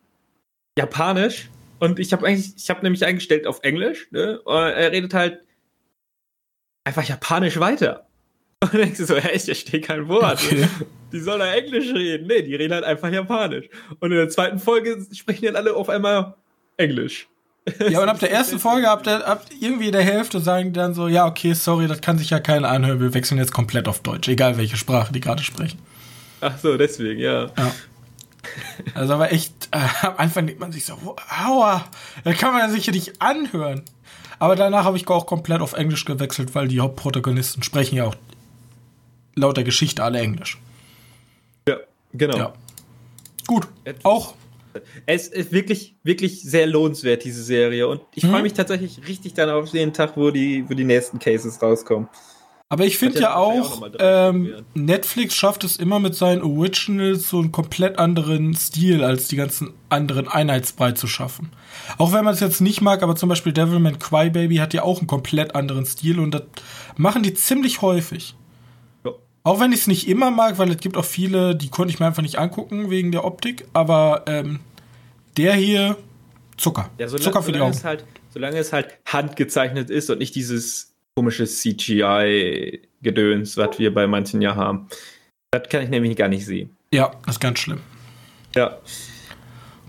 Japanisch 0.77 1.49
und 1.79 1.99
ich 1.99 2.13
habe 2.13 2.27
eigentlich, 2.27 2.53
ich 2.55 2.69
habe 2.69 2.83
nämlich 2.83 3.03
eingestellt 3.03 3.47
auf 3.47 3.61
Englisch, 3.63 4.09
ne? 4.11 4.39
Und 4.43 4.55
er 4.55 4.93
redet 4.93 5.15
halt 5.15 5.39
einfach 6.85 7.05
Japanisch 7.05 7.59
weiter. 7.59 8.07
Und 8.63 8.75
dann 8.75 8.83
denkst 8.83 8.99
du 8.99 9.07
so, 9.07 9.17
hä, 9.17 9.31
ich 9.35 9.45
verstehe 9.45 9.81
kein 9.81 10.09
Wort. 10.09 10.41
Okay. 10.45 10.69
Die 11.13 11.21
sollen 11.21 11.41
da 11.41 11.53
Englisch 11.53 11.93
reden. 11.93 12.27
Nee, 12.27 12.43
die 12.43 12.55
reden 12.55 12.73
halt 12.73 12.85
einfach 12.85 13.11
Japanisch. 13.11 13.67
Und 14.01 14.13
in 14.13 14.19
der 14.19 14.29
zweiten 14.29 14.59
Folge 14.59 15.05
sprechen 15.13 15.47
dann 15.47 15.57
alle 15.57 15.75
auf 15.75 15.89
einmal 15.89 16.35
Englisch. 16.77 17.29
Ja, 17.91 18.03
und 18.03 18.09
ab 18.09 18.19
der 18.19 18.33
ersten 18.33 18.59
Folge, 18.59 18.91
ab, 18.91 19.05
der, 19.05 19.27
ab 19.27 19.47
irgendwie 19.61 19.93
der 19.93 20.03
Hälfte 20.03 20.41
sagen 20.41 20.73
die 20.73 20.81
dann 20.81 20.95
so, 20.95 21.07
ja, 21.07 21.27
okay, 21.27 21.53
sorry, 21.53 21.87
das 21.87 22.01
kann 22.01 22.19
sich 22.19 22.31
ja 22.31 22.41
keiner 22.41 22.69
anhören, 22.69 23.01
wir 23.01 23.15
wechseln 23.15 23.39
jetzt 23.39 23.53
komplett 23.53 23.87
auf 23.87 24.01
Deutsch, 24.01 24.29
egal 24.29 24.57
welche 24.57 24.77
Sprache 24.77 25.13
die 25.13 25.21
gerade 25.21 25.45
sprechen. 25.45 25.79
Ach 26.41 26.59
so, 26.59 26.77
deswegen, 26.77 27.21
ja. 27.21 27.45
ja. 27.57 27.75
Also 28.95 29.15
aber 29.15 29.31
echt, 29.31 29.69
äh, 29.71 29.79
am 30.07 30.15
Anfang 30.17 30.47
denkt 30.47 30.61
man 30.61 30.73
sich 30.73 30.85
so, 30.85 31.17
aua, 31.47 31.85
da 32.25 32.33
kann 32.33 32.53
man 32.53 32.69
sich 32.73 32.87
ja 32.87 32.93
nicht 32.93 33.23
anhören. 33.23 33.83
Aber 34.43 34.57
danach 34.57 34.87
habe 34.87 34.97
ich 34.97 35.07
auch 35.07 35.27
komplett 35.27 35.61
auf 35.61 35.75
Englisch 35.75 36.05
gewechselt, 36.05 36.53
weil 36.57 36.67
die 36.67 36.81
Hauptprotagonisten 36.81 37.63
sprechen 37.63 37.95
ja 37.95 38.07
auch 38.07 38.17
laut 39.37 39.57
der 39.57 39.63
Geschichte 39.63 40.03
alle 40.03 40.19
Englisch. 40.19 40.61
Ja, 41.69 41.77
genau. 42.13 42.37
Ja. 42.37 42.53
Gut, 43.47 43.69
auch. 44.03 44.35
Es 45.07 45.29
ist 45.29 45.53
wirklich, 45.53 45.95
wirklich 46.03 46.43
sehr 46.43 46.67
lohnenswert, 46.67 47.23
diese 47.23 47.41
Serie. 47.41 47.87
Und 47.87 48.01
ich 48.17 48.25
mhm. 48.25 48.31
freue 48.31 48.43
mich 48.43 48.55
tatsächlich 48.55 49.07
richtig 49.07 49.35
dann 49.35 49.49
auf 49.49 49.71
den 49.71 49.93
Tag, 49.93 50.17
wo 50.17 50.33
die, 50.33 50.69
wo 50.69 50.75
die 50.75 50.83
nächsten 50.83 51.21
Cases 51.21 51.63
rauskommen. 51.63 52.09
Aber 52.73 52.87
ich 52.87 52.97
finde 52.97 53.21
ja 53.21 53.37
auch, 53.37 53.87
ähm, 53.99 54.55
Netflix 54.73 55.35
schafft 55.35 55.63
es 55.63 55.77
immer 55.77 56.01
mit 56.01 56.15
seinen 56.15 56.41
Originals 56.41 57.29
so 57.29 57.39
einen 57.39 57.53
komplett 57.53 57.99
anderen 57.99 58.55
Stil 58.55 59.05
als 59.05 59.29
die 59.29 59.37
ganzen 59.37 59.75
anderen 59.91 60.27
Einheitsbrei 60.27 60.93
zu 60.93 61.07
schaffen. 61.07 61.53
Auch 61.99 62.15
wenn 62.15 62.25
man 62.25 62.33
es 62.33 62.41
jetzt 62.41 62.63
nicht 62.63 62.81
mag, 62.81 63.03
aber 63.03 63.15
zum 63.15 63.29
Beispiel 63.29 63.53
Devilman 63.53 63.99
Crybaby 63.99 64.57
hat 64.57 64.73
ja 64.73 64.85
auch 64.85 65.01
einen 65.01 65.07
komplett 65.07 65.55
anderen 65.55 65.85
Stil 65.85 66.19
und 66.19 66.31
das 66.31 66.45
machen 66.97 67.23
die 67.23 67.35
ziemlich 67.35 67.83
häufig. 67.83 68.37
Ja. 69.05 69.11
Auch 69.43 69.61
wenn 69.61 69.73
ich 69.73 69.81
es 69.81 69.87
nicht 69.87 70.09
immer 70.09 70.31
mag, 70.31 70.57
weil 70.57 70.71
es 70.71 70.79
gibt 70.79 70.97
auch 70.97 71.05
viele, 71.05 71.55
die 71.55 71.69
konnte 71.69 71.93
ich 71.93 72.01
mir 72.01 72.07
einfach 72.07 72.23
nicht 72.23 72.39
angucken 72.39 72.89
wegen 72.89 73.13
der 73.13 73.27
Optik, 73.27 73.67
aber 73.75 74.23
ähm, 74.27 74.61
der 75.37 75.53
hier, 75.53 75.99
Zucker. 76.57 76.89
Ja, 76.97 77.07
solange, 77.07 77.25
Zucker 77.25 77.43
für 77.43 77.53
die 77.53 77.61
Augen. 77.61 77.79
Halt, 77.85 78.07
solange 78.31 78.57
es 78.57 78.73
halt 78.73 78.97
handgezeichnet 79.05 79.91
ist 79.91 80.09
und 80.09 80.21
nicht 80.21 80.35
dieses 80.35 80.92
komisches 81.17 81.61
CGI-Gedöns, 81.61 83.57
was 83.57 83.79
wir 83.79 83.93
bei 83.93 84.07
manchen 84.07 84.41
ja 84.43 84.55
haben. 84.55 84.89
Das 85.51 85.69
kann 85.69 85.83
ich 85.83 85.91
nämlich 85.91 86.17
gar 86.17 86.29
nicht 86.29 86.47
sehen. 86.47 86.77
Ja, 86.93 87.13
das 87.27 87.37
ist 87.37 87.41
ganz 87.41 87.59
schlimm. 87.59 87.81
Ja. 88.55 88.79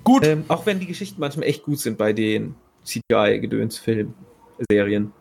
Gut. 0.04 0.26
Ähm, 0.26 0.44
auch 0.50 0.66
wenn 0.66 0.80
die 0.80 0.88
Geschichten 0.88 1.20
manchmal 1.20 1.48
echt 1.48 1.64
gut 1.64 1.80
sind 1.80 1.98
bei 1.98 2.12
den 2.14 2.56
CGI-Gedöns-Filmen, 2.84 4.14
Serien, 4.70 5.14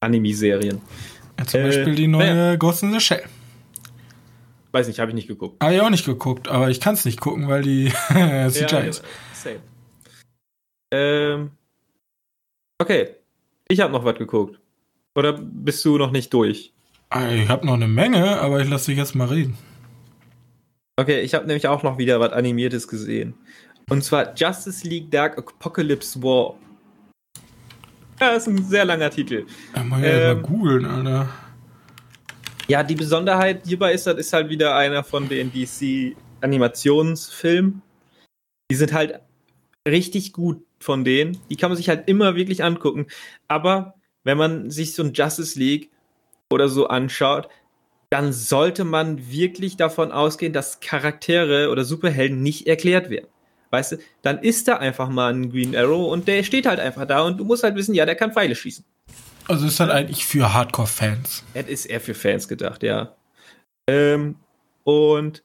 Anime-Serien. 0.00 0.80
Ja, 1.38 1.46
zum 1.46 1.60
äh, 1.60 1.64
Beispiel 1.64 1.94
die 1.94 2.08
neue 2.08 2.34
naja. 2.34 2.56
Ghost 2.56 2.82
in 2.82 2.92
the 2.92 3.00
Shell. 3.00 3.22
Weiß 4.72 4.88
nicht, 4.88 4.98
habe 4.98 5.10
ich 5.10 5.14
nicht 5.14 5.28
geguckt. 5.28 5.62
Habe 5.62 5.74
ich 5.74 5.80
auch 5.80 5.90
nicht 5.90 6.06
geguckt, 6.06 6.48
aber 6.48 6.70
ich 6.70 6.80
kann 6.80 6.94
es 6.94 7.04
nicht 7.04 7.20
gucken, 7.20 7.48
weil 7.48 7.62
die 7.62 7.92
CGI 8.08 8.66
Ja, 8.70 8.78
ist. 8.80 9.04
Same. 9.34 9.60
Ähm, 10.92 11.50
okay. 12.78 13.16
Ich 13.68 13.80
habe 13.80 13.92
noch 13.92 14.04
was 14.04 14.16
geguckt. 14.16 14.58
Oder 15.16 15.32
bist 15.32 15.84
du 15.84 15.98
noch 15.98 16.12
nicht 16.12 16.32
durch? 16.32 16.72
Ah, 17.10 17.30
Ich 17.32 17.48
habe 17.48 17.66
noch 17.66 17.74
eine 17.74 17.88
Menge, 17.88 18.40
aber 18.40 18.60
ich 18.60 18.68
lasse 18.68 18.90
dich 18.90 18.98
jetzt 18.98 19.14
mal 19.14 19.28
reden. 19.28 19.56
Okay, 20.96 21.20
ich 21.20 21.34
habe 21.34 21.46
nämlich 21.46 21.66
auch 21.68 21.82
noch 21.82 21.98
wieder 21.98 22.20
was 22.20 22.32
Animiertes 22.32 22.86
gesehen. 22.86 23.34
Und 23.88 24.04
zwar 24.04 24.34
Justice 24.34 24.86
League 24.86 25.10
Dark 25.10 25.38
Apocalypse 25.38 26.22
War. 26.22 26.54
Ja, 28.20 28.30
ist 28.30 28.46
ein 28.48 28.62
sehr 28.64 28.84
langer 28.84 29.10
Titel. 29.10 29.46
Ja 29.74 29.80
Ähm, 29.82 29.88
mal 29.88 30.36
googeln, 30.36 30.84
Alter. 30.84 31.28
Ja, 32.68 32.82
die 32.82 32.94
Besonderheit 32.96 33.62
hierbei 33.66 33.92
ist, 33.92 34.06
das 34.06 34.16
ist 34.16 34.32
halt 34.32 34.48
wieder 34.48 34.74
einer 34.74 35.04
von 35.04 35.28
den 35.28 35.52
DC-Animationsfilmen. 35.52 37.82
Die 38.70 38.74
sind 38.74 38.92
halt 38.92 39.20
richtig 39.86 40.32
gut 40.32 40.64
von 40.80 41.04
denen. 41.04 41.38
Die 41.48 41.54
kann 41.56 41.70
man 41.70 41.76
sich 41.76 41.88
halt 41.88 42.08
immer 42.08 42.34
wirklich 42.34 42.64
angucken. 42.64 43.06
Aber 43.48 43.94
wenn 44.26 44.36
man 44.36 44.70
sich 44.70 44.92
so 44.92 45.04
ein 45.04 45.12
Justice 45.14 45.56
League 45.56 45.88
oder 46.50 46.68
so 46.68 46.88
anschaut, 46.88 47.48
dann 48.10 48.32
sollte 48.32 48.84
man 48.84 49.30
wirklich 49.30 49.76
davon 49.76 50.10
ausgehen, 50.10 50.52
dass 50.52 50.80
Charaktere 50.80 51.70
oder 51.70 51.84
Superhelden 51.84 52.42
nicht 52.42 52.66
erklärt 52.66 53.08
werden. 53.08 53.28
Weißt 53.70 53.92
du, 53.92 53.96
dann 54.22 54.38
ist 54.38 54.66
da 54.66 54.78
einfach 54.78 55.08
mal 55.08 55.32
ein 55.32 55.50
Green 55.50 55.76
Arrow 55.76 56.10
und 56.12 56.26
der 56.26 56.42
steht 56.42 56.66
halt 56.66 56.80
einfach 56.80 57.06
da 57.06 57.22
und 57.22 57.38
du 57.38 57.44
musst 57.44 57.62
halt 57.62 57.76
wissen, 57.76 57.94
ja, 57.94 58.04
der 58.04 58.16
kann 58.16 58.32
Pfeile 58.32 58.56
schießen. 58.56 58.84
Also 59.46 59.66
ist 59.66 59.78
halt 59.78 59.92
eigentlich 59.92 60.26
für 60.26 60.52
Hardcore-Fans. 60.52 61.44
Es 61.54 61.66
ist 61.68 61.86
eher 61.86 62.00
für 62.00 62.14
Fans 62.14 62.48
gedacht, 62.48 62.82
ja. 62.82 63.14
Ähm, 63.86 64.36
und 64.82 65.44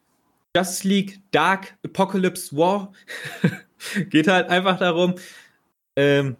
Justice 0.56 0.88
League 0.88 1.20
Dark 1.30 1.78
Apocalypse 1.86 2.56
War 2.58 2.92
geht 4.10 4.28
halt 4.28 4.50
einfach 4.50 4.80
darum. 4.80 5.16
Ähm, 5.96 6.36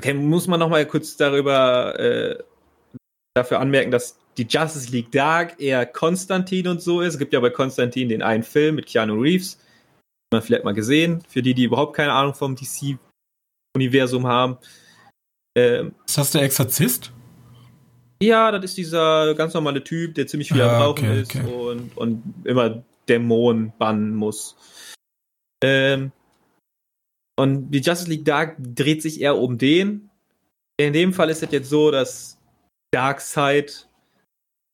okay, 0.00 0.14
muss 0.14 0.46
man 0.46 0.60
noch 0.60 0.70
mal 0.70 0.86
kurz 0.86 1.16
darüber 1.16 1.98
äh, 1.98 2.42
dafür 3.34 3.60
anmerken, 3.60 3.90
dass 3.90 4.18
die 4.38 4.46
Justice 4.48 4.90
League 4.90 5.12
Dark 5.12 5.60
eher 5.60 5.84
Konstantin 5.84 6.68
und 6.68 6.80
so 6.80 7.02
ist. 7.02 7.14
Es 7.14 7.18
gibt 7.18 7.32
ja 7.32 7.40
bei 7.40 7.50
Konstantin 7.50 8.08
den 8.08 8.22
einen 8.22 8.42
Film 8.42 8.76
mit 8.76 8.86
Keanu 8.86 9.20
Reeves. 9.20 9.56
Hat 9.56 10.32
man 10.32 10.42
vielleicht 10.42 10.64
mal 10.64 10.72
gesehen. 10.72 11.22
Für 11.28 11.42
die, 11.42 11.52
die 11.52 11.64
überhaupt 11.64 11.94
keine 11.94 12.12
Ahnung 12.12 12.34
vom 12.34 12.56
DC-Universum 12.56 14.26
haben. 14.26 14.56
Ähm, 15.56 15.94
Ist 16.06 16.16
das 16.16 16.30
der 16.30 16.42
Exorzist? 16.42 17.12
ja, 18.22 18.50
das 18.52 18.64
ist 18.66 18.76
dieser 18.76 19.34
ganz 19.34 19.54
normale 19.54 19.82
Typ, 19.82 20.14
der 20.14 20.26
ziemlich 20.26 20.48
viel 20.48 20.60
am 20.60 20.68
Ah, 20.70 20.78
Rauchen 20.84 21.08
okay, 21.08 21.20
ist 21.22 21.34
okay. 21.34 21.52
Und, 21.52 21.96
und 21.96 22.22
immer 22.44 22.82
Dämonen 23.08 23.72
bannen 23.78 24.14
muss. 24.14 24.56
Ähm, 25.62 26.12
und 27.40 27.70
die 27.70 27.80
Justice 27.80 28.10
League 28.10 28.26
Dark 28.26 28.56
dreht 28.58 29.00
sich 29.00 29.20
eher 29.20 29.38
um 29.38 29.56
den. 29.56 30.10
In 30.76 30.92
dem 30.92 31.14
Fall 31.14 31.30
ist 31.30 31.42
es 31.42 31.50
jetzt 31.50 31.70
so, 31.70 31.90
dass 31.90 32.38
Darkseid 32.92 33.88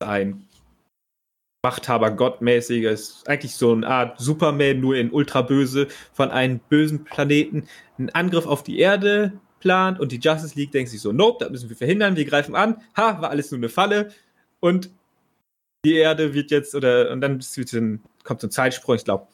ein 0.00 0.48
Machthaber 1.64 2.10
gottmäßiger 2.10 2.90
ist, 2.90 3.28
eigentlich 3.28 3.54
so 3.54 3.72
eine 3.72 3.86
Art 3.86 4.20
Superman, 4.20 4.80
nur 4.80 4.96
in 4.96 5.12
ultraböse, 5.12 5.86
von 6.12 6.32
einem 6.32 6.58
bösen 6.68 7.04
Planeten 7.04 7.68
einen 7.98 8.10
Angriff 8.10 8.46
auf 8.46 8.64
die 8.64 8.80
Erde 8.80 9.40
plant. 9.60 10.00
Und 10.00 10.10
die 10.10 10.18
Justice 10.18 10.56
League 10.56 10.72
denkt 10.72 10.90
sich 10.90 11.00
so, 11.00 11.12
nope, 11.12 11.44
das 11.44 11.52
müssen 11.52 11.68
wir 11.68 11.76
verhindern, 11.76 12.16
wir 12.16 12.24
greifen 12.24 12.56
an, 12.56 12.82
ha, 12.96 13.22
war 13.22 13.30
alles 13.30 13.52
nur 13.52 13.58
eine 13.58 13.68
Falle. 13.68 14.12
Und 14.58 14.90
die 15.84 15.94
Erde 15.94 16.34
wird 16.34 16.50
jetzt, 16.50 16.74
oder, 16.74 17.12
und 17.12 17.20
dann 17.20 17.40
kommt 18.24 18.40
so 18.40 18.48
ein 18.48 18.50
Zeitsprung, 18.50 18.96
ich 18.96 19.04
glaube, 19.04 19.28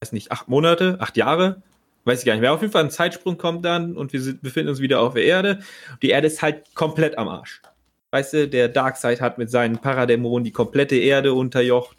weiß 0.00 0.12
nicht, 0.12 0.30
acht 0.30 0.46
Monate, 0.46 0.98
acht 1.00 1.16
Jahre, 1.16 1.62
weiß 2.04 2.20
ich 2.20 2.24
gar 2.24 2.34
nicht 2.34 2.42
mehr, 2.42 2.52
auf 2.52 2.60
jeden 2.60 2.72
Fall 2.72 2.84
ein 2.84 2.90
Zeitsprung 2.90 3.38
kommt 3.38 3.64
dann 3.64 3.96
und 3.96 4.12
wir 4.12 4.20
sind, 4.20 4.42
befinden 4.42 4.70
uns 4.70 4.80
wieder 4.80 5.00
auf 5.00 5.14
der 5.14 5.24
Erde. 5.24 5.60
Die 6.02 6.10
Erde 6.10 6.26
ist 6.26 6.42
halt 6.42 6.74
komplett 6.74 7.18
am 7.18 7.28
Arsch. 7.28 7.62
Weißt 8.10 8.32
du, 8.34 8.48
der 8.48 8.68
Darkseid 8.68 9.20
hat 9.20 9.38
mit 9.38 9.50
seinen 9.50 9.78
Paradämonen 9.78 10.44
die 10.44 10.52
komplette 10.52 10.96
Erde 10.96 11.32
unterjocht. 11.32 11.96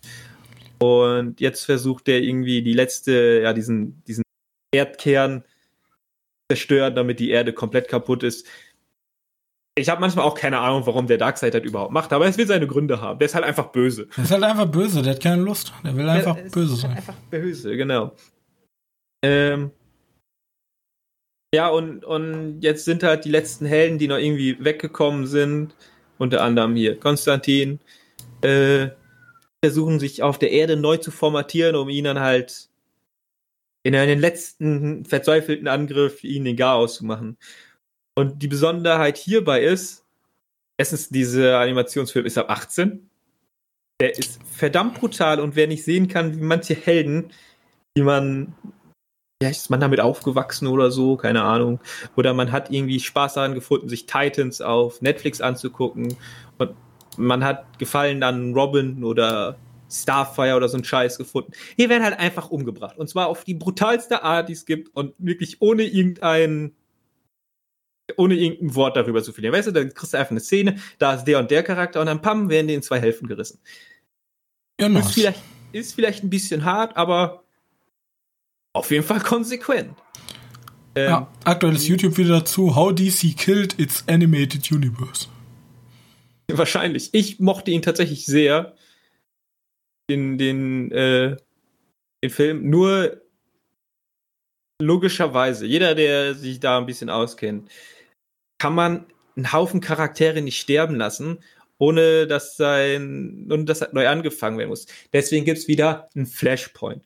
Und 0.79 1.39
jetzt 1.39 1.65
versucht 1.65 2.07
er 2.07 2.19
irgendwie 2.19 2.61
die 2.61 2.73
letzte, 2.73 3.41
ja, 3.41 3.53
diesen, 3.53 4.03
diesen 4.03 4.23
Erdkern 4.73 5.43
zerstören, 6.51 6.93
damit 6.93 7.19
die 7.19 7.29
Erde 7.29 7.53
komplett 7.53 7.87
kaputt 7.87 8.23
ist. 8.23 8.47
Ich 9.75 9.89
habe 9.89 10.01
manchmal 10.01 10.25
auch 10.25 10.35
keine 10.35 10.59
Ahnung, 10.59 10.85
warum 10.85 11.07
der 11.07 11.17
Darkseid 11.17 11.55
das 11.55 11.63
überhaupt 11.63 11.93
macht, 11.93 12.13
aber 12.13 12.27
es 12.27 12.37
wird 12.37 12.49
seine 12.49 12.67
Gründe 12.67 13.01
haben. 13.01 13.17
Der 13.17 13.25
ist 13.25 13.33
halt 13.33 13.45
einfach 13.45 13.71
böse. 13.71 14.07
Der 14.15 14.23
ist 14.23 14.31
halt 14.31 14.43
einfach 14.43 14.67
böse, 14.67 15.01
der 15.01 15.13
hat 15.13 15.23
keine 15.23 15.41
Lust. 15.41 15.73
Der 15.83 15.95
will 15.95 16.07
einfach 16.07 16.35
Der 16.35 16.45
ist 16.45 16.53
böse 16.53 16.73
halt 16.73 16.81
sein. 16.81 16.91
Einfach 16.91 17.15
böse, 17.31 17.75
genau. 17.75 18.11
Ähm, 19.23 19.71
ja, 21.53 21.69
und, 21.69 22.03
und 22.03 22.61
jetzt 22.61 22.83
sind 22.83 23.03
halt 23.03 23.25
die 23.25 23.29
letzten 23.29 23.65
Helden, 23.65 23.99
die 23.99 24.07
noch 24.07 24.17
irgendwie 24.17 24.57
weggekommen 24.63 25.27
sind, 25.27 25.75
unter 26.17 26.41
anderem 26.41 26.75
hier 26.75 26.99
Konstantin, 26.99 27.79
äh, 28.41 28.89
versuchen 29.63 29.99
sich 29.99 30.23
auf 30.23 30.39
der 30.39 30.51
Erde 30.51 30.75
neu 30.75 30.97
zu 30.97 31.11
formatieren, 31.11 31.75
um 31.75 31.89
ihn 31.89 32.05
dann 32.05 32.19
halt 32.19 32.69
in 33.83 33.95
einen 33.95 34.19
letzten 34.19 35.05
verzweifelten 35.05 35.67
Angriff 35.67 36.23
ihn 36.23 36.45
den 36.45 36.55
Garaus 36.55 36.95
zu 36.95 37.05
machen. 37.05 37.37
Und 38.15 38.41
die 38.41 38.47
Besonderheit 38.47 39.17
hierbei 39.17 39.63
ist, 39.63 40.05
erstens, 40.77 41.09
dieser 41.09 41.59
Animationsfilm 41.59 42.25
ist 42.25 42.37
ab 42.37 42.49
18. 42.49 43.09
Der 44.01 44.17
ist 44.17 44.39
verdammt 44.43 44.95
brutal 44.95 45.39
und 45.39 45.55
wer 45.55 45.67
nicht 45.67 45.83
sehen 45.83 46.07
kann, 46.07 46.35
wie 46.35 46.43
manche 46.43 46.73
Helden, 46.73 47.31
die 47.95 48.01
man, 48.01 48.55
ja, 49.43 49.49
ist 49.49 49.69
man 49.69 49.79
damit 49.79 49.99
aufgewachsen 49.99 50.67
oder 50.67 50.89
so, 50.89 51.17
keine 51.17 51.43
Ahnung. 51.43 51.79
Oder 52.15 52.33
man 52.33 52.51
hat 52.51 52.71
irgendwie 52.71 52.99
Spaß 52.99 53.33
daran 53.33 53.53
gefunden, 53.53 53.89
sich 53.89 54.05
Titans 54.05 54.61
auf 54.61 55.01
Netflix 55.01 55.41
anzugucken 55.41 56.15
und 56.57 56.71
man 57.17 57.43
hat 57.43 57.77
Gefallen 57.77 58.23
an 58.23 58.53
Robin 58.53 59.03
oder 59.03 59.57
Starfire 59.91 60.55
oder 60.55 60.69
so 60.69 60.77
ein 60.77 60.83
Scheiß 60.83 61.17
gefunden. 61.17 61.51
Die 61.77 61.89
werden 61.89 62.03
halt 62.03 62.17
einfach 62.17 62.49
umgebracht. 62.49 62.97
Und 62.97 63.09
zwar 63.09 63.27
auf 63.27 63.43
die 63.43 63.53
brutalste 63.53 64.23
Art, 64.23 64.49
die 64.49 64.53
es 64.53 64.65
gibt 64.65 64.95
und 64.95 65.13
wirklich 65.17 65.61
ohne 65.61 65.83
irgendein 65.83 66.75
ohne 68.17 68.35
irgendein 68.35 68.75
Wort 68.75 68.97
darüber 68.97 69.23
zu 69.23 69.31
verlieren. 69.31 69.55
Weißt 69.55 69.67
du, 69.67 69.71
dann 69.71 69.93
kriegst 69.93 70.13
du 70.13 70.17
einfach 70.17 70.31
eine 70.31 70.39
Szene, 70.39 70.77
da 70.99 71.13
ist 71.13 71.25
der 71.25 71.39
und 71.39 71.51
der 71.51 71.63
Charakter 71.63 71.99
und 71.99 72.07
dann 72.07 72.21
pam, 72.21 72.49
werden 72.49 72.67
die 72.67 72.73
in 72.73 72.81
zwei 72.81 72.99
Hälften 72.99 73.27
gerissen. 73.27 73.59
Ja, 74.79 74.87
Ist 74.87 74.93
nice. 74.93 75.11
vielleicht, 75.13 75.41
ist 75.71 75.95
vielleicht 75.95 76.23
ein 76.23 76.29
bisschen 76.29 76.65
hart, 76.65 76.97
aber 76.97 77.42
auf 78.73 78.91
jeden 78.91 79.03
Fall 79.05 79.19
konsequent. 79.19 79.95
Ähm, 80.95 81.09
Ja, 81.09 81.31
aktuelles 81.43 81.87
YouTube-Video 81.87 82.33
dazu, 82.39 82.75
How 82.75 82.93
DC 82.93 83.35
Killed 83.37 83.79
its 83.79 84.03
Animated 84.07 84.71
Universe. 84.71 85.27
Wahrscheinlich. 86.51 87.13
Ich 87.13 87.39
mochte 87.39 87.71
ihn 87.71 87.81
tatsächlich 87.81 88.25
sehr. 88.25 88.75
In 90.07 90.37
den, 90.37 90.91
äh, 90.91 91.37
den 92.23 92.29
Film. 92.29 92.69
Nur 92.69 93.21
logischerweise, 94.81 95.65
jeder, 95.65 95.95
der 95.95 96.35
sich 96.35 96.59
da 96.59 96.77
ein 96.77 96.85
bisschen 96.85 97.09
auskennt, 97.09 97.69
kann 98.57 98.75
man 98.75 99.05
einen 99.35 99.53
Haufen 99.53 99.81
Charaktere 99.81 100.41
nicht 100.41 100.59
sterben 100.59 100.95
lassen, 100.95 101.39
ohne 101.77 102.27
dass 102.27 102.57
sein, 102.57 103.47
ohne 103.49 103.65
dass 103.65 103.93
neu 103.93 104.07
angefangen 104.07 104.57
werden 104.57 104.69
muss. 104.69 104.85
Deswegen 105.11 105.45
gibt's 105.45 105.67
wieder 105.67 106.09
einen 106.15 106.25
Flashpoint. 106.25 107.03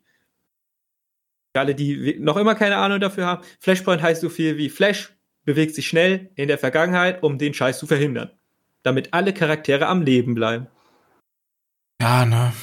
Für 1.58 1.62
alle, 1.62 1.74
die 1.74 2.18
noch 2.20 2.38
immer 2.38 2.54
keine 2.54 2.76
Ahnung 2.76 3.00
dafür 3.00 3.26
haben, 3.26 3.44
Flashpoint 3.60 4.00
heißt 4.00 4.22
so 4.22 4.30
viel 4.30 4.58
wie 4.58 4.70
Flash 4.70 5.12
bewegt 5.44 5.74
sich 5.74 5.88
schnell 5.88 6.30
in 6.36 6.48
der 6.48 6.60
Vergangenheit, 6.60 7.24
um 7.24 7.40
den 7.40 7.56
Scheiß 7.56 7.80
zu 7.80 7.88
verhindern. 7.88 8.30
Damit 8.84 9.12
alle 9.16 9.34
Charaktere 9.34 9.88
am 9.88 10.04
Leben 10.04 10.36
bleiben. 10.36 10.68
Ja, 12.00 12.28
ne. 12.28 12.54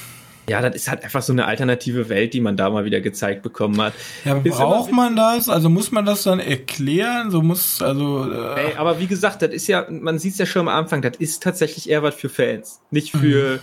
Ja, 0.47 0.61
das 0.61 0.77
ist 0.77 0.87
halt 0.87 1.03
einfach 1.03 1.21
so 1.21 1.33
eine 1.33 1.43
alternative 1.45 2.07
Welt, 2.07 2.33
die 2.33 2.39
man 2.39 2.55
da 2.55 2.69
mal 2.69 2.85
wieder 2.85 3.01
gezeigt 3.01 3.43
bekommen 3.43 3.81
hat. 3.81 3.91
Ja, 4.23 4.35
braucht 4.35 4.93
man 4.93 5.17
das? 5.17 5.49
Also 5.49 5.69
muss 5.69 5.91
man 5.91 6.05
das 6.05 6.23
dann 6.23 6.39
erklären? 6.39 7.31
So 7.31 7.41
muss, 7.41 7.81
also. 7.81 8.31
Äh, 8.31 8.67
Ey, 8.67 8.75
aber 8.77 8.97
wie 9.01 9.07
gesagt, 9.07 9.41
das 9.41 9.49
ist 9.49 9.67
ja, 9.67 9.85
man 9.89 10.19
sieht 10.19 10.31
es 10.31 10.37
ja 10.37 10.45
schon 10.45 10.69
am 10.69 10.73
Anfang, 10.73 11.01
das 11.01 11.17
ist 11.17 11.43
tatsächlich 11.43 11.89
eher 11.89 12.01
was 12.01 12.15
für 12.15 12.29
Fans. 12.29 12.79
Nicht 12.91 13.11
für, 13.11 13.59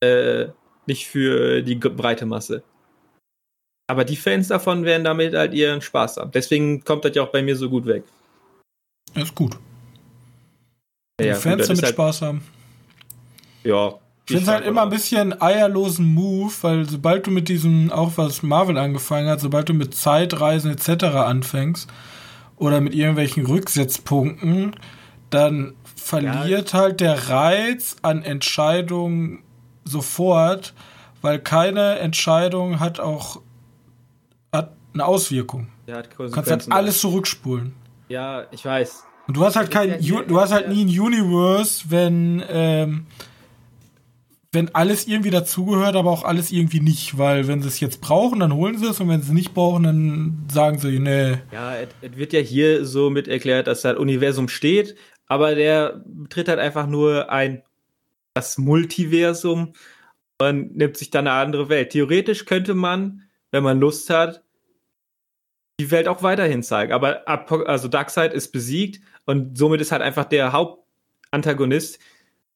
äh, 0.00 0.48
nicht 0.86 1.06
für 1.06 1.62
die 1.62 1.76
breite 1.76 2.26
Masse. 2.26 2.62
Aber 3.86 4.04
die 4.04 4.16
Fans 4.16 4.48
davon 4.48 4.84
werden 4.84 5.04
damit 5.04 5.34
halt 5.34 5.54
ihren 5.54 5.80
Spaß 5.80 6.16
haben. 6.16 6.30
Deswegen 6.32 6.82
kommt 6.84 7.04
das 7.04 7.14
ja 7.14 7.22
auch 7.22 7.30
bei 7.30 7.42
mir 7.42 7.56
so 7.56 7.70
gut 7.70 7.86
weg. 7.86 8.02
ist 9.14 9.34
gut. 9.34 9.56
Ja, 11.20 11.34
Die 11.34 11.40
Fans 11.40 11.44
gut, 11.44 11.60
das 11.60 11.68
damit 11.68 11.82
halt, 11.84 11.94
Spaß 11.94 12.22
haben. 12.22 12.42
Ja, 13.62 13.94
Ich 14.26 14.32
finde 14.32 14.42
es 14.42 14.48
halt 14.48 14.66
immer 14.66 14.82
ein 14.82 14.90
bisschen 14.90 15.40
eierlosen 15.40 16.06
Move, 16.06 16.52
weil 16.62 16.88
sobald 16.88 17.26
du 17.26 17.30
mit 17.30 17.48
diesem, 17.48 17.92
auch 17.92 18.12
was 18.16 18.42
Marvel 18.42 18.76
angefangen 18.76 19.28
hat, 19.28 19.40
sobald 19.40 19.68
du 19.68 19.72
mit 19.72 19.94
Zeitreisen 19.94 20.70
etc. 20.72 21.04
anfängst 21.04 21.88
oder 22.56 22.80
mit 22.80 22.94
irgendwelchen 22.94 23.46
Rücksetzpunkten, 23.46 24.74
dann 25.30 25.74
verliert 25.94 26.72
ja. 26.72 26.78
halt 26.78 27.00
der 27.00 27.28
Reiz 27.28 27.96
an 28.02 28.22
Entscheidungen 28.22 29.42
sofort, 29.84 30.74
weil 31.22 31.38
keine 31.38 31.98
Entscheidung 31.98 32.80
hat 32.80 33.00
auch 33.00 33.40
eine 34.96 35.06
Auswirkung. 35.06 35.68
Hat 35.90 36.08
du 36.18 36.30
kannst 36.30 36.50
halt 36.50 36.72
alles 36.72 37.00
zurückspulen. 37.00 37.74
Ja, 38.08 38.46
ich 38.50 38.64
weiß. 38.64 39.04
Und 39.28 39.36
du 39.36 39.44
hast 39.44 39.56
halt 39.56 39.70
kein, 39.70 40.00
du 40.00 40.40
hast 40.40 40.52
halt 40.52 40.68
nie 40.68 40.84
ein 40.84 41.00
Universe, 41.00 41.84
wenn 41.88 42.44
ähm, 42.48 43.06
wenn 44.56 44.74
alles 44.74 45.06
irgendwie 45.06 45.30
dazugehört, 45.30 45.96
aber 45.96 46.10
auch 46.10 46.24
alles 46.24 46.50
irgendwie 46.50 46.80
nicht, 46.80 47.18
weil 47.18 47.46
wenn 47.46 47.60
sie 47.60 47.68
es 47.68 47.78
jetzt 47.78 48.00
brauchen, 48.00 48.40
dann 48.40 48.54
holen 48.54 48.78
sie 48.78 48.86
es 48.86 48.98
und 49.00 49.08
wenn 49.08 49.20
sie 49.20 49.28
es 49.28 49.34
nicht 49.34 49.52
brauchen, 49.52 49.82
dann 49.82 50.46
sagen 50.50 50.78
sie, 50.78 50.98
nee. 50.98 51.36
Ja, 51.52 51.74
es 51.76 52.16
wird 52.16 52.32
ja 52.32 52.40
hier 52.40 52.86
so 52.86 53.10
mit 53.10 53.28
erklärt, 53.28 53.66
dass 53.66 53.82
das 53.82 53.98
Universum 53.98 54.48
steht, 54.48 54.96
aber 55.26 55.54
der 55.54 56.02
betritt 56.06 56.48
halt 56.48 56.58
einfach 56.58 56.86
nur 56.86 57.30
ein 57.30 57.62
das 58.32 58.58
Multiversum 58.58 59.74
und 60.40 60.76
nimmt 60.76 60.96
sich 60.96 61.10
dann 61.10 61.26
eine 61.26 61.36
andere 61.36 61.68
Welt. 61.68 61.90
Theoretisch 61.90 62.44
könnte 62.44 62.74
man, 62.74 63.22
wenn 63.50 63.62
man 63.62 63.80
Lust 63.80 64.10
hat, 64.10 64.42
die 65.80 65.90
Welt 65.90 66.08
auch 66.08 66.22
weiterhin 66.22 66.62
zeigen. 66.62 66.92
Aber 66.92 67.28
also 67.28 67.88
Darkseid 67.88 68.32
ist 68.32 68.52
besiegt 68.52 69.00
und 69.26 69.58
somit 69.58 69.80
ist 69.80 69.92
halt 69.92 70.02
einfach 70.02 70.24
der 70.24 70.52
Hauptantagonist 70.52 71.98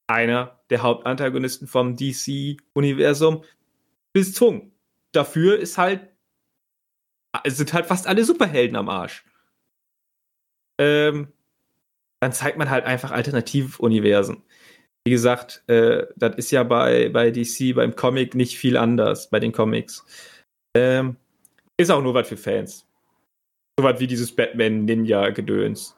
einer 0.06 0.60
der 0.70 0.82
Hauptantagonisten 0.82 1.68
vom 1.68 1.96
DC-Universum 1.96 3.44
bezwungen. 4.12 4.72
Dafür 5.12 5.58
ist 5.58 5.78
halt, 5.78 6.08
sind 7.46 7.72
halt 7.72 7.86
fast 7.86 8.06
alle 8.06 8.24
Superhelden 8.24 8.76
am 8.76 8.88
Arsch. 8.88 9.24
Ähm, 10.78 11.28
dann 12.20 12.32
zeigt 12.32 12.58
man 12.58 12.70
halt 12.70 12.84
einfach 12.84 13.12
Alternativuniversen. 13.12 14.42
Wie 15.04 15.10
gesagt, 15.10 15.62
äh, 15.68 16.06
das 16.16 16.36
ist 16.36 16.50
ja 16.50 16.62
bei, 16.62 17.08
bei 17.08 17.30
DC, 17.30 17.74
beim 17.74 17.96
Comic 17.96 18.34
nicht 18.34 18.58
viel 18.58 18.76
anders, 18.76 19.30
bei 19.30 19.40
den 19.40 19.52
Comics. 19.52 20.04
Ähm, 20.74 21.16
ist 21.76 21.90
auch 21.90 22.02
nur 22.02 22.14
was 22.14 22.28
für 22.28 22.36
Fans. 22.36 22.89
So 23.80 23.84
was 23.84 23.98
wie 23.98 24.06
dieses 24.06 24.36
Batman-Ninja-Gedöns. 24.36 25.96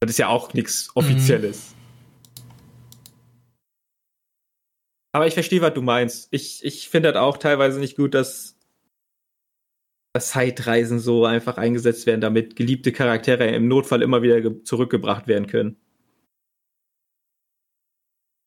Das 0.00 0.10
ist 0.10 0.18
ja 0.18 0.26
auch 0.26 0.52
nichts. 0.52 0.90
Offizielles. 0.96 1.70
Mhm. 1.70 2.42
Aber 5.12 5.28
ich 5.28 5.34
verstehe, 5.34 5.60
was 5.60 5.74
du 5.74 5.80
meinst. 5.80 6.26
Ich, 6.32 6.64
ich 6.64 6.88
finde 6.88 7.12
das 7.12 7.22
auch 7.22 7.36
teilweise 7.36 7.78
nicht 7.78 7.96
gut, 7.96 8.14
dass, 8.14 8.58
dass 10.12 10.30
Zeitreisen 10.30 10.98
so 10.98 11.24
einfach 11.24 11.56
eingesetzt 11.56 12.06
werden, 12.06 12.20
damit 12.20 12.56
geliebte 12.56 12.90
Charaktere 12.90 13.46
im 13.46 13.68
Notfall 13.68 14.02
immer 14.02 14.20
wieder 14.22 14.64
zurückgebracht 14.64 15.28
werden 15.28 15.46
können. 15.46 15.76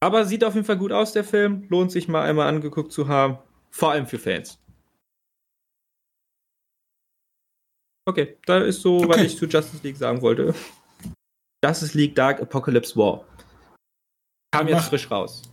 Aber 0.02 0.26
sieht 0.26 0.44
auf 0.44 0.56
jeden 0.56 0.66
Fall 0.66 0.78
gut 0.78 0.92
aus, 0.92 1.14
der 1.14 1.24
Film. 1.24 1.68
Lohnt 1.70 1.94
sich 1.94 2.10
mal 2.10 2.28
einmal 2.28 2.50
angeguckt 2.50 2.92
zu 2.92 3.08
haben. 3.08 3.40
Vor 3.70 3.92
allem 3.92 4.08
für 4.08 4.20
Fans. 4.20 4.61
Okay, 8.06 8.38
da 8.46 8.58
ist 8.60 8.82
so, 8.82 8.98
okay. 8.98 9.10
was 9.10 9.18
ich 9.22 9.38
zu 9.38 9.46
Justice 9.46 9.84
League 9.84 9.98
sagen 9.98 10.22
wollte. 10.22 10.56
Justice 11.64 11.96
League 11.96 12.16
Dark 12.16 12.42
Apocalypse 12.42 12.96
War. 12.96 13.24
Kam 14.52 14.68
jetzt 14.68 14.86
frisch 14.86 15.10
raus. 15.10 15.44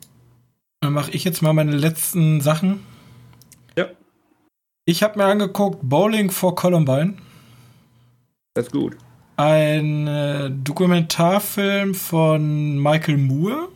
Dann 0.81 0.93
mache 0.93 1.11
ich 1.11 1.25
jetzt 1.25 1.43
mal 1.43 1.53
meine 1.53 1.77
letzten 1.77 2.41
Sachen. 2.41 2.85
Ja. 3.77 3.89
Ich 4.87 5.03
habe 5.03 5.19
mir 5.19 5.27
angeguckt 5.27 5.81
Bowling 5.83 6.31
for 6.31 6.55
Columbine. 6.55 7.17
Das 8.55 8.67
ist 8.67 8.73
gut. 8.73 8.97
Ein 9.37 10.07
äh, 10.07 10.51
Dokumentarfilm 10.51 11.95
von 11.95 12.79
Michael 12.79 13.19
Moore, 13.19 13.69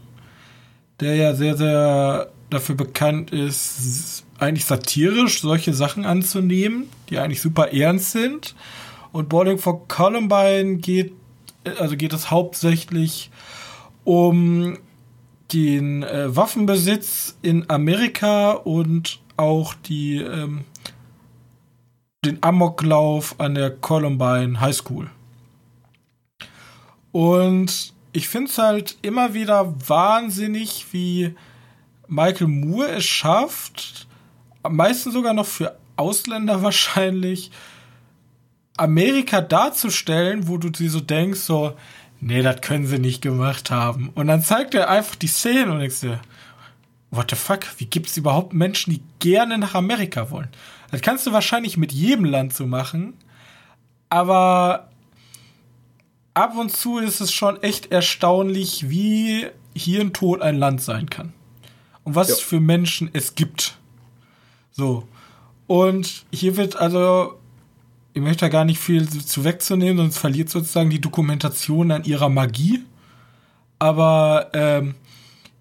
der 0.98 1.14
ja 1.14 1.34
sehr, 1.34 1.56
sehr 1.56 2.32
dafür 2.50 2.74
bekannt 2.74 3.30
ist, 3.30 4.24
eigentlich 4.42 4.64
satirisch 4.64 5.40
solche 5.40 5.72
Sachen 5.72 6.04
anzunehmen, 6.04 6.88
die 7.08 7.18
eigentlich 7.18 7.40
super 7.40 7.72
ernst 7.72 8.12
sind. 8.12 8.54
Und 9.12 9.28
Bowling 9.28 9.58
for 9.58 9.86
Columbine 9.88 10.76
geht, 10.76 11.12
also 11.78 11.96
geht 11.96 12.12
es 12.12 12.30
hauptsächlich 12.30 13.30
um 14.04 14.78
den 15.52 16.02
äh, 16.02 16.34
Waffenbesitz 16.34 17.36
in 17.42 17.70
Amerika 17.70 18.52
und 18.52 19.20
auch 19.36 19.74
die 19.74 20.16
ähm, 20.16 20.64
den 22.24 22.42
Amoklauf 22.42 23.34
an 23.38 23.54
der 23.54 23.70
Columbine 23.70 24.60
High 24.60 24.76
School. 24.76 25.10
Und 27.10 27.92
ich 28.12 28.28
finde 28.28 28.50
es 28.50 28.58
halt 28.58 28.96
immer 29.02 29.34
wieder 29.34 29.74
wahnsinnig, 29.88 30.86
wie 30.92 31.34
Michael 32.06 32.46
Moore 32.46 32.90
es 32.90 33.04
schafft, 33.04 34.06
am 34.62 34.76
meisten 34.76 35.10
sogar 35.10 35.34
noch 35.34 35.46
für 35.46 35.76
Ausländer 35.96 36.62
wahrscheinlich, 36.62 37.50
Amerika 38.76 39.40
darzustellen, 39.40 40.48
wo 40.48 40.56
du 40.56 40.70
dir 40.70 40.90
so 40.90 41.00
denkst, 41.00 41.40
so, 41.40 41.74
nee, 42.20 42.42
das 42.42 42.60
können 42.60 42.86
sie 42.86 42.98
nicht 42.98 43.20
gemacht 43.20 43.70
haben. 43.70 44.10
Und 44.14 44.28
dann 44.28 44.42
zeigt 44.42 44.74
er 44.74 44.88
einfach 44.88 45.14
die 45.14 45.26
Szene 45.26 45.72
und 45.72 45.80
denkst 45.80 46.00
dir, 46.00 46.20
what 47.10 47.30
the 47.30 47.36
fuck, 47.36 47.60
wie 47.78 47.86
gibt 47.86 48.08
es 48.08 48.16
überhaupt 48.16 48.54
Menschen, 48.54 48.92
die 48.92 49.02
gerne 49.18 49.58
nach 49.58 49.74
Amerika 49.74 50.30
wollen? 50.30 50.48
Das 50.90 51.02
kannst 51.02 51.26
du 51.26 51.32
wahrscheinlich 51.32 51.76
mit 51.76 51.92
jedem 51.92 52.24
Land 52.24 52.54
so 52.54 52.66
machen, 52.66 53.14
aber 54.08 54.88
ab 56.34 56.56
und 56.56 56.70
zu 56.70 56.98
ist 56.98 57.20
es 57.20 57.32
schon 57.32 57.62
echt 57.62 57.92
erstaunlich, 57.92 58.88
wie 58.88 59.46
hier 59.74 60.00
ein 60.00 60.12
Tod 60.12 60.42
ein 60.42 60.56
Land 60.56 60.82
sein 60.82 61.08
kann. 61.08 61.32
Und 62.04 62.14
was 62.14 62.28
ja. 62.28 62.34
für 62.36 62.60
Menschen 62.60 63.10
es 63.12 63.34
gibt. 63.34 63.78
So. 64.72 65.06
Und 65.66 66.24
hier 66.32 66.56
wird 66.56 66.76
also 66.76 67.38
ich 68.14 68.20
möchte 68.20 68.44
da 68.44 68.48
gar 68.48 68.64
nicht 68.64 68.78
viel 68.78 69.08
zu 69.08 69.44
wegzunehmen, 69.44 69.96
sonst 69.96 70.18
verliert 70.18 70.50
sozusagen 70.50 70.90
die 70.90 71.00
Dokumentation 71.00 71.90
an 71.90 72.04
ihrer 72.04 72.28
Magie. 72.28 72.84
Aber 73.78 74.50
ähm, 74.52 74.94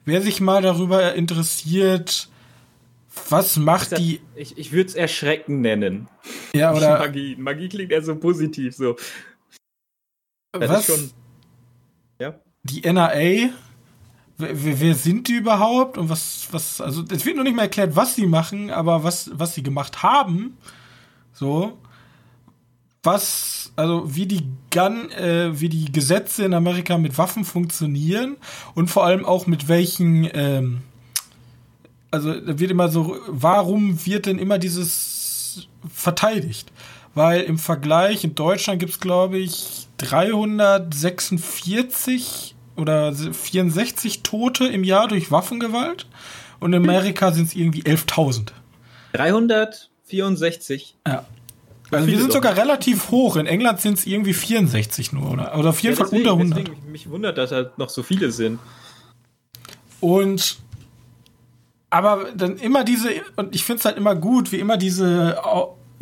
wer 0.06 0.22
sich 0.22 0.42
mal 0.42 0.62
darüber 0.62 1.16
interessiert, 1.16 2.30
was 3.30 3.58
macht 3.58 3.98
die. 3.98 4.22
Ich, 4.36 4.58
ich 4.58 4.72
würde 4.72 4.90
es 4.90 4.96
Erschrecken 4.96 5.62
nennen. 5.62 6.08
Ja, 6.54 6.74
oder. 6.76 7.00
Magie. 7.00 7.36
Magie 7.38 7.70
klingt 7.70 7.92
eher 7.92 8.04
so 8.04 8.16
positiv 8.16 8.76
so. 8.76 8.98
Das 10.52 10.70
was? 10.70 10.86
Schon, 10.86 11.12
ja. 12.20 12.40
Die 12.64 12.84
NRA. 12.84 13.50
Wer, 14.42 14.80
wer, 14.80 14.96
sind 14.96 15.28
die 15.28 15.36
überhaupt? 15.36 15.98
Und 15.98 16.10
was, 16.10 16.48
was, 16.52 16.82
also 16.82 17.04
es 17.10 17.26
wird 17.26 17.38
noch 17.38 17.44
nicht 17.44 17.56
mal 17.56 17.64
erklärt, 17.64 17.96
was 17.96 18.16
sie 18.16 18.28
machen, 18.28 18.70
aber 18.70 19.04
was, 19.04 19.32
was 19.34 19.56
sie 19.56 19.64
gemacht 19.64 20.04
haben. 20.04 20.58
So 21.34 21.78
was, 23.04 23.74
also 23.76 24.16
wie 24.16 24.26
die 24.28 24.44
Gun, 24.72 25.12
äh, 25.12 25.60
wie 25.60 25.68
die 25.70 25.92
Gesetze 25.92 26.46
in 26.46 26.54
Amerika 26.54 27.00
mit 27.00 27.18
Waffen 27.18 27.46
funktionieren 27.46 28.38
und 28.76 28.90
vor 28.90 29.06
allem 29.06 29.26
auch 29.26 29.48
mit 29.48 29.68
welchen, 29.68 30.30
ähm, 30.34 30.82
also 32.12 32.40
da 32.40 32.60
wird 32.60 32.72
immer 32.72 32.90
so, 32.90 33.18
warum 33.28 34.06
wird 34.06 34.28
denn 34.28 34.38
immer 34.38 34.60
dieses 34.60 35.68
verteidigt? 35.92 36.72
Weil 37.14 37.42
im 37.42 37.58
Vergleich 37.58 38.24
in 38.24 38.36
Deutschland 38.36 38.80
gibt 38.80 38.94
es, 38.94 39.00
glaube 39.00 39.38
ich, 39.38 39.88
346 39.98 42.56
oder 42.76 43.14
64 43.14 44.24
Tote 44.24 44.66
im 44.66 44.84
Jahr 44.84 45.08
durch 45.08 45.32
Waffengewalt 45.32 46.08
und 46.60 46.74
in 46.74 46.84
Amerika 46.84 47.32
sind 47.32 47.48
es 47.48 47.56
irgendwie 47.56 47.84
11.000. 47.84 48.50
364? 49.14 50.96
Ja. 51.08 51.26
Also 51.92 52.08
wir 52.08 52.18
sind 52.18 52.32
sogar 52.32 52.56
relativ 52.56 53.12
hoch. 53.12 53.36
In 53.36 53.46
England 53.46 53.82
sind 53.82 53.98
es 53.98 54.06
irgendwie 54.06 54.34
64 54.34 55.12
nur, 55.12 55.32
oder? 55.32 55.58
Oder 55.58 55.70
auf 55.70 55.82
jeden 55.82 55.98
ja, 55.98 56.04
deswegen, 56.04 56.24
Fall 56.24 56.34
unter 56.34 56.44
100. 56.44 56.68
Deswegen, 56.68 56.92
mich 56.92 57.10
wundert, 57.10 57.38
dass 57.38 57.52
halt 57.52 57.78
noch 57.78 57.90
so 57.90 58.02
viele 58.02 58.32
sind. 58.32 58.60
Und 60.00 60.58
aber 61.90 62.28
dann 62.34 62.56
immer 62.58 62.86
diese, 62.86 63.10
und 63.36 63.54
ich 63.54 63.66
finde 63.66 63.80
es 63.80 63.86
halt 63.86 63.98
immer 63.98 64.16
gut, 64.16 64.54
wie 64.54 64.60
immer 64.60 64.78
diese 64.78 65.38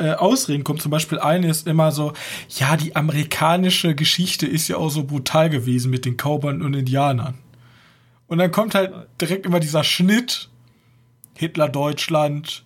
äh, 0.00 0.14
Ausreden 0.14 0.64
kommt. 0.64 0.82
Zum 0.82 0.90
Beispiel 0.90 1.18
eine 1.18 1.48
ist 1.48 1.66
immer 1.66 1.92
so, 1.92 2.12
ja, 2.58 2.76
die 2.76 2.96
amerikanische 2.96 3.94
Geschichte 3.94 4.46
ist 4.46 4.66
ja 4.68 4.76
auch 4.76 4.90
so 4.90 5.04
brutal 5.04 5.50
gewesen 5.50 5.90
mit 5.90 6.04
den 6.04 6.16
Cowboys 6.16 6.60
und 6.60 6.74
Indianern. 6.74 7.34
Und 8.26 8.38
dann 8.38 8.50
kommt 8.50 8.74
halt 8.74 8.92
direkt 9.20 9.44
immer 9.44 9.60
dieser 9.60 9.84
Schnitt, 9.84 10.48
Hitler 11.36 11.68
Deutschland, 11.68 12.64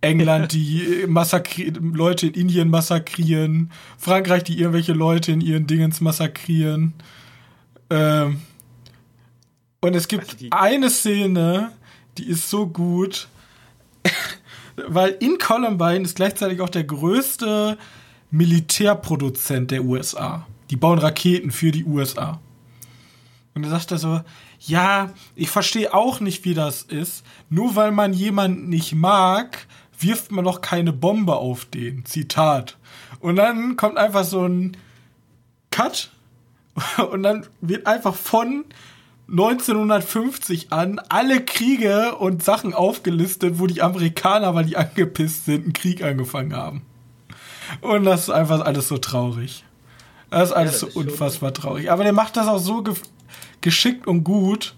England, 0.00 0.52
die 0.52 1.04
Leute 1.80 2.28
in 2.28 2.34
Indien 2.34 2.70
massakrieren, 2.70 3.70
Frankreich, 3.98 4.44
die 4.44 4.58
irgendwelche 4.58 4.92
Leute 4.92 5.32
in 5.32 5.40
ihren 5.40 5.66
Dingens 5.66 6.00
massakrieren. 6.00 6.94
Ähm, 7.90 8.40
und 9.80 9.94
es 9.94 10.08
gibt 10.08 10.36
eine 10.50 10.88
Szene, 10.88 11.72
Die 12.16 12.24
ist 12.24 12.48
so 12.48 12.66
gut. 12.66 13.28
Weil 14.76 15.10
in 15.20 15.38
Columbine 15.38 16.02
ist 16.02 16.16
gleichzeitig 16.16 16.60
auch 16.60 16.68
der 16.68 16.84
größte 16.84 17.78
Militärproduzent 18.30 19.70
der 19.70 19.84
USA. 19.84 20.46
Die 20.70 20.76
bauen 20.76 20.98
Raketen 20.98 21.50
für 21.50 21.70
die 21.70 21.84
USA. 21.84 22.40
Und 23.54 23.64
er 23.64 23.70
sagt 23.70 23.92
er 23.92 23.98
so, 23.98 24.20
ja, 24.60 25.10
ich 25.36 25.50
verstehe 25.50 25.94
auch 25.94 26.20
nicht, 26.20 26.44
wie 26.44 26.54
das 26.54 26.82
ist. 26.82 27.24
Nur 27.50 27.76
weil 27.76 27.92
man 27.92 28.12
jemanden 28.12 28.68
nicht 28.68 28.94
mag, 28.94 29.66
wirft 29.98 30.32
man 30.32 30.44
doch 30.44 30.60
keine 30.60 30.92
Bombe 30.92 31.36
auf 31.36 31.64
den. 31.66 32.04
Zitat. 32.04 32.76
Und 33.20 33.36
dann 33.36 33.76
kommt 33.76 33.96
einfach 33.96 34.24
so 34.24 34.44
ein 34.44 34.76
Cut 35.70 36.10
und 37.10 37.22
dann 37.22 37.46
wird 37.60 37.86
einfach 37.86 38.14
von 38.14 38.64
1950 39.28 40.72
an 40.72 41.00
alle 41.08 41.44
Kriege 41.44 42.16
und 42.16 42.42
Sachen 42.42 42.74
aufgelistet, 42.74 43.58
wo 43.58 43.66
die 43.66 43.80
Amerikaner, 43.80 44.54
weil 44.54 44.66
die 44.66 44.76
angepisst 44.76 45.46
sind, 45.46 45.64
einen 45.64 45.72
Krieg 45.72 46.02
angefangen 46.02 46.54
haben. 46.54 46.82
Und 47.80 48.04
das 48.04 48.24
ist 48.24 48.30
einfach 48.30 48.60
alles 48.60 48.88
so 48.88 48.98
traurig. 48.98 49.64
Das 50.30 50.50
ist 50.50 50.54
alles 50.54 50.80
ja, 50.80 50.80
das 50.80 50.80
so 50.80 50.86
ist 50.88 50.96
unfassbar 50.96 51.54
traurig. 51.54 51.90
Aber 51.90 52.04
der 52.04 52.12
macht 52.12 52.36
das 52.36 52.46
auch 52.46 52.58
so 52.58 52.82
ge 52.82 52.94
geschickt 53.60 54.06
und 54.06 54.24
gut. 54.24 54.74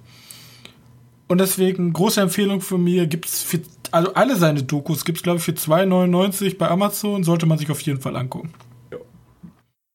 Und 1.29 1.39
deswegen 1.39 1.93
große 1.93 2.21
Empfehlung 2.21 2.61
für 2.61 2.79
mir 2.79 3.09
gibt's 3.09 3.43
für, 3.43 3.61
also 3.91 4.15
alle 4.15 4.37
seine 4.37 4.63
Dokus 4.63 5.05
gibt's 5.05 5.23
glaube 5.23 5.39
ich 5.39 5.45
für 5.45 5.53
2,99 5.53 6.57
bei 6.57 6.69
Amazon, 6.69 7.25
sollte 7.25 7.47
man 7.47 7.59
sich 7.59 7.69
auf 7.71 7.81
jeden 7.81 8.01
Fall 8.01 8.15
angucken. 8.15 8.53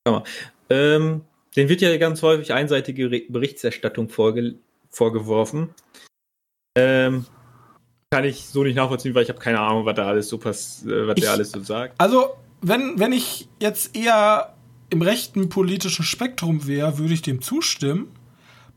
Ja. 0.06 0.24
Ähm, 0.70 1.22
den 1.56 1.70
wird 1.70 1.82
ja 1.82 1.96
ganz 1.98 2.22
häufig 2.22 2.54
einseitige 2.54 3.10
Berichterstattung 3.30 4.10
vorge 4.10 4.56
vorgeworfen. 4.90 5.70
Ähm, 6.76 7.26
kann 8.10 8.26
ich 8.26 8.46
so 8.46 8.64
nicht 8.64 8.76
nachvollziehen, 8.76 9.16
weil 9.16 9.24
ich 9.24 9.30
habe 9.30 9.40
keine 9.40 9.60
Ahnung, 9.60 9.86
was 9.86 9.96
da 9.96 10.08
alles 10.08 10.28
so 10.28 10.38
pass 10.38 10.86
äh, 10.86 11.08
was 11.08 11.16
ich, 11.18 11.24
der 11.24 11.32
alles 11.32 11.52
so 11.52 11.62
sagt. 11.62 11.96
Also, 11.98 12.36
wenn, 12.62 13.00
wenn 13.00 13.14
ich 13.14 13.48
jetzt 13.60 13.96
eher 13.96 14.54
im 14.90 15.02
rechten 15.02 15.50
politischen 15.50 16.04
Spektrum 16.04 16.68
wäre, 16.68 16.98
würde 16.98 17.14
ich 17.14 17.22
dem 17.22 17.42
zustimmen. 17.42 18.12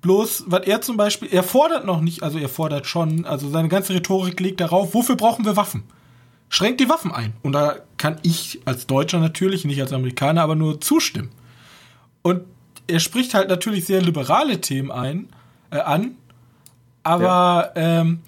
Bloß, 0.01 0.45
was 0.47 0.67
er 0.67 0.81
zum 0.83 0.97
Beispiel, 0.97 1.29
er 1.33 1.43
fordert 1.43 1.87
noch 1.87 2.01
nicht, 2.01 2.23
also 2.23 2.39
er 2.39 2.49
fordert 2.49 2.87
schon, 2.87 3.25
also 3.25 3.49
seine 3.49 3.69
ganze 3.69 3.95
Rhetorik 3.95 4.39
liegt 4.39 4.61
darauf, 4.61 4.95
wofür 4.95 5.17
brauchen 5.17 5.45
wir 5.45 5.57
Waffen? 5.57 5.83
Schränkt 6.51 6.81
die 6.81 6.89
Waffen 6.89 7.11
ein. 7.11 7.33
Und 7.43 7.53
da 7.53 7.79
kann 7.97 8.19
ich 8.23 8.61
als 8.67 8.87
Deutscher 8.87 9.19
natürlich, 9.19 9.65
nicht 9.65 9.81
als 9.81 9.93
Amerikaner, 9.93 10.43
aber 10.43 10.55
nur 10.55 10.81
zustimmen. 10.81 11.31
Und 12.23 12.43
er 12.87 13.01
spricht 13.01 13.35
halt 13.35 13.49
natürlich 13.49 13.87
sehr 13.87 14.03
liberale 14.03 14.61
Themen 14.61 14.91
ein, 14.91 15.29
äh, 15.71 15.79
an, 15.79 16.17
aber 17.03 17.73
ja. 17.77 18.01
ähm, 18.01 18.21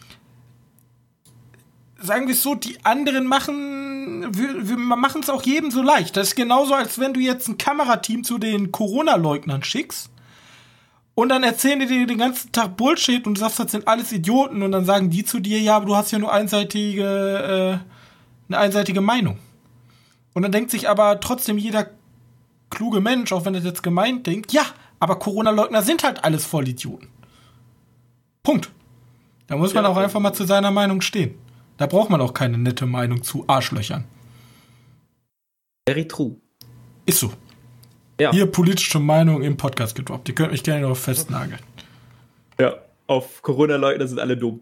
sagen 1.99 2.27
wir 2.27 2.35
es 2.35 2.43
so, 2.43 2.55
die 2.55 2.79
anderen 2.85 3.27
machen, 3.27 4.37
wir, 4.37 4.69
wir 4.69 4.77
machen 4.77 5.23
es 5.23 5.31
auch 5.31 5.43
jedem 5.43 5.71
so 5.71 5.83
leicht. 5.83 6.17
Das 6.17 6.29
ist 6.29 6.37
genauso, 6.37 6.75
als 6.75 6.99
wenn 6.99 7.15
du 7.15 7.21
jetzt 7.21 7.49
ein 7.49 7.59
Kamerateam 7.59 8.25
zu 8.25 8.39
den 8.39 8.73
Corona-Leugnern 8.73 9.65
schickst 9.65 10.11
und 11.15 11.31
dann 11.31 11.43
erzählen 11.43 11.81
die 11.81 11.87
dir 11.87 12.07
den 12.07 12.19
ganzen 12.19 12.53
Tag 12.53 12.77
Bullshit 12.77 13.27
und 13.27 13.39
du 13.39 13.41
sagst, 13.41 13.59
das 13.59 13.73
sind 13.73 13.89
alles 13.89 14.13
Idioten 14.13 14.63
und 14.63 14.73
dann 14.73 14.85
sagen 14.85 15.11
die 15.11 15.25
zu 15.25 15.41
dir, 15.41 15.59
ja, 15.61 15.77
aber 15.77 15.87
du 15.87 15.97
hast 15.97 16.11
ja 16.13 16.19
nur 16.19 16.33
einseitige, 16.33 17.03
äh, 17.03 18.49
eine 18.49 18.59
einseitige 18.59 19.01
Meinung. 19.01 19.39
Und 20.35 20.43
dann 20.43 20.53
denkt 20.53 20.71
sich 20.71 20.89
aber 20.89 21.19
trotzdem 21.21 21.57
jeder 21.57 21.89
kluge 22.71 23.01
Mensch, 23.01 23.33
auch 23.33 23.45
wenn 23.45 23.55
er 23.55 23.61
jetzt 23.61 23.83
gemeint 23.83 24.27
denkt, 24.27 24.53
ja, 24.53 24.65
aber 24.99 25.19
Corona-Leugner 25.19 25.83
sind 25.83 26.05
halt 26.05 26.25
alles 26.25 26.45
Vollidioten. 26.45 27.09
Punkt. 28.43 28.71
Da 29.47 29.57
muss 29.57 29.75
man 29.75 29.85
ja, 29.85 29.91
auch 29.91 29.97
einfach 29.97 30.21
mal 30.21 30.33
zu 30.33 30.45
seiner 30.45 30.71
Meinung 30.71 31.01
stehen. 31.01 31.37
Da 31.77 31.87
braucht 31.87 32.11
man 32.11 32.21
auch 32.21 32.35
keine 32.35 32.59
nette 32.59 32.87
Meinung 32.87 33.23
zu 33.23 33.45
Arschlöchern. 33.47 34.05
Very 35.89 36.09
true. 36.09 36.37
Ist 37.05 37.21
so. 37.21 37.33
Ja. 38.21 38.33
Hier 38.33 38.47
politische 38.47 38.99
Meinung 38.99 39.43
im 39.43 39.57
Podcast 39.57 39.95
gedroppt. 39.95 40.29
Ihr 40.29 40.35
könnt 40.35 40.53
mich 40.53 40.63
gerne 40.63 40.89
noch 40.89 40.97
festnageln. 40.97 41.61
Ja, 42.59 42.75
auf 43.07 43.43
Corona-Leugner 43.43 44.09
sind 44.09 44.19
alle 44.19 44.37
dumm. 44.37 44.61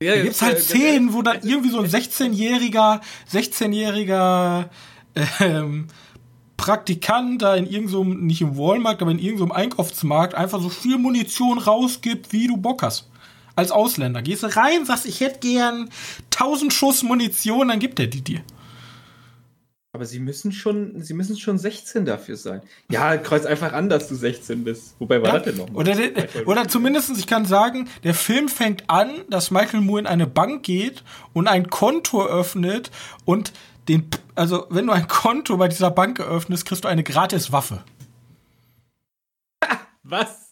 Ja, 0.00 0.14
da 0.14 0.22
gibt's 0.22 0.42
halt 0.42 0.60
Szenen, 0.60 1.12
wo 1.12 1.22
dann 1.22 1.40
irgendwie 1.42 1.70
so 1.70 1.80
ein 1.80 1.86
16-jähriger, 1.86 3.00
16-jähriger 3.32 4.68
ähm, 5.40 5.88
Praktikant 6.56 7.42
da 7.42 7.54
in 7.54 7.66
irgendeinem, 7.66 8.26
nicht 8.26 8.40
im 8.40 8.56
Walmart, 8.56 9.02
aber 9.02 9.10
in 9.10 9.18
irgendeinem 9.18 9.52
Einkaufsmarkt 9.52 10.34
einfach 10.34 10.60
so 10.60 10.68
viel 10.68 10.98
Munition 10.98 11.58
rausgibt, 11.58 12.32
wie 12.32 12.46
du 12.46 12.56
Bock 12.56 12.82
hast. 12.82 13.10
Als 13.54 13.70
Ausländer. 13.70 14.20
Gehst 14.20 14.42
du 14.42 14.54
rein, 14.54 14.84
sagst, 14.84 15.06
ich 15.06 15.20
hätte 15.20 15.40
gern 15.40 15.88
1000 16.34 16.72
Schuss 16.72 17.02
Munition, 17.02 17.68
dann 17.68 17.78
gibt 17.78 17.98
er 17.98 18.06
die 18.06 18.20
dir. 18.20 18.42
Aber 19.96 20.04
sie 20.04 20.18
müssen 20.18 20.52
schon, 20.52 21.00
sie 21.00 21.14
müssen 21.14 21.38
schon 21.38 21.56
16 21.56 22.04
dafür 22.04 22.36
sein. 22.36 22.60
Ja, 22.90 23.16
kreuz 23.16 23.46
einfach 23.46 23.72
an, 23.72 23.88
dass 23.88 24.08
du 24.08 24.14
16 24.14 24.62
bist. 24.62 24.94
Wobei 24.98 25.22
war 25.22 25.28
ja, 25.28 25.38
das 25.38 25.44
denn 25.44 25.56
noch? 25.56 25.72
Oder, 25.72 25.96
oder 26.44 26.68
zumindest, 26.68 27.16
ich 27.16 27.26
kann 27.26 27.46
sagen, 27.46 27.88
der 28.04 28.12
Film 28.12 28.48
fängt 28.48 28.90
an, 28.90 29.08
dass 29.30 29.50
Michael 29.50 29.80
Moore 29.80 30.00
in 30.00 30.06
eine 30.06 30.26
Bank 30.26 30.64
geht 30.64 31.02
und 31.32 31.48
ein 31.48 31.70
Konto 31.70 32.26
öffnet 32.26 32.90
und 33.24 33.54
den, 33.88 34.08
also 34.34 34.66
wenn 34.70 34.86
du 34.86 34.92
ein 34.92 35.08
Konto 35.08 35.56
bei 35.56 35.68
dieser 35.68 35.90
Bank 35.90 36.18
eröffnest, 36.18 36.66
kriegst 36.66 36.84
du 36.84 36.88
eine 36.88 37.02
gratis 37.02 37.52
Waffe. 37.52 37.82
Was? 40.02 40.46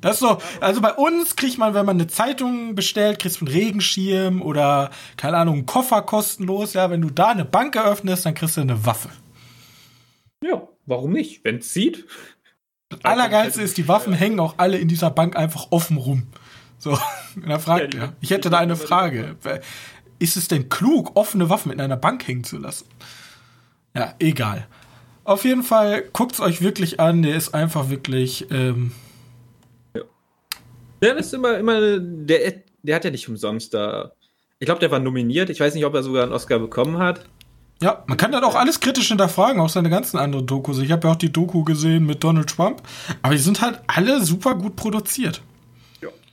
Das 0.00 0.14
ist 0.14 0.20
so, 0.20 0.38
also 0.60 0.80
bei 0.82 0.92
uns 0.92 1.36
kriegt 1.36 1.56
man, 1.56 1.72
wenn 1.72 1.86
man 1.86 1.96
eine 1.96 2.08
Zeitung 2.08 2.74
bestellt, 2.74 3.18
kriegst 3.18 3.40
du 3.40 3.46
einen 3.46 3.54
Regenschirm 3.54 4.42
oder, 4.42 4.90
keine 5.16 5.38
Ahnung, 5.38 5.54
einen 5.54 5.66
Koffer 5.66 6.02
kostenlos. 6.02 6.74
Ja, 6.74 6.90
wenn 6.90 7.00
du 7.00 7.10
da 7.10 7.28
eine 7.28 7.44
Bank 7.44 7.74
eröffnest, 7.76 8.26
dann 8.26 8.34
kriegst 8.34 8.56
du 8.56 8.60
eine 8.60 8.84
Waffe. 8.84 9.08
Ja, 10.42 10.68
warum 10.84 11.12
nicht? 11.12 11.44
Wenn 11.44 11.56
es 11.56 11.72
sieht. 11.72 12.06
Das 12.90 13.04
Allergeilste 13.04 13.62
ist, 13.62 13.78
die 13.78 13.88
Waffen 13.88 14.12
hängen 14.12 14.38
auch 14.40 14.54
alle 14.58 14.78
in 14.78 14.88
dieser 14.88 15.10
Bank 15.10 15.36
einfach 15.36 15.68
offen 15.70 15.96
rum. 15.96 16.26
So, 16.78 16.98
und 17.36 17.48
er 17.48 17.58
fragt 17.58 17.94
ja, 17.94 18.12
ich 18.20 18.30
hätte 18.30 18.50
da 18.50 18.58
eine 18.58 18.76
Frage 18.76 19.36
ist 20.18 20.36
es 20.36 20.48
denn 20.48 20.68
klug, 20.68 21.12
offene 21.14 21.50
Waffen 21.50 21.72
in 21.72 21.80
einer 21.80 21.96
Bank 21.96 22.26
hängen 22.26 22.44
zu 22.44 22.58
lassen? 22.58 22.86
Ja, 23.94 24.14
egal. 24.18 24.66
Auf 25.24 25.44
jeden 25.44 25.62
Fall 25.62 26.04
guckt's 26.12 26.40
euch 26.40 26.62
wirklich 26.62 27.00
an. 27.00 27.22
Der 27.22 27.34
ist 27.34 27.54
einfach 27.54 27.88
wirklich. 27.88 28.46
Ähm 28.50 28.92
ja. 29.94 30.02
Der 31.02 31.16
ist 31.16 31.34
immer, 31.34 31.58
immer, 31.58 31.98
der, 31.98 32.62
der 32.82 32.94
hat 32.94 33.04
ja 33.04 33.10
nicht 33.10 33.28
umsonst 33.28 33.74
da. 33.74 34.12
Ich 34.58 34.66
glaube, 34.66 34.80
der 34.80 34.90
war 34.90 35.00
nominiert. 35.00 35.50
Ich 35.50 35.60
weiß 35.60 35.74
nicht, 35.74 35.84
ob 35.84 35.94
er 35.94 36.02
sogar 36.02 36.22
einen 36.22 36.32
Oscar 36.32 36.58
bekommen 36.58 36.98
hat. 36.98 37.24
Ja, 37.82 38.04
man 38.06 38.16
kann 38.16 38.32
dann 38.32 38.44
auch 38.44 38.54
alles 38.54 38.80
kritisch 38.80 39.08
hinterfragen, 39.08 39.60
auch 39.60 39.68
seine 39.68 39.90
ganzen 39.90 40.16
anderen 40.16 40.46
Dokus. 40.46 40.78
Ich 40.78 40.90
habe 40.92 41.08
ja 41.08 41.12
auch 41.12 41.18
die 41.18 41.32
Doku 41.32 41.62
gesehen 41.62 42.06
mit 42.06 42.24
Donald 42.24 42.48
Trump, 42.48 42.82
aber 43.20 43.34
die 43.34 43.40
sind 43.40 43.60
halt 43.60 43.80
alle 43.86 44.24
super 44.24 44.54
gut 44.54 44.76
produziert. 44.76 45.42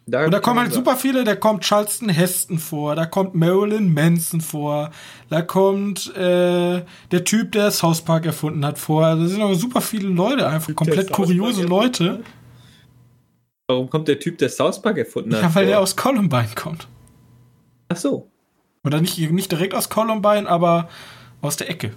Da 0.06 0.26
und 0.26 0.32
da 0.32 0.40
kommen 0.40 0.60
halt 0.60 0.74
super 0.74 0.98
viele, 0.98 1.24
da 1.24 1.36
kommt 1.36 1.64
Charleston 1.64 2.10
Heston 2.10 2.60
vor, 2.60 2.96
da 2.96 3.06
kommt 3.06 3.36
Marilyn 3.36 3.94
Manson 3.94 4.42
vor, 4.42 4.92
da 5.30 5.42
kommt 5.42 6.14
äh, 6.18 6.84
der 7.12 7.24
Typ, 7.24 7.54
der 7.54 7.72
South 7.72 8.02
Park 8.02 8.26
erfunden 8.26 8.66
hat 8.66 8.78
vor. 8.78 9.06
Also 9.06 9.24
da 9.24 9.30
sind 9.30 9.42
aber 9.42 9.56
super 9.56 9.80
viele 9.80 10.10
Leute, 10.10 10.46
einfach 10.46 10.76
komplett 10.76 11.10
kuriose 11.12 11.64
Leute. 11.64 12.22
Warum 13.68 13.90
kommt 13.90 14.10
der 14.10 14.20
Typ, 14.20 14.38
der 14.40 14.50
South 14.50 14.82
Park 14.82 14.98
erfunden 14.98 15.34
hat? 15.34 15.42
Ja, 15.42 15.56
weil 15.56 15.64
vor? 15.64 15.72
der 15.72 15.80
aus 15.80 15.96
Columbine 15.96 16.50
kommt. 16.54 16.88
Ach 17.88 17.96
so. 17.96 18.30
Oder 18.84 19.00
nicht, 19.00 19.18
nicht 19.32 19.52
direkt 19.54 19.74
aus 19.74 19.88
Columbine, 19.88 20.50
aber 20.50 20.90
aus 21.42 21.56
der 21.56 21.70
Ecke. 21.70 21.94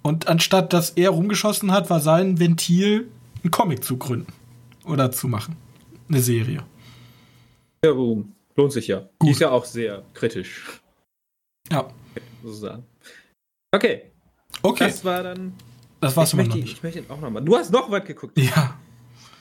Und 0.00 0.28
anstatt 0.28 0.72
dass 0.72 0.90
er 0.90 1.10
rumgeschossen 1.10 1.70
hat, 1.70 1.90
war 1.90 2.00
sein 2.00 2.40
Ventil, 2.40 3.08
einen 3.42 3.50
Comic 3.50 3.84
zu 3.84 3.98
gründen. 3.98 4.32
Oder 4.86 5.12
zu 5.12 5.28
machen 5.28 5.56
eine 6.08 6.20
Serie. 6.20 6.64
Ja, 7.84 7.90
lohnt 7.90 8.72
sich 8.72 8.88
ja. 8.88 9.00
Gut. 9.18 9.28
Die 9.28 9.30
ist 9.32 9.40
ja 9.40 9.50
auch 9.50 9.64
sehr 9.64 10.02
kritisch. 10.14 10.80
Ja. 11.70 11.88
Sozusagen. 12.42 12.84
Okay. 13.72 14.10
Okay. 14.62 14.86
Das 14.86 15.04
war 15.04 15.22
dann. 15.22 15.52
Das 16.00 16.16
war's 16.16 16.30
ich 16.30 16.34
möchte, 16.34 16.58
Ich 16.58 16.82
möchte 16.82 17.04
auch 17.08 17.20
nochmal. 17.20 17.44
Du 17.44 17.56
hast 17.56 17.70
noch 17.70 17.90
was 17.90 18.04
geguckt. 18.04 18.38
Ja. 18.38 18.76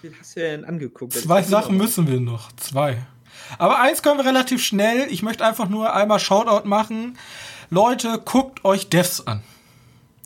Wie 0.02 0.12
hast 0.20 0.36
du 0.36 0.40
denn 0.40 0.66
angeguckt? 0.66 1.14
Zwei 1.14 1.42
Sachen 1.42 1.78
müssen 1.78 2.08
wir 2.08 2.20
noch. 2.20 2.52
Zwei. 2.54 3.06
Aber 3.58 3.80
eins 3.80 4.04
können 4.04 4.20
wir 4.20 4.26
relativ 4.26 4.64
schnell. 4.64 5.08
Ich 5.12 5.24
möchte 5.24 5.46
einfach 5.46 5.70
nur 5.70 5.94
einmal 5.94 6.20
Shoutout 6.20 6.68
machen. 6.68 7.18
Leute, 7.70 8.22
guckt 8.24 8.64
euch 8.64 8.90
Devs 8.90 9.26
an. 9.26 9.44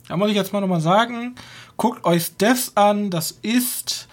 Da 0.07 0.17
muss 0.17 0.29
ich 0.29 0.35
jetzt 0.35 0.53
mal 0.53 0.61
nochmal 0.61 0.81
sagen. 0.81 1.35
Guckt 1.77 2.03
euch 2.03 2.35
Devs 2.35 2.73
an. 2.75 3.09
Das 3.09 3.31
ist 3.41 4.08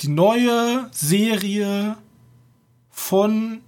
die 0.00 0.08
neue 0.08 0.88
Serie 0.92 1.96
von 2.90 3.60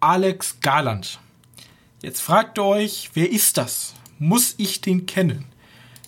Alex 0.00 0.60
Garland. 0.60 1.18
Jetzt 2.02 2.20
fragt 2.20 2.58
ihr 2.58 2.64
euch, 2.64 3.10
wer 3.14 3.30
ist 3.30 3.56
das? 3.56 3.94
Muss 4.18 4.54
ich 4.58 4.80
den 4.80 5.06
kennen? 5.06 5.44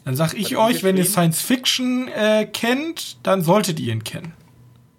Dann 0.05 0.17
sag 0.17 0.35
ich 0.35 0.57
euch, 0.57 0.83
wenn 0.83 0.97
ihr 0.97 1.05
Science 1.05 1.41
Fiction 1.41 2.09
äh, 2.09 2.47
kennt, 2.53 3.19
dann 3.23 3.43
solltet 3.43 3.81
ihr 3.81 3.93
ihn 3.93 4.05
kennen. 4.05 4.35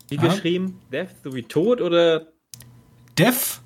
Wie 0.10 0.16
ja? 0.16 0.28
geschrieben? 0.28 0.80
Death 0.92 1.10
sowie 1.24 1.44
Tod 1.44 1.82
oder? 1.82 2.28
Dev 3.18 3.60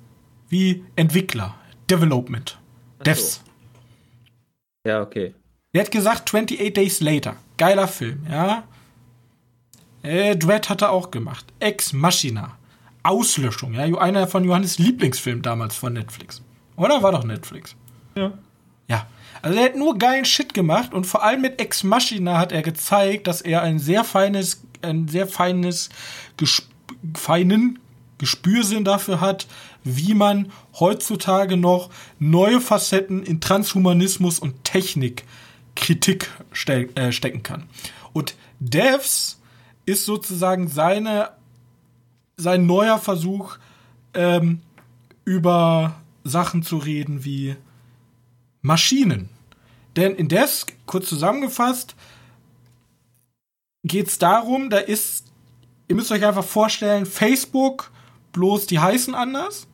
wie 0.48 0.84
Entwickler. 0.96 1.54
Development. 1.88 2.58
Ach 2.98 3.04
Devs. 3.04 3.36
so. 3.36 3.40
Ja, 4.88 5.02
okay. 5.02 5.34
Der 5.74 5.82
hat 5.82 5.90
gesagt 5.90 6.22
28 6.34 6.72
Days 6.72 7.00
Later. 7.00 7.36
Geiler 7.56 7.88
Film, 7.88 8.26
ja. 8.28 8.64
Äh, 10.02 10.36
Dread 10.36 10.68
hat 10.68 10.82
er 10.82 10.90
auch 10.90 11.10
gemacht. 11.10 11.46
Ex 11.58 11.92
Machina. 11.92 12.56
Auslöschung, 13.02 13.74
ja. 13.74 13.84
Einer 13.98 14.26
von 14.26 14.44
Johannes 14.44 14.78
Lieblingsfilm 14.78 15.42
damals 15.42 15.76
von 15.76 15.92
Netflix. 15.92 16.42
Oder 16.76 17.02
war 17.02 17.12
doch 17.12 17.24
Netflix? 17.24 17.74
Ja. 18.14 18.32
Ja. 18.88 19.06
Also 19.42 19.58
er 19.58 19.64
hat 19.66 19.76
nur 19.76 19.98
geilen 19.98 20.24
Shit 20.24 20.52
gemacht 20.52 20.92
und 20.92 21.06
vor 21.06 21.22
allem 21.22 21.40
mit 21.40 21.60
Ex 21.60 21.82
Machina 21.82 22.38
hat 22.38 22.52
er 22.52 22.62
gezeigt, 22.62 23.26
dass 23.26 23.40
er 23.40 23.62
ein 23.62 23.78
sehr 23.78 24.04
feines, 24.04 24.62
ein 24.82 25.08
sehr 25.08 25.26
feines, 25.26 25.88
gesp 26.36 26.64
feinen 27.14 27.78
Gespürsinn 28.18 28.84
dafür 28.84 29.22
hat, 29.22 29.46
wie 29.82 30.12
man 30.12 30.52
heutzutage 30.78 31.56
noch 31.56 31.88
neue 32.18 32.60
Facetten 32.60 33.22
in 33.22 33.40
Transhumanismus 33.40 34.38
und 34.38 34.62
Technikkritik 34.64 36.28
ste 36.52 36.94
äh, 36.96 37.12
stecken 37.12 37.42
kann. 37.42 37.64
Und 38.12 38.34
Devs 38.58 39.39
ist 39.90 40.04
sozusagen 40.04 40.68
seine, 40.68 41.30
sein 42.36 42.66
neuer 42.66 42.98
Versuch, 42.98 43.56
ähm, 44.14 44.60
über 45.24 45.94
Sachen 46.24 46.62
zu 46.62 46.78
reden 46.78 47.24
wie 47.24 47.56
Maschinen. 48.62 49.28
Denn 49.96 50.14
in 50.14 50.28
Devs, 50.28 50.66
kurz 50.86 51.08
zusammengefasst, 51.08 51.94
geht 53.84 54.08
es 54.08 54.18
darum, 54.18 54.70
da 54.70 54.78
ist, 54.78 55.26
ihr 55.88 55.96
müsst 55.96 56.12
euch 56.12 56.24
einfach 56.24 56.44
vorstellen, 56.44 57.06
Facebook, 57.06 57.90
bloß 58.32 58.66
die 58.66 58.78
heißen 58.78 59.14
anders. 59.14 59.66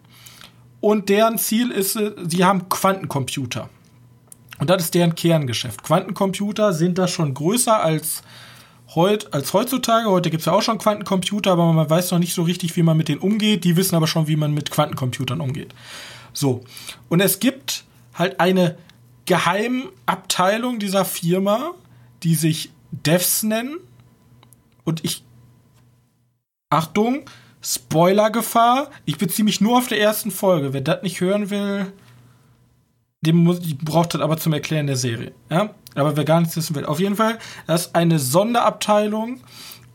Und 0.80 1.08
deren 1.08 1.38
Ziel 1.38 1.70
ist, 1.70 1.96
äh, 1.96 2.12
sie 2.26 2.44
haben 2.44 2.68
Quantencomputer. 2.68 3.68
Und 4.58 4.70
das 4.70 4.84
ist 4.84 4.94
deren 4.94 5.14
Kerngeschäft. 5.14 5.82
Quantencomputer 5.82 6.72
sind 6.72 6.98
da 6.98 7.08
schon 7.08 7.34
größer 7.34 7.78
als, 7.78 8.22
heut, 8.96 9.32
als 9.32 9.52
heutzutage. 9.52 10.10
Heute 10.10 10.30
gibt 10.30 10.40
es 10.40 10.46
ja 10.46 10.52
auch 10.52 10.62
schon 10.62 10.78
Quantencomputer, 10.78 11.52
aber 11.52 11.72
man 11.72 11.88
weiß 11.88 12.10
noch 12.10 12.18
nicht 12.18 12.34
so 12.34 12.42
richtig, 12.42 12.74
wie 12.76 12.82
man 12.82 12.96
mit 12.96 13.08
denen 13.08 13.20
umgeht. 13.20 13.62
Die 13.62 13.76
wissen 13.76 13.94
aber 13.94 14.08
schon, 14.08 14.26
wie 14.26 14.36
man 14.36 14.52
mit 14.52 14.70
Quantencomputern 14.70 15.40
umgeht. 15.40 15.74
So. 16.32 16.64
Und 17.08 17.20
es 17.20 17.38
gibt 17.38 17.84
halt 18.14 18.40
eine 18.40 18.76
Geheimabteilung 19.26 20.78
dieser 20.78 21.04
Firma, 21.04 21.72
die 22.22 22.34
sich 22.34 22.72
Devs 22.90 23.44
nennen. 23.44 23.76
Und 24.84 25.04
ich. 25.04 25.22
Achtung, 26.70 27.22
Spoilergefahr. 27.62 28.90
Ich 29.04 29.18
beziehe 29.18 29.44
mich 29.44 29.60
nur 29.60 29.78
auf 29.78 29.88
der 29.88 30.00
ersten 30.00 30.30
Folge. 30.30 30.72
Wer 30.72 30.80
das 30.80 31.02
nicht 31.02 31.20
hören 31.20 31.50
will, 31.50 31.92
dem 33.20 33.36
muss, 33.36 33.60
braucht 33.82 34.14
das 34.14 34.20
aber 34.20 34.36
zum 34.36 34.52
Erklären 34.52 34.86
der 34.86 34.96
Serie. 34.96 35.32
Ja? 35.50 35.70
Aber 35.94 36.16
wer 36.16 36.24
gar 36.24 36.40
nichts 36.40 36.56
wissen 36.56 36.76
will. 36.76 36.84
Auf 36.84 37.00
jeden 37.00 37.16
Fall, 37.16 37.38
das 37.66 37.86
ist 37.86 37.94
eine 37.94 38.18
Sonderabteilung 38.18 39.40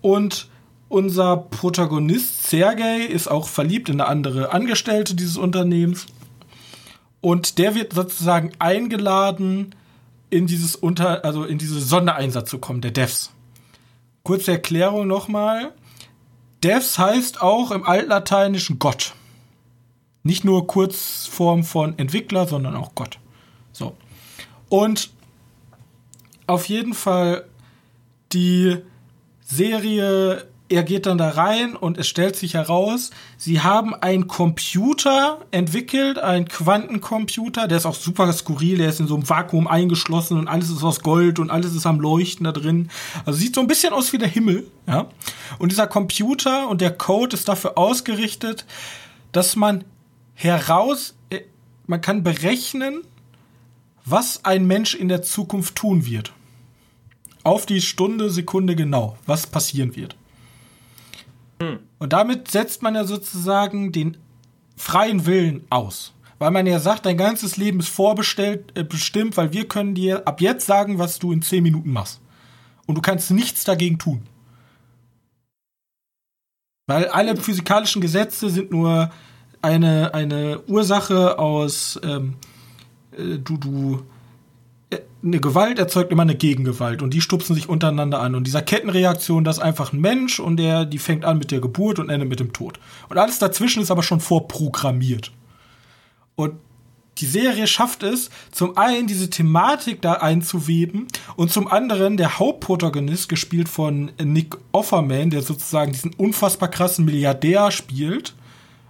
und 0.01 0.49
unser 0.89 1.38
Protagonist 1.38 2.49
Sergei 2.49 3.01
ist 3.01 3.30
auch 3.30 3.47
verliebt 3.47 3.88
in 3.88 4.01
eine 4.01 4.09
andere 4.09 4.51
Angestellte 4.51 5.15
dieses 5.15 5.38
Unternehmens. 5.38 6.07
Und 7.22 7.59
der 7.59 7.76
wird 7.76 7.93
sozusagen 7.93 8.51
eingeladen, 8.59 9.76
in 10.32 10.47
dieses 10.47 10.76
Unter, 10.76 11.24
also 11.24 11.43
in 11.43 11.57
diese 11.57 11.80
Sondereinsatz 11.80 12.49
zu 12.49 12.57
kommen, 12.57 12.82
der 12.82 12.91
Devs. 12.91 13.32
Kurze 14.24 14.51
Erklärung 14.51 15.07
nochmal. 15.07 15.72
Devs 16.63 16.97
heißt 16.97 17.41
auch 17.41 17.72
im 17.72 17.86
Altlateinischen 17.86 18.80
Gott. 18.80 19.13
Nicht 20.24 20.43
nur 20.43 20.67
Kurzform 20.67 21.63
von 21.63 21.97
Entwickler, 21.97 22.47
sondern 22.47 22.76
auch 22.76 22.93
Gott. 22.95 23.17
So. 23.72 23.95
Und 24.69 25.09
auf 26.47 26.69
jeden 26.69 26.93
Fall 26.93 27.45
die 28.34 28.78
Serie, 29.41 30.47
er 30.69 30.84
geht 30.84 31.05
dann 31.05 31.17
da 31.17 31.30
rein 31.30 31.76
und 31.76 31.97
es 31.97 32.07
stellt 32.07 32.36
sich 32.38 32.53
heraus, 32.53 33.09
sie 33.38 33.61
haben 33.61 33.93
einen 33.93 34.28
Computer 34.28 35.39
entwickelt, 35.51 36.17
einen 36.19 36.47
Quantencomputer, 36.47 37.67
der 37.67 37.78
ist 37.78 37.86
auch 37.86 37.95
super 37.95 38.32
skurril, 38.32 38.78
der 38.78 38.89
ist 38.89 39.01
in 39.01 39.07
so 39.07 39.15
einem 39.15 39.30
Vakuum 39.30 39.67
eingeschlossen 39.67 40.38
und 40.38 40.47
alles 40.47 40.69
ist 40.69 40.84
aus 40.84 41.01
Gold 41.01 41.39
und 41.39 41.49
alles 41.49 41.76
ist 41.76 41.86
am 41.86 41.99
Leuchten 41.99 42.45
da 42.45 42.53
drin. 42.53 42.89
Also 43.26 43.39
sieht 43.39 43.55
so 43.55 43.61
ein 43.61 43.67
bisschen 43.67 43.91
aus 43.93 44.13
wie 44.13 44.17
der 44.17 44.30
Himmel, 44.30 44.65
ja. 44.88 45.07
Und 45.59 45.72
dieser 45.72 45.88
Computer 45.88 46.69
und 46.69 46.80
der 46.80 46.91
Code 46.91 47.36
ist 47.36 47.49
dafür 47.49 47.78
ausgerichtet, 47.78 48.65
dass 49.34 49.57
man 49.57 49.84
heraus, 50.43 51.15
äh, 51.29 51.41
man 51.87 52.01
kann 52.01 52.23
berechnen, 52.23 53.01
was 54.05 54.43
ein 54.45 54.65
Mensch 54.65 54.95
in 54.95 55.07
der 55.07 55.21
Zukunft 55.21 55.75
tun 55.75 56.05
wird. 56.05 56.33
Auf 57.43 57.65
die 57.65 57.81
Stunde, 57.81 58.29
Sekunde 58.29 58.75
genau, 58.75 59.17
was 59.25 59.47
passieren 59.47 59.95
wird. 59.95 60.15
Und 61.99 62.13
damit 62.13 62.49
setzt 62.49 62.81
man 62.81 62.95
ja 62.95 63.03
sozusagen 63.05 63.91
den 63.91 64.17
freien 64.75 65.25
Willen 65.25 65.65
aus. 65.69 66.13
Weil 66.39 66.51
man 66.51 66.65
ja 66.65 66.79
sagt, 66.79 67.05
dein 67.05 67.17
ganzes 67.17 67.57
Leben 67.57 67.79
ist 67.79 67.89
vorbestellt, 67.89 68.75
äh, 68.75 68.83
bestimmt, 68.83 69.37
weil 69.37 69.53
wir 69.53 69.67
können 69.67 69.93
dir 69.93 70.27
ab 70.27 70.41
jetzt 70.41 70.65
sagen, 70.65 70.97
was 70.97 71.19
du 71.19 71.31
in 71.31 71.43
zehn 71.43 71.61
Minuten 71.61 71.91
machst. 71.91 72.19
Und 72.87 72.95
du 72.95 73.01
kannst 73.01 73.29
nichts 73.29 73.63
dagegen 73.63 73.99
tun. 73.99 74.23
Weil 76.87 77.07
alle 77.09 77.37
physikalischen 77.37 78.01
Gesetze 78.01 78.49
sind 78.49 78.71
nur 78.71 79.11
eine, 79.62 80.14
eine 80.14 80.59
Ursache 80.68 81.39
aus, 81.39 81.99
ähm, 82.03 82.36
äh, 83.12 83.38
du, 83.38 83.57
du, 83.57 84.01
äh, 84.89 84.99
eine 85.24 85.39
Gewalt 85.39 85.80
erzeugt 85.80 86.12
immer 86.12 86.24
eine 86.24 86.36
Gegengewalt 86.36 87.01
und 87.01 87.14
die 87.14 87.22
stupsen 87.22 87.55
sich 87.55 87.70
untereinander 87.70 88.22
an. 88.22 88.36
Und 88.36 88.45
dieser 88.47 88.62
Kettenreaktion, 88.62 89.43
das 89.43 89.57
ist 89.57 89.64
einfach 89.64 89.93
ein 89.93 90.01
Mensch 90.01 90.39
und 90.39 90.57
der, 90.57 90.86
die 90.86 90.99
fängt 90.99 91.26
an 91.26 91.38
mit 91.38 91.51
der 91.51 91.62
Geburt 91.62 91.99
und 91.99 92.09
endet 92.09 92.30
mit 92.30 92.39
dem 92.39 92.53
Tod. 92.53 92.80
Und 93.09 93.18
alles 93.18 93.39
dazwischen 93.39 93.82
ist 93.82 93.91
aber 93.91 94.03
schon 94.03 94.20
vorprogrammiert. 94.20 95.32
Und 96.36 96.55
die 97.18 97.26
Serie 97.26 97.68
schafft 97.68 98.03
es, 98.03 98.30
zum 98.51 98.78
einen 98.78 99.05
diese 99.05 99.30
Thematik 99.30 100.01
da 100.01 100.14
einzuweben 100.14 101.07
und 101.36 101.51
zum 101.51 101.68
anderen 101.68 102.18
der 102.18 102.39
Hauptprotagonist, 102.39 103.30
gespielt 103.30 103.70
von 103.70 104.12
Nick 104.22 104.57
Offerman, 104.72 105.30
der 105.30 105.41
sozusagen 105.41 105.91
diesen 105.91 106.14
unfassbar 106.14 106.70
krassen 106.70 107.05
Milliardär 107.05 107.70
spielt, 107.70 108.34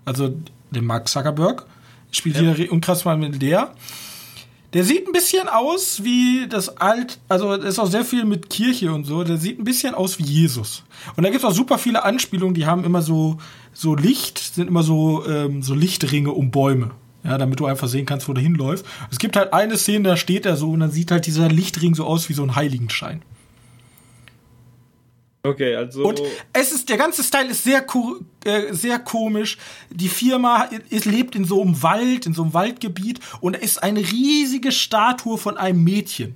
also 0.06 0.34
den 0.72 0.86
Mark 0.86 1.08
Zuckerberg, 1.08 1.66
spielt 2.12 2.38
Ja. 2.38 2.54
hier 2.54 2.72
unkrass 2.72 3.06
mal 3.06 3.18
Milliardär. 3.18 3.74
Der 4.74 4.86
sieht 4.86 5.06
ein 5.06 5.12
bisschen 5.12 5.50
aus 5.50 6.02
wie 6.06 6.48
das 6.48 6.78
alt, 6.78 7.20
also 7.28 7.54
ist 7.54 7.78
auch 7.78 7.92
sehr 7.92 8.06
viel 8.06 8.24
mit 8.24 8.50
Kirche 8.50 8.94
und 8.94 9.04
so. 9.04 9.26
Der 9.26 9.38
sieht 9.38 9.60
ein 9.60 9.66
bisschen 9.66 9.94
aus 9.94 10.18
wie 10.18 10.24
Jesus. 10.24 10.84
Und 11.18 11.24
da 11.26 11.30
gibt 11.30 11.44
es 11.44 11.50
auch 11.50 11.54
super 11.54 11.78
viele 11.78 12.04
Anspielungen, 12.06 12.54
die 12.54 12.66
haben 12.66 12.86
immer 12.86 13.02
so, 13.02 13.38
so 13.74 13.96
Licht, 13.96 14.40
sind 14.40 14.70
immer 14.70 14.84
so, 14.84 15.26
ähm, 15.28 15.62
so 15.62 15.74
Lichtringe 15.74 16.32
um 16.32 16.52
Bäume. 16.52 16.92
Ja, 17.24 17.38
damit 17.38 17.60
du 17.60 17.68
einfach 17.68 17.88
sehen 17.88 18.08
kannst, 18.08 18.28
wo 18.30 18.34
du 18.34 18.42
hinläufst. 18.42 18.84
Es 19.12 19.20
gibt 19.20 19.36
halt 19.36 19.54
eine 19.54 19.78
Szene, 19.78 20.08
da 20.10 20.18
steht 20.18 20.46
er 20.48 20.56
so 20.56 20.72
und 20.72 20.80
dann 20.80 20.90
sieht 20.90 21.12
halt 21.12 21.28
dieser 21.28 21.50
Lichtring 21.50 21.94
so 21.94 22.06
aus 22.06 22.30
wie 22.30 22.34
so 22.34 22.42
ein 22.42 22.56
Heiligenschein. 22.56 23.22
Okay, 25.44 25.76
also. 25.76 26.04
Und 26.04 26.22
es 26.54 26.72
ist, 26.72 26.90
der 26.90 26.98
ganze 26.98 27.24
Style 27.24 27.50
ist 27.50 27.64
sehr, 27.64 27.86
äh, 28.46 28.74
sehr 28.74 29.00
komisch. 29.00 29.58
Die 29.90 30.08
Firma 30.08 30.70
ist, 30.90 31.06
lebt 31.06 31.36
in 31.36 31.46
so 31.46 31.62
einem 31.62 31.82
Wald, 31.82 32.28
in 32.28 32.34
so 32.34 32.44
einem 32.44 32.54
Waldgebiet 32.54 33.20
und 33.42 33.56
da 33.56 33.60
ist 33.60 33.82
eine 33.82 34.00
riesige 34.00 34.72
Statue 34.72 35.38
von 35.38 35.58
einem 35.58 35.84
Mädchen. 35.84 36.36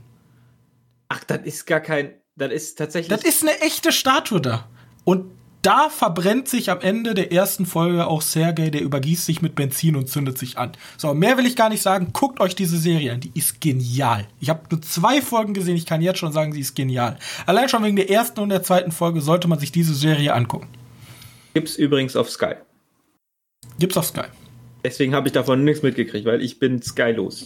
Ach, 1.08 1.24
das 1.24 1.41
ist 1.43 1.68
gar 1.68 1.82
kein. 1.82 2.14
Das 2.36 2.51
ist 2.51 2.78
tatsächlich. 2.78 3.10
Das 3.10 3.24
ist 3.24 3.43
eine 3.43 3.60
echte 3.62 3.91
Statue 3.91 4.41
da. 4.41 4.68
Und 5.03 5.32
da 5.66 5.89
verbrennt 5.89 6.47
sich 6.47 6.70
am 6.70 6.82
Ende 6.82 7.13
der 7.13 7.32
ersten 7.32 7.66
Folge 7.66 8.05
auch 8.07 8.22
Sergei, 8.22 8.70
der 8.70 8.82
übergießt 8.82 9.26
sich 9.26 9.41
mit 9.41 9.55
Benzin 9.55 9.95
und 9.95 10.07
zündet 10.09 10.38
sich 10.38 10.57
an. 10.57 10.74
So, 10.97 11.13
mehr 11.13 11.38
will 11.38 11.45
ich 11.45 11.55
gar 11.55 11.70
nicht 11.70 11.82
sagen. 11.82 12.09
Guckt 12.13 12.39
euch 12.39 12.55
diese 12.55 12.78
Serie 12.78 13.13
an. 13.13 13.20
Die 13.22 13.32
ist 13.34 13.61
genial. 13.61 14.28
Ich 14.39 14.49
habe 14.49 14.61
nur 14.70 14.82
zwei 14.82 15.22
Folgen 15.22 15.53
gesehen. 15.53 15.76
Ich 15.76 15.86
kann 15.86 16.01
jetzt 16.01 16.20
schon 16.20 16.32
sagen, 16.34 16.51
sie 16.53 16.59
ist 16.59 16.76
genial. 16.76 17.18
Allein 17.45 17.68
schon 17.70 17.84
wegen 17.84 17.95
der 17.95 18.09
ersten 18.09 18.39
und 18.41 18.49
der 18.49 18.61
zweiten 18.63 18.91
Folge 18.91 19.22
sollte 19.22 19.47
man 19.47 19.57
sich 19.59 19.72
diese 19.72 19.95
Serie 19.95 20.34
angucken. 20.34 20.68
gibt's 21.53 21.76
übrigens 21.78 22.16
auf 22.16 22.30
Sky. 22.30 22.55
Gibt's 23.80 23.97
auf 23.97 24.05
Sky. 24.05 24.26
Deswegen 24.84 25.16
habe 25.16 25.28
ich 25.28 25.34
davon 25.34 25.63
nichts 25.63 25.82
mitgekriegt, 25.82 26.26
weil 26.28 26.41
ich 26.43 26.59
bin 26.59 26.82
Sky 26.82 27.11
los. 27.11 27.45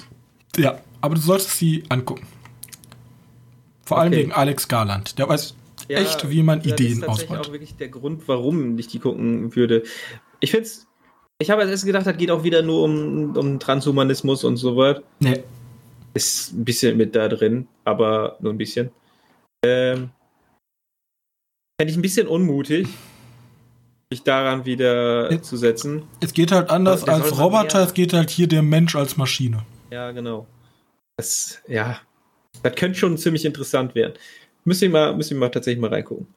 Ja, 0.57 0.79
aber 0.99 1.15
du 1.15 1.21
solltest 1.21 1.51
sie 1.57 1.83
angucken. 1.87 2.27
Vor 3.85 3.97
allem 3.99 4.11
Okay. 4.11 4.21
wegen 4.23 4.31
Alex 4.33 4.67
Garland. 4.67 5.17
Der 5.17 5.29
weiß 5.29 5.55
Ja, 5.89 5.99
echt, 5.99 6.29
wie 6.29 6.43
man 6.43 6.59
das 6.61 6.73
Ideen 6.73 6.93
ist 6.93 6.99
tatsächlich 7.01 7.29
ausbaut. 7.31 7.47
auch 7.47 7.51
wirklich 7.51 7.75
der 7.75 7.89
Grund, 7.89 8.27
warum 8.27 8.77
ich 8.77 8.87
die 8.87 8.99
gucken 8.99 9.55
würde. 9.55 9.83
Ich 10.39 10.51
finde 10.51 10.69
ich 11.41 11.49
habe 11.49 11.61
als 11.61 11.71
erstes 11.71 11.85
gedacht, 11.87 12.05
das 12.05 12.17
geht 12.17 12.31
auch 12.31 12.43
wieder 12.43 12.61
nur 12.61 12.83
um, 12.83 13.35
um 13.35 13.59
Transhumanismus 13.59 14.43
und 14.43 14.57
so 14.57 14.75
was. 14.75 15.01
Nee. 15.19 15.41
Ist 16.13 16.51
ein 16.53 16.65
bisschen 16.65 16.97
mit 16.97 17.15
da 17.15 17.27
drin, 17.29 17.67
aber 17.85 18.37
nur 18.41 18.51
ein 18.53 18.57
bisschen. 18.57 18.91
Ähm, 19.65 20.09
Fände 21.79 21.91
ich 21.91 21.97
ein 21.97 22.01
bisschen 22.01 22.27
unmutig. 22.27 22.87
sich 24.11 24.23
daran 24.23 24.65
wieder 24.65 25.31
Ja. 25.31 25.41
zu 25.41 25.55
setzen. 25.55 26.03
Es 26.19 26.33
geht 26.33 26.51
halt 26.51 26.69
anders 26.71 27.03
als 27.07 27.39
Roboter, 27.39 27.83
es 27.83 27.93
geht 27.93 28.11
halt 28.13 28.29
hier 28.31 28.47
der 28.47 28.63
Mensch 28.63 28.95
als 28.95 29.17
Maschine. 29.17 29.63
Ja, 29.91 30.11
genau. 30.11 30.47
Das, 31.15 31.61
ja, 31.67 32.01
das 32.63 32.75
könnte 32.75 32.97
schon 32.97 33.17
ziemlich 33.17 33.45
interessant 33.45 33.93
werden. 33.95 34.13
Müssen 34.69 34.81
wir 34.81 34.89
mal, 34.91 35.15
müssen 35.15 35.31
wir 35.31 35.39
mal 35.39 35.49
tatsächlich 35.49 35.81
mal 35.81 35.89
reingucken. 35.89 36.27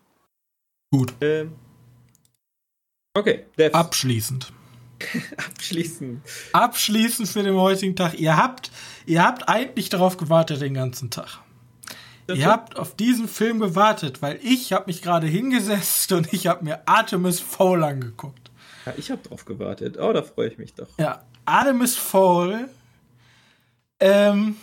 Gut. 0.91 1.12
Ähm, 1.20 1.53
okay, 3.12 3.45
Devs. 3.59 3.74
Abschließend. 3.74 4.51
abschließen. 5.37 6.22
Abschließend 6.55 7.28
für 7.28 7.43
den 7.43 7.57
heutigen 7.57 7.95
Tag. 7.95 8.18
Ihr 8.18 8.39
habt, 8.39 8.70
ihr 9.05 9.22
habt 9.22 9.51
eigentlich 9.51 9.91
darauf 9.91 10.16
gewartet 10.16 10.62
den 10.62 10.72
ganzen 10.72 11.11
Tag. 11.11 11.41
Ihr 12.26 12.47
habt 12.47 12.78
auf 12.78 12.97
diesen 12.97 13.28
Film 13.28 13.61
gewartet, 13.61 14.22
weil 14.22 14.41
ich 14.43 14.72
habe 14.72 14.87
mich 14.87 15.03
gerade 15.03 15.26
hingesetzt 15.26 16.11
und 16.12 16.33
ich 16.33 16.47
habe 16.47 16.64
mir 16.64 16.89
Artemis 16.89 17.39
Fowl 17.39 17.85
angeguckt. 17.85 18.51
ja, 18.87 18.95
ich 18.97 19.11
habe 19.11 19.20
drauf 19.28 19.45
gewartet. 19.45 19.99
Oh, 19.99 20.14
da 20.14 20.22
freue 20.22 20.49
ich 20.49 20.57
mich 20.57 20.72
doch. 20.72 20.89
Ja, 20.99 21.22
Artemis 21.45 21.97
Fowl, 21.97 22.70
ähm, 24.01 24.57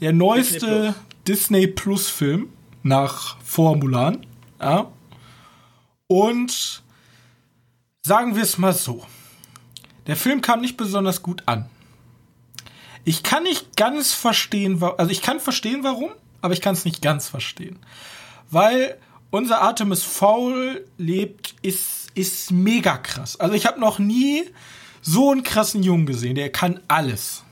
der 0.00 0.12
neueste 0.12 0.96
Disney 1.28 1.66
Plus 1.66 2.08
Film 2.08 2.48
nach 2.82 3.36
Formulan. 3.42 4.26
Ja. 4.60 4.90
Und 6.06 6.82
sagen 8.02 8.34
wir 8.34 8.42
es 8.42 8.56
mal 8.58 8.72
so. 8.72 9.04
Der 10.06 10.16
Film 10.16 10.40
kam 10.40 10.60
nicht 10.62 10.76
besonders 10.78 11.22
gut 11.22 11.42
an. 11.46 11.68
Ich 13.04 13.22
kann 13.22 13.42
nicht 13.42 13.76
ganz 13.76 14.12
verstehen, 14.14 14.82
also 14.82 15.10
ich 15.10 15.22
kann 15.22 15.38
verstehen, 15.40 15.80
warum, 15.82 16.10
aber 16.40 16.54
ich 16.54 16.60
kann 16.60 16.74
es 16.74 16.84
nicht 16.84 17.02
ganz 17.02 17.28
verstehen. 17.28 17.78
Weil 18.50 18.98
unser 19.30 19.60
Artemis 19.60 20.02
Fowl 20.02 20.86
lebt, 20.96 21.54
ist, 21.62 22.08
ist 22.14 22.50
mega 22.50 22.96
krass. 22.96 23.38
Also 23.38 23.54
ich 23.54 23.66
habe 23.66 23.78
noch 23.80 23.98
nie 23.98 24.44
so 25.02 25.30
einen 25.30 25.42
krassen 25.42 25.82
Jungen 25.82 26.06
gesehen. 26.06 26.34
Der 26.34 26.50
kann 26.50 26.80
alles. 26.88 27.44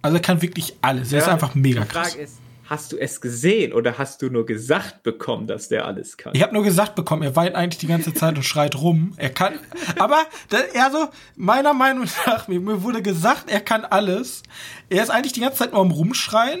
Also 0.00 0.16
er 0.16 0.22
kann 0.22 0.40
wirklich 0.40 0.76
alles. 0.80 1.12
Er 1.12 1.18
ist 1.20 1.26
Ja, 1.26 1.32
einfach 1.34 1.54
mega 1.54 1.82
die 1.82 1.88
Frage 1.90 2.08
krass. 2.08 2.14
ist, 2.14 2.38
hast 2.68 2.92
du 2.92 2.98
es 2.98 3.20
gesehen 3.20 3.72
oder 3.72 3.96
hast 3.96 4.20
du 4.20 4.28
nur 4.28 4.44
gesagt 4.44 5.02
bekommen, 5.02 5.46
dass 5.46 5.68
der 5.68 5.86
alles 5.86 6.18
kann? 6.18 6.34
Ich 6.34 6.42
habe 6.42 6.52
nur 6.52 6.62
gesagt 6.62 6.94
bekommen, 6.94 7.22
er 7.22 7.34
weint 7.34 7.54
eigentlich 7.54 7.78
die 7.78 7.86
ganze 7.86 8.12
Zeit 8.12 8.36
und 8.36 8.42
schreit 8.42 8.76
rum. 8.76 9.14
Er 9.16 9.30
kann, 9.30 9.58
aber 9.98 10.18
da, 10.50 10.58
also 10.82 11.08
meiner 11.34 11.72
Meinung 11.72 12.06
nach 12.26 12.46
mir, 12.46 12.82
wurde 12.82 13.02
gesagt, 13.02 13.50
er 13.50 13.60
kann 13.60 13.84
alles. 13.84 14.42
Er 14.90 15.02
ist 15.02 15.10
eigentlich 15.10 15.32
die 15.32 15.40
ganze 15.40 15.58
Zeit 15.58 15.72
nur 15.72 15.80
am 15.80 15.90
rumschreien 15.90 16.60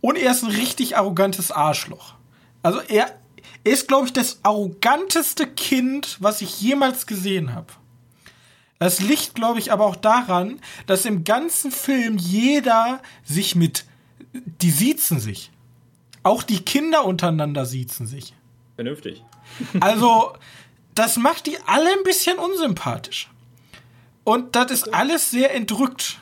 und 0.00 0.16
er 0.16 0.32
ist 0.32 0.42
ein 0.42 0.50
richtig 0.50 0.96
arrogantes 0.96 1.52
Arschloch. 1.52 2.14
Also 2.62 2.80
er, 2.88 3.10
er 3.64 3.72
ist, 3.72 3.86
glaube 3.88 4.06
ich, 4.06 4.12
das 4.14 4.40
arroganteste 4.42 5.46
Kind, 5.46 6.16
was 6.20 6.40
ich 6.40 6.60
jemals 6.60 7.06
gesehen 7.06 7.54
habe. 7.54 7.66
Das 8.78 9.00
liegt, 9.00 9.34
glaube 9.34 9.58
ich, 9.58 9.72
aber 9.72 9.84
auch 9.84 9.96
daran, 9.96 10.60
dass 10.86 11.04
im 11.04 11.24
ganzen 11.24 11.70
Film 11.70 12.16
jeder 12.18 13.00
sich 13.24 13.54
mit, 13.54 13.84
die 14.34 14.70
siezen 14.70 15.20
sich. 15.20 15.50
Auch 16.22 16.42
die 16.42 16.60
Kinder 16.60 17.04
untereinander 17.04 17.66
siezen 17.66 18.06
sich. 18.06 18.34
Vernünftig. 18.74 19.22
Also, 19.80 20.32
das 20.94 21.16
macht 21.16 21.46
die 21.46 21.58
alle 21.66 21.90
ein 21.90 22.02
bisschen 22.04 22.38
unsympathisch. 22.38 23.30
Und 24.24 24.56
das 24.56 24.70
ist 24.70 24.94
alles 24.94 25.30
sehr 25.30 25.54
entrückt. 25.54 26.18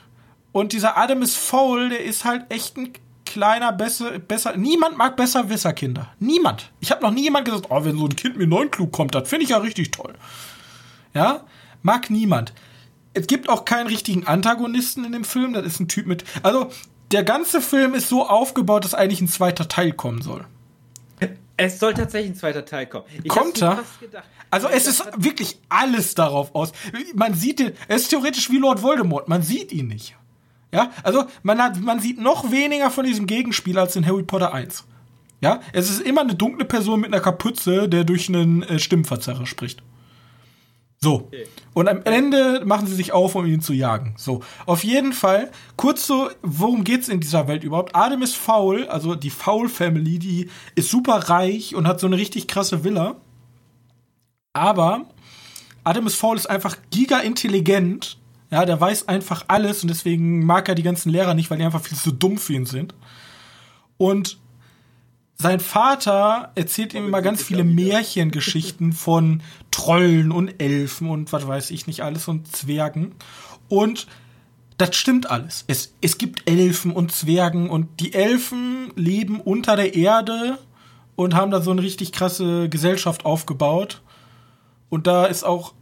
Und 0.51 0.73
dieser 0.73 0.97
Adam 0.97 1.21
ist 1.21 1.37
faul, 1.37 1.89
der 1.89 2.03
ist 2.03 2.25
halt 2.25 2.51
echt 2.51 2.77
ein 2.77 2.93
kleiner, 3.25 3.71
besser, 3.71 4.19
besser. 4.19 4.55
Niemand 4.57 4.97
mag 4.97 5.15
Besserwisser-Kinder. 5.15 6.13
Niemand. 6.19 6.71
Ich 6.79 6.91
habe 6.91 7.01
noch 7.01 7.11
nie 7.11 7.23
jemand 7.23 7.45
gesagt, 7.45 7.67
oh, 7.69 7.83
wenn 7.83 7.97
so 7.97 8.05
ein 8.05 8.15
Kind 8.15 8.37
mit 8.37 8.49
neun 8.49 8.69
klug 8.69 8.91
kommt, 8.91 9.15
das 9.15 9.27
finde 9.27 9.45
ich 9.45 9.49
ja 9.51 9.57
richtig 9.57 9.91
toll. 9.91 10.13
Ja? 11.13 11.45
Mag 11.81 12.09
niemand. 12.09 12.53
Es 13.13 13.25
gibt 13.27 13.49
auch 13.49 13.65
keinen 13.65 13.87
richtigen 13.87 14.27
Antagonisten 14.27 15.05
in 15.05 15.13
dem 15.13 15.23
Film. 15.23 15.53
Das 15.53 15.65
ist 15.65 15.79
ein 15.79 15.87
Typ 15.87 16.05
mit. 16.05 16.23
Also, 16.43 16.69
der 17.13 17.23
ganze 17.23 17.61
Film 17.61 17.93
ist 17.93 18.09
so 18.09 18.27
aufgebaut, 18.27 18.83
dass 18.83 18.93
eigentlich 18.93 19.21
ein 19.21 19.27
zweiter 19.27 19.67
Teil 19.67 19.93
kommen 19.93 20.21
soll. 20.21 20.45
Es 21.55 21.79
soll 21.79 21.93
tatsächlich 21.93 22.31
ein 22.31 22.35
zweiter 22.35 22.65
Teil 22.65 22.87
kommen. 22.87 23.05
Ich 23.21 23.29
Kommt 23.29 23.61
er? 23.61 23.83
Also 24.49 24.67
es 24.67 24.87
ist 24.87 25.05
wirklich 25.17 25.59
alles 25.69 26.15
darauf 26.15 26.55
aus. 26.55 26.71
Man 27.13 27.35
sieht 27.35 27.59
den, 27.59 27.73
er 27.87 27.95
ist 27.95 28.09
theoretisch 28.09 28.49
wie 28.49 28.57
Lord 28.57 28.81
Voldemort, 28.81 29.27
man 29.27 29.43
sieht 29.43 29.71
ihn 29.71 29.87
nicht. 29.87 30.15
Ja, 30.71 30.91
also 31.03 31.25
man 31.43 31.61
hat, 31.61 31.79
man 31.79 31.99
sieht 31.99 32.19
noch 32.19 32.51
weniger 32.51 32.89
von 32.89 33.05
diesem 33.05 33.27
Gegenspieler 33.27 33.81
als 33.81 33.95
in 33.95 34.07
Harry 34.07 34.23
Potter 34.23 34.51
1. 34.51 34.85
Ja, 35.41 35.59
es 35.73 35.91
ist 35.91 36.01
immer 36.01 36.21
eine 36.21 36.33
dunkle 36.33 36.65
Person 36.65 37.01
mit 37.01 37.13
einer 37.13 37.21
Kapuze, 37.21 37.87
der 37.87 38.05
durch 38.05 38.29
einen 38.29 38.63
äh, 38.63 38.79
Stimmverzerrer 38.79 39.45
spricht. 39.45 39.83
So. 41.03 41.29
Und 41.73 41.89
am 41.89 42.01
Ende 42.05 42.61
machen 42.65 42.87
sie 42.87 42.95
sich 42.95 43.11
auf, 43.11 43.35
um 43.35 43.45
ihn 43.45 43.59
zu 43.59 43.73
jagen. 43.73 44.13
So. 44.17 44.41
Auf 44.65 44.85
jeden 44.85 45.11
Fall, 45.11 45.51
kurz 45.75 46.07
so, 46.07 46.29
worum 46.41 46.85
geht's 46.85 47.09
in 47.09 47.19
dieser 47.19 47.49
Welt 47.49 47.65
überhaupt? 47.65 47.93
Artemis 47.93 48.33
Fowl, 48.33 48.87
also 48.87 49.13
die 49.13 49.29
Fowl 49.29 49.67
Family, 49.67 50.17
die 50.17 50.49
ist 50.75 50.89
super 50.89 51.29
reich 51.29 51.75
und 51.75 51.87
hat 51.89 51.99
so 51.99 52.07
eine 52.07 52.15
richtig 52.15 52.47
krasse 52.47 52.85
Villa. 52.85 53.17
Aber 54.53 55.05
Artemis 55.83 56.15
Fowl 56.15 56.37
ist 56.37 56.49
einfach 56.49 56.77
giga 56.89 57.19
intelligent. 57.19 58.17
Ja, 58.49 58.65
der 58.65 58.79
weiß 58.79 59.09
einfach 59.09 59.43
alles 59.49 59.81
und 59.81 59.89
deswegen 59.89 60.45
mag 60.45 60.69
er 60.69 60.75
die 60.75 60.83
ganzen 60.83 61.09
Lehrer 61.09 61.33
nicht, 61.33 61.51
weil 61.51 61.57
die 61.57 61.65
einfach 61.65 61.81
viel 61.81 61.97
zu 61.97 62.13
dumm 62.13 62.37
für 62.37 62.53
ihn 62.53 62.65
sind. 62.65 62.95
Und 63.97 64.37
sein 65.35 65.59
Vater 65.59 66.51
erzählt 66.55 66.93
ihm 66.93 67.07
immer 67.07 67.21
ganz 67.21 67.43
viele 67.43 67.63
Märchengeschichten 67.65 68.93
von 68.93 69.41
Trollen 69.73 70.31
und 70.31 70.61
Elfen 70.61 71.09
und 71.09 71.33
was 71.33 71.47
weiß 71.47 71.71
ich 71.71 71.87
nicht 71.87 72.01
alles 72.01 72.27
und 72.27 72.55
Zwergen. 72.55 73.15
Und 73.69 74.05
das 74.77 74.95
stimmt 74.95 75.29
alles. 75.31 75.65
Es, 75.67 75.95
es 75.99 76.19
gibt 76.19 76.47
Elfen 76.47 76.91
und 76.91 77.11
Zwergen 77.11 77.71
und 77.71 77.99
die 77.99 78.13
Elfen 78.13 78.91
leben 78.95 79.41
unter 79.41 79.75
der 79.75 79.95
Erde 79.95 80.59
und 81.15 81.33
haben 81.33 81.49
da 81.49 81.59
so 81.59 81.71
eine 81.71 81.81
richtig 81.81 82.11
krasse 82.11 82.69
Gesellschaft 82.69 83.25
aufgebaut. 83.25 84.03
Und 84.89 85.07
da 85.07 85.25
ist 85.25 85.43
auch. 85.43 85.73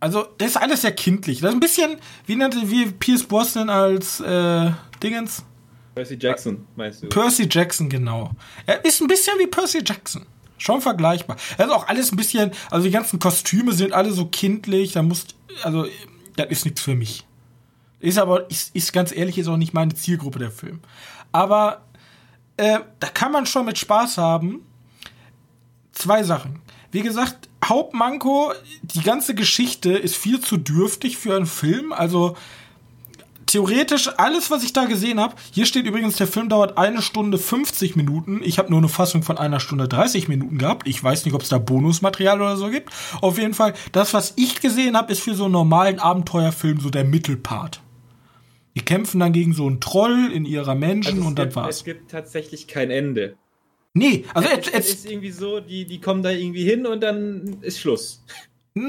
Also, 0.00 0.26
das 0.38 0.48
ist 0.48 0.56
alles 0.56 0.82
sehr 0.82 0.92
kindlich. 0.92 1.40
Das 1.40 1.50
ist 1.50 1.56
ein 1.56 1.60
bisschen, 1.60 1.98
wie 2.26 2.34
nannte 2.34 2.68
wie 2.68 2.86
Pierce 2.86 3.22
Brosnan 3.22 3.70
als 3.70 4.18
äh, 4.18 4.72
Dingens? 5.02 5.44
Percy 5.94 6.18
Jackson, 6.20 6.66
meinst 6.74 7.02
du? 7.02 7.08
Percy 7.08 7.46
Jackson, 7.48 7.88
genau. 7.88 8.32
Er 8.66 8.84
ist 8.84 9.00
ein 9.00 9.06
bisschen 9.06 9.38
wie 9.38 9.46
Percy 9.46 9.82
Jackson. 9.84 10.26
Schon 10.60 10.82
vergleichbar. 10.82 11.38
Er 11.56 11.66
ist 11.66 11.72
auch 11.72 11.88
alles 11.88 12.12
ein 12.12 12.16
bisschen, 12.16 12.50
also 12.70 12.84
die 12.84 12.90
ganzen 12.90 13.18
Kostüme 13.18 13.72
sind 13.72 13.94
alle 13.94 14.12
so 14.12 14.26
kindlich. 14.26 14.92
Da 14.92 15.02
muss, 15.02 15.24
also, 15.62 15.86
das 16.36 16.48
ist 16.50 16.66
nichts 16.66 16.82
für 16.82 16.94
mich. 16.94 17.26
Ist 17.98 18.18
aber, 18.18 18.50
ist, 18.50 18.76
ist 18.76 18.92
ganz 18.92 19.10
ehrlich, 19.10 19.38
ist 19.38 19.48
auch 19.48 19.56
nicht 19.56 19.72
meine 19.72 19.94
Zielgruppe 19.94 20.38
der 20.38 20.50
Film. 20.50 20.80
Aber 21.32 21.80
äh, 22.58 22.80
da 22.98 23.08
kann 23.08 23.32
man 23.32 23.46
schon 23.46 23.64
mit 23.64 23.78
Spaß 23.78 24.18
haben. 24.18 24.66
Zwei 25.92 26.22
Sachen. 26.24 26.60
Wie 26.92 27.00
gesagt, 27.00 27.48
Hauptmanko, 27.64 28.52
die 28.82 29.00
ganze 29.00 29.34
Geschichte 29.34 29.92
ist 29.92 30.16
viel 30.16 30.40
zu 30.40 30.58
dürftig 30.58 31.16
für 31.16 31.36
einen 31.36 31.46
Film. 31.46 31.94
Also 31.94 32.36
theoretisch 33.50 34.08
alles, 34.16 34.50
was 34.50 34.62
ich 34.62 34.72
da 34.72 34.84
gesehen 34.84 35.18
habe. 35.18 35.34
Hier 35.52 35.66
steht 35.66 35.86
übrigens, 35.86 36.16
der 36.16 36.26
Film 36.26 36.48
dauert 36.48 36.78
eine 36.78 37.02
Stunde 37.02 37.36
50 37.36 37.96
Minuten. 37.96 38.40
Ich 38.44 38.58
habe 38.58 38.70
nur 38.70 38.78
eine 38.78 38.88
Fassung 38.88 39.22
von 39.22 39.38
einer 39.38 39.58
Stunde 39.58 39.88
30 39.88 40.28
Minuten 40.28 40.58
gehabt. 40.58 40.86
Ich 40.86 41.02
weiß 41.02 41.24
nicht, 41.24 41.34
ob 41.34 41.42
es 41.42 41.48
da 41.48 41.58
Bonusmaterial 41.58 42.40
oder 42.40 42.56
so 42.56 42.68
gibt. 42.70 42.90
Auf 43.20 43.38
jeden 43.38 43.54
Fall, 43.54 43.74
das, 43.92 44.14
was 44.14 44.34
ich 44.36 44.60
gesehen 44.60 44.96
habe, 44.96 45.10
ist 45.10 45.20
für 45.20 45.34
so 45.34 45.44
einen 45.44 45.52
normalen 45.52 45.98
Abenteuerfilm 45.98 46.80
so 46.80 46.90
der 46.90 47.04
Mittelpart. 47.04 47.82
Die 48.76 48.82
kämpfen 48.82 49.18
dann 49.18 49.32
gegen 49.32 49.52
so 49.52 49.66
einen 49.66 49.80
Troll 49.80 50.30
in 50.32 50.44
ihrer 50.44 50.76
Menschen 50.76 51.14
Also 51.14 51.22
es 51.22 51.26
und 51.26 51.38
das 51.38 51.46
gibt, 51.46 51.56
war's. 51.56 51.76
Es 51.76 51.84
gibt 51.84 52.10
tatsächlich 52.10 52.68
kein 52.68 52.90
Ende. 52.90 53.36
Nee, 53.92 54.24
also 54.32 54.48
es, 54.48 54.54
jetzt, 54.54 54.74
jetzt, 54.74 54.88
ist 54.90 55.10
irgendwie 55.10 55.32
so, 55.32 55.58
die, 55.58 55.84
die 55.84 56.00
kommen 56.00 56.22
da 56.22 56.30
irgendwie 56.30 56.62
hin 56.62 56.86
und 56.86 57.02
dann 57.02 57.56
ist 57.62 57.80
Schluss. 57.80 58.24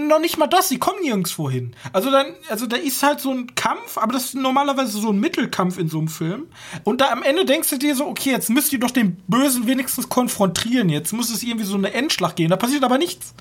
Noch 0.08 0.20
nicht 0.20 0.38
mal 0.38 0.48
das, 0.48 0.70
sie 0.70 0.80
kommen 0.80 1.02
nirgendwo 1.02 1.50
hin. 1.50 1.76
Also 1.92 2.12
dann, 2.12 2.28
also 2.50 2.66
da 2.66 2.78
ist 2.78 3.02
halt 3.04 3.20
so 3.20 3.32
ein 3.32 3.56
Kampf, 3.56 3.98
aber 3.98 4.14
das 4.14 4.26
ist 4.26 4.36
normalerweise 4.36 5.00
so 5.00 5.10
ein 5.10 5.20
Mittelkampf 5.20 5.78
in 5.78 5.89
so 5.89 5.98
einem 5.98 6.08
Film. 6.08 6.48
Und 6.84 7.02
da 7.02 7.12
am 7.12 7.24
Ende 7.24 7.46
denkst 7.46 7.70
du 7.70 7.78
dir 7.78 7.96
so, 7.96 8.08
okay, 8.08 8.32
jetzt 8.32 8.50
müsst 8.50 8.72
ihr 8.72 8.80
doch 8.80 8.92
den 8.92 9.18
Bösen 9.28 9.68
wenigstens 9.68 10.08
konfrontieren. 10.08 10.89
Jetzt 10.89 11.12
muss 11.12 11.30
es 11.30 11.44
irgendwie 11.44 11.66
so 11.66 11.76
eine 11.76 11.94
Endschlacht 11.94 12.36
gehen. 12.36 12.50
Da 12.50 12.56
passiert 12.58 12.84
aber 12.84 12.98
nichts. 12.98 13.34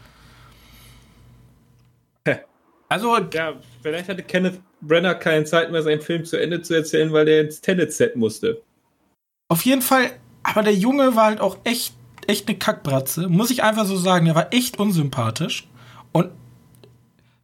Also, 2.89 3.17
Ja, 3.33 3.55
vielleicht 3.83 4.09
hatte 4.09 4.25
Kenneth 4.25 4.61
Brenner 4.81 5.15
keine 5.15 5.45
Zeit 5.45 5.71
mehr, 5.71 5.81
seinen 5.83 6.01
Film 6.01 6.25
zu 6.25 6.37
Ende 6.37 6.61
zu 6.61 6.75
erzählen, 6.75 7.13
weil 7.13 7.25
der 7.25 7.43
ins 7.43 7.61
Tenet-Set 7.61 8.17
musste. 8.17 8.63
auf 9.49 9.63
jeden 9.65 9.81
Fall, 9.83 10.11
aber 10.43 10.65
der 10.65 10.75
Junge 10.75 11.15
war 11.15 11.27
halt 11.27 11.41
auch 11.41 11.59
echt, 11.63 11.95
echt 12.27 12.49
eine 12.49 12.59
Kackbratze. 12.59 13.29
Muss 13.29 13.51
ich 13.51 13.63
einfach 13.63 13.87
so 13.87 13.97
sagen. 13.97 14.27
Der 14.27 14.35
war 14.35 14.53
echt 14.53 14.81
unsympathisch. 14.81 15.69
Und 16.13 16.31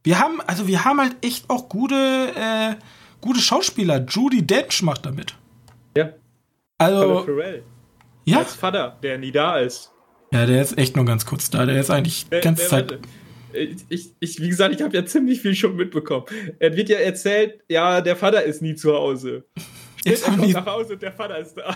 wir 0.07 0.19
haben, 0.19 0.39
also 0.47 0.67
wir 0.67 0.85
haben 0.85 1.01
halt 1.01 1.17
echt 1.21 1.49
auch 1.49 1.67
gute, 1.67 1.95
äh, 1.95 2.75
gute 3.19 3.41
Schauspieler. 3.41 4.05
Judy 4.07 4.41
Dench 4.47 4.81
macht 4.81 5.05
damit. 5.05 5.35
Ja. 5.97 6.13
Also, 6.77 7.01
Colin 7.01 7.25
Farrell. 7.25 7.63
ja. 8.23 8.37
Als 8.39 8.55
Vater, 8.55 8.97
der 9.03 9.17
nie 9.17 9.33
da 9.33 9.57
ist. 9.59 9.91
Ja, 10.31 10.45
der 10.45 10.61
ist 10.61 10.77
echt 10.77 10.95
nur 10.95 11.03
ganz 11.03 11.25
kurz 11.25 11.49
da. 11.49 11.65
Der 11.65 11.77
ist 11.79 11.89
eigentlich 11.89 12.25
die 12.29 12.39
ganze 12.39 12.67
Zeit. 12.67 12.99
ich, 13.89 14.13
ich, 14.19 14.39
wie 14.41 14.47
gesagt, 14.47 14.73
ich 14.75 14.81
habe 14.81 14.95
ja 14.95 15.05
ziemlich 15.05 15.41
viel 15.41 15.55
schon 15.55 15.75
mitbekommen. 15.75 16.25
Er 16.59 16.73
wird 16.77 16.87
ja 16.87 16.99
erzählt, 16.99 17.61
ja, 17.67 17.99
der 17.99 18.15
Vater 18.15 18.43
ist 18.43 18.61
nie 18.61 18.75
zu 18.75 18.93
Hause. 18.93 19.45
Ist 20.05 20.23
Er 20.23 20.29
kommt 20.29 20.45
nie, 20.45 20.53
nach 20.53 20.65
Hause 20.65 20.93
und 20.93 21.01
der 21.01 21.11
Vater 21.11 21.37
ist 21.39 21.55
da. 21.57 21.75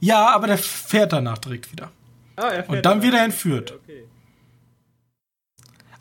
ja, 0.00 0.34
aber 0.34 0.48
der 0.48 0.58
fährt 0.58 1.12
danach 1.12 1.38
direkt 1.38 1.70
wieder. 1.70 1.92
Ah, 2.34 2.48
er 2.48 2.64
fährt 2.64 2.68
Und 2.70 2.74
dann 2.76 2.82
danach. 2.82 3.02
wird 3.04 3.14
er 3.14 3.24
entführt. 3.24 3.72
Okay. 3.84 4.04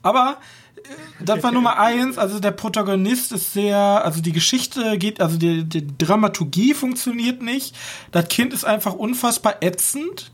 Aber 0.05 0.37
äh, 0.77 0.81
das 1.19 1.43
war 1.43 1.51
Nummer 1.51 1.79
eins. 1.79 2.17
Also 2.17 2.39
der 2.39 2.51
Protagonist 2.51 3.31
ist 3.31 3.53
sehr, 3.53 3.77
also 3.77 4.21
die 4.21 4.31
Geschichte 4.31 4.97
geht, 4.99 5.19
also 5.19 5.37
die, 5.37 5.63
die 5.63 5.97
Dramaturgie 5.97 6.73
funktioniert 6.75 7.41
nicht. 7.41 7.75
Das 8.11 8.27
Kind 8.27 8.53
ist 8.53 8.65
einfach 8.65 8.93
unfassbar 8.93 9.61
ätzend. 9.61 10.31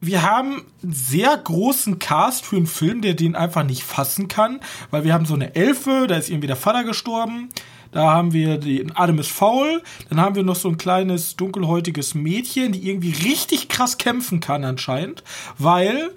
Wir 0.00 0.22
haben 0.22 0.64
einen 0.82 0.92
sehr 0.92 1.36
großen 1.36 1.98
Cast 1.98 2.44
für 2.46 2.56
einen 2.56 2.66
Film, 2.66 3.00
der 3.00 3.14
den 3.14 3.36
einfach 3.36 3.64
nicht 3.64 3.84
fassen 3.84 4.28
kann, 4.28 4.60
weil 4.90 5.04
wir 5.04 5.12
haben 5.12 5.26
so 5.26 5.34
eine 5.34 5.54
Elfe, 5.54 6.06
da 6.08 6.16
ist 6.16 6.30
irgendwie 6.30 6.46
der 6.46 6.56
Vater 6.56 6.84
gestorben. 6.84 7.50
Da 7.92 8.10
haben 8.12 8.32
wir 8.32 8.58
den 8.58 8.96
Adam 8.96 9.18
ist 9.18 9.30
faul. 9.30 9.82
Dann 10.08 10.20
haben 10.20 10.36
wir 10.36 10.42
noch 10.42 10.56
so 10.56 10.68
ein 10.68 10.78
kleines 10.78 11.36
dunkelhäutiges 11.36 12.14
Mädchen, 12.14 12.72
die 12.72 12.88
irgendwie 12.88 13.12
richtig 13.12 13.68
krass 13.68 13.98
kämpfen 13.98 14.40
kann 14.40 14.64
anscheinend, 14.64 15.22
weil 15.58 16.10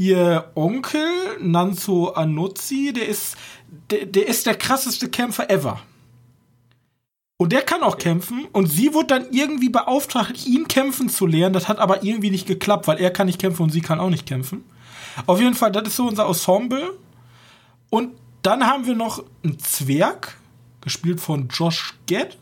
ihr 0.00 0.50
Onkel 0.54 1.06
Nanzo 1.40 2.08
Anuzzi, 2.08 2.94
der 2.94 3.06
ist 3.06 3.36
der, 3.90 4.06
der 4.06 4.26
ist 4.26 4.46
der 4.46 4.54
krasseste 4.54 5.10
Kämpfer 5.10 5.50
ever. 5.50 5.78
Und 7.36 7.52
der 7.52 7.60
kann 7.60 7.82
auch 7.82 7.98
kämpfen 7.98 8.46
und 8.52 8.66
sie 8.66 8.94
wurde 8.94 9.08
dann 9.08 9.26
irgendwie 9.30 9.68
beauftragt, 9.68 10.46
ihn 10.46 10.68
kämpfen 10.68 11.10
zu 11.10 11.26
lernen. 11.26 11.52
Das 11.52 11.68
hat 11.68 11.78
aber 11.78 12.02
irgendwie 12.02 12.30
nicht 12.30 12.46
geklappt, 12.46 12.88
weil 12.88 12.98
er 12.98 13.10
kann 13.10 13.26
nicht 13.26 13.38
kämpfen 13.38 13.62
und 13.64 13.70
sie 13.70 13.82
kann 13.82 14.00
auch 14.00 14.08
nicht 14.08 14.26
kämpfen. 14.26 14.64
Auf 15.26 15.38
jeden 15.38 15.54
Fall, 15.54 15.70
das 15.70 15.88
ist 15.88 15.96
so 15.96 16.08
unser 16.08 16.26
Ensemble. 16.26 16.94
Und 17.90 18.14
dann 18.40 18.66
haben 18.66 18.86
wir 18.86 18.94
noch 18.94 19.22
einen 19.44 19.58
Zwerg, 19.58 20.38
gespielt 20.80 21.20
von 21.20 21.48
Josh 21.48 21.94
Gad. 22.06 22.38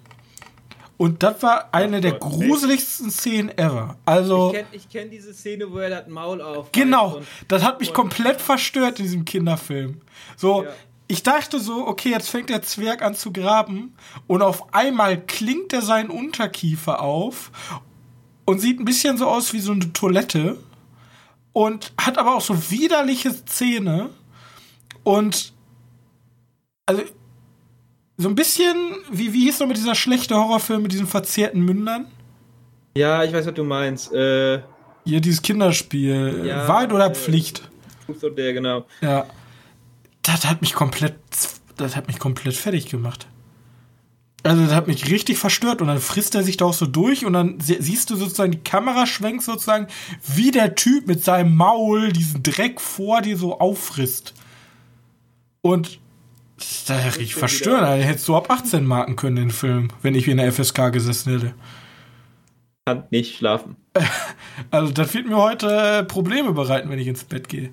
Und 0.99 1.23
das 1.23 1.43
war 1.43 1.69
eine 1.73 2.01
der 2.01 2.13
gruseligsten 2.19 3.11
Szenen 3.11 3.57
ever. 3.57 3.97
Also, 4.05 4.49
Ich 4.49 4.53
kenne 4.57 4.69
ich 4.73 4.89
kenn 4.91 5.11
diese 5.11 5.33
Szene, 5.33 5.71
wo 5.73 5.79
er 5.79 5.91
das 5.91 6.09
Maul 6.09 6.43
auf. 6.43 6.73
genau, 6.73 7.21
das 7.47 7.63
hat 7.63 7.79
mich 7.81 7.95
komplett 7.95 8.41
verstört 8.41 8.99
in 8.99 9.05
diesem 9.05 9.25
Kinderfilm. 9.25 10.01
So, 10.37 10.65
Ja. 10.65 10.71
ich 11.07 11.23
dachte 11.23 11.61
so, 11.61 11.87
okay, 11.87 12.11
jetzt 12.11 12.29
fängt 12.29 12.51
der 12.51 12.63
Zwerg 12.63 13.03
an 13.03 13.15
zu 13.15 13.33
graben 13.33 13.95
und 14.27 14.43
auf 14.43 14.75
einmal 14.75 15.21
klingt 15.25 15.73
er 15.73 15.83
seinen 15.83 16.11
Unterkiefer 16.11 17.01
auf 17.01 17.53
und 18.45 18.59
sieht 18.59 18.81
ein 18.81 18.85
bisschen 18.85 19.17
so 19.19 19.29
aus 19.29 19.53
wie 19.53 19.61
so 19.61 19.71
eine 19.73 19.93
Toilette 19.93 20.59
und 21.53 21.93
hat 21.97 22.19
aber 22.19 22.35
auch 22.35 22.41
so 22.41 22.71
widerliche 22.73 23.45
Zähne 23.45 24.11
und 25.05 25.53
also 26.87 27.03
so 28.19 28.29
ein 28.29 28.35
bisschen 28.35 28.77
wie 29.11 29.33
wie 29.33 29.45
hieß 29.45 29.61
noch 29.61 29.69
mit 29.69 29.77
dieser 29.79 29.95
schlechte 29.95 30.35
Horrorfilm 30.37 30.83
mit 30.83 30.93
diesen 30.93 31.07
verzerrten 31.07 31.63
Mündern? 31.63 32.07
Ja, 32.97 33.23
ich 33.25 33.33
weiß, 33.33 33.47
was 33.47 33.55
du 33.55 33.65
meinst. 33.65 34.13
Äh, 34.13 34.61
Hier 35.05 35.21
dieses 35.21 35.41
Kinderspiel, 35.41 36.43
Ja, 36.47 36.67
Wahrheit 36.69 36.93
oder 36.93 37.07
äh, 37.11 37.15
Pflicht? 37.15 37.63
Und 38.09 38.37
der, 38.37 38.53
genau. 38.53 38.85
Ja. 39.01 39.27
Das 40.23 40.45
hat 40.47 40.61
mich 40.61 40.75
komplett, 40.75 41.15
das 41.77 41.95
hat 41.97 42.09
mich 42.09 42.19
komplett 42.19 42.55
fertig 42.57 42.89
gemacht. 42.89 43.27
Also 44.43 44.63
das 44.65 44.73
hat 44.75 44.87
mich 44.89 45.11
richtig 45.11 45.37
verstört 45.39 45.81
und 45.81 45.89
dann 45.89 45.99
frisst 46.01 46.35
er 46.35 46.43
sich 46.43 46.57
da 46.57 46.65
auch 46.67 46.73
so 46.75 46.87
durch 46.87 47.25
und 47.25 47.33
dann 47.35 47.61
sie- 47.61 47.79
siehst 47.81 48.11
du 48.11 48.17
sozusagen 48.17 48.53
die 48.53 48.59
Kamera 48.59 49.07
schwenkt 49.07 49.43
sozusagen, 49.43 49.89
wie 50.27 50.51
der 50.51 50.75
Typ 50.75 51.07
mit 51.07 51.23
seinem 51.25 51.55
Maul 51.57 52.13
diesen 52.13 52.43
Dreck 52.43 52.81
vor 52.81 53.21
dir 53.21 53.37
so 53.37 53.59
auffrisst. 53.59 54.35
Und 55.61 55.99
da 56.87 56.95
hätte 56.95 57.21
ich 57.23 57.33
schon 57.33 57.41
verstört, 57.41 57.83
wieder- 57.83 57.97
da 57.97 58.03
hättest 58.03 58.29
du 58.29 58.37
ab 58.37 58.51
18 58.51 58.85
marken 58.85 59.17
können, 59.17 59.37
den 59.37 59.51
Film, 59.51 59.89
wenn 60.03 60.15
ich 60.15 60.27
wie 60.27 60.33
in 60.33 60.37
der 60.39 60.49
FSK 60.53 60.91
gesessen 60.91 61.33
hätte. 61.33 61.55
Kann 62.87 63.05
nicht 63.11 63.37
schlafen. 63.37 63.77
Also 64.73 64.93
das 64.93 65.15
wird 65.15 65.27
mir 65.29 65.37
heute 65.37 66.05
Probleme 66.09 66.53
bereiten, 66.53 66.91
wenn 66.91 66.99
ich 66.99 67.07
ins 67.07 67.23
Bett 67.23 67.49
gehe. 67.49 67.71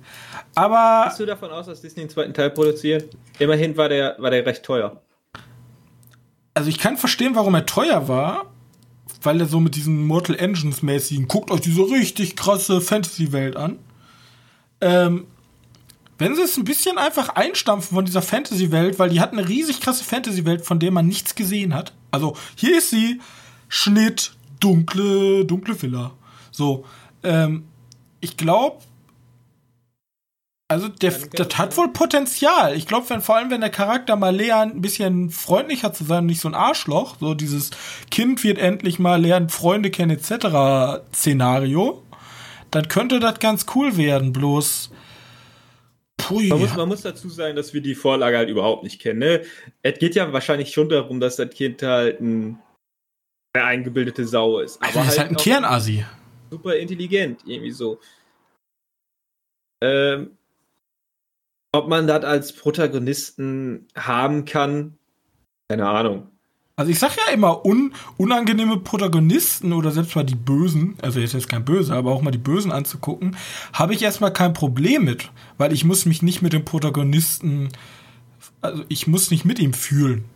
Aber 0.54 1.06
Gehst 1.08 1.18
du 1.18 1.26
davon 1.26 1.50
aus, 1.50 1.66
dass 1.66 1.80
Disney 1.80 2.02
einen 2.02 2.10
zweiten 2.10 2.32
Teil 2.32 2.50
produziert? 2.50 3.16
Immerhin 3.40 3.76
war 3.76 3.88
der, 3.88 4.14
war 4.20 4.30
der 4.30 4.46
recht 4.46 4.62
teuer. 4.62 5.00
also 6.54 6.68
ich 6.68 6.78
kann 6.78 6.96
verstehen, 6.96 7.34
warum 7.34 7.54
er 7.56 7.66
teuer 7.66 8.06
war, 8.06 8.46
weil 9.20 9.40
er 9.40 9.46
so 9.46 9.58
mit 9.58 9.74
diesen 9.74 10.04
Mortal 10.06 10.36
Engines 10.36 10.82
mäßigen, 10.82 11.26
guckt 11.26 11.50
euch 11.50 11.60
diese 11.60 11.82
richtig 11.82 12.36
krasse 12.36 12.80
Fantasy-Welt 12.80 13.56
an. 13.56 13.78
Ähm, 14.80 15.26
wenn 16.18 16.34
sie 16.34 16.42
es 16.42 16.56
ein 16.56 16.64
bisschen 16.64 16.98
einfach 16.98 17.30
einstampfen 17.30 17.94
von 17.94 18.04
dieser 18.04 18.22
Fantasy-Welt, 18.22 18.98
weil 18.98 19.10
die 19.10 19.20
hat 19.20 19.32
eine 19.32 19.48
riesig 19.48 19.80
krasse 19.80 20.04
Fantasy-Welt, 20.04 20.64
von 20.64 20.78
der 20.78 20.90
man 20.90 21.06
nichts 21.06 21.34
gesehen 21.34 21.74
hat. 21.74 21.92
Also 22.10 22.36
hier 22.54 22.78
ist 22.78 22.90
sie, 22.90 23.20
Schnitt, 23.68 24.32
dunkle, 24.60 25.44
dunkle 25.44 25.80
Villa. 25.80 26.12
So, 26.50 26.84
ähm, 27.22 27.64
ich 28.20 28.36
glaube, 28.36 28.78
also 30.68 30.88
der, 30.88 31.12
das 31.32 31.58
hat 31.58 31.76
wohl 31.76 31.92
Potenzial. 31.92 32.74
Ich 32.74 32.88
glaube, 32.88 33.08
wenn 33.10 33.20
vor 33.20 33.36
allem 33.36 33.50
wenn 33.50 33.60
der 33.60 33.70
Charakter 33.70 34.16
mal 34.16 34.34
lernt, 34.34 34.74
ein 34.74 34.82
bisschen 34.82 35.30
freundlicher 35.30 35.92
zu 35.92 36.02
sein 36.02 36.20
und 36.20 36.26
nicht 36.26 36.40
so 36.40 36.48
ein 36.48 36.56
Arschloch, 36.56 37.16
so 37.20 37.34
dieses 37.34 37.70
Kind 38.10 38.42
wird 38.42 38.58
endlich 38.58 38.98
mal 38.98 39.20
lernen, 39.20 39.48
Freunde 39.48 39.90
kennen 39.90 40.18
etc. 40.18 41.04
Szenario, 41.14 42.02
dann 42.72 42.88
könnte 42.88 43.20
das 43.20 43.38
ganz 43.38 43.66
cool 43.76 43.96
werden. 43.96 44.32
Bloß, 44.32 44.90
pui. 46.16 46.48
Man 46.48 46.58
muss, 46.60 46.74
man 46.76 46.88
muss 46.88 47.02
dazu 47.02 47.28
sagen, 47.28 47.56
dass 47.56 47.74
wir 47.74 47.80
die 47.80 47.94
Vorlage 47.94 48.36
halt 48.36 48.48
überhaupt 48.48 48.82
nicht 48.82 49.00
kennen. 49.00 49.20
Ne? 49.20 49.44
Es 49.82 49.98
geht 49.98 50.14
ja 50.14 50.32
wahrscheinlich 50.32 50.72
schon 50.72 50.88
darum, 50.88 51.20
dass 51.20 51.36
das 51.36 51.50
Kind 51.50 51.82
halt 51.82 52.20
ein, 52.20 52.58
eine 53.54 53.64
eingebildete 53.64 54.26
Sau 54.26 54.58
ist. 54.60 54.82
Alter, 54.82 55.00
das 55.00 55.12
ist 55.12 55.18
halt 55.18 55.30
ein 55.30 55.36
auch 55.36 55.42
Kernassi. 55.42 56.04
super 56.50 56.76
intelligent, 56.76 57.42
irgendwie 57.46 57.72
so. 57.72 58.00
Ähm, 59.82 60.36
ob 61.72 61.88
man 61.88 62.06
das 62.06 62.24
als 62.24 62.52
Protagonisten 62.54 63.86
haben 63.94 64.46
kann, 64.46 64.98
keine 65.68 65.88
Ahnung. 65.88 66.30
Also 66.78 66.90
ich 66.92 66.98
sag 66.98 67.16
ja 67.16 67.32
immer, 67.32 67.64
un, 67.64 67.94
unangenehme 68.18 68.76
Protagonisten 68.76 69.72
oder 69.72 69.90
selbst 69.92 70.14
mal 70.14 70.24
die 70.24 70.34
Bösen, 70.34 70.94
also 71.00 71.20
jetzt 71.20 71.32
ist 71.32 71.48
kein 71.48 71.64
Böse, 71.64 71.94
aber 71.94 72.12
auch 72.12 72.20
mal 72.20 72.32
die 72.32 72.36
Bösen 72.36 72.70
anzugucken, 72.70 73.34
habe 73.72 73.94
ich 73.94 74.02
erstmal 74.02 74.30
kein 74.30 74.52
Problem 74.52 75.06
mit, 75.06 75.30
weil 75.56 75.72
ich 75.72 75.84
muss 75.86 76.04
mich 76.04 76.20
nicht 76.20 76.42
mit 76.42 76.52
dem 76.52 76.66
Protagonisten, 76.66 77.70
also 78.60 78.84
ich 78.90 79.06
muss 79.06 79.30
nicht 79.30 79.46
mit 79.46 79.58
ihm 79.58 79.72
fühlen. 79.72 80.26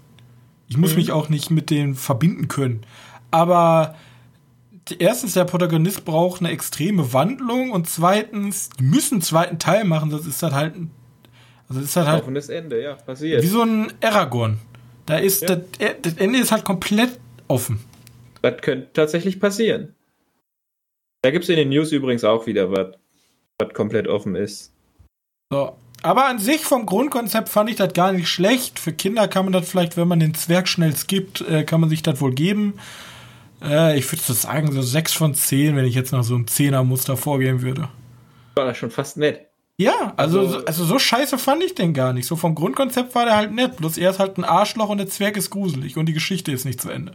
Ich 0.67 0.79
muss 0.79 0.93
Mhm. 0.93 0.97
mich 0.97 1.12
auch 1.12 1.29
nicht 1.29 1.51
mit 1.51 1.69
dem 1.69 1.95
verbinden 1.95 2.49
können. 2.49 2.81
Aber 3.31 3.97
erstens, 4.99 5.35
der 5.35 5.45
Protagonist 5.45 6.07
braucht 6.07 6.41
eine 6.41 6.53
extreme 6.53 7.12
Wandlung 7.12 7.71
und 7.71 7.87
zweitens, 7.87 8.71
die 8.79 8.85
müssen 8.85 9.17
einen 9.17 9.23
zweiten 9.23 9.59
Teil 9.59 9.85
machen, 9.85 10.11
sonst 10.11 10.27
ist 10.27 10.43
das 10.43 10.53
halt, 10.55 10.75
ein- 10.75 10.91
also 11.69 11.83
ist 11.83 11.95
das 11.95 12.07
halt 12.07 12.23
Offenes 12.23 12.49
Ende, 12.49 12.83
ja, 12.83 12.95
passiert. 12.95 13.43
wie 13.43 13.47
so 13.47 13.61
ein 13.61 13.93
Aragorn. 14.03 14.57
Da 15.07 15.19
ist 15.19 15.43
Ja. 15.43 15.57
das, 15.57 15.65
das 16.03 16.15
Ende 16.15 16.39
ist 16.39 16.53
halt 16.53 16.65
komplett 16.65 17.19
offen. 17.49 17.81
Das 18.43 18.61
könnte 18.63 18.93
tatsächlich 18.93 19.41
passieren. 19.41 19.95
Da 21.23 21.31
gibt 21.31 21.45
es 21.45 21.51
in 21.51 21.57
den 21.57 21.69
News 21.69 21.93
übrigens 21.93 22.25
auch 22.25 22.47
wieder 22.47 22.71
was, 22.73 22.95
was 23.59 23.75
komplett 23.75 24.09
offen 24.09 24.35
ist. 24.37 24.73
So. 25.53 25.77
Aber 26.03 26.27
an 26.29 26.39
sich 26.39 26.63
vom 26.63 26.87
Grundkonzept 26.87 27.51
fand 27.51 27.69
ich 27.69 27.77
das 27.77 27.93
gar 27.93 28.13
nicht 28.13 28.29
schlecht. 28.29 28.79
Für 28.79 28.93
Kinder 28.95 29.29
kann 29.29 29.45
man 29.45 29.53
das 29.53 29.69
vielleicht, 29.69 29.99
wenn 29.99 30.09
man 30.09 30.19
den 30.19 30.33
Zwerg 30.33 30.67
schnell 30.67 30.97
skippt, 30.97 31.43
äh, 31.43 31.65
kann 31.65 31.83
man 31.83 31.91
sich 31.91 32.03
das 32.03 32.23
wohl 32.23 32.33
geben. 32.33 32.79
Äh, 33.63 33.99
ich 33.99 34.11
würde 34.11 34.23
sagen, 34.33 34.73
so 34.73 34.81
6 34.81 35.13
von 35.13 35.35
10, 35.35 35.77
wenn 35.77 35.85
ich 35.85 35.95
jetzt 35.95 36.13
nach 36.13 36.25
so 36.25 36.35
einem 36.37 36.47
Zehner-Muster 36.47 37.19
vorgehen 37.19 37.61
würde. 37.61 37.91
War 38.55 38.65
das 38.65 38.79
schon 38.79 38.91
fast 38.91 39.19
nett. 39.19 39.50
Ja, 39.81 40.12
also, 40.19 40.40
Also- 40.40 40.65
also, 40.66 40.85
so 40.85 40.98
scheiße 40.98 41.39
fand 41.39 41.62
ich 41.62 41.74
den 41.74 41.94
gar 41.94 42.12
nicht. 42.12 42.27
So 42.27 42.36
vom 42.36 42.55
Grundkonzept 42.55 43.15
war 43.15 43.24
der 43.24 43.36
halt 43.36 43.52
nett. 43.52 43.78
Bloß 43.78 43.97
er 43.97 44.11
ist 44.11 44.19
halt 44.19 44.36
ein 44.36 44.44
Arschloch 44.44 44.90
und 44.90 44.98
der 44.98 45.09
Zwerg 45.09 45.39
ist 45.39 45.48
gruselig 45.48 45.97
und 45.97 46.05
die 46.05 46.12
Geschichte 46.12 46.52
ist 46.52 46.66
nicht 46.66 46.82
zu 46.82 46.90
Ende. 46.90 47.12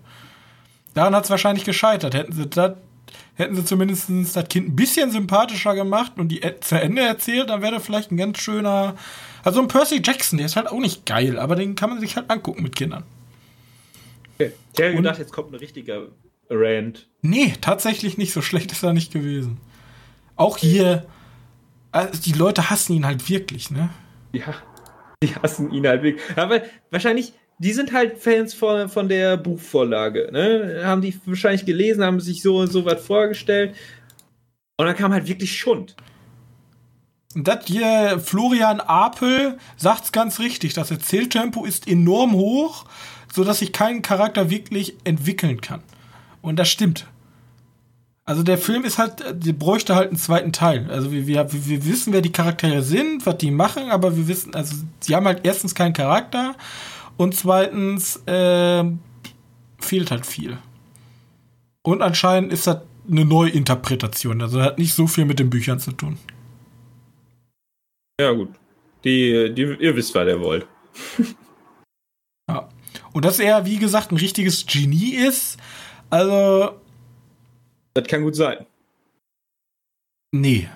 Daran 0.95 1.13
hat 1.15 1.25
es 1.25 1.29
wahrscheinlich 1.29 1.63
gescheitert. 1.63 2.15
Hätten 2.15 2.33
sie 2.33 2.47
das, 2.47 2.71
hätten 3.35 3.55
sie 3.55 3.65
zumindest 3.65 4.09
das 4.33 4.47
Kind 4.49 4.69
ein 4.69 4.75
bisschen 4.75 5.11
sympathischer 5.11 5.75
gemacht 5.75 6.13
und 6.17 6.29
die 6.29 6.41
zu 6.61 6.79
Ende 6.81 7.03
erzählt, 7.03 7.51
dann 7.51 7.61
wäre 7.61 7.73
das 7.75 7.85
vielleicht 7.85 8.11
ein 8.11 8.17
ganz 8.17 8.39
schöner. 8.39 8.95
Also 9.43 9.61
ein 9.61 9.67
Percy 9.67 10.01
Jackson, 10.03 10.37
der 10.37 10.47
ist 10.47 10.55
halt 10.55 10.67
auch 10.67 10.79
nicht 10.79 11.05
geil, 11.05 11.37
aber 11.37 11.55
den 11.55 11.75
kann 11.75 11.91
man 11.91 11.99
sich 11.99 12.15
halt 12.15 12.31
angucken 12.31 12.63
mit 12.63 12.75
Kindern. 12.75 13.03
Okay. 14.39 14.53
Ich 14.73 14.79
hätte 14.79 14.95
gedacht, 14.95 15.19
jetzt 15.19 15.31
kommt 15.33 15.51
ein 15.51 15.59
richtiger 15.59 16.07
Rant. 16.49 17.05
Nee, 17.21 17.53
tatsächlich 17.61 18.17
nicht. 18.17 18.33
So 18.33 18.41
schlecht 18.41 18.71
ist 18.71 18.81
er 18.83 18.93
nicht 18.93 19.13
gewesen. 19.13 19.59
Auch 20.35 20.57
hier, 20.57 21.05
also 21.95 22.22
die 22.22 22.34
Leute 22.34 22.69
hassen 22.69 22.93
ihn 22.93 23.05
halt 23.05 23.30
wirklich, 23.30 23.72
ne? 23.72 23.89
Ja, 24.34 24.53
die 25.23 25.34
hassen 25.35 25.72
ihn 25.72 25.88
halt 25.88 26.03
wirklich. 26.03 26.38
Aber 26.38 26.61
wahrscheinlich, 26.91 27.34
die 27.57 27.72
sind 27.72 27.93
halt 27.93 28.17
Fans 28.17 28.53
von, 28.53 28.89
von 28.89 29.07
der 29.07 29.38
Buchvorlage. 29.38 30.30
Ne? 30.31 30.81
Haben 30.84 31.01
die 31.01 31.17
wahrscheinlich 31.26 31.65
gelesen, 31.65 32.03
haben 32.03 32.19
sich 32.19 32.41
so 32.41 32.65
so 32.65 32.84
was 32.85 33.05
vorgestellt. 33.05 33.76
Und 34.77 34.85
dann 34.88 34.95
kam 34.95 35.13
halt 35.13 35.27
wirklich 35.27 35.57
Schund. 35.57 35.95
das 37.34 37.65
hier, 37.65 38.19
Florian 38.19 38.81
Apel 38.81 39.57
sagt's 39.77 40.11
ganz 40.11 40.39
richtig. 40.39 40.73
Das 40.73 40.91
Erzähltempo 40.91 41.63
ist 41.63 41.88
enorm 41.88 42.34
hoch, 42.34 42.85
so 43.34 43.45
dass 43.45 43.59
sich 43.59 43.72
kein 43.72 44.01
Charakter 44.01 44.49
wirklich 44.49 44.95
entwickeln 45.05 45.61
kann. 45.61 45.81
Und 46.41 46.57
das 46.57 46.69
stimmt. 46.69 47.07
Also 48.27 48.41
der 48.41 48.57
Film 48.57 48.84
ist 48.85 48.97
halt, 48.97 49.23
der 49.31 49.53
bräuchte 49.53 49.95
halt 49.95 50.10
einen 50.10 50.18
zweiten 50.18 50.52
Teil. 50.52 50.89
Also 50.89 51.11
wir, 51.11 51.27
wir, 51.27 51.47
wir 51.52 51.85
wissen, 51.85 52.11
wer 52.11 52.22
die 52.22 52.31
Charaktere 52.31 52.81
sind, 52.81 53.23
was 53.26 53.38
die 53.38 53.52
machen, 53.52 53.91
aber 53.91 54.18
wir 54.18 54.27
wissen, 54.27 54.56
also 54.56 54.76
sie 54.99 55.15
haben 55.15 55.27
halt 55.27 55.41
erstens 55.43 55.76
keinen 55.76 55.93
Charakter 55.93 56.56
und 57.18 57.35
zweitens 57.35 58.18
äh, 58.26 58.84
fehlt 59.80 60.10
halt 60.10 60.26
viel. 60.26 60.57
Und 61.84 62.02
anscheinend 62.02 62.52
ist 62.52 62.65
das 62.65 62.81
eine 63.10 63.26
Neuinterpretation. 63.26 64.41
Also 64.41 64.60
hat 64.60 64.80
nicht 64.80 64.95
so 64.95 65.06
viel 65.06 65.26
mit 65.26 65.38
den 65.38 65.52
Büchern 65.52 65.80
zu 65.80 65.91
tun. 65.91 66.18
Ja, 68.19 68.31
gut. 68.31 68.49
Die, 69.03 69.53
die, 69.53 69.77
ihr 69.80 69.95
wisst, 69.95 70.15
was 70.15 70.27
ihr 70.27 70.39
wollt. 70.39 70.65
ja. 72.49 72.69
Und 73.14 73.23
dass 73.23 73.38
er, 73.38 73.68
wie 73.68 73.77
gesagt, 73.77 74.11
ein 74.11 74.18
richtiges 74.18 74.65
Genie 74.65 75.14
ist, 75.14 75.57
also. 76.10 76.72
Das 77.95 78.07
kann 78.07 78.23
gut 78.23 78.35
sein. 78.35 78.65
Nee. 80.34 80.69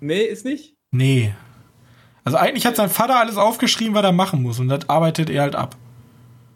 Nee, 0.00 0.22
ist 0.22 0.44
nicht? 0.44 0.74
Nee. 0.90 1.34
Also 2.24 2.38
eigentlich 2.38 2.66
hat 2.66 2.76
sein 2.76 2.88
Vater 2.88 3.20
alles 3.20 3.36
aufgeschrieben, 3.36 3.94
was 3.94 4.02
er 4.02 4.12
machen 4.12 4.42
muss 4.42 4.58
und 4.58 4.68
das 4.68 4.88
arbeitet 4.88 5.28
er 5.30 5.42
halt 5.42 5.54
ab. 5.54 5.76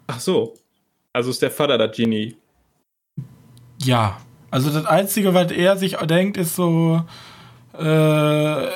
Ach 0.07 0.19
so. 0.19 0.55
Also 1.13 1.29
ist 1.29 1.41
der 1.41 1.51
Vater 1.51 1.77
das 1.77 1.95
Genie. 1.95 2.35
Ja. 3.77 4.19
Also 4.49 4.71
das 4.71 4.85
Einzige, 4.85 5.33
was 5.33 5.51
er 5.51 5.77
sich 5.77 5.95
denkt, 5.97 6.35
ist 6.35 6.55
so, 6.55 7.05
äh, 7.77 7.85
ja, 7.85 8.69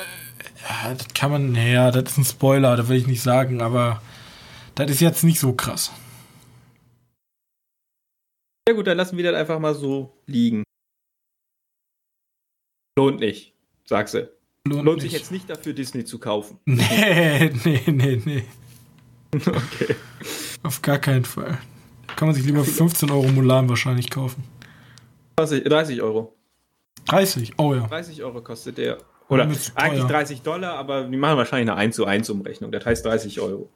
das 0.96 1.08
kann 1.12 1.32
man, 1.32 1.52
naja, 1.52 1.90
das 1.90 2.12
ist 2.12 2.18
ein 2.18 2.24
Spoiler, 2.24 2.76
das 2.76 2.88
will 2.88 2.96
ich 2.96 3.06
nicht 3.06 3.22
sagen, 3.22 3.60
aber 3.60 4.00
das 4.74 4.90
ist 4.90 5.00
jetzt 5.00 5.22
nicht 5.24 5.40
so 5.40 5.52
krass. 5.52 5.92
Ja 8.68 8.74
gut, 8.74 8.86
dann 8.86 8.96
lassen 8.96 9.16
wir 9.16 9.24
das 9.24 9.38
einfach 9.38 9.58
mal 9.58 9.74
so 9.74 10.12
liegen. 10.26 10.64
Lohnt 12.98 13.20
nicht, 13.20 13.52
sagst 13.84 14.14
du. 14.14 14.30
Lohnt, 14.66 14.84
Lohnt 14.84 15.00
sich 15.02 15.12
jetzt 15.12 15.30
nicht 15.30 15.48
dafür, 15.48 15.72
Disney 15.72 16.04
zu 16.04 16.18
kaufen. 16.18 16.58
Nee, 16.64 17.52
nee, 17.64 17.82
nee, 17.86 18.22
nee. 18.24 18.44
Okay. 19.34 19.94
Auf 20.62 20.80
gar 20.82 20.98
keinen 20.98 21.24
Fall. 21.24 21.58
Kann 22.16 22.28
man 22.28 22.34
sich 22.34 22.46
lieber 22.46 22.64
15 22.64 23.10
Euro 23.10 23.28
Mulan 23.28 23.68
wahrscheinlich 23.68 24.08
kaufen. 24.10 24.44
20, 25.38 25.64
30 25.64 26.02
Euro. 26.02 26.34
30, 27.06 27.58
oh 27.58 27.74
ja. 27.74 27.86
30 27.86 28.22
Euro 28.24 28.40
kostet 28.40 28.78
der. 28.78 28.98
Oder 29.28 29.42
eigentlich 29.74 30.04
30 30.04 30.42
Dollar, 30.42 30.74
aber 30.76 31.04
die 31.04 31.16
machen 31.16 31.36
wahrscheinlich 31.36 31.70
eine 31.70 31.78
1 31.78 31.96
zu 31.96 32.06
1 32.06 32.30
Umrechnung. 32.30 32.72
Das 32.72 32.86
heißt 32.86 33.04
30 33.04 33.40
Euro. 33.40 33.68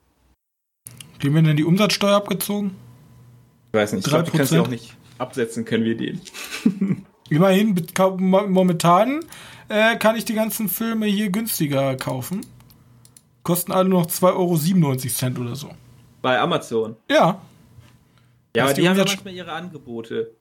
Wie 1.18 1.32
werden 1.34 1.44
denn 1.44 1.56
die 1.56 1.64
Umsatzsteuer 1.64 2.16
abgezogen? 2.16 2.76
Ich 3.72 3.78
weiß 3.78 3.92
nicht. 3.92 4.06
Ich 4.06 4.10
glaube, 4.10 4.28
ich 4.28 4.32
kann 4.32 4.46
sie 4.46 4.58
auch 4.58 4.68
nicht 4.68 4.96
absetzen, 5.18 5.64
können 5.64 5.84
wir 5.84 5.96
den. 5.96 6.20
Immerhin, 7.30 7.86
momentan 8.28 9.20
äh, 9.68 9.96
kann 9.96 10.16
ich 10.16 10.24
die 10.24 10.34
ganzen 10.34 10.68
Filme 10.68 11.06
hier 11.06 11.30
günstiger 11.30 11.96
kaufen. 11.96 12.44
Kosten 13.44 13.72
alle 13.72 13.88
noch 13.88 14.06
2,97 14.06 15.32
Euro 15.32 15.40
oder 15.46 15.56
so. 15.56 15.70
Bei 16.20 16.38
Amazon? 16.38 16.96
Ja. 17.08 17.40
Ja, 18.54 18.64
aber 18.64 18.74
die, 18.74 18.82
die 18.82 18.88
haben 18.88 18.98
ja 18.98 19.04
manchmal 19.04 19.32
ihre 19.32 19.52
Angebote. 19.52 20.32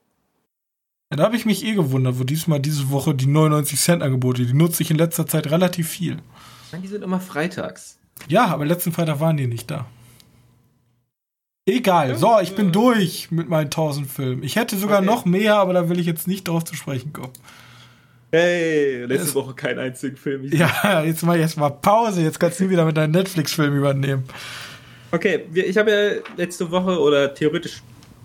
Ja, 1.10 1.16
da 1.16 1.24
habe 1.24 1.36
ich 1.36 1.46
mich 1.46 1.64
eh 1.64 1.74
gewundert, 1.74 2.18
wo 2.18 2.24
diesmal 2.24 2.60
diese 2.60 2.90
Woche 2.90 3.14
die 3.14 3.26
99 3.26 3.80
Cent 3.80 4.02
Angebote, 4.02 4.44
die 4.44 4.52
nutze 4.52 4.82
ich 4.82 4.90
in 4.90 4.96
letzter 4.96 5.26
Zeit 5.26 5.50
relativ 5.50 5.88
viel. 5.88 6.18
Die 6.72 6.86
sind 6.86 7.02
immer 7.02 7.20
freitags. 7.20 7.98
Ja, 8.28 8.46
aber 8.46 8.66
letzten 8.66 8.92
Freitag 8.92 9.20
waren 9.20 9.36
die 9.36 9.46
nicht 9.46 9.70
da. 9.70 9.86
Egal, 11.66 12.16
so, 12.16 12.38
ich 12.40 12.54
bin 12.54 12.72
durch 12.72 13.30
mit 13.30 13.48
meinen 13.48 13.66
1000 13.66 14.10
Filmen. 14.10 14.42
Ich 14.42 14.56
hätte 14.56 14.76
sogar 14.76 14.98
okay. 14.98 15.06
noch 15.06 15.24
mehr, 15.24 15.56
aber 15.56 15.72
da 15.72 15.88
will 15.88 16.00
ich 16.00 16.06
jetzt 16.06 16.26
nicht 16.26 16.48
drauf 16.48 16.64
zu 16.64 16.74
sprechen 16.74 17.12
kommen. 17.12 17.32
Hey, 18.32 19.04
letzte 19.04 19.28
es, 19.28 19.34
Woche 19.34 19.54
keinen 19.54 19.78
einzigen 19.78 20.16
Film. 20.16 20.44
Ja, 20.52 21.02
jetzt 21.04 21.22
mach 21.22 21.34
ich 21.34 21.40
erstmal 21.40 21.70
Pause. 21.70 22.22
Jetzt 22.22 22.38
kannst 22.38 22.60
du 22.60 22.70
wieder 22.70 22.84
mit 22.84 22.96
deinem 22.96 23.10
Netflix-Film 23.12 23.76
übernehmen. 23.76 24.24
Okay, 25.12 25.46
ich 25.52 25.76
habe 25.76 25.90
ja 25.90 26.22
letzte 26.36 26.70
Woche 26.70 27.00
oder 27.00 27.34
theoretisch 27.34 27.82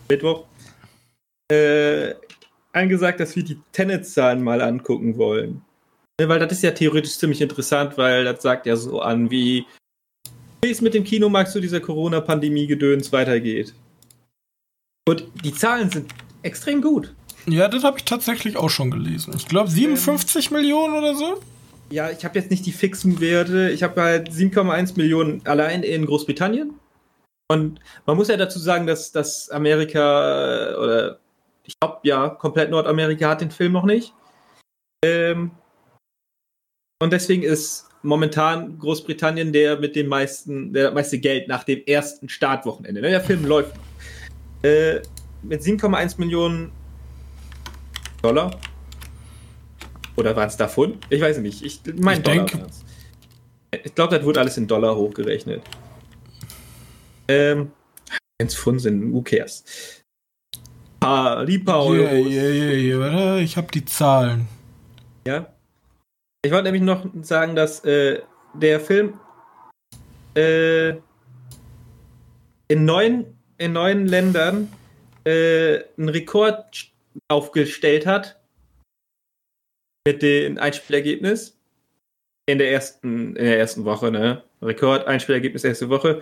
Mittwoch 0.07 0.45
äh, 1.51 2.13
angesagt, 2.73 3.19
dass 3.19 3.35
wir 3.35 3.43
die 3.43 3.59
Tenet-Zahlen 3.71 4.43
mal 4.43 4.61
angucken 4.61 5.17
wollen. 5.17 5.61
Ne, 6.19 6.29
weil 6.29 6.39
das 6.39 6.51
ist 6.51 6.63
ja 6.63 6.71
theoretisch 6.71 7.17
ziemlich 7.17 7.41
interessant, 7.41 7.97
weil 7.97 8.23
das 8.23 8.41
sagt 8.41 8.67
ja 8.67 8.75
so 8.75 9.01
an, 9.01 9.31
wie, 9.31 9.65
wie 10.65 10.71
es 10.71 10.81
mit 10.81 10.93
dem 10.93 11.03
Kinomarkt 11.03 11.51
zu 11.51 11.61
dieser 11.61 11.79
Corona-Pandemie-Gedöns 11.79 13.11
weitergeht. 13.11 13.73
Und 15.07 15.25
die 15.43 15.53
Zahlen 15.53 15.89
sind 15.89 16.11
extrem 16.41 16.81
gut. 16.81 17.13
Ja, 17.47 17.67
das 17.67 17.83
habe 17.83 17.97
ich 17.97 18.05
tatsächlich 18.05 18.57
auch 18.57 18.69
schon 18.69 18.89
gelesen. 18.89 19.33
Ich 19.35 19.47
glaube 19.47 19.69
57 19.69 20.47
ähm, 20.47 20.57
Millionen 20.57 20.95
oder 20.95 21.15
so. 21.15 21.39
Ja, 21.91 22.09
ich 22.09 22.25
habe 22.25 22.39
jetzt 22.39 22.49
nicht 22.49 22.65
die 22.65 22.71
fixen 22.71 23.19
Werte. 23.21 23.69
Ich 23.69 23.83
habe 23.83 24.01
halt 24.01 24.29
7,1 24.29 24.97
Millionen 24.97 25.45
allein 25.45 25.83
in 25.83 26.05
Großbritannien. 26.05 26.73
Und 27.47 27.79
man 28.07 28.17
muss 28.17 28.29
ja 28.29 28.37
dazu 28.37 28.57
sagen, 28.57 28.87
dass, 28.87 29.11
dass 29.11 29.49
Amerika 29.51 30.71
äh, 30.71 30.75
oder 30.75 31.19
ich 31.63 31.79
glaube 31.79 31.99
ja, 32.03 32.29
komplett 32.29 32.71
Nordamerika 32.71 33.29
hat 33.29 33.41
den 33.41 33.51
Film 33.51 33.73
noch 33.73 33.85
nicht. 33.85 34.13
Ähm, 35.03 35.51
und 37.01 37.13
deswegen 37.13 37.43
ist 37.43 37.87
momentan 38.05 38.77
Großbritannien 38.79 39.51
der 39.51 39.79
mit 39.79 39.95
dem 39.95 40.07
meisten, 40.07 40.73
der 40.73 40.91
meiste 40.91 41.19
Geld 41.19 41.47
nach 41.47 41.63
dem 41.63 41.81
ersten 41.85 42.29
Startwochenende. 42.29 43.01
Ne? 43.01 43.09
Der 43.09 43.21
Film 43.21 43.45
läuft 43.45 43.73
äh, 44.63 45.01
mit 45.43 45.61
7,1 45.61 46.19
Millionen 46.19 46.71
Dollar. 48.21 48.59
Oder 50.15 50.35
waren 50.35 50.47
es 50.47 50.55
davon? 50.55 50.97
Ich 51.09 51.21
weiß 51.21 51.39
nicht. 51.39 51.63
Ich 51.63 51.81
meine 51.97 52.21
Dollar. 52.21 52.45
Denke. 52.45 52.67
Ich 53.83 53.93
glaube, 53.93 54.15
das 54.15 54.25
wurde 54.25 54.39
alles 54.39 54.57
in 54.57 54.67
Dollar 54.67 54.95
hochgerechnet. 54.95 55.61
Ähm, 57.27 57.71
wenn 58.37 58.47
es 58.47 58.55
Pfund 58.55 58.81
sind, 58.81 59.11
who 59.11 59.21
cares? 59.21 59.63
paar, 61.05 61.45
die 61.45 61.59
paar. 61.59 61.93
Yeah, 61.93 62.13
yeah, 62.13 62.73
yeah, 62.73 62.99
warte, 62.99 63.41
ich 63.41 63.57
habe 63.57 63.67
die 63.71 63.85
Zahlen. 63.85 64.47
Ja. 65.27 65.47
Ich 66.45 66.51
wollte 66.51 66.65
nämlich 66.65 66.83
noch 66.83 67.03
sagen, 67.23 67.55
dass 67.55 67.83
äh, 67.85 68.21
der 68.53 68.79
Film 68.79 69.19
äh, 70.35 70.89
in 72.67 72.85
neun, 72.85 73.35
in 73.57 73.73
neun 73.73 74.05
Ländern 74.05 74.71
äh, 75.25 75.79
einen 75.97 76.09
Rekord 76.09 76.91
aufgestellt 77.29 78.05
hat 78.05 78.39
mit 80.05 80.21
dem 80.21 80.59
Einspielergebnis 80.59 81.57
in 82.45 82.59
der 82.59 82.71
ersten 82.71 83.35
in 83.35 83.45
der 83.45 83.57
ersten 83.57 83.83
Woche, 83.83 84.11
ne? 84.11 84.43
Rekord 84.61 85.07
Einspielergebnis 85.07 85.63
erste 85.63 85.89
Woche 85.89 86.21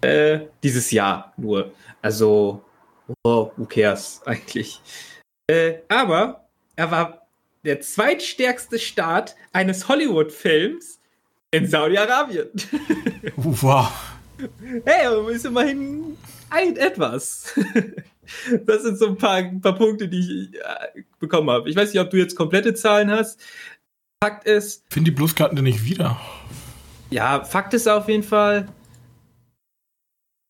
äh, 0.00 0.40
dieses 0.64 0.90
Jahr 0.90 1.32
nur. 1.36 1.72
Also 2.02 2.64
oh, 3.22 3.52
who 3.56 3.64
cares 3.64 4.22
eigentlich. 4.24 4.80
Äh, 5.46 5.74
aber 5.88 6.48
er 6.74 6.90
war 6.90 7.23
der 7.64 7.80
zweitstärkste 7.80 8.78
Start 8.78 9.34
eines 9.52 9.88
Hollywood-Films 9.88 11.00
in 11.50 11.66
Saudi-Arabien. 11.66 12.48
wow. 13.36 13.90
Hey, 14.84 15.06
aber 15.06 15.30
ist 15.30 15.44
immerhin 15.44 16.16
ein 16.50 16.76
etwas. 16.76 17.54
Das 18.64 18.82
sind 18.82 18.98
so 18.98 19.08
ein 19.08 19.18
paar, 19.18 19.34
ein 19.34 19.60
paar 19.60 19.74
Punkte, 19.74 20.08
die 20.08 20.48
ich 20.50 20.54
äh, 20.54 21.02
bekommen 21.20 21.50
habe. 21.50 21.68
Ich 21.68 21.76
weiß 21.76 21.92
nicht, 21.92 22.00
ob 22.00 22.08
du 22.08 22.16
jetzt 22.16 22.34
komplette 22.34 22.72
Zahlen 22.72 23.10
hast. 23.10 23.38
Fakt 24.22 24.46
ist. 24.46 24.82
Finde 24.88 25.10
die 25.10 25.14
Bloßkarten 25.14 25.54
denn 25.54 25.66
nicht 25.66 25.84
wieder? 25.84 26.18
Ja, 27.10 27.44
Fakt 27.44 27.74
ist 27.74 27.86
auf 27.86 28.08
jeden 28.08 28.22
Fall, 28.22 28.66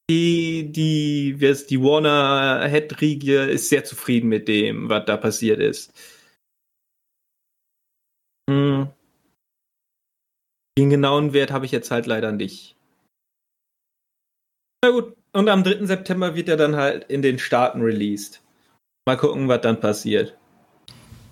die, 0.08 0.70
die, 0.70 1.36
die 1.36 1.80
Warner 1.80 2.68
Head-Riege 2.68 3.44
ist 3.44 3.70
sehr 3.70 3.84
zufrieden 3.84 4.28
mit 4.28 4.48
dem, 4.48 4.88
was 4.88 5.06
da 5.06 5.16
passiert 5.16 5.60
ist. 5.60 5.92
Hm. 8.48 8.88
Den 10.76 10.90
genauen 10.90 11.32
Wert 11.32 11.50
habe 11.50 11.66
ich 11.66 11.72
jetzt 11.72 11.90
halt 11.90 12.06
leider 12.06 12.32
nicht. 12.32 12.76
Na 14.82 14.90
gut, 14.90 15.16
und 15.32 15.48
am 15.48 15.64
3. 15.64 15.86
September 15.86 16.34
wird 16.34 16.48
er 16.48 16.56
dann 16.56 16.76
halt 16.76 17.04
in 17.04 17.22
den 17.22 17.38
Staaten 17.38 17.80
released. 17.80 18.42
Mal 19.06 19.16
gucken, 19.16 19.48
was 19.48 19.60
dann 19.60 19.80
passiert 19.80 20.36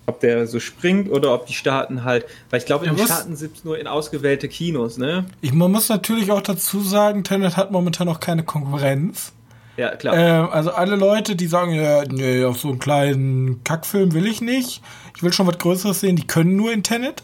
ob 0.05 0.19
der 0.19 0.47
so 0.47 0.59
springt 0.59 1.09
oder 1.09 1.33
ob 1.33 1.45
die 1.47 1.53
Staaten 1.53 2.03
halt, 2.03 2.25
weil 2.49 2.59
ich 2.59 2.65
glaube, 2.65 2.85
in 2.85 2.95
den 2.95 3.05
Staaten 3.05 3.35
sind 3.35 3.57
es 3.57 3.63
nur 3.63 3.77
in 3.77 3.87
ausgewählte 3.87 4.49
Kinos, 4.49 4.97
ne? 4.97 5.25
Ich, 5.41 5.53
man 5.53 5.71
muss 5.71 5.89
natürlich 5.89 6.31
auch 6.31 6.41
dazu 6.41 6.81
sagen, 6.81 7.23
Tenet 7.23 7.57
hat 7.57 7.71
momentan 7.71 8.07
noch 8.07 8.19
keine 8.19 8.43
Konkurrenz. 8.43 9.33
Ja, 9.77 9.95
klar. 9.95 10.15
Ähm, 10.15 10.49
also 10.51 10.71
alle 10.71 10.95
Leute, 10.95 11.35
die 11.35 11.47
sagen, 11.47 11.73
ja, 11.73 12.03
nee, 12.05 12.43
auf 12.43 12.59
so 12.59 12.69
einen 12.69 12.79
kleinen 12.79 13.63
Kackfilm 13.63 14.13
will 14.13 14.27
ich 14.27 14.41
nicht. 14.41 14.83
Ich 15.15 15.23
will 15.23 15.33
schon 15.33 15.47
was 15.47 15.57
Größeres 15.57 15.99
sehen, 15.99 16.15
die 16.15 16.27
können 16.27 16.55
nur 16.55 16.71
in 16.71 16.83
Tenet. 16.83 17.23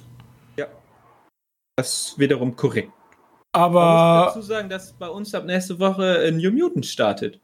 Ja. 0.58 0.66
Das 1.76 1.94
ist 1.94 2.20
wiederum 2.20 2.56
korrekt. 2.56 2.92
Aber. 3.52 3.82
Man 3.82 4.24
muss 4.26 4.34
dazu 4.34 4.46
sagen, 4.46 4.70
dass 4.70 4.94
bei 4.94 5.10
uns 5.10 5.34
ab 5.34 5.46
nächste 5.46 5.80
Woche 5.80 6.32
New 6.34 6.52
Mutant 6.52 6.86
startet. 6.86 7.40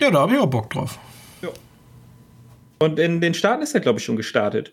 Ja, 0.00 0.10
da 0.10 0.20
habe 0.20 0.34
ich 0.34 0.40
auch 0.40 0.46
Bock 0.46 0.70
drauf. 0.70 0.98
Ja. 1.42 1.50
Und 2.80 2.98
in 2.98 3.20
den 3.20 3.34
Staaten 3.34 3.62
ist 3.62 3.74
er, 3.74 3.80
glaube 3.80 3.98
ich, 3.98 4.04
schon 4.04 4.16
gestartet. 4.16 4.72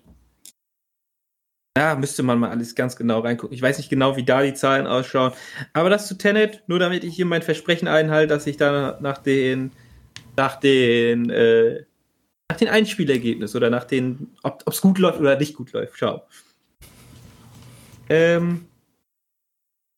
Ja, 1.77 1.95
müsste 1.95 2.23
man 2.23 2.39
mal 2.39 2.49
alles 2.49 2.73
ganz 2.73 2.95
genau 2.95 3.19
reingucken. 3.19 3.53
Ich 3.53 3.61
weiß 3.61 3.77
nicht 3.77 3.89
genau, 3.89 4.17
wie 4.17 4.23
da 4.23 4.41
die 4.41 4.55
Zahlen 4.55 4.87
ausschauen. 4.87 5.31
Aber 5.73 5.91
das 5.91 6.07
zu 6.07 6.17
Tenet, 6.17 6.63
nur 6.65 6.79
damit 6.79 7.03
ich 7.03 7.15
hier 7.15 7.27
mein 7.27 7.43
Versprechen 7.43 7.87
einhalte, 7.87 8.29
dass 8.29 8.47
ich 8.47 8.57
da 8.57 8.97
nach 8.99 9.19
den, 9.19 9.71
nach 10.35 10.59
den, 10.59 11.29
äh, 11.29 11.85
nach 12.49 12.57
den 12.57 12.69
Einspielergebnis 12.69 13.55
oder 13.55 13.69
nach 13.69 13.83
den, 13.83 14.35
ob 14.41 14.63
es 14.67 14.81
gut 14.81 14.97
läuft 14.97 15.19
oder 15.19 15.37
nicht 15.37 15.55
gut 15.55 15.71
läuft, 15.71 15.99
schau. 15.99 16.25
Ähm, 18.09 18.65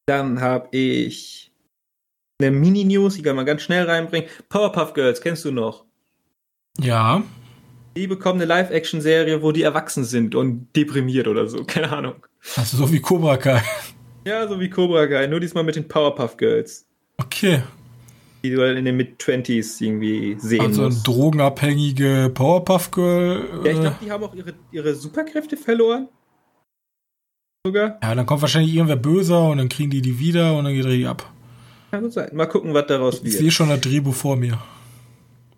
dann 0.05 0.41
habe 0.41 0.67
ich 0.75 1.53
eine 2.41 2.51
Mini-News, 2.51 3.15
die 3.15 3.21
kann 3.21 3.37
man 3.37 3.45
ganz 3.45 3.61
schnell 3.61 3.85
reinbringen. 3.85 4.29
Powerpuff 4.49 4.93
Girls, 4.93 5.21
kennst 5.21 5.45
du 5.45 5.51
noch? 5.51 5.85
Ja. 6.77 7.23
Die 7.97 8.07
bekommen 8.07 8.39
eine 8.39 8.45
Live-Action-Serie, 8.45 9.41
wo 9.41 9.51
die 9.51 9.63
erwachsen 9.63 10.03
sind 10.03 10.35
und 10.35 10.67
deprimiert 10.75 11.27
oder 11.27 11.47
so, 11.47 11.63
keine 11.67 11.91
Ahnung. 11.91 12.15
Also 12.55 12.77
so 12.77 12.91
wie 12.91 12.99
Cobra 12.99 13.37
Kai. 13.37 13.61
Ja, 14.25 14.47
so 14.47 14.59
wie 14.59 14.69
Cobra 14.69 15.07
Kai, 15.07 15.27
nur 15.27 15.39
diesmal 15.39 15.63
mit 15.63 15.75
den 15.75 15.87
Powerpuff 15.87 16.37
Girls. 16.37 16.85
Okay. 17.17 17.61
Die 18.43 18.51
du 18.51 18.61
halt 18.61 18.77
in 18.77 18.85
den 18.85 18.95
Mid-20s 18.95 19.81
irgendwie 19.83 20.37
sehen 20.39 20.61
Also 20.61 20.83
musst. 20.83 21.05
drogenabhängige 21.05 22.31
Powerpuff 22.33 22.91
Girl. 22.91 23.43
Ja, 23.65 23.71
ich 23.71 23.77
äh, 23.77 23.81
glaube, 23.81 23.95
die 24.01 24.11
haben 24.11 24.23
auch 24.23 24.33
ihre, 24.33 24.53
ihre 24.71 24.95
Superkräfte 24.95 25.57
verloren. 25.57 26.07
Sogar. 27.65 27.99
ja, 28.01 28.15
dann 28.15 28.25
kommt 28.25 28.41
wahrscheinlich 28.41 28.73
irgendwer 28.73 28.95
böser 28.95 29.49
und 29.49 29.57
dann 29.57 29.67
kriegen 29.67 29.89
die 29.89 30.01
die 30.01 30.17
wieder 30.19 30.55
und 30.55 30.63
dann 30.63 30.73
geht 30.73 30.85
die 30.85 31.05
ab. 31.05 31.29
Kann 31.91 32.03
gut 32.03 32.13
sein. 32.13 32.29
Mal 32.33 32.45
gucken, 32.45 32.73
was 32.73 32.87
daraus 32.87 33.15
Ich 33.17 33.23
wird. 33.23 33.33
sehe 33.33 33.51
schon 33.51 33.67
das 33.67 33.81
Drehbuch 33.81 34.13
vor 34.15 34.37
mir. 34.37 34.57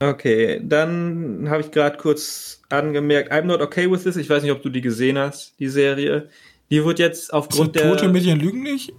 Okay, 0.01 0.59
dann 0.63 1.47
habe 1.47 1.61
ich 1.61 1.69
gerade 1.69 1.95
kurz 1.97 2.61
angemerkt, 2.69 3.31
I'm 3.31 3.43
not 3.43 3.61
okay 3.61 3.89
with 3.89 4.03
this. 4.03 4.15
Ich 4.15 4.29
weiß 4.29 4.41
nicht, 4.41 4.51
ob 4.51 4.63
du 4.63 4.69
die 4.69 4.81
gesehen 4.81 5.17
hast, 5.17 5.59
die 5.59 5.67
Serie. 5.69 6.27
Die 6.71 6.83
wird 6.83 6.97
jetzt 6.97 7.31
aufgrund 7.31 7.75
der. 7.75 7.83
Tote 7.91 8.07
Mädchen 8.09 8.39
lügen 8.39 8.63
nicht? 8.63 8.93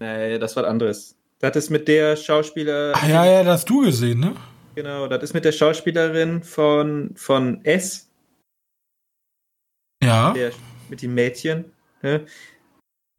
nee, 0.00 0.38
das 0.38 0.56
war 0.56 0.66
anderes. 0.66 1.16
Das 1.38 1.54
ist 1.56 1.70
mit 1.70 1.86
der 1.86 2.16
Schauspieler. 2.16 2.92
Ach 2.96 3.08
ja, 3.08 3.24
ja, 3.24 3.44
das 3.44 3.60
hast 3.60 3.70
du 3.70 3.82
gesehen, 3.82 4.20
ne? 4.20 4.34
Genau, 4.74 5.06
das 5.06 5.22
ist 5.22 5.34
mit 5.34 5.44
der 5.44 5.52
Schauspielerin 5.52 6.42
von, 6.42 7.12
von 7.14 7.64
S, 7.64 8.10
Ja. 10.02 10.32
der, 10.32 10.52
mit 10.88 11.02
dem 11.02 11.14
Mädchen. 11.14 11.66
Ne? 12.02 12.26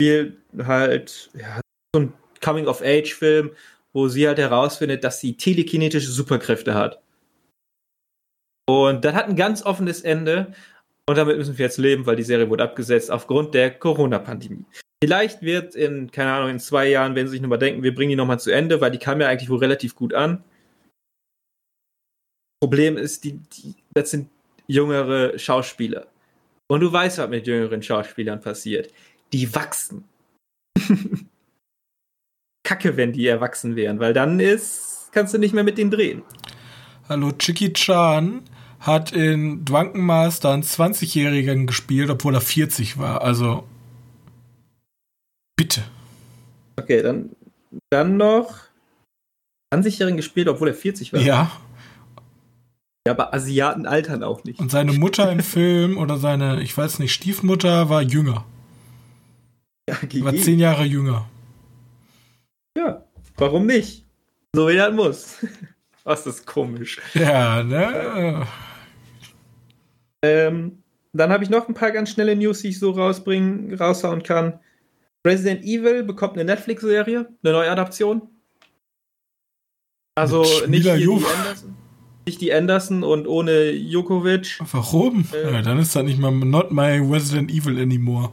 Spielt 0.02 0.38
halt 0.58 1.30
ja, 1.34 1.62
so 1.95 2.02
ein 2.02 2.14
Coming-of-Age-Film, 2.44 3.52
wo 3.94 4.08
sie 4.08 4.28
halt 4.28 4.40
herausfindet, 4.40 5.03
dass 5.03 5.20
sie 5.20 5.38
telekinetische 5.38 6.12
Superkräfte 6.12 6.74
hat. 6.74 7.01
Und 8.70 9.06
das 9.06 9.14
hat 9.14 9.28
ein 9.28 9.36
ganz 9.36 9.64
offenes 9.64 10.02
Ende. 10.02 10.54
Und 11.08 11.18
damit 11.18 11.38
müssen 11.38 11.58
wir 11.58 11.66
jetzt 11.66 11.78
leben, 11.78 12.06
weil 12.06 12.16
die 12.16 12.24
Serie 12.24 12.50
wurde 12.50 12.64
abgesetzt 12.64 13.12
aufgrund 13.12 13.54
der 13.54 13.72
Corona-Pandemie. 13.72 14.66
Vielleicht 15.04 15.42
wird 15.42 15.76
in, 15.76 16.12
keine 16.12 16.32
Ahnung, 16.32 16.52
in 16.52 16.60
zwei 16.60 16.88
Jahren, 16.88 17.16
wenn 17.16 17.28
sie 17.28 17.32
sich 17.32 17.42
nochmal 17.42 17.58
denken, 17.58 17.82
wir 17.84 17.96
bringen 17.96 18.12
die 18.12 18.16
nochmal 18.16 18.40
zu 18.40 18.52
Ende, 18.52 18.82
weil 18.82 18.92
die 18.92 19.00
kam 19.00 19.20
ja 19.20 19.28
eigentlich 19.28 19.50
wohl 19.50 19.58
relativ 19.58 19.96
gut 19.96 20.14
an. 20.14 20.44
Problem 22.62 22.98
ist, 22.98 23.24
die, 23.24 23.40
die, 23.40 23.74
das 23.94 24.12
sind 24.12 24.30
jüngere 24.68 25.38
Schauspieler. 25.40 26.08
Und 26.70 26.82
du 26.82 26.94
weißt, 26.94 27.18
was 27.18 27.30
mit 27.30 27.48
jüngeren 27.48 27.82
Schauspielern 27.82 28.40
passiert. 28.40 28.94
Die 29.34 29.54
wachsen. 29.56 30.06
Kacke, 32.64 32.96
wenn 32.96 33.12
die 33.12 33.28
erwachsen 33.28 33.76
wären, 33.76 34.00
weil 34.00 34.14
dann 34.14 34.40
ist, 34.40 35.10
kannst 35.12 35.34
du 35.34 35.40
nicht 35.40 35.54
mehr 35.54 35.64
mit 35.64 35.78
denen 35.78 35.92
drehen. 35.92 36.24
Hallo, 37.12 37.34
Chicky 37.34 37.74
Chan 37.74 38.42
hat 38.80 39.12
in 39.12 39.66
Drunken 39.66 40.00
Master 40.00 40.52
einen 40.54 40.64
20-Jährigen 40.64 41.68
gespielt, 41.68 42.10
obwohl 42.10 42.36
er 42.36 42.40
40 42.40 43.00
war. 43.00 43.22
Also. 43.22 43.68
Bitte. 45.58 45.84
Okay, 46.78 47.02
dann, 47.02 47.32
dann 47.90 48.16
noch 48.16 48.60
20-Jährigen 49.76 50.16
gespielt, 50.16 50.48
obwohl 50.48 50.70
er 50.70 50.74
40 50.74 51.12
war. 51.12 51.20
Ja. 51.20 51.52
Ja, 53.06 53.12
aber 53.12 53.34
Asiaten 53.34 53.86
altern 53.86 54.24
auch 54.24 54.46
nicht. 54.46 54.62
Und 54.62 54.72
seine 54.72 54.94
Mutter 54.94 55.30
im 55.34 55.42
Film 55.42 55.98
oder 55.98 56.18
seine, 56.18 56.64
ich 56.64 56.78
weiß 56.78 57.00
nicht, 57.00 57.12
Stiefmutter 57.12 57.90
war 57.90 58.02
jünger. 58.04 58.46
Ja, 59.90 59.98
Die 60.10 60.24
war 60.24 60.34
zehn 60.34 60.60
Jahre 60.60 60.86
jünger. 60.86 61.28
ja, 62.78 63.04
warum 63.36 63.66
nicht? 63.66 64.06
So 64.56 64.70
wie 64.70 64.78
das 64.78 64.94
muss. 64.94 65.36
Was 66.03 66.26
ist 66.26 66.45
komisch. 66.45 66.99
Ja, 67.14 67.64
ne? 67.64 68.48
Ähm, 70.23 70.84
dann 71.14 71.32
habe 71.32 71.44
ich 71.44 71.49
noch 71.49 71.68
ein 71.68 71.73
paar 71.73 71.91
ganz 71.91 72.11
schnelle 72.11 72.36
News, 72.36 72.61
die 72.61 72.69
ich 72.69 72.80
so 72.80 72.91
rausbringen, 72.91 73.73
raushauen 73.76 74.23
kann. 74.23 74.60
Resident 75.26 75.64
Evil 75.64 76.03
bekommt 76.03 76.34
eine 76.34 76.45
Netflix-Serie, 76.45 77.28
eine 77.44 77.53
neue 77.53 77.69
Adaption. 77.69 78.23
Also 80.15 80.44
nicht 80.68 80.86
die. 80.86 80.90
Anderson, 80.90 81.76
nicht 82.26 82.41
die 82.41 82.53
Anderson 82.53 83.03
und 83.03 83.28
ohne 83.28 83.72
Jokovic. 83.72 84.60
Warum? 84.72 85.26
Äh. 85.34 85.53
ja, 85.53 85.61
dann 85.61 85.80
ist 85.80 85.95
das 85.95 86.03
nicht 86.03 86.19
mal 86.19 86.32
Not 86.32 86.72
My 86.72 86.98
Resident 86.99 87.52
Evil 87.52 87.80
anymore. 87.80 88.32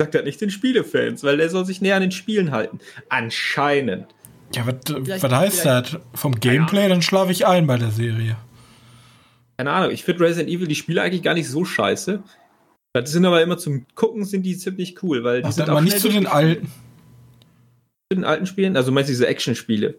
Sagt 0.00 0.14
das 0.14 0.24
nicht 0.24 0.40
den 0.40 0.50
Spielefans, 0.50 1.22
weil 1.22 1.36
der 1.36 1.50
soll 1.50 1.64
sich 1.64 1.80
näher 1.80 1.96
an 1.96 2.02
den 2.02 2.10
Spielen 2.10 2.50
halten. 2.50 2.80
Anscheinend. 3.08 4.14
Ja, 4.54 4.66
was, 4.66 5.22
was 5.22 5.32
heißt 5.32 5.64
das? 5.66 5.98
Vom 6.14 6.38
Gameplay, 6.38 6.88
dann 6.88 7.02
schlafe 7.02 7.32
ich 7.32 7.46
ein 7.46 7.66
bei 7.66 7.76
der 7.76 7.90
Serie. 7.90 8.36
Keine 9.56 9.72
Ahnung, 9.72 9.90
ich 9.92 10.04
finde 10.04 10.24
Resident 10.24 10.50
Evil 10.50 10.66
die 10.66 10.74
Spiele 10.74 11.02
eigentlich 11.02 11.22
gar 11.22 11.34
nicht 11.34 11.48
so 11.48 11.64
scheiße. 11.64 12.22
Das 12.92 13.10
sind 13.10 13.24
aber 13.24 13.42
immer 13.42 13.58
zum 13.58 13.86
Gucken 13.94 14.24
sind 14.24 14.42
die 14.44 14.56
ziemlich 14.56 15.02
cool, 15.02 15.24
weil 15.24 15.42
die 15.42 15.48
Ach, 15.48 15.52
sind 15.52 15.66
mal 15.68 15.82
nicht 15.82 15.98
zu 15.98 16.08
den 16.08 16.26
alten. 16.26 16.66
zu 18.10 18.16
den 18.16 18.24
alten 18.24 18.46
Spielen. 18.46 18.76
Also 18.76 18.92
meinst 18.92 19.08
du 19.08 19.12
diese 19.12 19.26
Action-Spiele? 19.26 19.98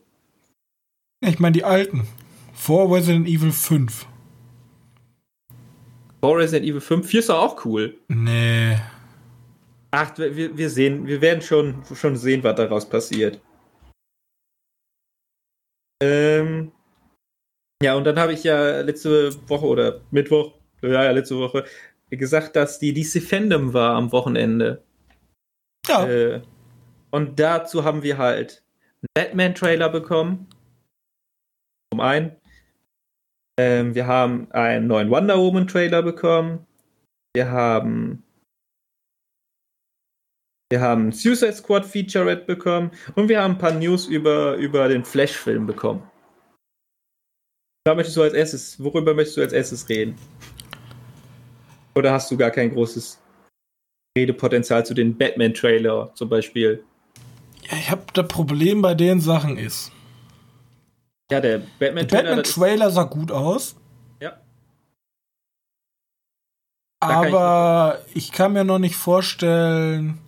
Ich 1.22 1.40
meine 1.40 1.54
die 1.54 1.64
alten. 1.64 2.08
Vor 2.54 2.94
Resident 2.96 3.28
Evil 3.28 3.52
5. 3.52 4.08
Vor 6.22 6.38
Resident 6.38 6.70
Evil 6.70 6.82
5, 6.82 7.06
4 7.06 7.20
ist 7.20 7.30
doch 7.30 7.38
auch 7.40 7.66
cool. 7.66 7.98
Nee. 8.08 8.78
Ach, 9.92 10.18
wir, 10.18 10.58
wir 10.58 10.70
sehen, 10.70 11.06
wir 11.06 11.22
werden 11.22 11.42
schon, 11.42 11.84
schon 11.94 12.16
sehen, 12.16 12.44
was 12.44 12.56
daraus 12.56 12.90
passiert. 12.90 13.40
Ähm, 16.02 16.72
ja, 17.82 17.96
und 17.96 18.04
dann 18.06 18.20
habe 18.20 18.34
ich 18.34 18.44
ja 18.44 18.82
letzte 18.82 19.32
Woche 19.50 19.66
oder 19.66 20.02
Mittwoch, 20.12 20.54
ja, 20.82 21.04
ja, 21.04 21.12
letzte 21.12 21.38
Woche, 21.38 21.66
gesagt, 22.10 22.56
dass 22.56 22.80
die 22.80 22.94
DC 22.94 23.22
Fandom 23.22 23.74
war 23.74 23.96
am 23.96 24.12
Wochenende. 24.12 24.84
Ja. 25.88 26.08
Äh, 26.08 26.42
und 27.12 27.40
dazu 27.40 27.84
haben 27.84 28.04
wir 28.04 28.18
halt 28.18 28.64
einen 29.02 29.10
Batman-Trailer 29.14 29.90
bekommen. 29.90 30.48
Zum 31.92 32.02
einen. 32.02 32.36
Ähm, 33.58 33.96
wir 33.96 34.06
haben 34.06 34.52
einen 34.52 34.88
neuen 34.88 35.10
Wonder 35.10 35.38
Woman-Trailer 35.38 36.02
bekommen. 36.04 36.66
Wir 37.34 37.50
haben. 37.52 38.25
Wir 40.72 40.82
haben 40.82 41.12
Suicide 41.12 41.54
Squad 41.54 41.86
Featurette 41.86 42.46
bekommen. 42.46 42.92
Und 43.16 43.30
wir 43.30 43.42
haben 43.42 43.54
ein 43.54 43.58
paar 43.58 43.74
News 43.74 44.08
über, 44.08 44.56
über 44.56 44.88
den 44.88 45.06
Flash-Film 45.06 45.68
bekommen. 45.68 46.04
Da 47.86 47.94
möchtest 47.94 48.18
du 48.18 48.24
als 48.24 48.34
erstes, 48.34 48.84
worüber 48.84 49.14
möchtest 49.14 49.38
du 49.38 49.42
als 49.42 49.54
erstes 49.54 49.88
reden? 49.90 50.16
Oder 51.96 52.14
hast 52.14 52.32
du 52.32 52.38
gar 52.38 52.50
kein 52.50 52.72
großes 52.74 53.22
Redepotenzial 54.18 54.86
zu 54.86 54.94
den 54.94 55.16
Batman-Trailer 55.18 56.12
zum 56.16 56.30
Beispiel? 56.30 56.84
ja 57.70 57.78
ich 57.78 57.92
habe 57.92 58.04
das 58.14 58.28
Problem 58.28 58.82
bei 58.82 58.96
den 58.96 59.22
Sachen 59.22 59.58
ist. 59.58 59.92
Ja, 61.32 61.40
der 61.42 61.60
Batman-Trailer. 61.80 62.24
Batman-Trailer 62.24 62.90
sah 62.92 63.04
gut 63.04 63.32
aus, 63.32 63.76
Ja. 64.20 64.40
Da 67.00 67.08
kann 67.08 67.28
ich 67.28 67.34
aber 67.34 68.00
ich 68.14 68.32
kann 68.32 68.54
mir 68.54 68.64
noch 68.64 68.80
nicht 68.80 68.96
vorstellen, 68.96 70.20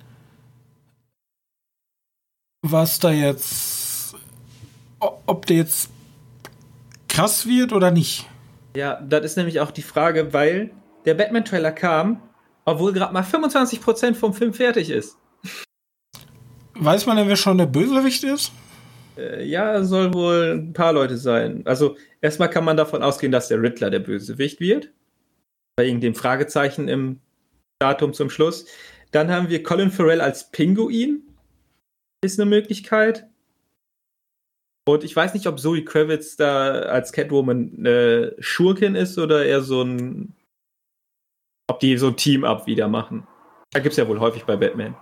was 2.62 3.00
da 3.00 3.12
jetzt, 3.12 4.16
ob 5.00 5.46
der 5.46 5.58
jetzt 5.58 5.90
krass 7.08 7.48
wird 7.48 7.74
oder 7.74 7.92
nicht. 7.92 8.28
Ja, 8.76 9.02
das 9.02 9.26
ist 9.26 9.38
nämlich 9.38 9.60
auch 9.60 9.72
die 9.72 9.82
Frage, 9.82 10.34
weil 10.34 10.72
der 11.06 11.16
Batman-Trailer 11.16 11.72
kam, 11.72 12.22
obwohl 12.66 12.94
gerade 12.94 13.14
mal 13.14 13.24
25% 13.24 14.14
vom 14.14 14.34
Film 14.34 14.54
fertig 14.54 14.90
ist. 14.90 15.18
Weiß 16.76 17.06
man 17.06 17.18
denn, 17.18 17.28
wer 17.28 17.36
schon 17.36 17.58
der 17.58 17.66
Bösewicht 17.66 18.24
ist? 18.24 18.52
Äh, 19.18 19.46
ja, 19.46 19.84
soll 19.84 20.14
wohl 20.14 20.60
ein 20.60 20.74
paar 20.74 20.94
Leute 20.94 21.18
sein. 21.18 21.64
Also, 21.66 21.96
erstmal 22.22 22.50
kann 22.50 22.64
man 22.64 22.78
davon 22.78 23.02
ausgehen, 23.02 23.32
dass 23.32 23.48
der 23.48 23.62
Riddler 23.62 23.90
der 23.90 24.00
Bösewicht 24.00 24.60
wird. 24.60 24.92
Bei 25.76 25.86
irgendeinem 25.86 26.16
Fragezeichen 26.16 26.88
im 26.88 27.20
Datum 27.80 28.14
zum 28.14 28.30
Schluss. 28.30 28.66
Dann 29.12 29.32
haben 29.32 29.50
wir 29.50 29.64
Colin 29.64 29.92
Farrell 29.92 30.22
als 30.22 30.52
Pinguin. 30.52 31.24
Ist 32.22 32.40
eine 32.40 32.50
Möglichkeit. 32.50 33.28
Und 34.88 35.04
ich 35.04 35.16
weiß 35.16 35.34
nicht, 35.34 35.48
ob 35.48 35.60
Zoe 35.60 35.84
Kravitz 35.84 36.38
da 36.38 36.72
als 36.72 37.12
Catwoman 37.12 37.74
eine 37.78 38.36
Schurkin 38.40 38.96
ist 38.96 39.18
oder 39.18 39.46
eher 39.46 39.62
so 39.62 39.84
ein. 39.84 40.34
Ob 41.70 41.80
die 41.82 41.98
so 41.98 42.08
ein 42.08 42.16
Team-Up 42.16 42.66
wieder 42.66 42.88
machen. 42.88 43.28
Da 43.72 43.80
gibt 43.80 43.92
es 43.92 43.98
ja 43.98 44.08
wohl 44.08 44.20
häufig 44.22 44.46
bei 44.46 44.56
Batman. 44.56 44.96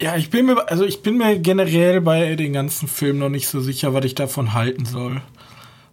Ja, 0.00 0.16
ich 0.16 0.28
bin 0.28 0.44
mir, 0.44 0.68
also 0.68 0.84
ich 0.84 1.02
bin 1.02 1.16
mir 1.16 1.38
generell 1.38 2.02
bei 2.02 2.36
den 2.36 2.52
ganzen 2.52 2.86
Filmen 2.86 3.18
noch 3.18 3.30
nicht 3.30 3.48
so 3.48 3.60
sicher, 3.60 3.94
was 3.94 4.04
ich 4.04 4.14
davon 4.14 4.52
halten 4.52 4.84
soll. 4.84 5.22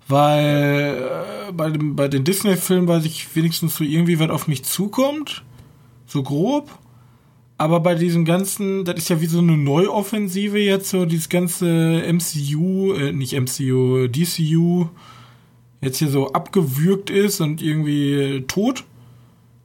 Weil 0.09 1.09
äh, 1.49 1.51
bei, 1.53 1.69
dem, 1.69 1.95
bei 1.95 2.09
den 2.09 2.25
Disney-Filmen 2.25 2.89
weiß 2.89 3.05
ich 3.05 3.33
wenigstens 3.35 3.77
so 3.77 3.85
irgendwie, 3.85 4.19
was 4.19 4.29
auf 4.29 4.47
mich 4.47 4.65
zukommt. 4.65 5.45
So 6.05 6.21
grob. 6.21 6.69
Aber 7.57 7.79
bei 7.79 7.95
diesem 7.95 8.25
ganzen, 8.25 8.83
das 8.83 8.95
ist 8.95 9.09
ja 9.09 9.21
wie 9.21 9.27
so 9.27 9.39
eine 9.39 9.57
Neuoffensive 9.57 10.59
jetzt, 10.59 10.89
so 10.89 11.05
dieses 11.05 11.29
ganze 11.29 12.01
MCU, 12.11 12.93
äh, 12.93 13.13
nicht 13.13 13.33
MCU, 13.33 14.07
DCU, 14.07 14.87
jetzt 15.81 15.97
hier 15.97 16.09
so 16.09 16.31
abgewürgt 16.33 17.09
ist 17.09 17.41
und 17.41 17.61
irgendwie 17.61 18.43
tot. 18.47 18.83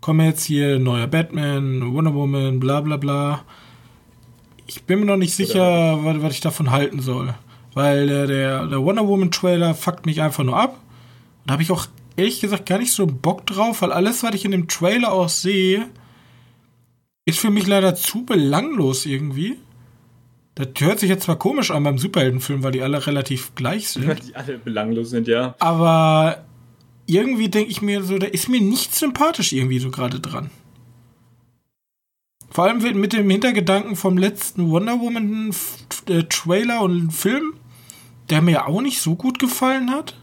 Kommen 0.00 0.26
jetzt 0.26 0.44
hier 0.44 0.78
neuer 0.78 1.06
Batman, 1.06 1.94
Wonder 1.94 2.14
Woman, 2.14 2.60
bla 2.60 2.80
bla 2.82 2.96
bla. 2.96 3.42
Ich 4.66 4.82
bin 4.84 5.00
mir 5.00 5.06
noch 5.06 5.16
nicht 5.16 5.34
sicher, 5.34 6.04
was, 6.04 6.22
was 6.22 6.34
ich 6.34 6.40
davon 6.40 6.70
halten 6.70 7.00
soll. 7.00 7.34
Weil 7.74 8.06
der, 8.06 8.26
der, 8.26 8.66
der 8.66 8.82
Wonder 8.82 9.08
Woman 9.08 9.30
Trailer 9.30 9.74
fuckt 9.74 10.06
mich 10.06 10.20
einfach 10.20 10.44
nur 10.44 10.58
ab. 10.58 10.78
Da 11.46 11.52
habe 11.52 11.62
ich 11.62 11.70
auch 11.70 11.86
ehrlich 12.16 12.40
gesagt 12.40 12.66
gar 12.66 12.78
nicht 12.78 12.92
so 12.92 13.06
Bock 13.06 13.46
drauf, 13.46 13.80
weil 13.80 13.92
alles, 13.92 14.22
was 14.22 14.34
ich 14.34 14.44
in 14.44 14.50
dem 14.50 14.68
Trailer 14.68 15.12
auch 15.12 15.28
sehe, 15.28 15.86
ist 17.28 17.40
für 17.40 17.50
mich 17.50 17.66
leider 17.66 17.94
zu 17.94 18.24
belanglos 18.24 19.04
irgendwie. 19.04 19.58
Das 20.54 20.68
hört 20.78 20.98
sich 20.98 21.10
jetzt 21.10 21.24
zwar 21.24 21.36
komisch 21.36 21.70
an 21.70 21.82
beim 21.84 21.98
Superheldenfilm, 21.98 22.62
weil 22.62 22.72
die 22.72 22.80
alle 22.80 23.06
relativ 23.06 23.54
gleich 23.54 23.90
sind. 23.90 24.26
Die 24.26 24.34
alle 24.34 24.56
belanglos 24.56 25.10
sind, 25.10 25.28
ja. 25.28 25.54
Aber 25.58 26.46
irgendwie 27.04 27.50
denke 27.50 27.70
ich 27.70 27.82
mir 27.82 28.02
so, 28.02 28.16
da 28.16 28.26
ist 28.26 28.48
mir 28.48 28.62
nicht 28.62 28.94
sympathisch 28.94 29.52
irgendwie 29.52 29.78
so 29.78 29.90
gerade 29.90 30.20
dran. 30.20 30.50
Vor 32.48 32.64
allem 32.64 32.98
mit 32.98 33.12
dem 33.12 33.28
Hintergedanken 33.28 33.94
vom 33.94 34.16
letzten 34.16 34.70
Wonder 34.70 34.98
Woman 34.98 35.54
äh, 36.08 36.22
Trailer 36.30 36.80
und 36.80 37.10
Film, 37.12 37.52
der 38.30 38.40
mir 38.40 38.66
auch 38.66 38.80
nicht 38.80 39.02
so 39.02 39.16
gut 39.16 39.38
gefallen 39.38 39.90
hat. 39.90 40.16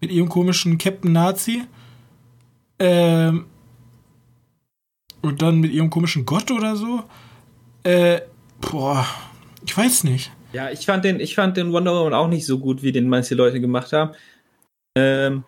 Mit 0.00 0.10
ihrem 0.10 0.30
komischen 0.30 0.78
Captain 0.78 1.12
Nazi. 1.12 1.64
Ähm, 2.78 3.44
und 5.22 5.42
dann 5.42 5.60
mit 5.60 5.72
ihrem 5.72 5.90
komischen 5.90 6.26
Gott 6.26 6.50
oder 6.50 6.76
so. 6.76 7.02
Äh, 7.82 8.20
boah, 8.60 9.06
ich 9.64 9.76
weiß 9.76 10.04
nicht. 10.04 10.32
Ja, 10.52 10.70
ich 10.70 10.86
fand 10.86 11.04
den, 11.04 11.20
ich 11.20 11.34
fand 11.34 11.56
den 11.56 11.72
Wonder 11.72 11.92
Woman 11.92 12.14
auch 12.14 12.28
nicht 12.28 12.46
so 12.46 12.58
gut, 12.58 12.82
wie 12.82 12.92
den 12.92 13.08
manche 13.08 13.34
Leute 13.34 13.60
gemacht 13.60 13.92
haben. 13.92 14.12
Ähm, 14.96 15.44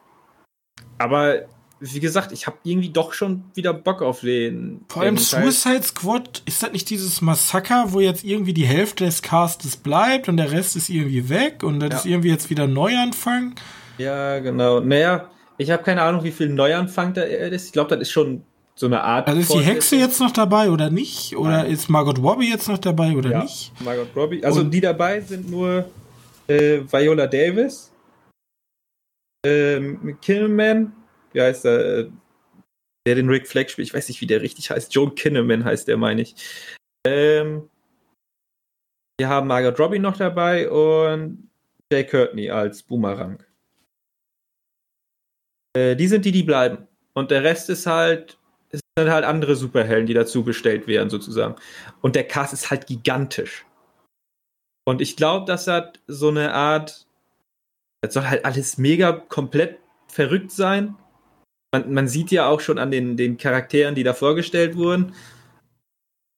aber 0.98 1.46
wie 1.80 2.00
gesagt, 2.00 2.32
ich 2.32 2.46
habe 2.46 2.58
irgendwie 2.64 2.90
doch 2.90 3.12
schon 3.12 3.44
wieder 3.54 3.72
Bock 3.72 4.02
auf 4.02 4.20
den. 4.20 4.84
Vor 4.88 5.02
allem 5.02 5.16
Suicide 5.16 5.82
Squad, 5.82 6.42
ist 6.44 6.62
das 6.62 6.72
nicht 6.72 6.90
dieses 6.90 7.20
Massaker, 7.20 7.92
wo 7.92 8.00
jetzt 8.00 8.24
irgendwie 8.24 8.52
die 8.52 8.66
Hälfte 8.66 9.04
des 9.04 9.22
Castes 9.22 9.76
bleibt 9.76 10.28
und 10.28 10.36
der 10.36 10.50
Rest 10.50 10.76
ist 10.76 10.88
irgendwie 10.88 11.28
weg 11.28 11.62
und 11.62 11.80
das 11.80 11.90
ja. 11.90 11.96
ist 11.98 12.06
irgendwie 12.06 12.30
jetzt 12.30 12.50
wieder 12.50 12.66
Neuanfang? 12.66 13.54
Ja, 13.98 14.40
genau. 14.40 14.80
Naja, 14.80 15.30
ich 15.56 15.70
habe 15.70 15.82
keine 15.82 16.02
Ahnung, 16.02 16.24
wie 16.24 16.32
viel 16.32 16.48
Neuanfang 16.48 17.14
da 17.14 17.22
ist. 17.22 17.66
Ich 17.66 17.72
glaube, 17.72 17.90
das 17.90 18.02
ist 18.02 18.10
schon 18.10 18.42
so 18.78 18.86
eine 18.86 19.02
Art. 19.02 19.26
Also 19.28 19.40
ist 19.40 19.52
die 19.52 19.60
Hexe 19.60 19.96
jetzt 19.96 20.20
noch 20.20 20.30
dabei 20.30 20.70
oder 20.70 20.88
nicht? 20.88 21.36
Oder 21.36 21.62
Nein. 21.64 21.72
ist 21.72 21.88
Margot 21.88 22.18
Robbie 22.18 22.48
jetzt 22.48 22.68
noch 22.68 22.78
dabei 22.78 23.16
oder 23.16 23.30
ja, 23.30 23.42
nicht? 23.42 23.72
Margot 23.80 24.08
Robbie. 24.14 24.44
Also 24.44 24.60
Und 24.60 24.70
die 24.70 24.80
dabei 24.80 25.20
sind 25.20 25.50
nur 25.50 25.90
äh, 26.46 26.80
Viola 26.90 27.26
Davis, 27.26 27.92
ähm, 29.44 30.18
Kinnaman, 30.20 30.92
wie 31.32 31.40
heißt 31.40 31.64
der, 31.64 31.98
äh, 31.98 32.10
der 33.06 33.14
den 33.16 33.28
Rick 33.28 33.48
Flag 33.48 33.68
spielt? 33.68 33.88
Ich 33.88 33.94
weiß 33.94 34.08
nicht, 34.08 34.20
wie 34.20 34.26
der 34.26 34.42
richtig 34.42 34.70
heißt. 34.70 34.94
Joe 34.94 35.12
Kinnaman 35.12 35.64
heißt 35.64 35.88
der, 35.88 35.96
meine 35.96 36.22
ich. 36.22 36.36
Ähm, 37.04 37.68
wir 39.18 39.28
haben 39.28 39.48
Margot 39.48 39.78
Robbie 39.78 39.98
noch 39.98 40.16
dabei 40.16 40.70
und 40.70 41.50
Jay 41.92 42.04
Courtney 42.04 42.50
als 42.50 42.82
Boomerang. 42.84 43.42
Äh, 45.76 45.96
die 45.96 46.06
sind 46.06 46.24
die, 46.24 46.32
die 46.32 46.44
bleiben. 46.44 46.86
Und 47.14 47.32
der 47.32 47.42
Rest 47.42 47.70
ist 47.70 47.86
halt 47.86 48.37
sind 48.98 49.10
halt 49.10 49.24
andere 49.24 49.56
Superhelden, 49.56 50.06
die 50.06 50.14
dazu 50.14 50.44
bestellt 50.44 50.86
werden, 50.86 51.10
sozusagen. 51.10 51.56
Und 52.00 52.16
der 52.16 52.26
Cast 52.26 52.52
ist 52.52 52.70
halt 52.70 52.86
gigantisch. 52.86 53.64
Und 54.84 55.00
ich 55.00 55.16
glaube, 55.16 55.46
das 55.46 55.66
hat 55.66 56.00
so 56.06 56.28
eine 56.28 56.54
Art. 56.54 57.06
Das 58.02 58.14
soll 58.14 58.24
halt 58.24 58.44
alles 58.44 58.78
mega 58.78 59.12
komplett 59.12 59.78
verrückt 60.08 60.50
sein. 60.50 60.96
Man, 61.72 61.92
man 61.92 62.08
sieht 62.08 62.30
ja 62.30 62.46
auch 62.46 62.60
schon 62.60 62.78
an 62.78 62.90
den, 62.90 63.16
den 63.16 63.36
Charakteren, 63.36 63.94
die 63.94 64.02
da 64.02 64.14
vorgestellt 64.14 64.76
wurden. 64.76 65.14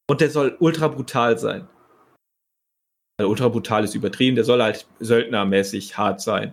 Und 0.08 0.20
der 0.20 0.30
soll 0.30 0.56
ultra 0.58 0.88
brutal 0.88 1.38
sein. 1.38 1.68
Also 3.18 3.30
ultra 3.30 3.48
brutal 3.48 3.84
ist 3.84 3.94
übertrieben, 3.94 4.34
der 4.34 4.44
soll 4.44 4.62
halt 4.62 4.86
söldnermäßig 4.98 5.96
hart 5.96 6.20
sein. 6.20 6.52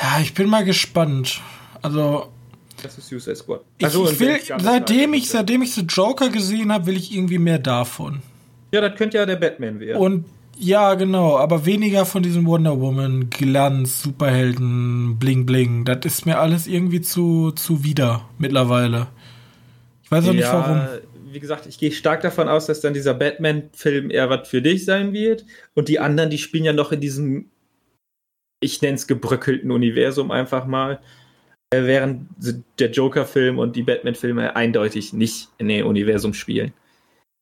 Ja, 0.00 0.18
ich 0.20 0.34
bin 0.34 0.48
mal 0.48 0.64
gespannt. 0.64 1.40
Also, 1.82 2.32
das 2.86 2.98
ist 2.98 3.08
Suicide 3.08 3.36
Squad. 3.36 3.62
Also, 3.82 4.10
ich, 4.10 4.18
will, 4.20 4.38
seitdem 4.58 5.14
ich, 5.14 5.28
seitdem 5.28 5.62
ich 5.62 5.74
The 5.74 5.82
Joker 5.82 6.28
gesehen 6.30 6.72
habe, 6.72 6.86
will 6.86 6.96
ich 6.96 7.14
irgendwie 7.14 7.38
mehr 7.38 7.58
davon. 7.58 8.22
Ja, 8.72 8.80
das 8.80 8.96
könnte 8.96 9.18
ja 9.18 9.26
der 9.26 9.36
Batman 9.36 9.80
werden. 9.80 10.00
Und 10.00 10.24
ja, 10.58 10.94
genau, 10.94 11.36
aber 11.36 11.66
weniger 11.66 12.06
von 12.06 12.22
diesem 12.22 12.46
Wonder 12.46 12.80
Woman, 12.80 13.28
Glanz, 13.28 14.02
Superhelden, 14.02 15.18
Bling 15.18 15.44
Bling. 15.44 15.84
Das 15.84 15.98
ist 16.04 16.24
mir 16.24 16.38
alles 16.38 16.66
irgendwie 16.66 17.02
zu, 17.02 17.52
zu 17.52 17.84
wieder 17.84 18.28
mittlerweile. 18.38 19.08
Ich 20.02 20.10
weiß 20.10 20.24
auch 20.24 20.28
ja, 20.28 20.32
nicht 20.34 20.52
warum. 20.52 20.88
Wie 21.30 21.40
gesagt, 21.40 21.66
ich 21.66 21.78
gehe 21.78 21.92
stark 21.92 22.22
davon 22.22 22.48
aus, 22.48 22.66
dass 22.66 22.80
dann 22.80 22.94
dieser 22.94 23.12
Batman-Film 23.12 24.10
eher 24.10 24.30
was 24.30 24.48
für 24.48 24.62
dich 24.62 24.86
sein 24.86 25.12
wird. 25.12 25.44
Und 25.74 25.88
die 25.88 25.98
anderen, 25.98 26.30
die 26.30 26.38
spielen 26.38 26.64
ja 26.64 26.72
noch 26.72 26.92
in 26.92 27.00
diesem, 27.00 27.50
ich 28.60 28.80
nenne 28.80 28.94
es 28.94 29.06
gebröckelten 29.06 29.70
Universum 29.70 30.30
einfach 30.30 30.64
mal. 30.64 31.00
Äh, 31.76 31.86
während 31.86 32.28
der 32.78 32.90
Joker-Film 32.90 33.58
und 33.58 33.76
die 33.76 33.82
Batman-Filme 33.82 34.56
eindeutig 34.56 35.12
nicht 35.12 35.48
in 35.58 35.68
dem 35.68 35.86
Universum 35.86 36.34
spielen. 36.34 36.72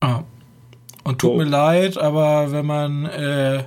Ah. 0.01 0.23
Und 1.05 1.21
tut 1.21 1.33
so. 1.33 1.37
mir 1.37 1.45
leid, 1.45 1.99
aber 1.99 2.51
wenn 2.53 2.67
man 2.67 3.07
äh, 3.07 3.65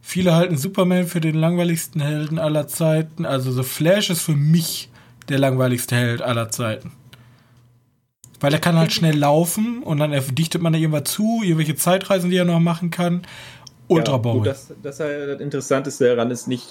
viele 0.00 0.34
halten 0.34 0.56
Superman 0.56 1.06
für 1.06 1.20
den 1.20 1.34
langweiligsten 1.34 2.00
Helden 2.00 2.38
aller 2.38 2.68
Zeiten, 2.68 3.24
also 3.24 3.50
The 3.50 3.62
Flash 3.62 4.10
ist 4.10 4.22
für 4.22 4.36
mich 4.36 4.90
der 5.28 5.38
langweiligste 5.38 5.96
Held 5.96 6.20
aller 6.20 6.50
Zeiten. 6.50 6.92
Weil 8.40 8.52
er 8.52 8.60
kann 8.60 8.76
halt 8.76 8.92
schnell 8.92 9.16
laufen 9.16 9.82
und 9.82 9.98
dann 9.98 10.12
dichtet 10.34 10.60
man 10.60 10.74
da 10.74 10.78
irgendwas 10.78 11.04
zu, 11.04 11.40
irgendwelche 11.42 11.76
Zeitreisen, 11.76 12.30
die 12.30 12.36
er 12.36 12.44
noch 12.44 12.60
machen 12.60 12.90
kann. 12.90 13.22
Ultra 13.88 14.20
ja, 14.22 14.40
das, 14.44 14.72
das, 14.82 14.98
das 14.98 15.40
Interessanteste 15.40 16.14
daran 16.14 16.30
ist 16.30 16.48
nicht, 16.48 16.68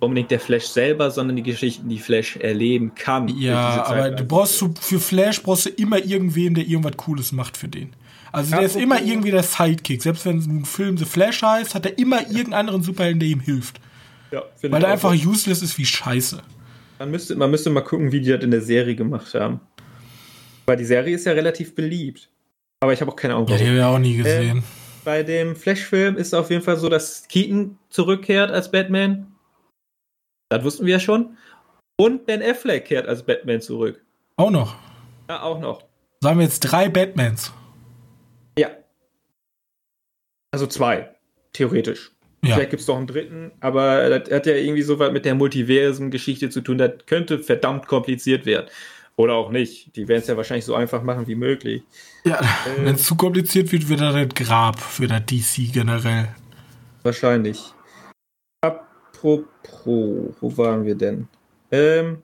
unbedingt 0.00 0.30
der 0.30 0.40
Flash 0.40 0.64
selber, 0.66 1.10
sondern 1.10 1.36
die 1.36 1.42
Geschichten, 1.42 1.88
die 1.88 1.98
Flash 1.98 2.36
erleben 2.36 2.94
kann. 2.94 3.28
Ja, 3.28 3.84
aber 3.86 4.10
du 4.10 4.24
brauchst 4.24 4.60
du, 4.60 4.74
für 4.80 5.00
Flash 5.00 5.42
brauchst 5.42 5.66
du 5.66 5.70
immer 5.70 6.04
irgendwen, 6.04 6.54
der 6.54 6.66
irgendwas 6.66 6.96
Cooles 6.96 7.32
macht 7.32 7.56
für 7.56 7.68
den. 7.68 7.94
Also 8.32 8.50
der 8.50 8.62
ist 8.66 8.76
immer 8.76 9.00
irgendwie 9.00 9.30
der 9.30 9.42
Sidekick. 9.42 10.02
Selbst 10.02 10.26
wenn 10.26 10.38
ein 10.38 10.64
Film 10.64 10.98
The 10.98 11.04
Flash 11.04 11.42
heißt, 11.42 11.74
hat 11.74 11.86
er 11.86 11.98
immer 11.98 12.20
irgendeinen 12.20 12.54
anderen 12.54 12.82
Superhelden, 12.82 13.20
der 13.20 13.28
ihm 13.30 13.40
hilft. 13.40 13.80
Ja, 14.30 14.42
Weil 14.62 14.82
er 14.82 14.90
einfach 14.90 15.14
so. 15.14 15.30
useless 15.30 15.62
ist 15.62 15.78
wie 15.78 15.86
Scheiße. 15.86 16.42
Man 16.98 17.10
müsste, 17.10 17.36
man 17.36 17.50
müsste 17.50 17.70
mal 17.70 17.82
gucken, 17.82 18.12
wie 18.12 18.20
die 18.20 18.30
das 18.30 18.42
in 18.42 18.50
der 18.50 18.60
Serie 18.60 18.94
gemacht 18.94 19.32
haben. 19.34 19.60
Weil 20.66 20.76
die 20.76 20.84
Serie 20.84 21.14
ist 21.14 21.24
ja 21.24 21.32
relativ 21.32 21.74
beliebt. 21.74 22.28
Aber 22.80 22.92
ich 22.92 23.00
habe 23.00 23.10
auch 23.10 23.16
keine 23.16 23.34
Ahnung. 23.34 23.48
Ja, 23.48 23.56
die 23.56 23.66
habe 23.66 23.76
ich 23.76 23.82
auch 23.82 23.98
nie 23.98 24.16
gesehen. 24.16 24.58
Äh, 24.58 24.62
bei 25.04 25.22
dem 25.22 25.54
Flash-Film 25.54 26.16
ist 26.16 26.28
es 26.28 26.34
auf 26.34 26.50
jeden 26.50 26.62
Fall 26.62 26.76
so, 26.76 26.88
dass 26.88 27.26
Keaton 27.28 27.78
zurückkehrt 27.88 28.50
als 28.50 28.70
Batman 28.70 29.28
das 30.48 30.64
wussten 30.64 30.86
wir 30.86 30.94
ja 30.94 31.00
schon. 31.00 31.36
Und 31.96 32.26
Ben 32.26 32.42
Affleck 32.42 32.86
kehrt 32.86 33.06
als 33.06 33.22
Batman 33.22 33.60
zurück. 33.60 34.02
Auch 34.36 34.50
noch. 34.50 34.76
Ja, 35.28 35.42
auch 35.42 35.60
noch. 35.60 35.84
Sagen 36.20 36.38
wir 36.38 36.44
jetzt 36.44 36.60
drei 36.60 36.88
Batmans. 36.88 37.52
Ja. 38.58 38.68
Also 40.50 40.66
zwei, 40.66 41.10
theoretisch. 41.52 42.12
Ja. 42.44 42.54
Vielleicht 42.54 42.70
gibt 42.70 42.80
es 42.80 42.86
doch 42.86 42.96
einen 42.96 43.06
dritten, 43.06 43.52
aber 43.60 44.20
das 44.20 44.30
hat 44.30 44.46
ja 44.46 44.54
irgendwie 44.54 44.82
so 44.82 44.98
was 44.98 45.12
mit 45.12 45.24
der 45.24 45.34
Multiversum-Geschichte 45.34 46.50
zu 46.50 46.60
tun. 46.60 46.78
Das 46.78 46.92
könnte 47.06 47.38
verdammt 47.38 47.86
kompliziert 47.86 48.46
werden. 48.46 48.66
Oder 49.16 49.34
auch 49.34 49.50
nicht. 49.50 49.96
Die 49.96 50.08
werden 50.08 50.20
es 50.20 50.26
ja 50.26 50.36
wahrscheinlich 50.36 50.66
so 50.66 50.74
einfach 50.74 51.02
machen 51.02 51.26
wie 51.26 51.34
möglich. 51.34 51.82
Ja, 52.24 52.38
äh, 52.38 52.84
wenn 52.84 52.94
es 52.96 53.04
zu 53.04 53.16
kompliziert 53.16 53.72
wird, 53.72 53.88
wird 53.88 54.02
das 54.02 54.14
ein 54.14 54.28
Grab 54.28 54.78
für 54.78 55.06
das 55.06 55.22
DC 55.24 55.72
generell. 55.72 56.28
Wahrscheinlich. 57.02 57.72
Apropos, 59.26 60.34
wo 60.40 60.56
waren 60.56 60.84
wir 60.84 60.94
denn? 60.94 61.26
Ähm, 61.72 62.22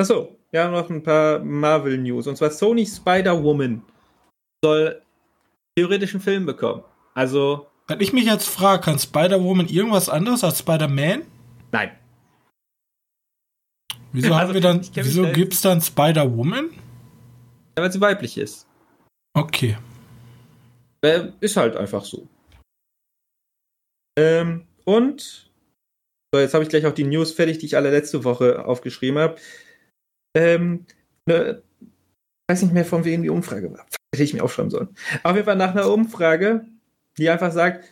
achso, 0.00 0.36
wir 0.52 0.62
haben 0.62 0.72
noch 0.72 0.88
ein 0.88 1.02
paar 1.02 1.40
Marvel-News. 1.40 2.28
Und 2.28 2.36
zwar 2.36 2.50
Sony 2.50 2.86
Spider-Woman 2.86 3.82
soll 4.64 5.02
theoretisch 5.76 6.14
einen 6.14 6.22
Film 6.22 6.46
bekommen. 6.46 6.82
Also. 7.14 7.66
Wenn 7.88 8.00
ich 8.00 8.12
mich 8.12 8.24
jetzt 8.24 8.48
frage, 8.48 8.82
kann 8.82 8.98
Spider-Woman 8.98 9.68
irgendwas 9.68 10.08
anderes 10.08 10.44
als 10.44 10.60
Spider-Man? 10.60 11.22
Nein. 11.72 11.90
Wieso 14.12 14.28
Also, 14.28 14.38
haben 14.38 14.54
wir 14.54 14.60
dann, 14.60 14.80
wieso 14.94 15.22
selbst- 15.24 15.34
gibt's 15.34 15.60
dann 15.60 15.80
Spider-Woman? 15.80 16.70
Ja, 17.76 17.82
Weil 17.82 17.92
sie 17.92 18.00
weiblich 18.00 18.38
ist. 18.38 18.66
Okay. 19.34 19.76
Äh, 21.02 21.30
ist 21.40 21.56
halt 21.56 21.76
einfach 21.76 22.04
so. 22.04 22.26
Ähm, 24.18 24.66
und 24.84 25.45
so, 26.36 26.40
jetzt 26.40 26.52
habe 26.52 26.64
ich 26.64 26.68
gleich 26.68 26.84
auch 26.84 26.92
die 26.92 27.04
News 27.04 27.32
fertig, 27.32 27.58
die 27.58 27.66
ich 27.66 27.76
alle 27.76 27.90
letzte 27.90 28.22
Woche 28.22 28.66
aufgeschrieben 28.66 29.18
habe. 29.18 29.36
Ähm, 30.36 30.84
ne, 31.26 31.62
weiß 32.50 32.62
nicht 32.62 32.74
mehr, 32.74 32.84
von 32.84 33.04
wem 33.06 33.22
die 33.22 33.30
Umfrage 33.30 33.72
war. 33.72 33.86
Hätte 34.14 34.22
ich 34.22 34.34
mir 34.34 34.44
aufschreiben 34.44 34.70
sollen. 34.70 34.94
Auf 35.22 35.34
jeden 35.34 35.46
Fall 35.46 35.56
nach 35.56 35.70
einer 35.70 35.90
Umfrage, 35.90 36.66
die 37.16 37.30
einfach 37.30 37.52
sagt, 37.52 37.86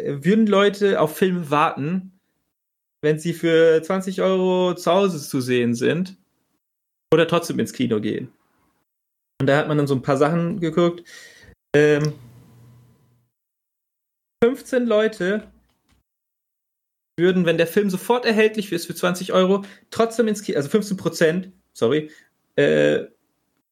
äh, 0.00 0.18
würden 0.20 0.46
Leute 0.46 1.00
auf 1.00 1.16
Filme 1.16 1.50
warten, 1.50 2.20
wenn 3.02 3.18
sie 3.18 3.32
für 3.32 3.82
20 3.82 4.22
Euro 4.22 4.74
zu 4.74 4.92
Hause 4.92 5.20
zu 5.20 5.40
sehen 5.40 5.74
sind 5.74 6.16
oder 7.12 7.26
trotzdem 7.26 7.58
ins 7.58 7.72
Kino 7.72 8.00
gehen. 8.00 8.32
Und 9.40 9.48
da 9.48 9.56
hat 9.56 9.66
man 9.66 9.76
dann 9.76 9.88
so 9.88 9.96
ein 9.96 10.02
paar 10.02 10.16
Sachen 10.16 10.60
geguckt. 10.60 11.02
Ähm, 11.74 12.12
15 14.44 14.86
Leute 14.86 15.51
würden, 17.18 17.46
wenn 17.46 17.58
der 17.58 17.66
Film 17.66 17.90
sofort 17.90 18.24
erhältlich 18.24 18.72
ist 18.72 18.86
für 18.86 18.94
20 18.94 19.32
Euro, 19.32 19.64
trotzdem 19.90 20.28
ins 20.28 20.42
Kino, 20.42 20.56
also 20.56 20.68
15 20.68 20.96
Prozent, 20.96 21.52
sorry, 21.72 22.10
äh, 22.56 23.04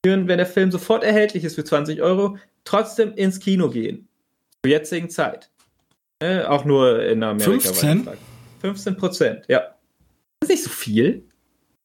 würden, 0.05 0.29
wenn 0.29 0.39
der 0.39 0.47
Film 0.47 0.71
sofort 0.71 1.05
erhältlich 1.05 1.45
ist 1.45 1.55
für 1.55 1.65
20 1.65 2.03
Euro, 2.03 2.39
trotzdem 2.65 3.13
ins 3.15 3.41
Kino 3.41 3.69
gehen. 3.71 4.09
Zur 4.65 4.71
jetzigen 4.71 5.11
Zeit. 5.11 5.51
Äh, 6.21 6.43
auch 6.43 6.65
nur 6.65 7.03
in 7.05 7.23
Amerika. 7.23 7.51
15? 7.51 8.09
15 8.61 8.97
Prozent, 8.97 9.45
ja. 9.49 9.75
Das 10.41 10.49
ist 10.49 10.51
nicht 10.51 10.65
so 10.65 10.71
viel. 10.71 11.25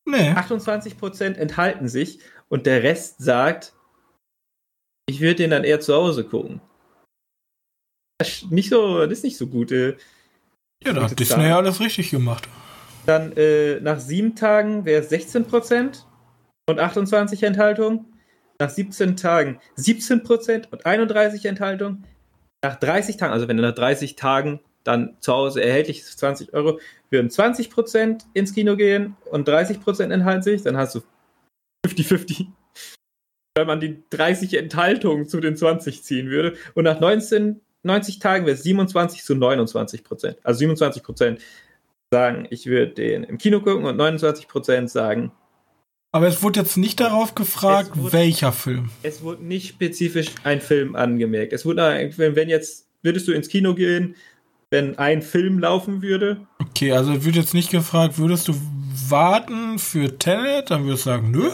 Nee. 0.05 0.31
28% 0.31 1.35
enthalten 1.35 1.87
sich 1.87 2.19
und 2.49 2.65
der 2.65 2.83
Rest 2.83 3.19
sagt, 3.19 3.73
ich 5.07 5.21
würde 5.21 5.35
den 5.35 5.51
dann 5.51 5.63
eher 5.63 5.79
zu 5.79 5.93
Hause 5.93 6.23
gucken. 6.25 6.61
Das 8.17 8.29
ist 8.29 8.51
nicht 8.51 8.69
so, 8.69 9.01
das 9.01 9.19
ist 9.19 9.23
nicht 9.23 9.37
so 9.37 9.47
gut. 9.47 9.71
Ja, 10.85 10.93
da 10.93 11.03
hat 11.03 11.19
Disney 11.19 11.47
ja 11.47 11.57
alles 11.57 11.79
richtig 11.79 12.11
gemacht. 12.11 12.47
Dann 13.05 13.33
äh, 13.37 13.79
nach 13.81 13.99
sieben 13.99 14.35
Tagen 14.35 14.85
wäre 14.85 15.01
es 15.01 15.11
16% 15.11 16.03
und 16.69 16.79
28 16.79 17.43
Enthaltung. 17.43 18.05
Nach 18.59 18.69
17 18.69 19.17
Tagen 19.17 19.59
17% 19.77 20.69
und 20.71 20.85
31 20.85 21.45
Enthaltung. 21.45 22.03
Nach 22.63 22.75
30 22.75 23.17
Tagen, 23.17 23.33
also 23.33 23.47
wenn 23.47 23.57
du 23.57 23.63
nach 23.63 23.75
30 23.75 24.15
Tagen 24.15 24.61
dann 24.83 25.17
zu 25.19 25.33
Hause 25.33 25.63
erhältlich 25.63 25.99
ist, 25.99 26.11
für 26.11 26.17
20 26.17 26.53
Euro, 26.53 26.79
würden 27.09 27.29
20% 27.29 28.21
ins 28.33 28.53
Kino 28.53 28.77
gehen 28.77 29.17
und 29.29 29.49
30% 29.49 30.13
enthalten 30.13 30.43
sich. 30.43 30.61
Dann 30.61 30.77
hast 30.77 30.95
du 30.95 31.01
50-50. 31.87 32.47
Wenn 33.57 33.67
man 33.67 33.79
die 33.79 34.03
30 34.11 34.53
Enthaltungen 34.53 35.27
zu 35.27 35.39
den 35.39 35.57
20 35.57 36.03
ziehen 36.03 36.29
würde. 36.29 36.55
Und 36.75 36.83
nach 36.85 36.99
19, 36.99 37.61
90 37.85 38.19
Tagen 38.19 38.45
wäre 38.45 38.55
es 38.55 38.63
27 38.63 39.23
zu 39.23 39.35
29 39.35 40.03
Prozent. 40.03 40.37
Also 40.43 40.59
27 40.59 41.03
Prozent 41.03 41.39
sagen, 42.11 42.47
ich 42.49 42.65
würde 42.65 42.93
den 42.93 43.23
im 43.23 43.37
Kino 43.37 43.59
gucken 43.61 43.85
und 43.85 43.95
29 43.97 44.47
Prozent 44.47 44.89
sagen, 44.89 45.31
Aber 46.11 46.27
es 46.27 46.41
wurde 46.43 46.61
jetzt 46.61 46.77
nicht 46.77 46.99
darauf 46.99 47.35
gefragt, 47.35 47.95
wurde- 47.97 48.13
welcher 48.13 48.51
Film. 48.51 48.89
es 49.03 49.21
wurde 49.21 49.43
nicht 49.43 49.67
spezifisch 49.69 50.27
ein 50.43 50.61
Film 50.61 50.95
angemerkt. 50.95 51.53
Es 51.53 51.65
wurde, 51.65 51.83
ein- 51.85 52.17
wenn 52.17 52.35
wenn 52.35 52.49
jetzt, 52.49 52.87
würdest 53.03 53.27
du 53.27 53.33
ins 53.33 53.49
Kino 53.49 53.73
gehen, 53.75 54.15
wenn 54.71 54.97
ein 54.97 55.21
Film 55.21 55.59
laufen 55.59 56.01
würde? 56.01 56.45
Okay, 56.59 56.91
also 56.93 57.13
es 57.13 57.23
wird 57.25 57.35
jetzt 57.35 57.53
nicht 57.53 57.69
gefragt, 57.69 58.17
würdest 58.17 58.47
du 58.47 58.53
warten 59.09 59.77
für 59.77 60.17
Tenet? 60.17 60.71
Dann 60.71 60.85
würdest 60.85 61.05
du 61.05 61.09
sagen, 61.11 61.31
nö. 61.31 61.51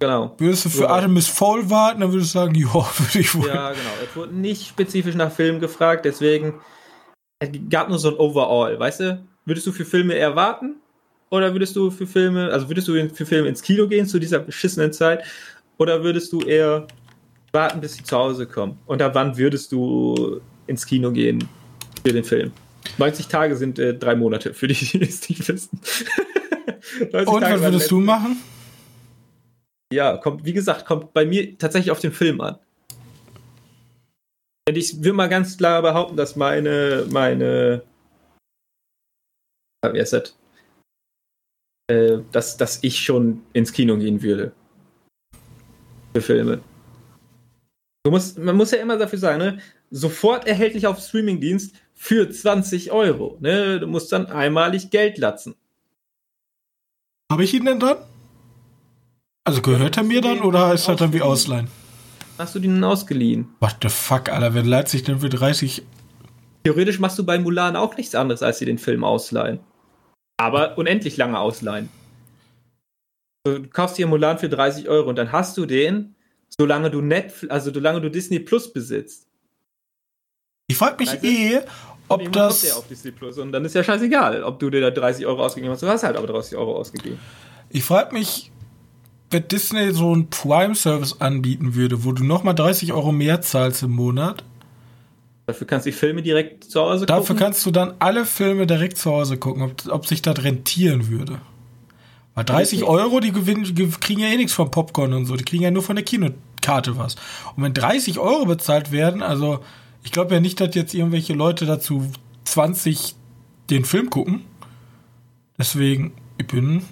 Genau. 0.00 0.34
Würdest 0.38 0.64
du 0.64 0.70
für 0.70 0.82
Ja. 0.84 0.88
Artemis 0.88 1.28
Fowl 1.28 1.68
warten? 1.70 2.00
Dann 2.00 2.10
würdest 2.12 2.34
du 2.34 2.38
sagen, 2.38 2.54
ja, 2.56 2.66
würde 2.74 3.18
ich 3.18 3.34
wohl. 3.34 3.46
Ja, 3.46 3.70
genau. 3.70 3.90
Es 4.02 4.16
wurde 4.16 4.34
nicht 4.34 4.66
spezifisch 4.66 5.14
nach 5.14 5.30
Film 5.30 5.60
gefragt, 5.60 6.04
deswegen 6.04 6.54
es 7.38 7.50
gab 7.70 7.88
nur 7.88 7.98
so 7.98 8.08
ein 8.08 8.16
Overall, 8.16 8.78
weißt 8.78 9.00
du? 9.00 9.24
Würdest 9.44 9.66
du 9.66 9.72
für 9.72 9.84
Filme 9.84 10.14
eher 10.14 10.34
warten? 10.36 10.76
Oder 11.30 11.52
würdest 11.52 11.76
du 11.76 11.90
für 11.90 12.06
Filme, 12.06 12.50
also 12.50 12.68
würdest 12.68 12.88
du 12.88 13.08
für 13.10 13.24
Filme 13.24 13.48
ins 13.48 13.62
Kino 13.62 13.86
gehen 13.86 14.06
zu 14.06 14.18
dieser 14.18 14.40
beschissenen 14.40 14.92
Zeit? 14.92 15.22
Oder 15.78 16.02
würdest 16.02 16.32
du 16.32 16.40
eher 16.40 16.86
warten, 17.52 17.80
bis 17.80 17.94
sie 17.94 18.02
zu 18.02 18.16
Hause 18.16 18.46
kommen? 18.46 18.78
Und 18.86 19.00
ab 19.00 19.14
wann 19.14 19.36
würdest 19.36 19.70
du 19.72 20.40
ins 20.66 20.84
Kino 20.84 21.12
gehen 21.12 21.46
für 22.04 22.12
den 22.12 22.24
Film? 22.24 22.52
90 22.98 23.28
Tage 23.28 23.56
sind 23.56 23.78
äh, 23.78 23.94
drei 23.94 24.16
Monate, 24.16 24.52
für 24.54 24.66
die, 24.66 24.74
die 24.98 25.02
es 25.02 25.28
nicht 25.28 25.46
wissen. 25.48 25.80
90 27.12 27.28
Und 27.28 27.40
Tage 27.42 27.54
was 27.56 27.62
würdest 27.62 27.90
du 27.90 28.00
machen? 28.00 28.36
Ja, 29.92 30.16
kommt, 30.16 30.44
wie 30.44 30.52
gesagt, 30.52 30.86
kommt 30.86 31.12
bei 31.12 31.24
mir 31.24 31.56
tatsächlich 31.58 31.90
auf 31.90 32.00
den 32.00 32.12
Film 32.12 32.40
an. 32.40 32.58
Und 34.68 34.76
ich 34.76 35.02
will 35.02 35.12
mal 35.12 35.28
ganz 35.28 35.56
klar 35.56 35.82
behaupten, 35.82 36.16
dass 36.16 36.36
meine, 36.36 37.06
meine, 37.10 37.82
ah, 39.82 39.92
wie 39.92 40.00
heißt 40.00 40.12
das? 40.12 40.36
Äh, 41.90 42.18
dass, 42.30 42.56
dass 42.56 42.78
ich 42.82 43.00
schon 43.00 43.42
ins 43.52 43.72
Kino 43.72 43.96
gehen 43.96 44.22
würde. 44.22 44.52
Für 46.14 46.22
Filme. 46.22 46.60
Du 48.04 48.10
musst, 48.10 48.38
man 48.38 48.56
muss 48.56 48.70
ja 48.70 48.78
immer 48.78 48.96
dafür 48.96 49.18
sagen, 49.18 49.38
ne? 49.38 49.58
Sofort 49.90 50.46
erhältlich 50.46 50.86
auf 50.86 51.00
Streamingdienst 51.00 51.74
für 51.94 52.30
20 52.30 52.92
Euro. 52.92 53.36
Ne? 53.40 53.80
Du 53.80 53.88
musst 53.88 54.12
dann 54.12 54.26
einmalig 54.26 54.90
Geld 54.90 55.18
latzen. 55.18 55.56
Habe 57.30 57.44
ich 57.44 57.52
ihn 57.52 57.64
denn 57.64 57.80
dann? 57.80 57.98
Also 59.50 59.62
gehört 59.62 59.96
er 59.96 60.04
mir 60.04 60.20
dann 60.20 60.42
oder 60.42 60.72
ist 60.72 60.86
das 60.86 60.98
dann 60.98 61.12
wie 61.12 61.22
Ausleihen? 61.22 61.66
Hast 62.38 62.54
du 62.54 62.60
den 62.60 62.84
ausgeliehen? 62.84 63.48
What 63.58 63.78
the 63.82 63.88
fuck, 63.88 64.28
Alter, 64.28 64.54
wer 64.54 64.62
leiht 64.62 64.88
sich 64.88 65.02
denn 65.02 65.18
für 65.18 65.28
30? 65.28 65.82
Theoretisch 66.62 67.00
machst 67.00 67.18
du 67.18 67.26
bei 67.26 67.36
Mulan 67.36 67.74
auch 67.74 67.96
nichts 67.96 68.14
anderes, 68.14 68.44
als 68.44 68.60
dir 68.60 68.66
den 68.66 68.78
Film 68.78 69.02
ausleihen. 69.02 69.58
Aber 70.36 70.78
unendlich 70.78 71.16
lange 71.16 71.36
ausleihen. 71.36 71.88
Du 73.44 73.64
kaufst 73.68 73.98
dir 73.98 74.06
Mulan 74.06 74.38
für 74.38 74.48
30 74.48 74.88
Euro 74.88 75.08
und 75.08 75.16
dann 75.16 75.32
hast 75.32 75.56
du 75.56 75.66
den, 75.66 76.14
solange 76.48 76.88
du 76.88 77.00
Netflix, 77.00 77.50
also 77.50 77.74
solange 77.74 78.00
du 78.00 78.08
Disney 78.08 78.38
Plus 78.38 78.72
besitzt. 78.72 79.26
Ich 80.68 80.76
frage 80.76 80.94
mich 81.00 81.10
Weißt 81.10 81.24
du? 81.24 81.26
eh, 81.26 81.60
ob 82.06 82.30
das. 82.30 82.60
der 82.60 82.76
auf 82.76 82.86
Disney 82.86 83.10
Plus 83.10 83.36
und 83.38 83.50
dann 83.50 83.64
ist 83.64 83.74
ja 83.74 83.82
scheißegal, 83.82 84.44
ob 84.44 84.60
du 84.60 84.70
dir 84.70 84.80
da 84.80 84.92
30 84.92 85.26
Euro 85.26 85.44
ausgegeben 85.44 85.72
hast. 85.72 85.82
Du 85.82 85.88
hast 85.88 86.04
halt 86.04 86.16
aber 86.16 86.28
30 86.28 86.56
Euro 86.56 86.76
ausgegeben. 86.76 87.18
Ich 87.68 87.82
frage 87.82 88.14
mich, 88.14 88.52
wenn 89.30 89.48
Disney 89.48 89.92
so 89.92 90.12
einen 90.12 90.28
Prime-Service 90.28 91.20
anbieten 91.20 91.74
würde, 91.74 92.04
wo 92.04 92.12
du 92.12 92.24
nochmal 92.24 92.54
30 92.54 92.92
Euro 92.92 93.12
mehr 93.12 93.40
zahlst 93.40 93.82
im 93.82 93.92
Monat, 93.92 94.44
Dafür 95.46 95.66
kannst 95.66 95.84
du 95.84 95.90
die 95.90 95.96
Filme 95.96 96.22
direkt 96.22 96.62
zu 96.62 96.80
Hause 96.80 97.06
dafür 97.06 97.34
gucken. 97.34 97.38
kannst 97.38 97.66
du 97.66 97.72
dann 97.72 97.94
alle 97.98 98.24
Filme 98.24 98.68
direkt 98.68 98.98
zu 98.98 99.10
Hause 99.10 99.36
gucken, 99.36 99.64
ob, 99.64 99.72
ob 99.88 100.06
sich 100.06 100.22
das 100.22 100.44
rentieren 100.44 101.08
würde. 101.08 101.40
Weil 102.36 102.44
30 102.44 102.80
nicht. 102.80 102.88
Euro, 102.88 103.18
die 103.18 103.32
gewinnen, 103.32 103.64
die 103.64 103.88
kriegen 103.88 104.20
ja 104.20 104.28
eh 104.28 104.36
nichts 104.36 104.52
vom 104.52 104.70
Popcorn 104.70 105.12
und 105.12 105.26
so, 105.26 105.34
die 105.34 105.44
kriegen 105.44 105.64
ja 105.64 105.72
nur 105.72 105.82
von 105.82 105.96
der 105.96 106.04
Kinokarte 106.04 106.96
was. 106.96 107.16
Und 107.56 107.64
wenn 107.64 107.74
30 107.74 108.20
Euro 108.20 108.46
bezahlt 108.46 108.92
werden, 108.92 109.22
also 109.22 109.58
ich 110.04 110.12
glaube 110.12 110.34
ja 110.34 110.40
nicht, 110.40 110.60
dass 110.60 110.74
jetzt 110.76 110.94
irgendwelche 110.94 111.32
Leute 111.32 111.66
dazu 111.66 112.06
20 112.44 113.16
den 113.70 113.84
Film 113.84 114.08
gucken. 114.08 114.42
Deswegen, 115.58 116.12
ich 116.38 116.46
bin 116.46 116.82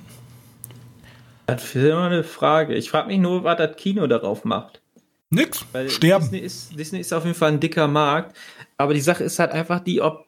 Das 1.49 1.65
ist 1.65 1.75
immer 1.77 2.05
eine 2.07 2.25
Frage. 2.25 2.75
Ich 2.75 2.91
frage 2.91 3.09
mich 3.09 3.19
nur, 3.19 3.43
was 3.43 3.57
das 3.57 3.75
Kino 3.77 4.07
darauf 4.07 4.45
macht. 4.45 4.83
nix. 5.31 5.65
Weil 5.73 5.89
Sterben. 5.89 6.25
Disney 6.25 6.39
ist, 6.41 6.79
Disney 6.79 7.01
ist 7.01 7.13
auf 7.13 7.25
jeden 7.25 7.37
Fall 7.37 7.53
ein 7.53 7.61
dicker 7.61 7.89
Markt. 7.89 8.37
Aber 8.77 8.93
die 8.95 9.01
Sache 9.01 9.25
ist 9.25 9.39
halt 9.39 9.53
einfach 9.53 9.81
die, 9.81 10.01
ob 10.03 10.27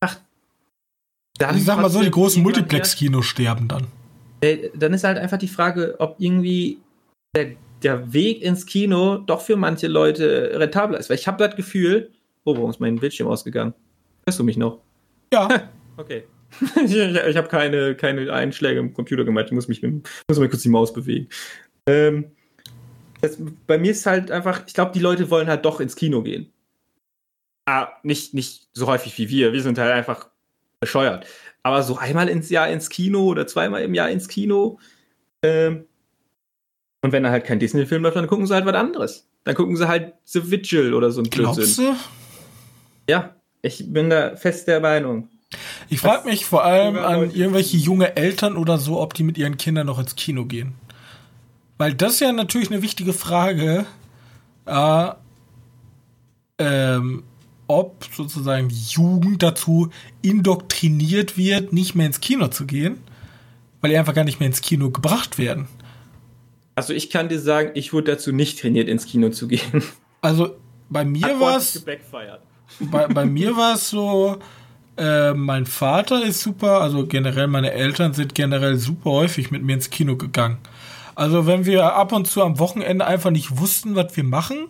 einfach. 0.00 0.20
Dann 1.38 1.56
ich 1.56 1.64
sag 1.64 1.80
mal 1.80 1.90
so, 1.90 2.00
die 2.00 2.10
großen 2.10 2.42
Multiplex-Kinos 2.42 3.24
sterben 3.26 3.66
dann. 3.66 3.88
äh, 4.40 4.70
Dann 4.74 4.92
ist 4.94 5.02
halt 5.02 5.18
einfach 5.18 5.38
die 5.38 5.48
Frage, 5.48 5.96
ob 5.98 6.14
irgendwie 6.18 6.78
der, 7.34 7.52
der 7.82 8.12
Weg 8.12 8.42
ins 8.42 8.64
Kino 8.66 9.16
doch 9.16 9.40
für 9.40 9.56
manche 9.56 9.88
Leute 9.88 10.52
rentabler 10.54 10.98
ist. 10.98 11.10
Weil 11.10 11.16
ich 11.18 11.26
habe 11.26 11.44
das 11.44 11.56
Gefühl. 11.56 12.10
Oh, 12.44 12.54
warum 12.56 12.70
ist 12.70 12.80
mein 12.80 12.96
Bildschirm 12.96 13.28
ausgegangen? 13.28 13.74
Hörst 14.26 14.38
du 14.38 14.44
mich 14.44 14.56
noch? 14.56 14.78
Ja, 15.32 15.48
Okay. 15.96 16.24
ich 16.84 16.94
ich 16.94 17.36
habe 17.36 17.48
keine, 17.48 17.94
keine 17.94 18.32
Einschläge 18.32 18.80
im 18.80 18.94
Computer 18.94 19.24
gemacht. 19.24 19.46
Ich 19.46 19.52
muss 19.52 19.68
mich 19.68 19.82
muss 19.82 20.38
mal 20.38 20.48
kurz 20.48 20.62
die 20.62 20.68
Maus 20.68 20.92
bewegen. 20.92 21.28
Ähm, 21.86 22.32
das, 23.20 23.38
bei 23.66 23.78
mir 23.78 23.92
ist 23.92 24.04
halt 24.06 24.30
einfach, 24.30 24.64
ich 24.66 24.74
glaube, 24.74 24.92
die 24.92 25.00
Leute 25.00 25.30
wollen 25.30 25.48
halt 25.48 25.64
doch 25.64 25.80
ins 25.80 25.96
Kino 25.96 26.22
gehen. 26.22 26.52
Ah, 27.66 27.88
nicht, 28.02 28.34
nicht 28.34 28.68
so 28.72 28.86
häufig 28.86 29.16
wie 29.18 29.28
wir. 29.28 29.52
Wir 29.52 29.62
sind 29.62 29.78
halt 29.78 29.92
einfach 29.92 30.28
bescheuert. 30.80 31.26
Aber 31.62 31.82
so 31.84 31.96
einmal 31.96 32.28
ins 32.28 32.50
Jahr 32.50 32.68
ins 32.68 32.88
Kino 32.88 33.26
oder 33.26 33.46
zweimal 33.46 33.82
im 33.82 33.94
Jahr 33.94 34.10
ins 34.10 34.26
Kino. 34.26 34.80
Ähm, 35.44 35.86
und 37.02 37.12
wenn 37.12 37.22
da 37.22 37.30
halt 37.30 37.44
kein 37.44 37.60
Disney-Film 37.60 38.02
läuft, 38.02 38.16
dann 38.16 38.26
gucken 38.26 38.46
sie 38.46 38.54
halt 38.54 38.66
was 38.66 38.74
anderes. 38.74 39.28
Dann 39.44 39.54
gucken 39.54 39.76
sie 39.76 39.86
halt 39.86 40.14
The 40.24 40.50
Vigil 40.50 40.94
oder 40.94 41.10
so 41.10 41.20
ein 41.20 41.30
Glaubst 41.30 41.58
Blödsinn. 41.58 41.84
du? 41.86 43.12
Ja, 43.12 43.36
ich 43.62 43.92
bin 43.92 44.10
da 44.10 44.36
fest 44.36 44.66
der 44.66 44.80
Meinung. 44.80 45.28
Ich 45.88 46.00
frage 46.00 46.28
mich 46.28 46.44
vor 46.44 46.64
allem 46.64 46.96
an 46.96 47.30
irgendwelche 47.30 47.76
junge 47.76 48.16
Eltern 48.16 48.56
oder 48.56 48.78
so, 48.78 49.00
ob 49.00 49.14
die 49.14 49.22
mit 49.22 49.38
ihren 49.38 49.56
Kindern 49.56 49.86
noch 49.86 49.98
ins 49.98 50.16
Kino 50.16 50.44
gehen. 50.44 50.74
Weil 51.78 51.94
das 51.94 52.14
ist 52.14 52.20
ja 52.20 52.32
natürlich 52.32 52.70
eine 52.70 52.82
wichtige 52.82 53.12
Frage, 53.12 53.86
äh, 54.66 55.10
ähm, 56.58 57.24
ob 57.66 58.04
sozusagen 58.14 58.68
die 58.68 58.84
Jugend 58.90 59.42
dazu 59.42 59.90
indoktriniert 60.20 61.36
wird, 61.36 61.72
nicht 61.72 61.94
mehr 61.94 62.06
ins 62.06 62.20
Kino 62.20 62.48
zu 62.48 62.66
gehen, 62.66 62.98
weil 63.80 63.90
die 63.90 63.96
einfach 63.96 64.14
gar 64.14 64.24
nicht 64.24 64.40
mehr 64.40 64.46
ins 64.46 64.60
Kino 64.60 64.90
gebracht 64.90 65.38
werden. 65.38 65.68
Also 66.74 66.92
ich 66.92 67.10
kann 67.10 67.28
dir 67.28 67.40
sagen, 67.40 67.70
ich 67.74 67.92
wurde 67.92 68.12
dazu 68.12 68.32
nicht 68.32 68.60
trainiert, 68.60 68.88
ins 68.88 69.06
Kino 69.06 69.30
zu 69.30 69.48
gehen. 69.48 69.82
Also 70.20 70.56
bei 70.88 71.04
mir 71.04 71.40
war 71.40 71.56
es 71.56 71.84
bei, 72.78 73.08
bei 73.08 73.24
mir 73.24 73.56
war 73.56 73.74
es 73.74 73.90
so, 73.90 74.38
äh, 74.96 75.32
mein 75.34 75.66
Vater 75.66 76.24
ist 76.24 76.40
super, 76.40 76.80
also 76.80 77.06
generell 77.06 77.46
meine 77.46 77.72
Eltern 77.72 78.12
sind 78.12 78.34
generell 78.34 78.76
super 78.76 79.10
häufig 79.10 79.50
mit 79.50 79.62
mir 79.62 79.74
ins 79.74 79.90
Kino 79.90 80.16
gegangen. 80.16 80.58
Also 81.14 81.46
wenn 81.46 81.66
wir 81.66 81.94
ab 81.94 82.12
und 82.12 82.26
zu 82.26 82.42
am 82.42 82.58
Wochenende 82.58 83.06
einfach 83.06 83.30
nicht 83.30 83.58
wussten, 83.58 83.94
was 83.94 84.16
wir 84.16 84.24
machen, 84.24 84.68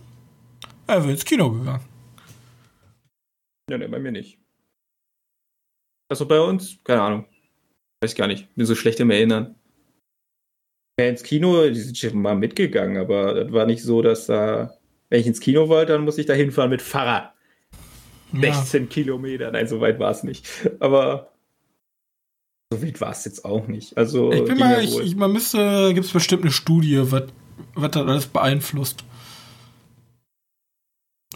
er 0.86 1.04
wir 1.04 1.12
ins 1.12 1.24
Kino 1.24 1.50
gegangen. 1.50 1.84
Ja, 3.70 3.78
ne, 3.78 3.88
bei 3.88 3.98
mir 3.98 4.12
nicht. 4.12 4.38
Also 6.10 6.26
bei 6.26 6.40
uns, 6.40 6.78
keine 6.84 7.02
Ahnung. 7.02 7.26
Weiß 8.02 8.14
gar 8.14 8.26
nicht. 8.26 8.54
Bin 8.54 8.66
so 8.66 8.74
schlecht 8.74 9.00
im 9.00 9.10
Erinnern. 9.10 9.54
Ja, 11.00 11.06
ins 11.06 11.22
Kino, 11.22 11.66
die 11.68 11.80
sind 11.80 11.96
schon 11.96 12.20
mal 12.20 12.36
mitgegangen, 12.36 12.98
aber 12.98 13.34
das 13.34 13.52
war 13.52 13.64
nicht 13.64 13.82
so, 13.82 14.02
dass 14.02 14.26
da, 14.26 14.76
wenn 15.08 15.20
ich 15.20 15.26
ins 15.26 15.40
Kino 15.40 15.68
wollte, 15.68 15.92
dann 15.92 16.04
muss 16.04 16.18
ich 16.18 16.26
da 16.26 16.34
hinfahren 16.34 16.70
mit 16.70 16.82
Fahrrad. 16.82 17.32
Ja. 18.32 18.52
16 18.54 18.88
Kilometer. 18.88 19.50
Nein, 19.50 19.66
so 19.68 19.80
weit 19.80 19.98
war 19.98 20.10
es 20.10 20.22
nicht. 20.22 20.46
Aber 20.80 21.32
so 22.72 22.82
weit 22.82 23.00
war 23.00 23.10
es 23.12 23.24
jetzt 23.24 23.44
auch 23.44 23.66
nicht. 23.66 23.96
Also, 23.98 24.32
Ich 24.32 24.44
bin 24.44 24.58
mal, 24.58 24.72
ja 24.72 24.80
ich, 24.80 24.98
ich, 24.98 25.16
man 25.16 25.32
müsste, 25.32 25.92
gibt 25.94 26.06
es 26.06 26.12
bestimmt 26.12 26.42
eine 26.42 26.52
Studie, 26.52 27.00
was 27.74 27.90
das 27.90 28.02
alles 28.06 28.26
beeinflusst. 28.26 29.04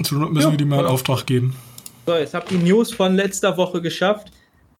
Zur 0.02 0.18
Not 0.18 0.32
müssen 0.32 0.46
Ja, 0.48 0.52
wir 0.52 0.58
die 0.58 0.64
mal 0.64 0.80
in 0.80 0.84
ja. 0.86 0.90
Auftrag 0.90 1.26
geben. 1.26 1.56
So, 2.06 2.14
jetzt 2.14 2.34
habt 2.34 2.52
ihr 2.52 2.58
die 2.58 2.64
News 2.70 2.92
von 2.92 3.16
letzter 3.16 3.56
Woche 3.56 3.80
geschafft. 3.82 4.30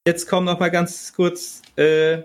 Jetzt 0.07 0.29
kommen 0.29 0.47
noch 0.47 0.61
mal 0.61 0.71
ganz 0.71 1.13
kurz. 1.15 1.63
Äh, 1.77 2.23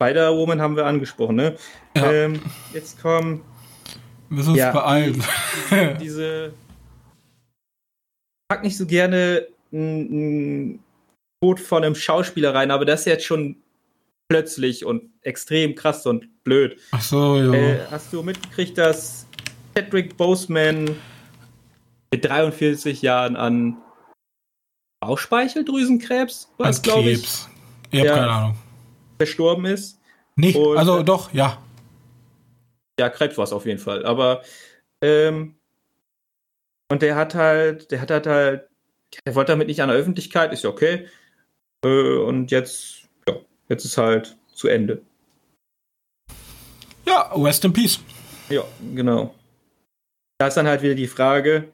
Spider-Woman 0.00 0.60
haben 0.60 0.76
wir 0.76 0.86
angesprochen, 0.86 1.36
ne? 1.36 1.56
Ja. 1.96 2.12
Ähm, 2.12 2.40
jetzt 2.72 3.00
kommen 3.02 3.42
Wir 4.28 4.36
müssen 4.36 4.50
uns 4.50 4.58
Ja, 4.58 4.70
beeilen. 4.70 5.24
diese. 6.00 6.52
Ich 8.50 8.54
pack 8.56 8.64
nicht 8.64 8.78
so 8.78 8.86
gerne 8.86 9.46
ein 9.74 10.82
Tod 11.44 11.60
von 11.60 11.84
einem 11.84 11.94
Schauspieler 11.94 12.54
rein, 12.54 12.70
aber 12.70 12.86
das 12.86 13.00
ist 13.00 13.06
jetzt 13.06 13.26
schon 13.26 13.56
plötzlich 14.30 14.86
und 14.86 15.10
extrem 15.20 15.74
krass 15.74 16.06
und 16.06 16.42
blöd. 16.44 16.80
Ach 16.92 17.02
so, 17.02 17.36
ja. 17.36 17.52
Äh, 17.52 17.86
hast 17.90 18.10
du 18.10 18.22
mitgekriegt, 18.22 18.78
dass 18.78 19.26
Patrick 19.74 20.16
Boseman 20.16 20.96
mit 22.10 22.24
43 22.24 23.02
Jahren 23.02 23.36
an 23.36 23.76
Bauchspeicheldrüsenkrebs, 25.04 26.50
was 26.56 26.80
glaube 26.80 27.10
ich, 27.10 27.18
Krebs. 27.20 27.48
Ich 27.90 28.00
habe 28.00 28.08
keine 28.08 28.30
Ahnung. 28.30 28.54
verstorben 29.18 29.66
ist? 29.66 30.00
Nee, 30.36 30.54
Und- 30.54 30.78
also 30.78 31.02
doch, 31.02 31.34
ja. 31.34 31.62
Ja, 32.98 33.10
Krebs 33.10 33.36
war 33.36 33.44
es 33.44 33.52
auf 33.52 33.66
jeden 33.66 33.78
Fall. 33.78 34.06
Aber 34.06 34.40
ähm, 35.04 35.57
und 36.90 37.02
der 37.02 37.16
hat 37.16 37.34
halt, 37.34 37.90
der 37.90 38.00
hat 38.00 38.10
halt 38.10 38.26
halt, 38.26 38.68
der 39.26 39.34
wollte 39.34 39.52
damit 39.52 39.68
nicht 39.68 39.82
an 39.82 39.88
der 39.88 39.98
Öffentlichkeit, 39.98 40.52
ist 40.52 40.64
ja 40.64 40.70
okay. 40.70 41.08
Äh, 41.84 42.16
und 42.18 42.50
jetzt, 42.50 43.08
ja, 43.26 43.36
jetzt 43.68 43.84
ist 43.84 43.98
halt 43.98 44.36
zu 44.54 44.68
Ende. 44.68 45.02
Ja, 47.06 47.32
rest 47.34 47.64
in 47.64 47.72
peace. 47.72 48.00
Ja, 48.48 48.64
genau. 48.94 49.34
Da 50.38 50.48
ist 50.48 50.56
dann 50.56 50.66
halt 50.66 50.82
wieder 50.82 50.94
die 50.94 51.06
Frage, 51.06 51.72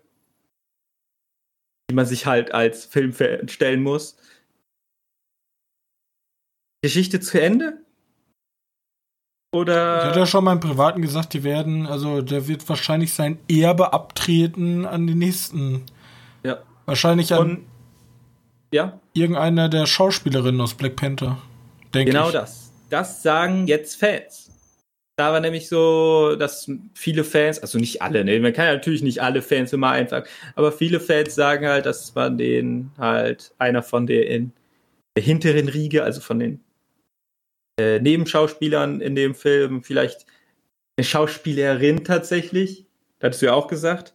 die 1.91 1.95
man 1.95 2.07
sich 2.07 2.27
halt 2.27 2.53
als 2.53 2.85
Filmfan 2.85 3.49
stellen 3.49 3.83
muss. 3.83 4.17
Geschichte 6.83 7.21
zu 7.21 7.41
Ende? 7.41 7.85
Ich 9.55 9.61
hatte 9.61 10.11
Oder 10.11 10.19
ja 10.19 10.27
schon 10.27 10.45
mal 10.45 10.53
im 10.53 10.61
Privaten 10.61 11.01
gesagt, 11.01 11.33
die 11.33 11.45
werden, 11.45 11.87
also 11.87 12.23
der 12.23 12.49
wird 12.49 12.69
wahrscheinlich 12.69 13.13
sein 13.13 13.39
Erbe 13.49 13.93
abtreten 13.93 14.85
an 14.85 15.07
den 15.07 15.19
nächsten. 15.19 15.83
ja. 16.43 16.59
Wahrscheinlich 16.87 17.33
an 17.33 17.39
Und 17.39 17.65
ja, 18.73 18.99
irgendeiner 19.13 19.69
der 19.69 19.87
Schauspielerinnen 19.87 20.61
aus 20.61 20.75
Black 20.75 20.97
Panther. 20.97 21.39
Denke 21.95 22.11
genau 22.11 22.27
ich. 22.27 22.33
das. 22.33 22.73
Das 22.91 23.23
sagen 23.23 23.67
jetzt 23.69 23.97
Fans. 23.97 24.51
Da 25.17 25.33
war 25.33 25.39
nämlich 25.39 25.69
so, 25.69 26.35
dass 26.35 26.69
viele 26.93 27.23
Fans, 27.23 27.61
also 27.61 27.79
nicht 27.79 28.03
alle, 28.03 28.25
ne? 28.25 28.41
man 28.41 28.53
kann 28.53 28.67
ja 28.67 28.73
natürlich 28.75 29.03
nicht 29.03 29.23
alle 29.23 29.43
Fans 29.43 29.73
immer 29.73 29.91
einfach, 29.91 30.25
aber 30.57 30.73
viele 30.73 30.99
Fans 30.99 31.37
sagen 31.37 31.69
halt, 31.69 31.87
dass 31.87 32.13
man 32.17 32.37
den 32.37 32.91
halt 32.99 33.53
einer 33.59 33.85
von 33.85 34.09
der 34.09 34.27
in 34.29 34.53
der 35.17 35.23
hinteren 35.23 35.69
Riege, 35.69 36.03
also 36.03 36.21
von 36.21 36.41
den 36.41 36.61
äh, 37.79 38.01
Nebenschauspielern 38.01 39.01
in 39.01 39.15
dem 39.15 39.35
Film, 39.35 39.83
vielleicht 39.83 40.27
eine 40.97 41.05
Schauspielerin 41.05 42.05
tatsächlich, 42.05 42.87
das 43.19 43.29
hattest 43.29 43.43
du 43.43 43.47
ja 43.47 43.55
auch 43.55 43.69
gesagt, 43.69 44.15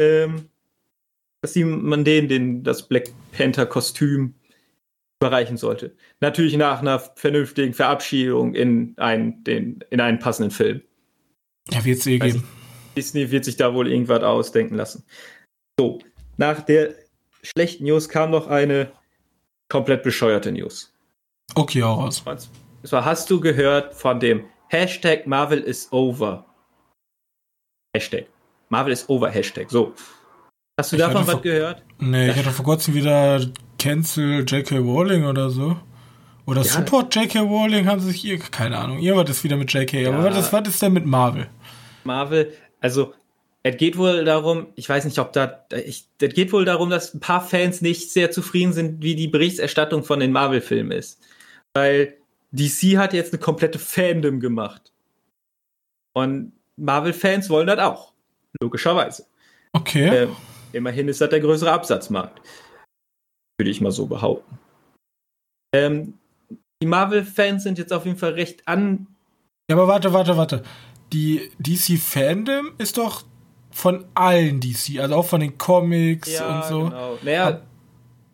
ähm, 0.00 0.48
dass 1.42 1.52
die, 1.52 1.64
man 1.64 2.04
denen 2.04 2.28
den, 2.28 2.64
das 2.64 2.88
Black 2.88 3.10
Panther 3.32 3.66
Kostüm 3.66 4.34
überreichen 5.20 5.56
sollte. 5.56 5.96
Natürlich 6.20 6.56
nach 6.56 6.80
einer 6.80 6.98
vernünftigen 7.00 7.74
Verabschiedung 7.74 8.54
in 8.54 8.94
einen, 8.98 9.42
den, 9.44 9.80
in 9.90 10.00
einen 10.00 10.18
passenden 10.18 10.50
Film. 10.50 10.82
Ja, 11.70 11.84
wird's 11.84 12.06
eh 12.06 12.20
Weiß 12.20 12.34
geben. 12.34 12.48
Disney 12.96 13.30
wird 13.30 13.44
sich 13.44 13.56
da 13.56 13.74
wohl 13.74 13.88
irgendwas 13.88 14.22
ausdenken 14.22 14.74
lassen. 14.74 15.04
So, 15.78 16.00
nach 16.36 16.60
der 16.60 16.94
schlechten 17.42 17.84
News 17.84 18.08
kam 18.08 18.30
noch 18.30 18.48
eine 18.48 18.92
komplett 19.68 20.02
bescheuerte 20.02 20.50
News. 20.50 20.92
Okay, 21.54 21.82
auch 21.82 21.98
raus. 21.98 22.50
Zwar 22.84 23.04
hast 23.04 23.28
du 23.30 23.40
gehört 23.40 23.94
von 23.94 24.20
dem 24.20 24.44
Hashtag 24.68 25.26
Marvel 25.26 25.60
is 25.60 25.88
over. 25.92 26.44
Hashtag. 27.96 28.26
Marvel 28.68 28.92
is 28.92 29.08
over 29.08 29.30
Hashtag. 29.30 29.70
So. 29.70 29.94
Hast 30.78 30.92
du 30.92 30.96
Ich 30.96 31.02
davon 31.02 31.26
was 31.26 31.32
vor- 31.32 31.42
gehört? 31.42 31.82
Nee, 31.98 32.30
ich 32.30 32.36
hatte 32.36 32.50
vor 32.50 32.64
kurzem 32.64 32.94
wieder 32.94 33.40
Cancel 33.78 34.44
J.K. 34.46 34.78
Rowling 34.78 35.24
oder 35.24 35.50
so. 35.50 35.76
Oder 36.46 36.62
Ja. 36.62 36.68
Support 36.68 37.14
J.K. 37.14 37.40
Rowling 37.40 37.86
haben 37.86 38.00
sie 38.00 38.10
sich 38.12 38.24
ihr, 38.24 38.38
keine 38.38 38.78
Ahnung, 38.78 38.98
irgendwas 39.00 39.30
ist 39.30 39.44
wieder 39.44 39.56
mit 39.56 39.72
J.K. 39.72 40.06
Aber 40.06 40.18
Ja. 40.18 40.24
was 40.24 40.38
ist, 40.38 40.52
was 40.52 40.68
ist 40.68 40.80
denn 40.82 40.92
mit 40.92 41.04
Marvel? 41.04 41.48
Marvel, 42.04 42.52
also 42.80 43.12
es 43.64 43.76
geht 43.76 43.98
wohl 43.98 44.24
darum, 44.24 44.68
ich 44.76 44.88
weiß 44.88 45.04
nicht, 45.04 45.18
ob 45.18 45.32
da, 45.32 45.64
ich, 45.84 46.06
es 46.20 46.34
geht 46.34 46.52
wohl 46.52 46.64
darum, 46.64 46.90
dass 46.90 47.12
ein 47.12 47.20
paar 47.20 47.40
Fans 47.42 47.80
nicht 47.82 48.12
sehr 48.12 48.30
zufrieden 48.30 48.72
sind, 48.72 49.02
wie 49.02 49.16
die 49.16 49.28
Berichterstattung 49.28 50.04
von 50.04 50.20
den 50.20 50.30
Marvel-Filmen 50.32 50.92
ist. 50.92 51.20
Weil 51.74 52.14
DC 52.52 52.96
hat 52.98 53.12
jetzt 53.12 53.32
eine 53.32 53.40
komplette 53.40 53.78
Fandom 53.78 54.40
gemacht. 54.40 54.92
Und 56.14 56.52
Marvel-Fans 56.76 57.50
wollen 57.50 57.66
das 57.66 57.78
auch. 57.78 58.12
Logischerweise. 58.60 59.26
Okay. 59.72 60.08
Ähm, 60.24 60.36
immerhin 60.72 61.08
ist 61.08 61.20
das 61.20 61.30
der 61.30 61.40
größere 61.40 61.70
Absatzmarkt. 61.72 62.40
Würde 63.58 63.70
ich 63.70 63.80
mal 63.80 63.92
so 63.92 64.06
behaupten. 64.06 64.58
Ähm, 65.74 66.14
die 66.82 66.86
Marvel-Fans 66.86 67.62
sind 67.64 67.78
jetzt 67.78 67.92
auf 67.92 68.06
jeden 68.06 68.16
Fall 68.18 68.32
recht 68.32 68.66
an, 68.66 69.06
Ja, 69.70 69.76
aber 69.76 69.88
warte, 69.88 70.12
warte, 70.12 70.36
warte. 70.36 70.62
Die 71.12 71.50
DC 71.58 71.98
Fandom 71.98 72.72
ist 72.78 72.96
doch 72.98 73.24
von 73.70 74.06
allen 74.14 74.60
DC, 74.60 74.98
also 75.00 75.14
auch 75.16 75.26
von 75.26 75.40
den 75.40 75.58
Comics 75.58 76.40
und 76.40 76.64
so. 76.64 76.84
Genau. 76.84 77.18
Naja, 77.22 77.48
Ab- 77.48 77.66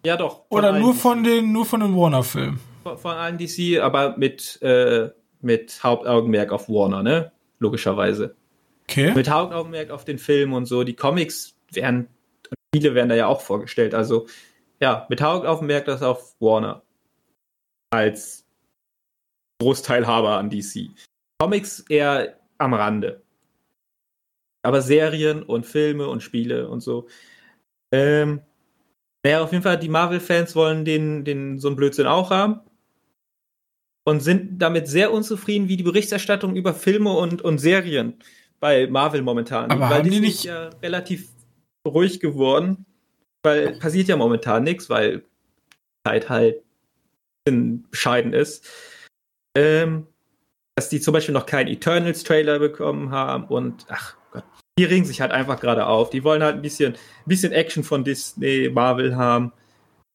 ja 0.06 0.16
doch. 0.16 0.42
Oder 0.48 0.78
nur 0.78 0.92
DC. 0.92 1.00
von 1.00 1.24
den, 1.24 1.52
nur 1.52 1.66
von 1.66 1.80
den 1.80 1.96
Warner-Filmen. 1.96 2.60
Von, 2.84 3.12
allen 3.12 3.38
DC, 3.38 3.80
aber 3.80 4.16
mit, 4.16 4.60
äh, 4.62 5.10
mit 5.40 5.82
Hauptaugenmerk 5.82 6.52
auf 6.52 6.68
Warner, 6.68 7.02
ne? 7.02 7.32
Logischerweise. 7.58 8.36
Okay. 8.88 9.12
Mit 9.14 9.28
Hauptaugenmerk 9.28 9.90
auf 9.90 10.04
den 10.04 10.18
Film 10.18 10.52
und 10.52 10.66
so. 10.66 10.84
Die 10.84 10.94
Comics 10.94 11.56
werden, 11.72 12.08
viele 12.74 12.94
werden 12.94 13.08
da 13.08 13.14
ja 13.14 13.26
auch 13.26 13.40
vorgestellt. 13.40 13.94
Also, 13.94 14.26
ja, 14.80 15.06
mit 15.08 15.20
Hauptaugenmerk 15.20 15.86
das 15.86 16.02
auf 16.02 16.34
Warner. 16.40 16.82
Als 17.90 18.46
Großteilhaber 19.60 20.36
an 20.38 20.50
DC. 20.50 20.90
Comics 21.40 21.80
eher 21.88 22.38
am 22.58 22.74
Rande. 22.74 23.22
Aber 24.62 24.82
Serien 24.82 25.42
und 25.42 25.66
Filme 25.66 26.08
und 26.08 26.22
Spiele 26.22 26.68
und 26.68 26.80
so. 26.80 27.06
Ähm, 27.92 28.40
naja, 29.24 29.42
auf 29.42 29.52
jeden 29.52 29.62
Fall, 29.62 29.78
die 29.78 29.88
Marvel-Fans 29.88 30.54
wollen 30.54 30.84
den, 30.84 31.24
den 31.24 31.58
so 31.58 31.68
einen 31.68 31.76
Blödsinn 31.76 32.06
auch 32.06 32.30
haben. 32.30 32.60
Und 34.06 34.20
sind 34.20 34.60
damit 34.60 34.86
sehr 34.86 35.12
unzufrieden, 35.12 35.68
wie 35.68 35.78
die 35.78 35.82
Berichterstattung 35.82 36.56
über 36.56 36.74
Filme 36.74 37.12
und, 37.12 37.40
und 37.40 37.58
Serien 37.58 38.18
bei 38.60 38.86
Marvel 38.86 39.22
momentan. 39.22 39.70
Aber 39.70 39.80
weil 39.88 39.98
haben 39.98 40.04
die 40.04 40.10
sind 40.10 40.22
nicht- 40.22 40.44
ja 40.44 40.68
relativ 40.82 41.28
ruhig 41.88 42.20
geworden, 42.20 42.84
weil 43.42 43.78
passiert 43.78 44.08
ja 44.08 44.16
momentan 44.16 44.62
nichts, 44.62 44.90
weil 44.90 45.24
Zeit 46.06 46.28
halt 46.28 46.62
bescheiden 47.46 48.32
ist. 48.32 48.68
Ähm, 49.56 50.06
dass 50.76 50.88
die 50.88 51.00
zum 51.00 51.12
Beispiel 51.12 51.32
noch 51.34 51.46
keinen 51.46 51.68
Eternals-Trailer 51.68 52.58
bekommen 52.58 53.10
haben 53.10 53.44
und 53.44 53.86
ach 53.88 54.16
Gott, 54.32 54.44
die 54.78 54.84
regen 54.84 55.04
sich 55.04 55.20
halt 55.20 55.30
einfach 55.30 55.60
gerade 55.60 55.86
auf. 55.86 56.10
Die 56.10 56.24
wollen 56.24 56.42
halt 56.42 56.56
ein 56.56 56.62
bisschen, 56.62 56.94
ein 56.94 57.28
bisschen 57.28 57.52
Action 57.52 57.84
von 57.84 58.02
Disney, 58.02 58.68
Marvel 58.72 59.14
haben, 59.14 59.52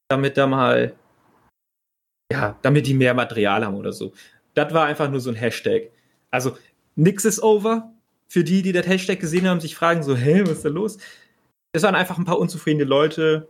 damit 0.10 0.38
da 0.38 0.48
mal, 0.48 0.96
ja, 2.32 2.56
damit 2.62 2.88
die 2.88 2.94
mehr 2.94 3.14
Material 3.14 3.66
haben 3.66 3.76
oder 3.76 3.92
so. 3.92 4.14
Das 4.54 4.74
war 4.74 4.86
einfach 4.86 5.10
nur 5.10 5.20
so 5.20 5.30
ein 5.30 5.36
Hashtag. 5.36 5.90
Also, 6.32 6.58
nix 6.96 7.26
ist 7.26 7.42
over. 7.42 7.92
Für 8.28 8.44
die, 8.44 8.62
die 8.62 8.74
das 8.74 8.86
Hashtag 8.86 9.20
gesehen 9.20 9.48
haben, 9.48 9.60
sich 9.60 9.76
fragen 9.76 10.04
so, 10.04 10.16
hä, 10.16 10.42
was 10.44 10.52
ist 10.52 10.66
da 10.66 10.70
los? 10.70 11.00
Es 11.72 11.82
waren 11.82 11.96
einfach 11.96 12.18
ein 12.18 12.26
paar 12.26 12.38
unzufriedene 12.38 12.84
Leute. 12.84 13.48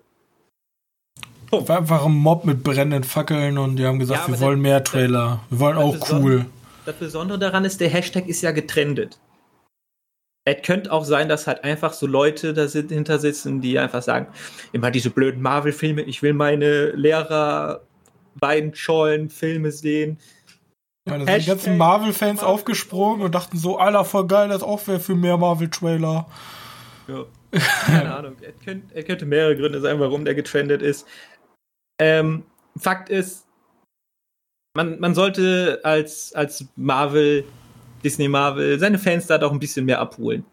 War 1.52 1.80
einfach 1.80 2.06
ein 2.06 2.14
Mob 2.14 2.46
mit 2.46 2.64
brennenden 2.64 3.04
Fackeln 3.04 3.58
und 3.58 3.76
die 3.76 3.86
haben 3.86 4.00
gesagt, 4.00 4.28
Ja, 4.28 4.34
wir 4.34 4.40
wollen 4.40 4.62
mehr 4.62 4.84
Trailer. 4.84 5.42
Wir 5.50 5.60
wollen 5.60 5.78
auch 5.78 5.98
cool. 6.12 6.46
Das 6.86 6.96
Besondere 6.96 7.40
daran 7.40 7.66
ist, 7.66 7.82
der 7.82 7.90
Hashtag 7.90 8.28
ist 8.28 8.42
ja 8.42 8.52
getrendet. 8.52 9.20
Es 10.46 10.62
könnte 10.64 10.92
auch 10.92 11.06
sein, 11.06 11.28
dass 11.28 11.48
halt 11.48 11.64
einfach 11.64 11.94
so 11.94 12.08
Leute 12.08 12.54
dahinter 12.54 13.20
sitzen, 13.20 13.62
die 13.62 13.78
einfach 13.78 14.02
sagen, 14.02 14.28
immer 14.72 14.92
diese 14.92 15.10
blöden 15.10 15.42
Marvel-Filme, 15.42 16.02
ich 16.04 16.22
will 16.22 16.34
meine 16.34 16.92
Lehrer 16.92 17.82
Weinschollen 18.42 19.30
Filme 19.30 19.72
sehen. 19.72 20.20
Ja, 21.08 21.18
da 21.18 21.26
sind 21.26 21.44
die 21.44 21.48
ganzen 21.48 21.78
Marvel-Fans 21.78 22.42
Marvel- 22.42 22.54
aufgesprungen 22.54 23.22
und 23.22 23.34
dachten 23.34 23.58
so, 23.58 23.78
Alter, 23.78 24.06
voll 24.06 24.28
geil, 24.28 24.50
das 24.50 24.64
auch 24.64 24.86
wäre 24.88 25.00
für 25.00 25.16
mehr 25.16 25.38
Marvel-Trailer. 25.38 26.30
Ja. 27.08 27.26
Keine 27.52 28.16
Ahnung. 28.16 28.36
Es 28.42 28.64
könnte, 28.64 28.96
es 28.96 29.06
könnte 29.06 29.26
mehrere 29.26 29.58
Gründe 29.58 29.82
sein, 29.82 30.00
warum 30.00 30.24
der 30.24 30.36
getrendet 30.36 30.82
ist. 30.82 31.08
Ähm, 32.00 32.46
Fakt 32.78 33.10
ist, 33.10 33.48
man, 34.76 35.00
man 35.00 35.16
sollte 35.16 35.82
als, 35.84 36.34
als 36.34 36.66
Marvel, 36.76 37.44
Disney 38.04 38.28
Marvel, 38.28 38.78
seine 38.78 39.00
Fans 39.00 39.26
da 39.26 39.40
doch 39.40 39.52
ein 39.52 39.60
bisschen 39.60 39.86
mehr 39.86 40.00
abholen. 40.00 40.46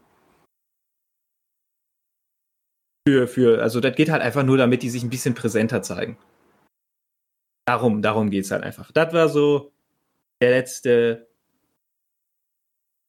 Für, 3.06 3.28
für, 3.28 3.62
also 3.62 3.80
das 3.80 3.94
geht 3.94 4.08
halt 4.08 4.22
einfach 4.22 4.42
nur, 4.42 4.56
damit 4.56 4.82
die 4.82 4.90
sich 4.90 5.02
ein 5.04 5.10
bisschen 5.10 5.34
präsenter 5.34 5.82
zeigen. 5.82 6.16
Darum, 7.66 8.00
darum 8.00 8.30
geht's 8.30 8.50
halt 8.50 8.62
einfach. 8.62 8.90
Das 8.92 9.12
war 9.12 9.28
so 9.28 9.72
der 10.40 10.50
letzte, 10.50 11.28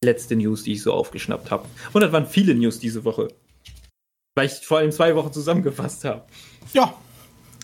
letzte 0.04 0.36
News, 0.36 0.64
die 0.64 0.74
ich 0.74 0.82
so 0.82 0.94
aufgeschnappt 0.94 1.52
habe. 1.52 1.68
Und 1.94 2.02
das 2.02 2.12
waren 2.12 2.26
viele 2.26 2.56
News 2.56 2.80
diese 2.80 3.04
Woche. 3.06 3.28
Weil 4.36 4.48
ich 4.48 4.54
vor 4.66 4.80
allem 4.80 4.92
zwei 4.92 5.16
Wochen 5.16 5.32
zusammengefasst 5.32 6.06
habe. 6.06 6.26
Ja, 6.74 6.94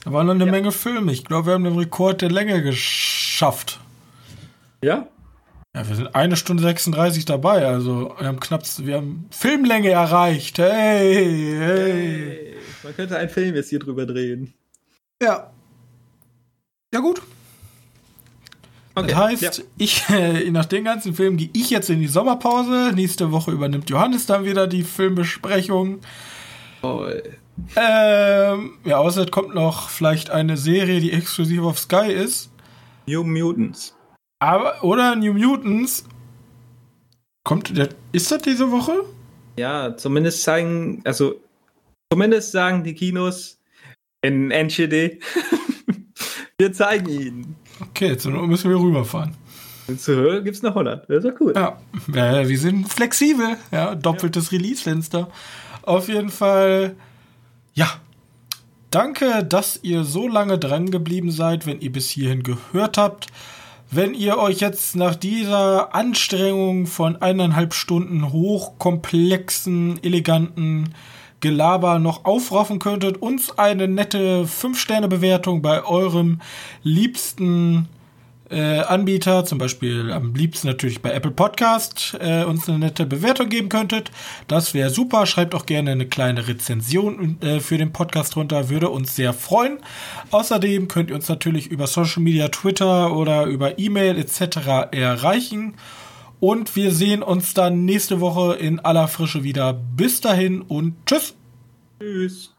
da 0.03 0.11
waren 0.11 0.28
noch 0.28 0.36
eine 0.36 0.45
Ja. 0.45 0.52
Menge 0.52 0.72
Filme. 0.72 1.11
Ich 1.11 1.24
glaube, 1.24 1.48
wir 1.48 1.53
haben 1.53 1.64
den 1.64 1.78
Rekord 1.78 2.22
der 2.22 2.30
Länge 2.30 2.61
geschafft. 2.61 3.80
Ja? 4.84 5.07
Ja, 5.76 5.88
wir 5.88 5.95
sind 5.95 6.14
eine 6.14 6.36
Stunde 6.36 6.61
36 6.61 7.26
dabei, 7.26 7.65
also 7.65 8.14
wir 8.20 8.28
haben 8.28 8.40
knapp, 8.40 8.64
wir 8.78 8.98
haben 8.98 9.28
Filmlänge 9.32 9.90
erreicht. 9.90 10.60
Hey, 10.60 11.15
hey. 11.15 11.57
Hey, 11.57 12.56
man 12.84 12.95
könnte 12.95 13.18
einen 13.18 13.30
Film 13.30 13.56
jetzt 13.56 13.70
hier 13.70 13.80
drüber 13.80 14.06
drehen. 14.06 14.53
Ja. 15.22 15.53
Ja 16.94 16.99
gut. 16.99 17.22
Das 18.95 19.15
heißt, 19.15 19.41
ja. 19.41 19.52
ich, 19.78 20.07
äh, 20.10 20.52
nach 20.52 20.65
den 20.65 20.84
ganzen 20.84 21.15
Filmen 21.15 21.38
gehe 21.38 21.49
ich 21.53 21.72
jetzt 21.72 21.90
in 21.90 21.99
die 21.99 22.07
Sommerpause. 22.07 22.91
Nächste 22.94 23.32
Woche 23.32 23.52
übernimmt 23.52 23.90
Johannes 23.90 24.28
dann 24.28 24.45
wieder 24.45 24.68
die 24.68 24.84
Filmbesprechung. 24.84 26.02
Toll. 26.82 27.24
Ähm, 27.76 28.78
ja, 28.86 28.98
außer 28.98 29.26
kommt 29.26 29.56
noch 29.56 29.90
vielleicht 29.90 30.30
eine 30.30 30.57
Serie, 30.57 30.99
die 30.99 31.11
exklusiv 31.11 31.64
auf 31.64 31.80
Sky 31.80 32.11
ist. 32.11 32.52
New 33.07 33.24
Mutants. 33.24 33.95
Aber, 34.40 34.84
oder 34.84 35.15
New 35.15 35.34
Mutants. 35.34 36.06
Kommt, 37.44 37.76
der, 37.76 37.90
ist 38.11 38.32
das 38.32 38.44
diese 38.44 38.70
Woche? 38.72 39.03
Ja, 39.57 39.98
zumindest 39.98 40.44
zeigen, 40.44 41.02
also 41.03 41.41
zumindest 42.11 42.52
sagen 42.52 42.84
die 42.84 42.94
Kinos 42.94 43.60
in 44.22 44.52
NCD, 44.52 45.20
wir 46.58 46.74
zeigen 46.74 47.10
ihn. 47.10 47.56
Okay, 47.82 48.10
jetzt 48.10 48.26
müssen 48.26 48.70
wir 48.70 48.80
rüberfahren. 48.80 49.36
Und 49.88 50.00
zu 50.00 50.16
hören 50.16 50.44
gibt's 50.44 50.62
nach 50.62 50.76
Holland. 50.76 51.04
Das 51.08 51.24
ist 51.24 51.32
doch 51.32 51.40
cool. 51.42 51.54
Ja, 51.56 51.78
ja, 52.14 52.48
wir 52.48 52.60
sind 52.60 52.88
flexibel. 52.92 53.58
Ja, 53.72 53.96
doppeltes 53.96 54.52
Release-Fenster. 54.52 55.30
Auf 55.82 56.08
jeden 56.08 56.30
Fall, 56.30 56.96
ja. 57.74 57.88
Danke, 58.92 59.44
dass 59.44 59.80
ihr 59.82 60.04
so 60.04 60.28
lange 60.28 60.60
dran 60.60 60.92
geblieben 60.92 61.32
seid, 61.32 61.66
wenn 61.66 61.82
ihr 61.82 61.92
bis 61.92 62.10
hierhin 62.10 62.44
gehört 62.44 62.98
habt. 62.98 63.28
Wenn 63.90 64.14
ihr 64.14 64.38
euch 64.38 64.60
jetzt 64.60 64.96
nach 64.96 65.16
dieser 65.16 65.94
Anstrengung 65.94 66.86
von 66.88 67.22
eineinhalb 67.22 67.74
Stunden 67.74 68.32
hochkomplexen, 68.32 70.00
eleganten 70.04 70.94
Gelaber 71.44 71.99
noch 71.99 72.24
aufraffen 72.24 72.80
könntet, 72.80 73.22
uns 73.22 73.60
eine 73.60 73.90
nette 73.90 74.45
5-Sterne-Bewertung 74.45 75.61
bei 75.61 75.84
eurem 75.84 76.40
liebsten 76.84 77.90
äh, 78.49 78.80
Anbieter, 78.80 79.44
zum 79.44 79.57
Beispiel 79.57 80.10
am 80.11 80.34
liebsten 80.36 80.68
natürlich 80.68 81.02
bei 81.02 81.11
Apple 81.11 81.32
Podcast, 81.32 82.18
äh, 82.22 82.45
uns 82.45 82.70
eine 82.70 82.80
nette 82.80 83.06
Bewertung 83.06 83.49
geben 83.49 83.68
könntet. 83.68 84.11
Das 84.48 84.74
wäre 84.74 84.90
super. 84.90 85.26
Schreibt 85.26 85.53
auch 85.53 85.65
gerne 85.65 85.91
eine 85.91 86.07
kleine 86.07 86.48
Rezension 86.48 87.38
äh, 87.41 87.60
für 87.60 87.78
den 87.78 87.91
Podcast 87.91 88.38
runter, 88.38 88.70
würde 88.70 88.90
uns 88.90 89.15
sehr 89.15 89.34
freuen. 89.34 89.80
Außerdem 90.32 90.88
könnt 90.88 91.10
ihr 91.10 91.15
uns 91.15 91.28
natürlich 91.28 91.68
über 91.68 91.88
Social 91.88 92.24
Media, 92.24 92.48
Twitter 92.48 93.14
oder 93.14 93.45
über 93.48 93.80
E-Mail 93.80 94.18
etc. 94.18 94.91
erreichen. 94.91 95.74
Und 96.44 96.76
wir 96.76 96.91
sehen 96.91 97.24
uns 97.24 97.53
dann 97.53 97.86
nächste 97.86 98.20
Woche 98.20 98.56
in 98.56 98.82
aller 98.82 99.07
Frische 99.07 99.45
wieder. 99.45 99.72
Bis 99.72 100.20
dahin 100.20 100.61
und 100.61 100.94
tschüss. 101.06 101.36
Tschüss. 102.02 102.53